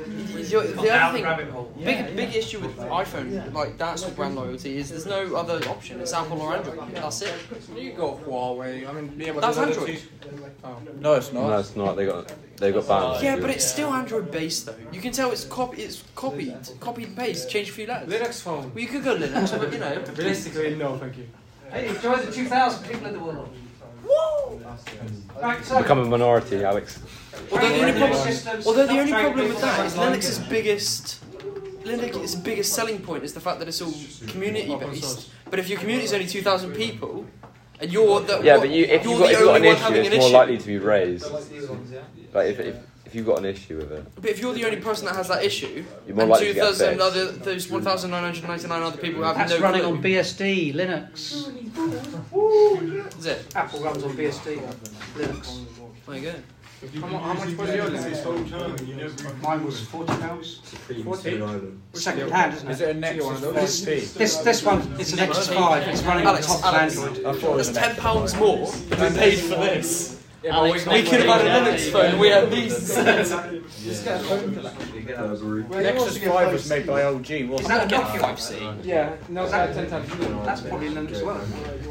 the 0.43 0.93
other 0.93 1.13
thing, 1.17 1.23
rabbit 1.23 1.49
hole. 1.49 1.73
big 1.83 2.15
big 2.15 2.35
issue 2.35 2.59
with 2.59 2.77
iPhone, 2.77 3.53
like 3.53 3.77
that's 3.77 4.05
with 4.05 4.15
brand 4.15 4.35
loyalty, 4.35 4.77
is 4.77 4.89
there's 4.89 5.05
no 5.07 5.35
other 5.35 5.67
option. 5.67 5.99
It's 5.99 6.13
Apple 6.13 6.41
or 6.41 6.55
Android. 6.55 6.93
That's 6.93 7.21
it. 7.23 7.33
You 7.75 7.93
got 7.93 8.23
Huawei. 8.23 8.87
I 8.87 8.91
mean, 8.93 9.13
yeah, 9.17 9.31
but 9.31 9.41
That's 9.41 9.55
the 9.57 9.63
other 9.63 9.71
Android. 9.71 9.97
two- 9.97 10.07
Oh. 10.63 10.77
No, 10.99 11.13
it's 11.15 11.33
not. 11.33 11.49
No, 11.49 11.57
it's 11.59 11.75
not. 11.75 11.95
They 11.95 12.05
got 12.05 12.33
they 12.57 12.71
got 12.71 12.87
banned. 12.87 13.23
Yeah, 13.23 13.35
but 13.39 13.49
it's 13.49 13.65
still 13.65 13.93
Android 13.93 14.31
based 14.31 14.65
though. 14.65 14.75
You 14.91 15.01
can 15.01 15.11
tell 15.11 15.31
it's 15.31 15.43
copy, 15.43 15.81
it's 15.83 16.03
copied, 16.15 16.55
copied 16.79 17.07
and 17.09 17.17
paste, 17.17 17.49
changed 17.49 17.71
a 17.71 17.73
few 17.73 17.85
letters. 17.87 18.11
Linux 18.13 18.41
phone. 18.41 18.71
Well, 18.73 18.79
you 18.79 18.87
could 18.87 19.03
go 19.03 19.15
Linux, 19.15 19.57
but 19.57 19.71
you 19.73 19.79
know. 19.79 20.01
Realistically, 20.15 20.75
no, 20.75 20.97
thank 20.97 21.17
you. 21.17 21.27
Hey, 21.73 21.87
enjoy 21.87 22.17
the 22.17 22.31
2,000 22.31 22.87
people 22.87 23.07
in 23.07 23.13
the 23.13 23.19
world. 23.19 23.49
Right, 25.41 25.65
so 25.65 25.81
become 25.81 25.99
a 25.99 26.05
minority, 26.05 26.63
Alex. 26.63 27.01
Although 27.51 27.67
the 27.67 27.79
only 27.81 27.99
problem, 27.99 28.21
systems, 28.21 28.67
although 28.67 28.85
the 28.85 28.99
only 28.99 29.11
problem 29.11 29.47
with 29.47 29.61
that 29.61 29.85
is 29.87 29.97
like 29.97 30.13
Linux's 30.13 30.39
biggest 30.39 31.23
Linux's 31.83 32.35
biggest 32.35 32.73
selling 32.73 32.99
point 33.01 33.23
is 33.23 33.33
the 33.33 33.39
fact 33.39 33.57
that 33.59 33.67
it's 33.67 33.81
all 33.81 33.93
community 34.27 34.75
based. 34.75 35.31
But 35.49 35.59
if 35.59 35.67
your 35.67 35.79
community 35.79 36.05
is 36.05 36.13
only 36.13 36.27
two 36.27 36.41
thousand 36.43 36.73
people, 36.73 37.25
and 37.79 37.91
you're 37.91 38.19
the 38.21 38.41
Yeah, 38.43 38.57
but 38.57 38.69
you, 38.69 38.85
if 38.85 39.03
you're 39.03 39.13
you've 39.13 39.21
got, 39.21 39.31
if 39.31 39.39
you've 39.39 39.47
got 39.47 39.57
an 39.57 39.65
issue, 39.65 39.81
having 39.81 40.05
it's 40.05 40.13
an 40.13 40.19
more 40.19 40.27
issue. 40.27 40.37
likely 40.37 40.57
to 40.59 40.67
be 40.67 40.77
raised. 40.77 41.31
Like 42.33 42.49
if, 42.49 42.59
if, 42.59 42.75
if 43.13 43.17
you've 43.17 43.27
got 43.27 43.37
an 43.37 43.45
issue 43.45 43.77
with 43.77 43.91
it, 43.91 44.03
But 44.15 44.25
if 44.31 44.39
you're 44.39 44.53
the 44.55 44.65
only 44.65 44.77
person 44.81 45.05
that 45.05 45.15
has 45.15 45.27
that 45.27 45.43
issue, 45.45 45.85
you're 46.07 46.15
more 46.15 46.23
and 46.23 46.31
likely 46.31 46.47
to 46.47 46.53
get 46.55 46.63
thousand 46.65 46.87
fixed. 46.97 47.01
other 47.05 47.25
those 47.31 47.69
one 47.69 47.83
thousand 47.83 48.09
nine 48.09 48.23
hundred 48.23 48.47
ninety 48.47 48.67
nine 48.67 48.81
other 48.81 48.97
people 48.97 49.21
have 49.23 49.37
That's 49.37 49.51
no 49.51 49.59
running 49.59 49.81
clue. 49.81 49.91
on 49.97 50.01
BSD, 50.03 50.73
Linux. 50.73 51.49
Is 53.19 53.25
it? 53.27 53.55
Apple 53.55 53.81
runs 53.81 54.03
on 54.03 54.17
BSD, 54.17 54.59
Linux. 55.15 55.59
There 56.07 56.15
you 56.15 56.21
go. 56.23 56.33
How, 56.99 57.07
mu- 57.07 57.17
how 57.19 57.33
much 57.33 57.55
was 57.55 57.69
your 57.75 57.85
Linux? 57.85 59.41
Mine 59.43 59.63
was 59.63 59.79
forty 59.81 60.13
pounds. 60.17 60.57
Forty. 61.03 61.39
Second 61.93 62.31
hand, 62.31 62.55
isn't 62.55 62.67
Is 62.71 62.81
it? 62.81 62.89
it 62.89 62.95
a 62.95 62.99
Nexus 62.99 63.41
This, 63.41 63.85
4P? 63.85 64.13
this 64.15 64.37
this 64.37 64.63
one, 64.63 64.95
it's 64.99 65.13
an 65.13 65.19
X5. 65.19 65.87
It's 65.87 66.01
running 66.01 66.25
on 66.25 66.33
Alex, 66.33 66.47
top 66.47 66.57
of 66.57 66.63
Alex. 66.65 66.97
Android. 66.97 67.57
That's 67.59 67.71
ten 67.73 67.95
pounds 67.95 68.35
more 68.35 68.71
than 68.71 69.13
we 69.13 69.19
paid 69.19 69.37
for 69.39 69.49
this. 69.57 70.19
Yeah, 70.43 70.57
Alex, 70.57 70.85
we, 70.85 70.93
We 70.93 71.03
could 71.03 71.21
have 71.21 71.41
had 71.41 71.65
a 71.65 71.71
Linux 71.71 71.89
phone. 71.89 72.19
We 72.19 72.27
had 72.27 72.51
these. 72.51 72.93
Just 73.83 74.03
get 74.03 74.19
a 74.19 74.23
phone 74.25 74.53
collection. 74.53 75.02
Nexus 75.07 76.17
5 76.17 76.51
was 76.53 76.69
made 76.69 76.87
by 76.87 77.01
LG, 77.01 77.29
Is 77.43 77.49
wasn't 77.49 77.69
that 77.69 77.85
a 77.85 77.87
Get 77.89 78.01
Nokia? 78.03 78.19
five 78.21 78.39
C. 78.39 78.69
Yeah, 78.83 79.13
no, 79.29 79.43
Is 79.45 79.51
that- 79.51 79.73
that's 79.73 79.89
10 79.91 80.07
times. 80.07 80.45
That's 80.45 80.61
probably 80.61 80.89
Linux 80.89 81.11
as 81.11 81.23
well. 81.23 81.41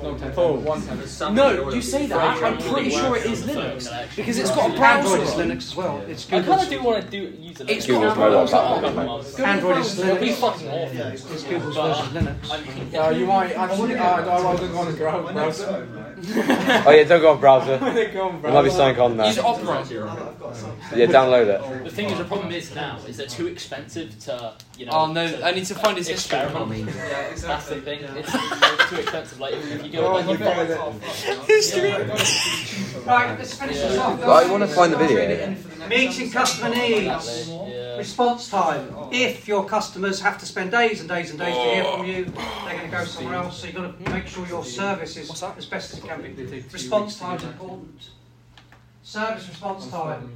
No, 0.02 0.14
10 0.18 0.32
times. 0.32 0.36
One 0.64 0.82
time. 0.86 1.34
No, 1.34 1.70
you 1.70 1.82
say 1.82 2.06
that. 2.06 2.42
I'm 2.42 2.58
pretty 2.58 2.90
sure 2.90 3.16
it 3.16 3.26
is 3.26 3.42
Linux 3.44 4.16
because 4.16 4.38
it's 4.38 4.50
got 4.50 4.70
a 4.72 4.76
browser. 4.76 5.08
Android 5.16 5.22
is. 5.28 5.34
Linux 5.34 5.56
as 5.70 5.76
well. 5.76 6.02
It's 6.08 6.26
I 6.26 6.30
kind 6.30 6.44
Google's. 6.46 6.62
of 6.64 6.70
do 6.70 6.82
want 6.82 7.04
to 7.04 7.10
do 7.10 7.18
use 7.40 7.60
it. 7.60 7.70
It's 7.70 7.86
Google's 7.86 8.14
got 8.14 8.28
a 8.28 8.30
mobile 8.30 8.48
platform. 8.48 9.44
Android 9.46 9.78
is 9.78 9.98
It'll 9.98 10.16
be 10.16 10.28
Linux. 10.28 10.34
fucking 10.34 10.68
awful. 10.68 11.00
It's 11.32 11.42
Google's 11.44 11.76
version 11.76 12.16
of 12.16 12.22
Linux. 12.24 12.50
I 12.50 12.60
mean, 12.60 12.96
Uh, 12.96 13.08
you 13.10 13.26
might 13.26 13.52
actually. 13.52 13.94
Uh, 13.96 14.04
I 14.04 14.42
wasn't 14.44 14.72
going 14.72 14.88
to 14.88 14.92
grow 14.94 15.32
browser. 15.32 15.88
Oh 16.86 16.90
yeah, 16.90 17.04
don't 17.04 17.20
go 17.20 17.32
on 17.32 17.40
browser. 17.40 17.78
Go 17.78 17.84
on, 18.28 18.42
There 18.42 18.52
might 18.52 18.62
be 18.62 18.68
browser. 18.68 18.70
something 18.70 19.00
on 19.02 19.16
there. 19.16 19.26
Use 19.26 19.38
Opera. 19.38 19.84
Yeah, 20.94 21.06
download 21.06 21.46
it. 21.48 21.84
the 21.84 21.90
thing 21.90 22.10
is, 22.10 22.18
the 22.18 22.24
problem 22.24 22.52
is 22.52 22.74
now 22.74 22.98
is 23.08 23.16
they're 23.16 23.26
too 23.26 23.46
expensive 23.46 24.18
to 24.20 24.54
you 24.78 24.86
know. 24.86 24.92
Oh 24.92 25.12
no, 25.12 25.26
to 25.28 25.44
I 25.44 25.52
need 25.52 25.66
to 25.66 25.74
find 25.74 25.96
his 25.96 26.08
history. 26.08 26.38
experiment. 26.40 26.86
That's 27.40 27.68
the 27.68 27.80
thing. 27.80 28.00
It's, 28.02 28.30
it's 28.32 28.90
too 28.90 28.96
expensive. 28.96 29.40
Like 29.40 29.54
if 29.54 29.84
you 29.84 29.92
go 29.92 30.06
Oh, 30.06 30.12
like 30.14 30.24
you 30.24 30.30
look 30.32 30.40
at 30.42 30.70
it. 30.70 31.38
History. 31.46 31.92
Right, 33.04 33.36
let's 33.38 33.54
finish 33.54 33.76
this 33.76 33.98
off. 33.98 34.20
But 34.20 34.46
I 34.46 34.50
want 34.50 34.62
to 34.62 34.68
find 34.68 34.92
the 34.92 34.98
video. 34.98 35.56
Meeting 35.88 36.30
customer 36.30 36.74
needs. 36.74 37.48
Yeah. 37.48 37.96
Response 37.98 38.48
time. 38.48 38.88
Oh. 38.96 39.10
If 39.12 39.48
your 39.48 39.64
customers 39.64 40.20
have 40.20 40.38
to 40.38 40.46
spend 40.46 40.70
days 40.70 41.00
and 41.00 41.08
days 41.08 41.30
and 41.30 41.38
days 41.38 41.54
to 41.54 41.62
hear 41.62 41.84
from 41.84 42.06
you, 42.06 42.24
they're 42.24 42.78
going 42.78 42.80
to 42.84 42.88
go 42.88 42.98
oh. 43.00 43.04
somewhere 43.04 43.34
else. 43.34 43.58
So 43.60 43.66
you've 43.66 43.76
got 43.76 44.04
to 44.04 44.10
make 44.10 44.26
sure 44.26 44.46
your 44.46 44.64
service 44.64 45.16
is 45.16 45.30
as 45.30 45.66
best 45.66 45.92
as 45.92 45.98
it 45.98 46.04
can 46.04 46.22
be. 46.22 46.64
Response 46.72 47.18
time 47.18 47.36
is 47.36 47.44
important. 47.44 48.10
Service 49.02 49.48
response 49.48 49.88
time. 49.88 50.32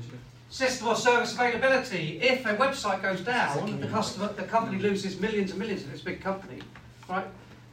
System 0.56 0.88
or 0.88 0.96
service 0.96 1.34
availability. 1.34 2.18
If 2.22 2.46
a 2.46 2.56
website 2.56 3.02
goes 3.02 3.20
down, 3.20 3.78
the 3.78 3.88
customer, 3.88 4.32
the 4.32 4.44
company 4.44 4.78
loses 4.78 5.20
millions 5.20 5.50
and 5.50 5.60
millions 5.60 5.84
of 5.84 5.92
its 5.92 6.00
big 6.00 6.22
company, 6.22 6.62
right? 7.10 7.26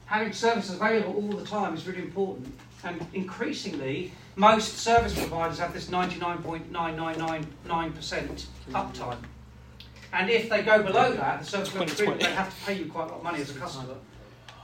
Having 0.07 0.33
services 0.33 0.75
available 0.75 1.13
all 1.13 1.29
the 1.37 1.45
time 1.45 1.73
is 1.75 1.87
really 1.87 2.01
important. 2.01 2.53
And 2.83 3.07
increasingly, 3.13 4.11
most 4.35 4.79
service 4.79 5.13
providers 5.13 5.59
have 5.59 5.73
this 5.73 5.85
99.9999% 5.85 7.45
uptime. 8.71 9.17
And 10.11 10.29
if 10.29 10.49
they 10.49 10.61
go 10.61 10.83
below 10.83 11.13
that, 11.13 11.39
the 11.39 11.45
service 11.45 11.73
level 11.73 11.89
agreement, 11.89 12.19
they 12.19 12.33
have 12.33 12.49
to 12.53 12.65
pay 12.65 12.73
you 12.79 12.91
quite 12.91 13.05
a 13.05 13.11
lot 13.11 13.19
of 13.19 13.23
money 13.23 13.39
as 13.39 13.49
a 13.49 13.59
customer. 13.59 13.95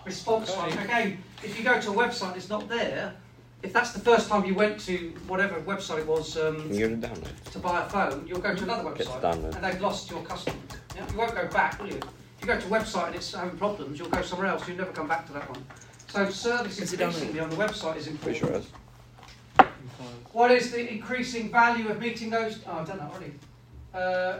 Response 0.03 0.53
time. 0.53 0.77
Again, 0.77 1.23
if 1.41 1.57
you 1.57 1.63
go 1.63 1.79
to 1.79 1.91
a 1.91 1.93
website 1.93 2.27
and 2.27 2.35
it's 2.35 2.49
not 2.49 2.67
there, 2.67 3.15
if 3.61 3.73
that's 3.73 3.91
the 3.91 3.99
first 3.99 4.29
time 4.29 4.45
you 4.45 4.55
went 4.55 4.79
to 4.81 5.13
whatever 5.27 5.59
website 5.61 5.99
it 5.99 6.07
was 6.07 6.37
um, 6.37 6.71
you 6.71 6.95
go 6.95 7.09
to 7.51 7.59
buy 7.59 7.85
a 7.85 7.89
phone, 7.89 8.25
you'll 8.25 8.39
go 8.39 8.55
to 8.55 8.63
another 8.63 8.89
website 8.89 9.55
and 9.55 9.63
they've 9.63 9.81
lost 9.81 10.09
your 10.09 10.21
customer. 10.23 10.57
Yeah? 10.95 11.09
You 11.11 11.17
won't 11.17 11.35
go 11.35 11.47
back, 11.47 11.79
will 11.79 11.89
you? 11.89 11.97
If 11.97 12.41
you 12.41 12.47
go 12.47 12.59
to 12.59 12.67
a 12.67 12.69
website 12.69 13.07
and 13.07 13.15
it's 13.15 13.33
having 13.33 13.57
problems, 13.57 13.99
you'll 13.99 14.09
go 14.09 14.21
somewhere 14.21 14.47
else. 14.47 14.67
You'll 14.67 14.77
never 14.77 14.91
come 14.91 15.07
back 15.07 15.25
to 15.27 15.33
that 15.33 15.49
one. 15.49 15.63
So 16.07 16.29
service 16.29 16.79
Is 16.79 16.93
increasingly 16.93 17.39
on 17.39 17.49
the 17.49 17.55
website 17.57 17.97
is 17.97 18.07
important. 18.07 18.21
Pretty 18.21 18.39
sure 18.39 18.49
it 18.49 18.55
is. 18.59 18.67
What 20.31 20.51
is 20.51 20.71
the 20.71 20.91
increasing 20.91 21.51
value 21.51 21.89
of 21.89 21.99
meeting 21.99 22.29
those? 22.29 22.59
Oh, 22.65 22.79
I've 22.79 22.87
done 22.87 22.99
that 22.99 23.11
already. 23.11 23.33
Uh, 23.93 24.39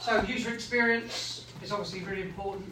so 0.00 0.20
user 0.22 0.52
experience 0.52 1.44
is 1.62 1.70
obviously 1.70 2.00
really 2.00 2.22
important. 2.22 2.66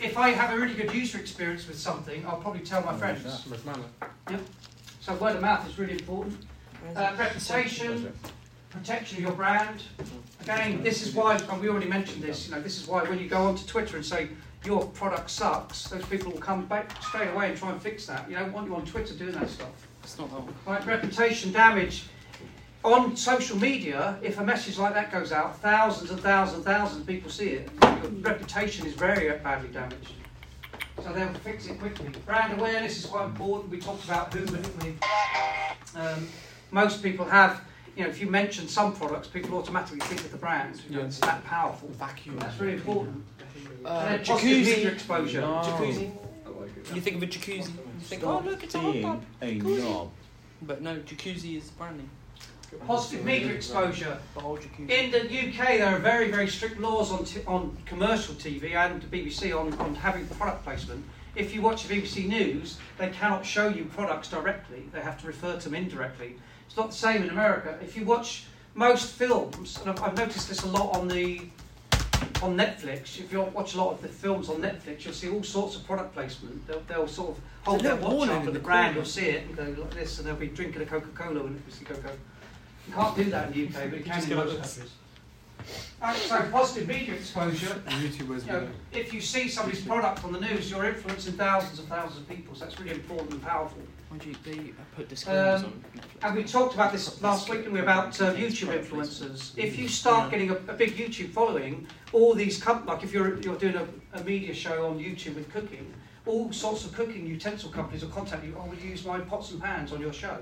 If 0.00 0.16
I 0.16 0.30
have 0.30 0.56
a 0.56 0.60
really 0.60 0.74
good 0.74 0.92
user 0.92 1.18
experience 1.18 1.66
with 1.68 1.78
something, 1.78 2.24
I'll 2.26 2.38
probably 2.38 2.60
tell 2.60 2.82
my 2.82 2.96
friends. 2.96 3.44
So 5.04 5.14
word 5.16 5.36
of 5.36 5.42
mouth 5.42 5.68
is 5.68 5.78
really 5.78 5.92
important. 5.92 6.34
Uh, 6.96 7.12
reputation, 7.18 8.10
protection 8.70 9.18
of 9.18 9.22
your 9.24 9.32
brand. 9.32 9.82
Again, 10.40 10.82
this 10.82 11.06
is 11.06 11.14
why, 11.14 11.36
and 11.36 11.60
we 11.60 11.68
already 11.68 11.88
mentioned 11.88 12.22
this. 12.22 12.48
You 12.48 12.54
know, 12.54 12.62
this 12.62 12.80
is 12.80 12.88
why 12.88 13.02
when 13.02 13.18
you 13.18 13.28
go 13.28 13.42
onto 13.42 13.66
Twitter 13.66 13.96
and 13.96 14.06
say 14.06 14.30
your 14.64 14.86
product 14.86 15.28
sucks, 15.28 15.88
those 15.88 16.06
people 16.06 16.32
will 16.32 16.40
come 16.40 16.64
back 16.64 16.90
straight 17.02 17.28
away 17.28 17.50
and 17.50 17.58
try 17.58 17.70
and 17.70 17.82
fix 17.82 18.06
that. 18.06 18.30
You 18.30 18.36
don't 18.36 18.50
want 18.50 18.66
you 18.66 18.76
on 18.76 18.86
Twitter 18.86 19.12
doing 19.12 19.32
that 19.32 19.50
stuff. 19.50 19.68
It's 20.02 20.18
not 20.18 20.30
that. 20.30 20.54
Right, 20.66 20.86
reputation 20.86 21.52
damage. 21.52 22.04
On 22.82 23.14
social 23.14 23.58
media, 23.58 24.18
if 24.22 24.38
a 24.38 24.42
message 24.42 24.78
like 24.78 24.94
that 24.94 25.12
goes 25.12 25.32
out, 25.32 25.60
thousands 25.60 26.12
and 26.12 26.20
thousands 26.20 26.56
and 26.56 26.64
thousands 26.64 27.02
of 27.02 27.06
people 27.06 27.30
see 27.30 27.50
it. 27.50 27.70
Your 27.82 28.10
reputation 28.22 28.86
is 28.86 28.94
very 28.94 29.28
badly 29.40 29.68
damaged. 29.68 30.14
So 31.02 31.12
they'll 31.12 31.28
fix 31.34 31.66
it 31.66 31.78
quickly. 31.78 32.08
Brand 32.24 32.58
awareness 32.58 32.98
is 32.98 33.06
quite 33.06 33.26
important. 33.26 33.70
We 33.70 33.78
talked 33.78 34.04
about 34.04 34.32
who 34.32 34.44
we. 34.84 34.94
Um, 35.98 36.28
most 36.70 37.02
people 37.02 37.24
have, 37.24 37.60
you 37.96 38.04
know, 38.04 38.10
if 38.10 38.20
you 38.20 38.28
mention 38.28 38.68
some 38.68 38.94
products, 38.94 39.28
people 39.28 39.58
automatically 39.58 40.00
think 40.00 40.20
of 40.20 40.30
the 40.30 40.38
brand. 40.38 40.80
You 40.88 40.96
know, 40.96 41.04
It's 41.04 41.18
that 41.20 41.44
powerful. 41.44 41.88
Vacuum. 41.90 42.38
That's 42.38 42.58
really 42.60 42.74
important. 42.74 43.24
Uh, 43.84 43.88
and 43.88 44.14
then 44.18 44.24
positive 44.24 44.58
media 44.58 44.76
jacuzzi. 44.76 44.92
exposure. 44.92 45.40
Jacuzzi. 45.42 46.12
You 46.94 47.00
think 47.00 47.16
of 47.16 47.22
a 47.22 47.26
jacuzzi, 47.26 47.56
you 47.68 48.00
think, 48.00 48.24
oh 48.24 48.42
look, 48.44 48.62
it's 48.64 48.74
a 48.74 48.78
hot 48.78 49.00
tub. 49.00 49.22
a 49.42 49.54
knob. 49.54 50.10
But 50.62 50.82
no, 50.82 50.96
jacuzzi 50.96 51.58
is 51.58 51.70
branding. 51.70 52.08
Positive 52.86 53.24
media 53.24 53.52
exposure. 53.52 54.18
The 54.34 54.40
whole 54.40 54.58
jacuzzi. 54.58 54.90
In 54.90 55.10
the 55.10 55.22
UK, 55.22 55.78
there 55.78 55.94
are 55.94 55.98
very, 55.98 56.30
very 56.30 56.48
strict 56.48 56.78
laws 56.78 57.10
on, 57.12 57.24
t- 57.24 57.40
on 57.46 57.76
commercial 57.86 58.34
TV 58.34 58.74
and 58.74 59.00
the 59.00 59.06
BBC 59.06 59.58
on, 59.58 59.72
on 59.74 59.94
having 59.94 60.26
product 60.26 60.64
placement. 60.64 61.04
If 61.34 61.54
you 61.54 61.62
watch 61.62 61.86
the 61.86 61.94
BBC 61.94 62.28
News, 62.28 62.78
they 62.98 63.08
cannot 63.08 63.44
show 63.44 63.68
you 63.68 63.86
products 63.86 64.28
directly. 64.28 64.84
They 64.92 65.00
have 65.00 65.20
to 65.22 65.26
refer 65.26 65.56
to 65.56 65.64
them 65.64 65.74
indirectly. 65.74 66.36
It's 66.66 66.76
not 66.76 66.90
the 66.90 66.96
same 66.96 67.22
in 67.22 67.30
America. 67.30 67.78
If 67.82 67.96
you 67.96 68.04
watch 68.04 68.44
most 68.74 69.12
films, 69.12 69.78
and 69.80 69.90
I've, 69.90 70.02
I've 70.02 70.16
noticed 70.16 70.48
this 70.48 70.62
a 70.62 70.68
lot 70.68 70.96
on 70.96 71.08
the 71.08 71.40
on 72.42 72.56
Netflix. 72.56 73.18
If 73.18 73.32
you 73.32 73.40
watch 73.42 73.74
a 73.74 73.78
lot 73.78 73.92
of 73.92 74.02
the 74.02 74.08
films 74.08 74.48
on 74.48 74.56
Netflix, 74.56 75.04
you'll 75.04 75.14
see 75.14 75.28
all 75.30 75.42
sorts 75.42 75.76
of 75.76 75.86
product 75.86 76.14
placement. 76.14 76.66
They'll, 76.66 76.82
they'll 76.86 77.08
sort 77.08 77.30
of 77.36 77.42
hold 77.62 77.80
their 77.80 77.96
watch 77.96 78.28
up 78.28 78.46
at 78.46 78.52
the 78.52 78.58
brand, 78.58 78.96
you'll 78.96 79.04
see 79.04 79.26
it 79.26 79.46
and 79.46 79.56
go 79.56 79.62
like 79.82 79.94
this, 79.94 80.18
and 80.18 80.26
they'll 80.26 80.36
be 80.36 80.48
drinking 80.48 80.82
a 80.82 80.86
Coca-Cola 80.86 81.42
when 81.42 81.54
you 81.54 81.72
see 81.72 81.84
Coca. 81.84 82.10
You 82.88 82.94
can't 82.94 83.16
do 83.16 83.24
that 83.24 83.48
in 83.48 83.52
the 83.52 83.66
UK, 83.78 83.90
but 83.90 83.98
you 83.98 84.04
can 84.04 84.12
Just 84.14 84.22
in 84.24 84.36
give 84.36 84.38
most 84.38 84.56
countries. 84.56 84.90
Uh, 86.02 86.12
so 86.14 86.42
positive 86.50 86.86
media 86.86 87.14
exposure. 87.14 87.80
YouTubers. 87.86 88.46
You 88.46 88.52
know, 88.52 88.68
if 88.92 89.14
you 89.14 89.20
see 89.22 89.48
somebody's 89.48 89.82
product 89.82 90.22
on 90.24 90.32
the 90.32 90.40
news, 90.40 90.70
you're 90.70 90.84
influencing 90.84 91.32
thousands 91.34 91.78
and 91.78 91.88
thousands 91.88 92.20
of 92.20 92.28
people. 92.28 92.54
So 92.54 92.66
that's 92.66 92.78
really 92.78 92.92
important 92.92 93.30
and 93.32 93.42
powerful. 93.42 93.78
Mind 94.10 94.26
you, 94.26 94.34
they 94.44 94.72
put 94.94 95.08
disclaimers 95.08 95.62
Um, 95.64 95.82
on. 95.94 96.00
And 96.22 96.36
we 96.36 96.44
talked 96.44 96.74
about 96.74 96.92
this 96.92 97.22
last 97.22 97.48
week, 97.48 97.60
didn't 97.60 97.72
we, 97.72 97.80
about 97.80 98.20
uh, 98.20 98.34
YouTube 98.34 98.78
influencers. 98.78 99.56
If 99.56 99.78
you 99.78 99.88
start 99.88 100.30
getting 100.30 100.50
a, 100.50 100.54
a 100.54 100.74
big 100.74 100.96
YouTube 100.96 101.30
following, 101.30 101.86
all 102.12 102.34
these 102.34 102.62
com- 102.62 102.84
like 102.84 103.02
if 103.02 103.14
you're 103.14 103.40
you're 103.40 103.56
doing 103.56 103.76
a, 103.76 103.86
a 104.12 104.22
media 104.24 104.52
show 104.52 104.86
on 104.86 104.98
YouTube 104.98 105.36
with 105.36 105.50
cooking, 105.50 105.92
all 106.26 106.52
sorts 106.52 106.84
of 106.84 106.92
cooking 106.92 107.26
utensil 107.26 107.70
companies 107.70 108.04
will 108.04 108.10
contact 108.12 108.44
you. 108.44 108.54
Oh, 108.58 108.66
will 108.68 108.76
you 108.76 108.90
use 108.90 109.06
my 109.06 109.20
pots 109.20 109.50
and 109.52 109.62
pans 109.62 109.92
on 109.92 110.00
your 110.00 110.12
show? 110.12 110.36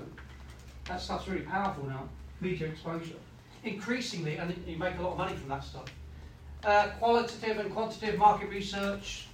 That 0.85 0.99
stuff's 0.99 1.27
really 1.29 1.45
powerful 1.45 1.85
now. 1.85 2.09
Media 2.43 2.67
exposure, 2.67 3.15
increasingly, 3.63 4.35
and 4.35 4.53
you 4.67 4.77
make 4.77 4.97
a 4.97 5.01
lot 5.01 5.13
of 5.13 5.17
money 5.17 5.33
from 5.33 5.47
that 5.47 5.63
stuff. 5.63 5.85
Uh, 6.65 6.87
qualitative 6.99 7.57
and 7.59 7.73
quantitative 7.73 8.19
market 8.19 8.49
research. 8.49 9.27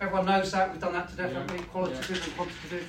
Everyone 0.00 0.24
knows 0.24 0.52
that. 0.52 0.70
We've 0.70 0.80
done 0.80 0.92
that 0.92 1.08
to 1.10 1.16
death, 1.16 1.32
haven't 1.32 1.58
we? 1.58 1.64
Qualitative 1.66 2.24
and 2.24 2.36
quantitative. 2.36 2.88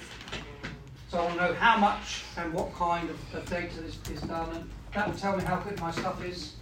So 1.10 1.18
I 1.18 1.22
want 1.26 1.38
to 1.38 1.45
know 1.45 1.53
how 1.56 1.77
much 1.80 2.23
and 2.38 2.53
what 2.53 2.72
kind 2.76 3.10
of, 3.10 3.18
of 3.34 3.49
data 3.49 3.84
is, 3.84 3.97
is 4.11 4.22
done, 4.22 4.52
and 4.56 4.69
that 4.93 5.07
will 5.07 5.18
tell 5.18 5.35
me 5.35 5.43
how 5.43 5.57
good 5.57 5.80
my 5.80 5.89
stuff 5.89 6.23
is. 6.23 6.53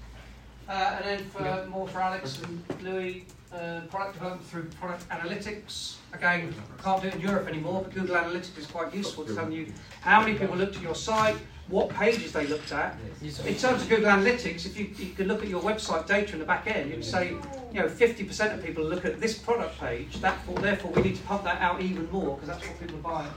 Uh, 0.69 0.71
and 0.71 1.05
then 1.05 1.29
for 1.29 1.67
more 1.69 1.87
for 1.89 1.99
Alex 1.99 2.41
and 2.43 2.63
Louis, 2.81 3.25
uh, 3.53 3.81
product 3.89 4.13
development 4.13 4.47
through 4.47 4.63
product 4.79 5.07
analytics. 5.09 5.95
Again, 6.13 6.53
can't 6.81 7.01
do 7.01 7.09
it 7.09 7.15
in 7.15 7.19
Europe 7.19 7.47
anymore, 7.49 7.81
but 7.83 7.93
Google 7.93 8.15
Analytics 8.15 8.57
is 8.57 8.67
quite 8.67 8.93
useful 8.93 9.25
to 9.25 9.35
tell 9.35 9.51
you 9.51 9.73
how 9.99 10.21
many 10.21 10.37
people 10.37 10.55
looked 10.55 10.77
at 10.77 10.81
your 10.81 10.95
site, 10.95 11.35
what 11.67 11.89
pages 11.89 12.31
they 12.33 12.45
looked 12.47 12.71
at. 12.71 12.97
In 13.21 13.55
terms 13.55 13.83
of 13.83 13.89
Google 13.89 14.09
Analytics, 14.09 14.65
if 14.65 14.77
you, 14.77 14.89
you 14.97 15.13
can 15.13 15.27
look 15.27 15.41
at 15.41 15.47
your 15.47 15.61
website 15.61 16.05
data 16.05 16.33
in 16.33 16.39
the 16.39 16.45
back 16.45 16.67
end, 16.67 16.89
you 16.89 16.95
can 16.95 17.03
say, 17.03 17.29
you 17.71 17.79
know, 17.79 17.87
50% 17.87 18.53
of 18.53 18.63
people 18.63 18.83
look 18.83 19.05
at 19.05 19.19
this 19.19 19.37
product 19.37 19.79
page, 19.79 20.19
that, 20.21 20.37
therefore 20.61 20.91
we 20.91 21.01
need 21.03 21.15
to 21.15 21.21
pump 21.23 21.43
that 21.45 21.61
out 21.61 21.81
even 21.81 22.09
more 22.11 22.35
because 22.35 22.49
that's 22.49 22.67
what 22.67 22.79
people 22.79 22.97
are 22.97 23.01
buying. 23.01 23.33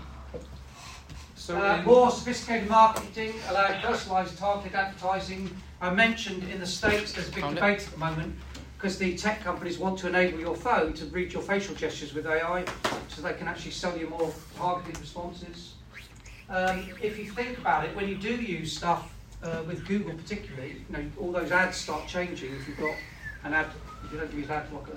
So 1.37 1.57
Uh, 1.57 1.81
more 1.87 2.11
sophisticated 2.11 2.69
marketing, 2.69 3.35
allowing 3.49 3.81
personalised 3.81 4.37
targeted 4.37 4.75
advertising. 4.75 5.49
I 5.81 5.91
mentioned 5.91 6.43
in 6.51 6.59
the 6.59 6.67
States 6.67 7.13
there's 7.13 7.29
a 7.29 7.33
big 7.33 7.49
debate 7.55 7.81
at 7.87 7.93
the 7.93 7.99
moment 7.99 8.35
because 8.77 8.99
the 8.99 9.17
tech 9.17 9.45
companies 9.45 9.79
want 9.79 9.97
to 10.01 10.09
enable 10.09 10.41
your 10.41 10.57
phone 10.57 10.93
to 10.95 11.05
read 11.07 11.33
your 11.33 11.43
facial 11.43 11.77
gestures 11.77 12.13
with 12.13 12.27
AI 12.27 12.65
so 13.09 13.23
they 13.23 13.35
can 13.35 13.47
actually 13.47 13.71
sell 13.71 13.97
you 13.97 14.09
more 14.09 14.35
targeted 14.57 14.99
responses. 14.99 15.76
Um, 16.49 16.89
if 17.03 17.19
you 17.19 17.31
think 17.31 17.59
about 17.59 17.85
it, 17.85 17.97
when 17.97 18.09
you 18.09 18.15
do 18.15 18.35
use 18.35 18.77
stuff 18.77 19.13
uh, 19.43 19.63
with 19.67 19.87
Google 19.87 20.15
particularly, 20.15 20.77
you 20.89 20.97
know, 20.97 21.05
all 21.19 21.33
those 21.33 21.51
ads 21.51 21.77
start 21.77 22.07
changing 22.07 22.55
if 22.55 22.69
you've 22.69 22.79
got 22.79 22.95
an 23.45 23.53
ad, 23.53 23.67
if 24.05 24.13
you 24.13 24.19
don't 24.19 24.33
use 24.33 24.49
ad 24.49 24.71
blocker. 24.71 24.97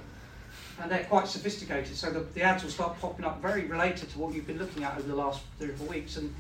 And 0.82 0.90
they're 0.92 1.06
quite 1.06 1.28
sophisticated, 1.28 1.96
so 1.96 2.12
the, 2.12 2.20
the 2.20 2.42
ads 2.42 2.64
will 2.64 2.72
start 2.72 3.00
popping 3.02 3.26
up 3.26 3.42
very 3.42 3.66
related 3.66 4.10
to 4.12 4.20
what 4.20 4.34
you've 4.34 4.48
been 4.48 4.60
looking 4.60 4.84
at 4.84 4.98
over 4.98 5.08
the 5.08 5.16
last 5.16 5.42
three 5.58 5.70
or 5.70 5.74
four 5.74 5.88
weeks. 5.88 6.18
And, 6.18 6.34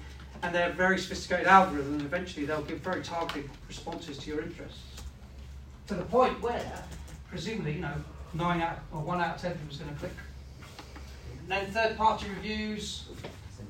and 0.43 0.55
they're 0.55 0.71
very 0.71 0.97
sophisticated 0.97 1.47
algorithms, 1.47 1.87
and 1.87 2.01
eventually 2.01 2.45
they'll 2.45 2.61
give 2.61 2.79
very 2.79 3.03
targeted 3.03 3.49
responses 3.67 4.17
to 4.19 4.29
your 4.29 4.41
interests. 4.41 4.79
To 5.87 5.95
the 5.95 6.03
point 6.03 6.39
where, 6.41 6.83
presumably, 7.29 7.73
you 7.73 7.81
know, 7.81 7.95
nine 8.33 8.61
out 8.61 8.79
or 8.93 9.01
one 9.01 9.19
out 9.19 9.35
of 9.35 9.41
ten 9.41 9.53
people 9.53 9.71
is 9.71 9.77
going 9.77 9.91
to 9.93 9.99
click. 9.99 10.13
And 11.41 11.51
then 11.51 11.71
third-party 11.71 12.27
reviews, 12.29 13.09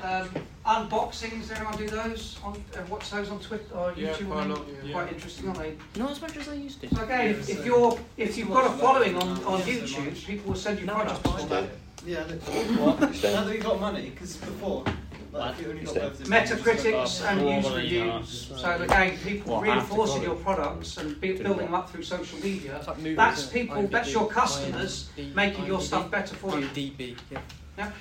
um, 0.03 0.29
unboxings. 0.65 1.41
Does 1.41 1.51
anyone 1.51 1.77
do 1.77 1.87
those? 1.87 2.37
On, 2.43 2.53
uh, 2.53 2.81
watch 2.89 3.09
those 3.09 3.29
on 3.29 3.39
Twitter 3.39 3.73
or 3.75 3.93
Yeah, 3.95 4.09
YouTube? 4.13 4.27
quite 4.29 4.39
a 4.39 4.43
I 4.43 4.45
lot, 4.53 4.65
yeah. 4.83 4.91
Quite 4.93 5.13
interesting, 5.13 5.47
aren't 5.47 5.59
they? 5.59 5.73
Not 5.99 6.11
as 6.11 6.21
much 6.21 6.37
as 6.37 6.47
I 6.49 6.53
used 6.55 6.81
to. 6.81 6.95
So 6.95 7.03
again, 7.03 7.27
if, 7.27 7.49
if 7.49 7.65
you're 7.65 7.99
if 8.17 8.37
you've 8.37 8.49
got 8.49 8.65
a 8.67 8.77
following 8.77 9.15
on, 9.15 9.27
on 9.43 9.61
YouTube, 9.61 10.25
people 10.25 10.51
will 10.51 10.59
send 10.59 10.79
you 10.79 10.85
No, 10.85 10.95
I 10.95 11.05
products. 11.05 11.23
just 11.33 11.49
buy 11.49 11.67
Yeah, 12.05 12.23
what? 12.79 12.99
now 13.01 13.43
that 13.43 13.53
you've 13.53 13.63
got 13.63 13.79
money, 13.79 14.09
because 14.11 14.37
before, 14.37 14.83
like, 15.31 15.59
if 15.59 15.67
only 15.67 15.83
got 15.83 15.95
both 15.95 16.03
of 16.03 16.17
them, 16.19 16.27
Metacritics 16.27 17.23
and 17.29 17.49
user 17.63 17.75
reviews. 17.75 18.47
yeah. 18.51 18.57
So 18.57 18.81
again, 18.83 19.17
people 19.19 19.51
Well, 19.53 19.61
half 19.61 19.89
the 19.89 19.95
reinforcing 19.95 20.23
your 20.23 20.35
products 20.35 20.97
and 20.97 21.19
be, 21.21 21.33
building 21.33 21.65
them 21.65 21.73
up 21.75 21.89
through 21.89 22.03
social 22.03 22.39
media. 22.39 22.81
Like 22.87 22.97
movies, 22.97 23.17
That's 23.17 23.39
isn't 23.41 23.53
people. 23.53 23.87
That's 23.87 24.11
your 24.13 24.27
customers 24.27 25.09
IMDb, 25.17 25.35
making 25.35 25.65
your 25.65 25.81
stuff 25.81 26.09
better 26.09 26.35
for 26.35 26.57
you. 26.59 26.65
IMDb, 26.67 27.15
yeah. 27.31 27.39
Yeah. 27.79 27.91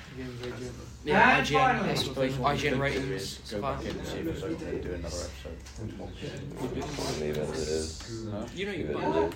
Yeah, 1.05 1.37
And 1.37 1.47
IGN, 1.47 1.53
finally- 1.53 1.87
that 1.87 1.97
sort 1.97 2.17
of 2.17 2.33
thing. 2.35 2.43
IGN 2.43 2.79
ratings, 2.81 3.37
Go 3.37 3.43
stuff 3.45 3.61
back 3.61 3.77
like 3.77 3.85
in 3.93 3.97
and 3.99 4.07
see 4.07 4.17
if 4.17 4.27
it's 4.27 4.43
open 4.43 4.67
and 4.67 4.83
do 4.83 4.93
another 4.93 5.07
episode. 5.07 7.21
Leave 7.21 7.37
it 7.37 7.39
as 7.39 7.49
it 7.49 7.67
is. 7.69 7.99
that. 8.25 8.55
You 8.57 8.65
know 8.65 8.71
you 8.73 8.77
Leave 8.79 8.87
can 8.87 8.89
it 8.89 8.93
buy 9.01 9.07
as 9.07 9.15
it. 9.15 9.33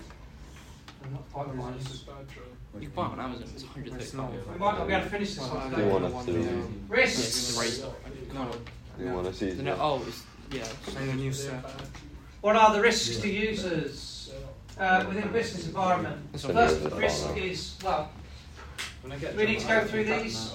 I'm 1.06 1.12
not 1.14 1.32
quite 1.32 1.48
reminded. 1.50 1.82
This 1.82 1.94
is 1.94 2.00
bad, 2.02 2.16
Joe. 2.36 2.42
You 2.80 2.88
can 2.88 2.96
buy 2.96 3.06
it 3.06 3.12
on 3.14 3.20
Amazon. 3.22 3.48
It's 3.54 3.64
130 3.64 4.18
pounds. 4.18 4.48
We 4.52 4.58
might 4.60 4.78
not 4.78 4.88
be 4.88 4.94
able 4.94 5.04
to 5.06 5.10
finish 5.10 5.30
this 5.36 5.50
one 5.50 5.74
Do 5.74 5.82
you 5.82 5.88
want 5.88 6.06
us 6.06 6.26
to? 6.26 6.32
Yeah, 6.34 6.50
Risks. 6.90 7.20
it's 7.20 7.56
the 7.56 7.62
razor. 7.62 7.88
No, 8.34 8.52
Do 8.98 9.04
you 9.06 9.12
want 9.14 9.28
to 9.28 9.34
see? 9.34 9.54
no, 9.54 9.64
no, 9.64 9.78
oh, 9.80 10.02
it's, 10.06 10.24
yeah. 10.52 10.68
And 11.00 11.10
the 11.10 11.14
new 11.14 11.32
They're 11.32 11.34
set. 11.34 11.64
bad. 11.64 11.88
What 12.42 12.56
are 12.58 12.74
the 12.74 12.82
risks 12.82 13.16
to 13.18 13.30
users 13.30 14.32
uh, 14.78 15.06
within 15.08 15.24
a 15.24 15.28
business 15.28 15.68
environment? 15.68 16.18
That's 16.34 16.44
First 16.46 16.82
risk 16.96 17.38
is 17.38 17.76
well. 17.84 18.10
When 19.04 19.12
I 19.12 19.18
get 19.18 19.36
We 19.36 19.46
need 19.46 19.60
to 19.60 19.68
go 19.68 19.84
through 19.84 20.06
these. 20.06 20.54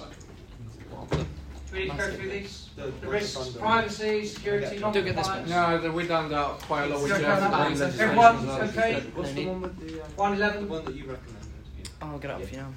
We 1.71 1.79
need 1.79 1.91
to 1.91 1.97
go 1.97 2.11
through 2.11 2.29
these. 2.29 2.69
now. 2.75 2.85
The 3.01 3.07
risks: 3.07 3.49
privacy, 3.49 4.25
security, 4.25 4.79
Don't 4.79 4.91
get 4.91 5.15
this 5.15 5.27
non-compliance. 5.27 5.49
No, 5.49 5.77
the, 5.77 5.91
we 5.91 6.07
done 6.07 6.29
that 6.29 6.59
quite 6.61 6.85
a 6.85 6.87
lot 6.87 7.01
with 7.01 7.11
Go 7.11 7.19
Jeff. 7.19 7.27
down 7.27 7.39
that 7.39 7.43
and 7.43 7.51
line. 7.51 7.79
legislation 7.79 7.99
Everyone, 8.01 8.49
okay? 8.69 9.03
What's 9.13 9.33
the 9.33 9.45
one 9.45 9.61
with 9.61 9.79
the, 9.79 10.01
uh, 10.01 10.05
One 10.15 10.39
the 10.39 10.45
one 10.65 10.85
that 10.85 10.95
you 10.95 11.03
recommended? 11.03 11.89
Oh, 12.01 12.07
I'll 12.07 12.17
get 12.17 12.31
it 12.31 12.33
up 12.33 12.43
for 12.43 12.55
you 12.55 12.61
now. 12.61 12.73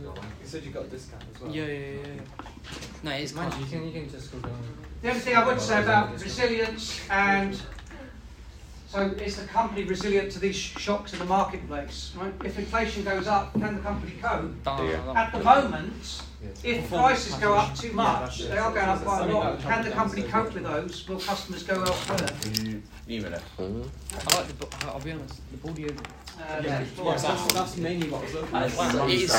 You 0.00 0.12
said 0.44 0.64
you 0.64 0.70
got 0.70 0.84
a 0.84 0.88
discount 0.88 1.24
as 1.34 1.40
well. 1.40 1.54
Yeah, 1.54 1.64
yeah, 1.64 1.72
yeah. 1.72 1.96
yeah. 2.14 2.44
No, 3.02 3.10
it 3.12 3.22
is 3.22 3.34
Mind 3.34 3.54
you, 3.54 3.60
you 3.60 3.66
can, 3.66 3.86
you 3.86 3.92
can 3.92 4.10
just 4.10 4.32
go 4.32 4.38
down. 4.38 4.58
The 5.00 5.08
only 5.08 5.20
thing 5.20 5.36
I 5.36 5.46
would 5.46 5.60
say 5.60 5.82
about 5.82 6.12
resilience 6.20 7.00
and 7.10 7.60
so 8.88 9.00
is 9.02 9.36
the 9.36 9.46
company 9.46 9.84
resilient 9.84 10.32
to 10.32 10.38
these 10.38 10.56
shocks 10.56 11.12
in 11.12 11.18
the 11.18 11.24
marketplace? 11.26 12.12
Right? 12.16 12.32
If 12.44 12.58
inflation 12.58 13.04
goes 13.04 13.26
up, 13.26 13.52
can 13.52 13.76
the 13.76 13.82
company 13.82 14.12
cope? 14.22 14.52
At 15.16 15.32
the 15.32 15.40
moment, 15.44 16.22
if 16.62 16.88
prices 16.88 17.34
go 17.34 17.54
up 17.54 17.74
too 17.76 17.92
much, 17.92 18.38
they 18.48 18.56
are 18.56 18.72
going 18.72 18.88
up 18.88 19.02
quite 19.04 19.28
a 19.28 19.32
lot. 19.34 19.60
Can 19.60 19.84
the 19.84 19.90
company 19.90 20.22
cope 20.22 20.54
with 20.54 20.62
those? 20.62 21.06
Will 21.08 21.18
customers 21.20 21.62
go 21.64 21.82
elsewhere? 21.82 22.28
Email 23.10 23.34
it. 23.34 23.42
Mhm. 23.58 23.88
I 24.12 24.36
like 24.36 24.46
the. 24.48 24.54
bo- 24.54 24.68
I'll 24.88 25.00
be 25.00 25.12
honest. 25.12 25.40
The 25.50 25.56
ball 25.58 25.72
deodorant. 25.72 26.06
Uh, 26.38 26.62
Yeah. 26.62 26.84
Yes, 27.04 27.22
that's, 27.22 27.52
that's 27.52 27.76
mainly 27.78 28.08
what. 28.10 28.22
It 28.24 29.10
is. 29.22 29.30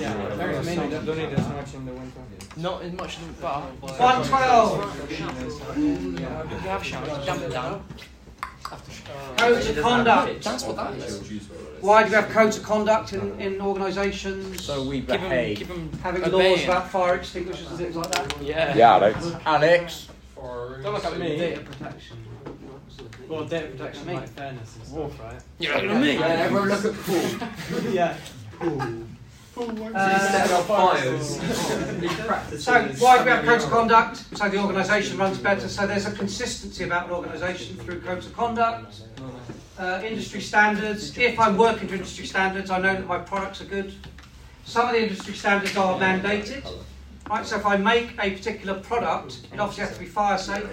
Yeah, 0.00 0.34
very 0.36 0.64
mainly 0.64 0.88
don't 0.90 1.04
don't 1.06 1.18
need 1.18 1.32
as 1.38 1.48
much 1.48 1.74
in 1.74 1.86
the 1.86 1.92
winter. 1.92 2.20
Not 2.56 2.82
as 2.82 2.92
much 2.92 3.18
as 3.18 3.24
but. 3.40 4.00
One 4.00 4.24
twelve. 4.24 5.08
You 5.78 6.26
have 6.70 6.84
showers. 6.84 7.26
Dump 7.26 7.42
it 7.42 7.50
down. 7.52 7.84
Codes 8.64 9.68
of 9.68 9.78
conduct. 9.78 10.42
That's 10.42 10.64
what 10.64 10.76
that 10.76 10.94
is. 10.94 11.48
Why 11.80 12.02
do 12.02 12.08
we 12.08 12.14
have 12.14 12.30
codes 12.30 12.56
of 12.56 12.62
conduct 12.62 13.12
in, 13.12 13.38
in 13.38 13.60
organisations? 13.60 14.64
So 14.64 14.82
we 14.82 14.96
Keep 15.00 15.08
them. 15.08 15.20
behave. 15.20 15.58
Keep 15.58 15.68
them. 15.68 15.90
Having 16.02 16.22
laws 16.22 16.32
obeying. 16.34 16.68
about 16.68 16.90
fire 16.90 17.14
extinguishers 17.16 17.68
and 17.68 17.78
things 17.78 17.96
like 17.96 18.10
that. 18.12 18.42
Yeah. 18.42 18.74
Yeah, 18.74 18.94
Alex. 18.94 19.32
Alex. 19.44 20.08
Don't 20.36 20.94
look 20.94 21.04
at 21.04 21.18
me. 21.18 21.36
Data 21.36 21.60
protection. 21.60 22.16
Well, 23.28 23.44
data 23.44 23.68
protection, 23.68 24.06
Me. 24.06 24.14
like 24.14 24.28
fairness 24.28 24.76
and 24.76 24.86
stuff, 24.86 25.20
right? 25.20 25.40
You're 25.58 25.74
looking 25.74 25.90
at 25.90 26.00
me. 26.00 26.12
Yeah, 26.14 26.26
everyone 26.26 26.68
look 26.68 26.84
at 26.84 26.94
Paul. 27.04 27.90
yeah. 27.92 28.16
Uh, 29.56 30.18
Set 30.18 30.50
up 30.50 30.64
fires. 30.66 31.36
So 32.62 32.72
why 32.98 33.18
do 33.18 33.24
we 33.24 33.30
have 33.30 33.44
codes 33.44 33.64
of 33.64 33.70
conduct? 33.70 34.16
So 34.36 34.48
the 34.48 34.58
organisation 34.58 35.16
runs 35.16 35.38
better. 35.38 35.68
So 35.68 35.86
there's 35.86 36.06
a 36.06 36.12
consistency 36.12 36.84
about 36.84 37.06
an 37.06 37.12
organisation 37.12 37.76
through 37.76 38.00
codes 38.00 38.26
of 38.26 38.34
conduct. 38.34 39.02
Uh, 39.78 40.00
industry 40.04 40.40
standards. 40.40 41.16
If 41.16 41.38
I'm 41.38 41.56
working 41.56 41.86
to 41.88 41.94
industry 41.94 42.26
standards, 42.26 42.70
I 42.70 42.78
know 42.78 42.94
that 42.94 43.06
my 43.06 43.18
products 43.18 43.60
are 43.60 43.64
good. 43.66 43.94
Some 44.64 44.86
of 44.88 44.92
the 44.94 45.02
industry 45.02 45.34
standards 45.34 45.76
are 45.76 45.98
mandated. 46.00 46.64
Right, 47.30 47.46
so 47.46 47.56
if 47.56 47.64
I 47.66 47.76
make 47.76 48.12
a 48.20 48.30
particular 48.30 48.74
product, 48.80 49.46
it 49.52 49.58
obviously 49.60 49.84
has 49.84 49.94
to 49.94 50.00
be 50.00 50.06
fire 50.06 50.36
safe. 50.38 50.66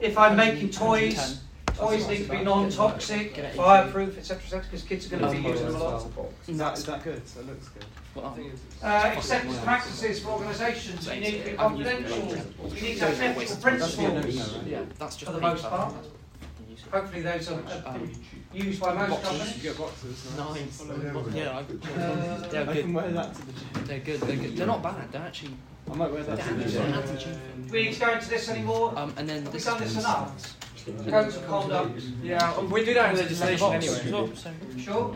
If 0.00 0.16
I'm 0.16 0.36
making 0.36 0.70
toys, 0.70 1.40
toys 1.74 2.08
need 2.08 2.24
to 2.24 2.30
be 2.30 2.42
non-toxic, 2.42 3.36
fireproof, 3.56 4.16
etc., 4.16 4.42
etc., 4.44 4.62
because 4.64 4.82
kids 4.82 5.06
are 5.12 5.16
going 5.18 5.22
to 5.34 5.40
be 5.42 5.48
using 5.48 5.66
them 5.66 5.76
a 5.76 5.84
lot. 5.84 6.06
Is 6.48 6.58
that, 6.58 6.78
is 6.78 6.84
that 6.86 7.04
good? 7.04 7.24
That 7.26 7.46
looks 7.46 7.68
good. 7.68 7.84
Well, 8.14 8.36
Uh, 8.82 8.86
acceptance 9.16 9.58
practices 9.60 10.20
for 10.20 10.30
organisations, 10.32 11.06
you 11.06 11.20
need 11.20 11.44
to 11.44 11.50
be 11.50 11.56
confidential, 11.56 12.18
you 12.74 12.82
need 12.82 12.98
to 12.98 13.06
have 13.06 13.20
ethical 13.20 13.56
principles 13.56 14.66
Yeah, 14.66 14.80
that's 14.98 15.16
just 15.16 15.30
for 15.30 15.36
the 15.36 15.40
most 15.40 15.64
part. 15.64 15.94
Hopefully 16.90 17.22
those 17.22 17.48
are 17.48 17.62
are 17.86 18.00
used 18.52 18.80
by 18.80 18.92
most 18.92 19.22
companies. 19.22 19.56
You 19.56 19.62
get 19.62 19.78
boxes. 19.78 20.26
Nice. 20.36 20.82
Yeah, 21.34 21.50
I, 21.50 21.60
Uh, 21.60 22.48
they're 22.48 22.68
I 22.68 22.74
can 22.74 22.74
good. 22.74 22.94
wear 22.94 23.10
that 23.12 23.34
to 23.34 23.46
the 23.46 23.52
gym. 23.52 23.84
They're 23.86 23.98
good. 24.00 24.20
They're 24.20 24.36
good. 24.36 24.56
They're 24.56 24.66
not 24.66 24.82
bad. 24.82 25.10
They're 25.10 25.22
actually. 25.22 25.56
I 25.90 25.94
might 25.94 26.12
wear 26.12 26.22
that 26.22 26.38
to 26.38 26.54
the 26.54 26.64
Damn, 26.64 26.70
gym. 26.70 26.82
it's 26.82 26.98
anti-cheat. 27.10 27.70
We 27.70 27.82
need 27.84 27.94
to 27.94 28.00
go 28.00 28.12
into 28.12 28.28
this 28.28 28.48
anymore. 28.50 28.92
Um, 28.96 29.14
and 29.16 29.26
then 29.28 29.42
Have 29.44 29.46
we 29.46 29.52
this 29.52 29.64
done 29.64 29.80
this 29.80 29.96
enough? 29.96 30.56
Codes 31.08 31.36
of 31.36 31.46
conduct. 31.46 32.02
Yeah, 32.22 32.52
um, 32.54 32.68
we 32.70 32.84
do 32.84 32.92
that 32.94 33.10
in 33.12 33.16
legislation 33.20 33.72
anyway. 33.72 34.32
Sure? 34.78 35.14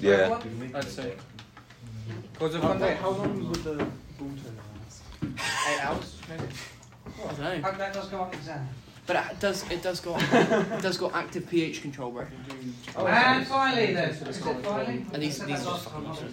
Yeah. 0.00 0.12
Everyone? 0.12 0.70
I'd 0.76 0.84
say. 0.88 1.14
Because 2.38 2.54
of 2.54 2.60
conduct, 2.60 3.00
how 3.00 3.10
long 3.10 3.48
would 3.48 3.64
the 3.64 3.74
ball 3.74 3.88
turn 4.18 4.56
last? 4.84 5.02
Eight 5.68 5.84
hours, 5.84 6.20
maybe? 6.28 6.42
I 6.44 7.26
don't 7.26 7.38
know. 7.40 7.68
Hope 7.68 7.78
that 7.78 7.92
does 7.92 8.08
go 8.08 8.20
on 8.20 8.32
exam. 8.32 8.68
But 9.08 9.16
it 9.16 9.40
does 9.40 9.68
it 9.70 9.82
does 9.82 9.98
got 9.98 10.22
it 10.22 10.82
does 10.82 10.98
got 10.98 11.14
active 11.14 11.48
pH 11.48 11.82
control, 11.82 12.12
bro. 12.12 12.26
and 12.96 13.46
finally 13.46 13.92
then, 13.92 14.10
is 14.10 14.22
it 14.22 14.34
finally? 14.62 15.04
And 15.12 15.20
these 15.22 15.38
Said 15.38 15.48
these 15.48 15.64
that 15.64 15.66
are 15.66 15.72
last 15.72 15.88
fucking 15.88 16.04
time. 16.04 16.32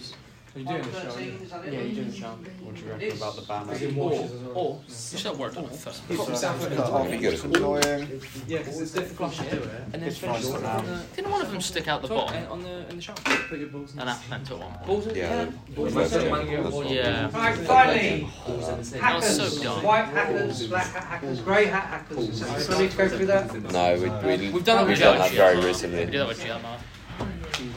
Useless. 0.55 0.55
Are 0.55 0.59
you 0.59 0.65
doing 0.65 0.81
the 0.81 0.91
show? 0.91 1.07
113, 1.07 1.41
is 1.45 1.51
that 1.51 1.65
it? 1.65 1.73
Yeah, 1.73 1.79
you're 1.81 1.95
doing 1.95 2.09
the 2.11 2.15
show. 2.15 2.27
What 2.63 2.75
do 2.75 2.81
you 2.81 2.91
reckon 2.91 3.17
about 3.17 3.35
the 3.35 3.41
ban? 3.41 3.69
Is 3.69 3.81
it 3.81 3.89
on- 3.89 3.95
washes 3.95 4.31
as 4.31 4.39
well? 4.41 4.57
Or 4.57 4.81
You 4.87 4.93
should 5.17 5.21
have 5.27 5.39
worked 5.39 5.57
on 5.57 5.63
it 5.65 5.75
first. 5.75 6.07
Pop 6.07 6.27
yourself 6.29 6.71
in 6.71 6.77
That'd 6.77 7.11
be 7.11 7.17
good. 7.17 7.55
Annoying. 7.55 8.21
Yeah, 8.47 8.57
because 8.59 8.81
it's 8.81 8.91
difficult 8.91 9.33
to 9.33 9.43
do 9.43 9.57
it. 9.57 9.69
and 9.91 9.93
then 9.93 10.03
It's 10.03 10.17
finish 10.17 10.41
fine 10.43 10.45
it 10.45 10.55
for 10.55 10.61
now. 10.61 10.77
on 10.77 10.85
the 10.85 11.01
Didn't 11.15 11.31
one 11.31 11.41
of 11.41 11.51
them 11.51 11.61
stick 11.61 11.87
out 11.87 12.01
the 12.01 12.07
bottom? 12.07 12.51
on 12.51 12.63
the 12.63 12.89
in 12.89 12.95
the 12.97 13.01
shower. 13.01 13.15
Put 13.49 13.59
your 13.59 13.67
balls 13.69 13.93
in 13.93 13.99
An 13.99 14.07
applemental 14.07 14.59
one. 14.59 14.73
Balls 14.87 15.07
in 15.07 15.15
Yeah. 15.15 15.29
yeah. 15.29 15.45
Balls 15.75 15.93
Balls 15.93 16.13
in 16.13 16.21
in 16.21 16.29
the- 16.31 16.69
the- 16.69 16.69
that's. 16.69 16.91
Yeah. 16.91 17.31
Right, 17.37 17.57
finally, 17.67 18.29
Balls 18.47 18.69
in 18.69 18.77
the 18.77 18.83
same. 18.85 19.01
That 19.01 19.15
was 19.15 19.37
hackers, 19.37 19.57
so 19.57 19.63
dumb. 19.63 19.83
white 19.83 20.05
hackers, 20.05 20.67
black 20.67 20.93
hat 20.93 21.03
hackers, 21.03 21.39
grey 21.41 21.65
hat 21.65 21.83
hackers. 21.87 22.39
Do 22.39 22.73
I 22.75 22.79
need 22.79 22.91
to 22.91 22.97
go 22.97 23.09
through 23.09 23.25
that? 23.27 23.53
No, 23.71 23.93
we, 23.95 24.37
we, 24.37 24.49
We've 24.51 24.63
done 24.63 24.77
that 24.77 24.81
we've 24.87 24.89
with 24.91 24.99
done 24.99 25.31
Jam. 25.31 25.55
We 25.55 25.61
did 25.61 25.65
recently. 25.67 26.05
that 26.05 26.27
with 26.27 26.39
GMR. 26.39 26.77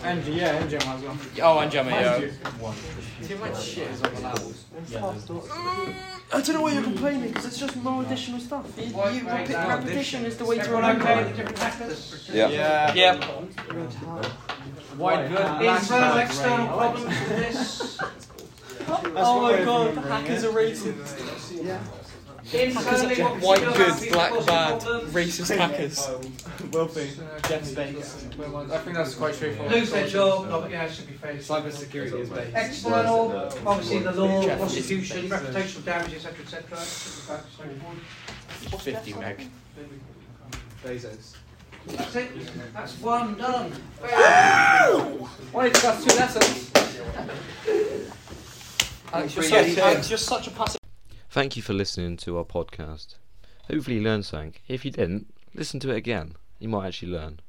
And 0.05 0.25
yeah, 0.27 0.61
MJ 0.63 0.85
might 0.87 0.97
as 0.97 1.03
well. 1.03 1.19
Oh, 1.43 1.59
and 1.61 1.71
Jamie, 1.71 1.91
yeah. 1.91 2.21
Too 3.27 3.37
much 3.39 3.63
shit 3.63 3.91
is 3.91 4.01
allowed. 4.01 4.55
I 6.31 6.41
don't 6.43 6.49
know 6.55 6.63
why 6.63 6.73
you're 6.73 6.83
complaining 6.83 7.29
because 7.29 7.47
it's 7.47 7.59
just 7.59 7.77
more 7.77 8.03
additional 8.03 8.39
stuff. 8.41 8.67
You, 8.77 8.85
you, 8.85 8.93
White, 8.93 9.25
grey, 9.25 9.45
repi- 9.47 9.69
repetition 9.69 10.25
is 10.25 10.37
the 10.37 10.45
way 10.45 10.57
to 10.57 10.63
Everyone 10.63 10.83
remember. 10.99 11.09
okay 11.11 11.33
different 11.37 11.59
hackers? 11.59 12.31
Yeah. 12.33 12.49
Yeah. 12.49 12.95
Yep. 12.95 13.25
White 14.97 15.29
good, 15.29 15.37
black 15.39 15.83
Internal, 15.83 16.15
bad, 16.15 16.27
external 16.27 16.67
grey. 16.67 16.77
problems 16.77 17.05
with 17.07 17.29
this? 17.39 17.99
Oh 18.91 19.43
my 19.43 19.65
god, 19.65 19.95
the 19.97 20.01
hackers 20.01 20.45
are 20.45 20.53
racist. 22.51 22.77
Internally, 22.77 23.23
what 23.23 23.41
White 23.43 23.61
we 23.61 23.67
do 23.67 23.73
good, 23.75 24.13
black 24.13 24.47
bad, 24.47 24.83
racist 25.13 25.57
hackers. 25.57 26.09
Wealthy. 26.73 27.11
Jeff 27.49 27.63
Bezos. 27.75 28.71
I 28.71 28.79
think 28.79 28.97
that's 28.97 29.15
quite 29.15 29.35
straightforward. 29.35 29.75
Lose 29.75 29.91
their 29.91 30.07
job, 30.09 30.49
no, 30.49 30.67
yeah, 30.67 30.85
it 30.85 30.93
should 30.93 31.07
be 31.07 31.15
fairly 31.15 31.39
Cyber 31.39 31.73
security 31.73 32.21
is 32.21 32.31
based. 32.31 32.57
External, 32.57 33.53
obviously 33.67 33.99
the 34.01 34.13
law, 34.13 34.43
Jeff 34.43 34.59
prosecution, 34.59 35.29
reputational 35.29 35.85
damage, 35.85 36.15
etc., 36.15 36.35
etc. 36.41 36.79
Should 36.79 37.15
be 37.15 37.21
fairly 37.27 37.43
straightforward. 37.55 38.01
50 38.83 39.13
meg. 39.15 39.49
Bezos. 40.85 41.35
That's 41.87 42.17
it. 42.17 42.31
That's 42.75 43.01
one 43.01 43.35
done. 43.37 43.73
Why 45.53 45.69
did 45.69 45.77
you 45.77 45.83
got 45.83 46.03
two 46.03 46.17
lessons? 46.17 46.71
Alex, 49.13 49.35
you're, 49.35 49.45
such. 49.45 49.79
Alex, 49.79 50.11
you're 50.11 50.19
such 50.19 50.47
a 50.49 50.51
passive. 50.51 50.78
Thank 51.31 51.57
you 51.57 51.63
for 51.63 51.75
listening 51.75 52.17
to 52.19 52.39
our 52.39 52.45
podcast. 52.45 53.17
Hopefully 53.71 53.97
you 53.97 54.03
learned 54.03 54.25
something. 54.25 54.55
If 54.67 54.87
you 54.87 54.91
didn't, 54.91 55.35
listen 55.55 55.79
to 55.81 55.91
it 55.91 55.97
again. 55.97 56.37
You 56.59 56.71
might 56.71 56.87
actually 56.87 57.13
learn. 57.13 57.41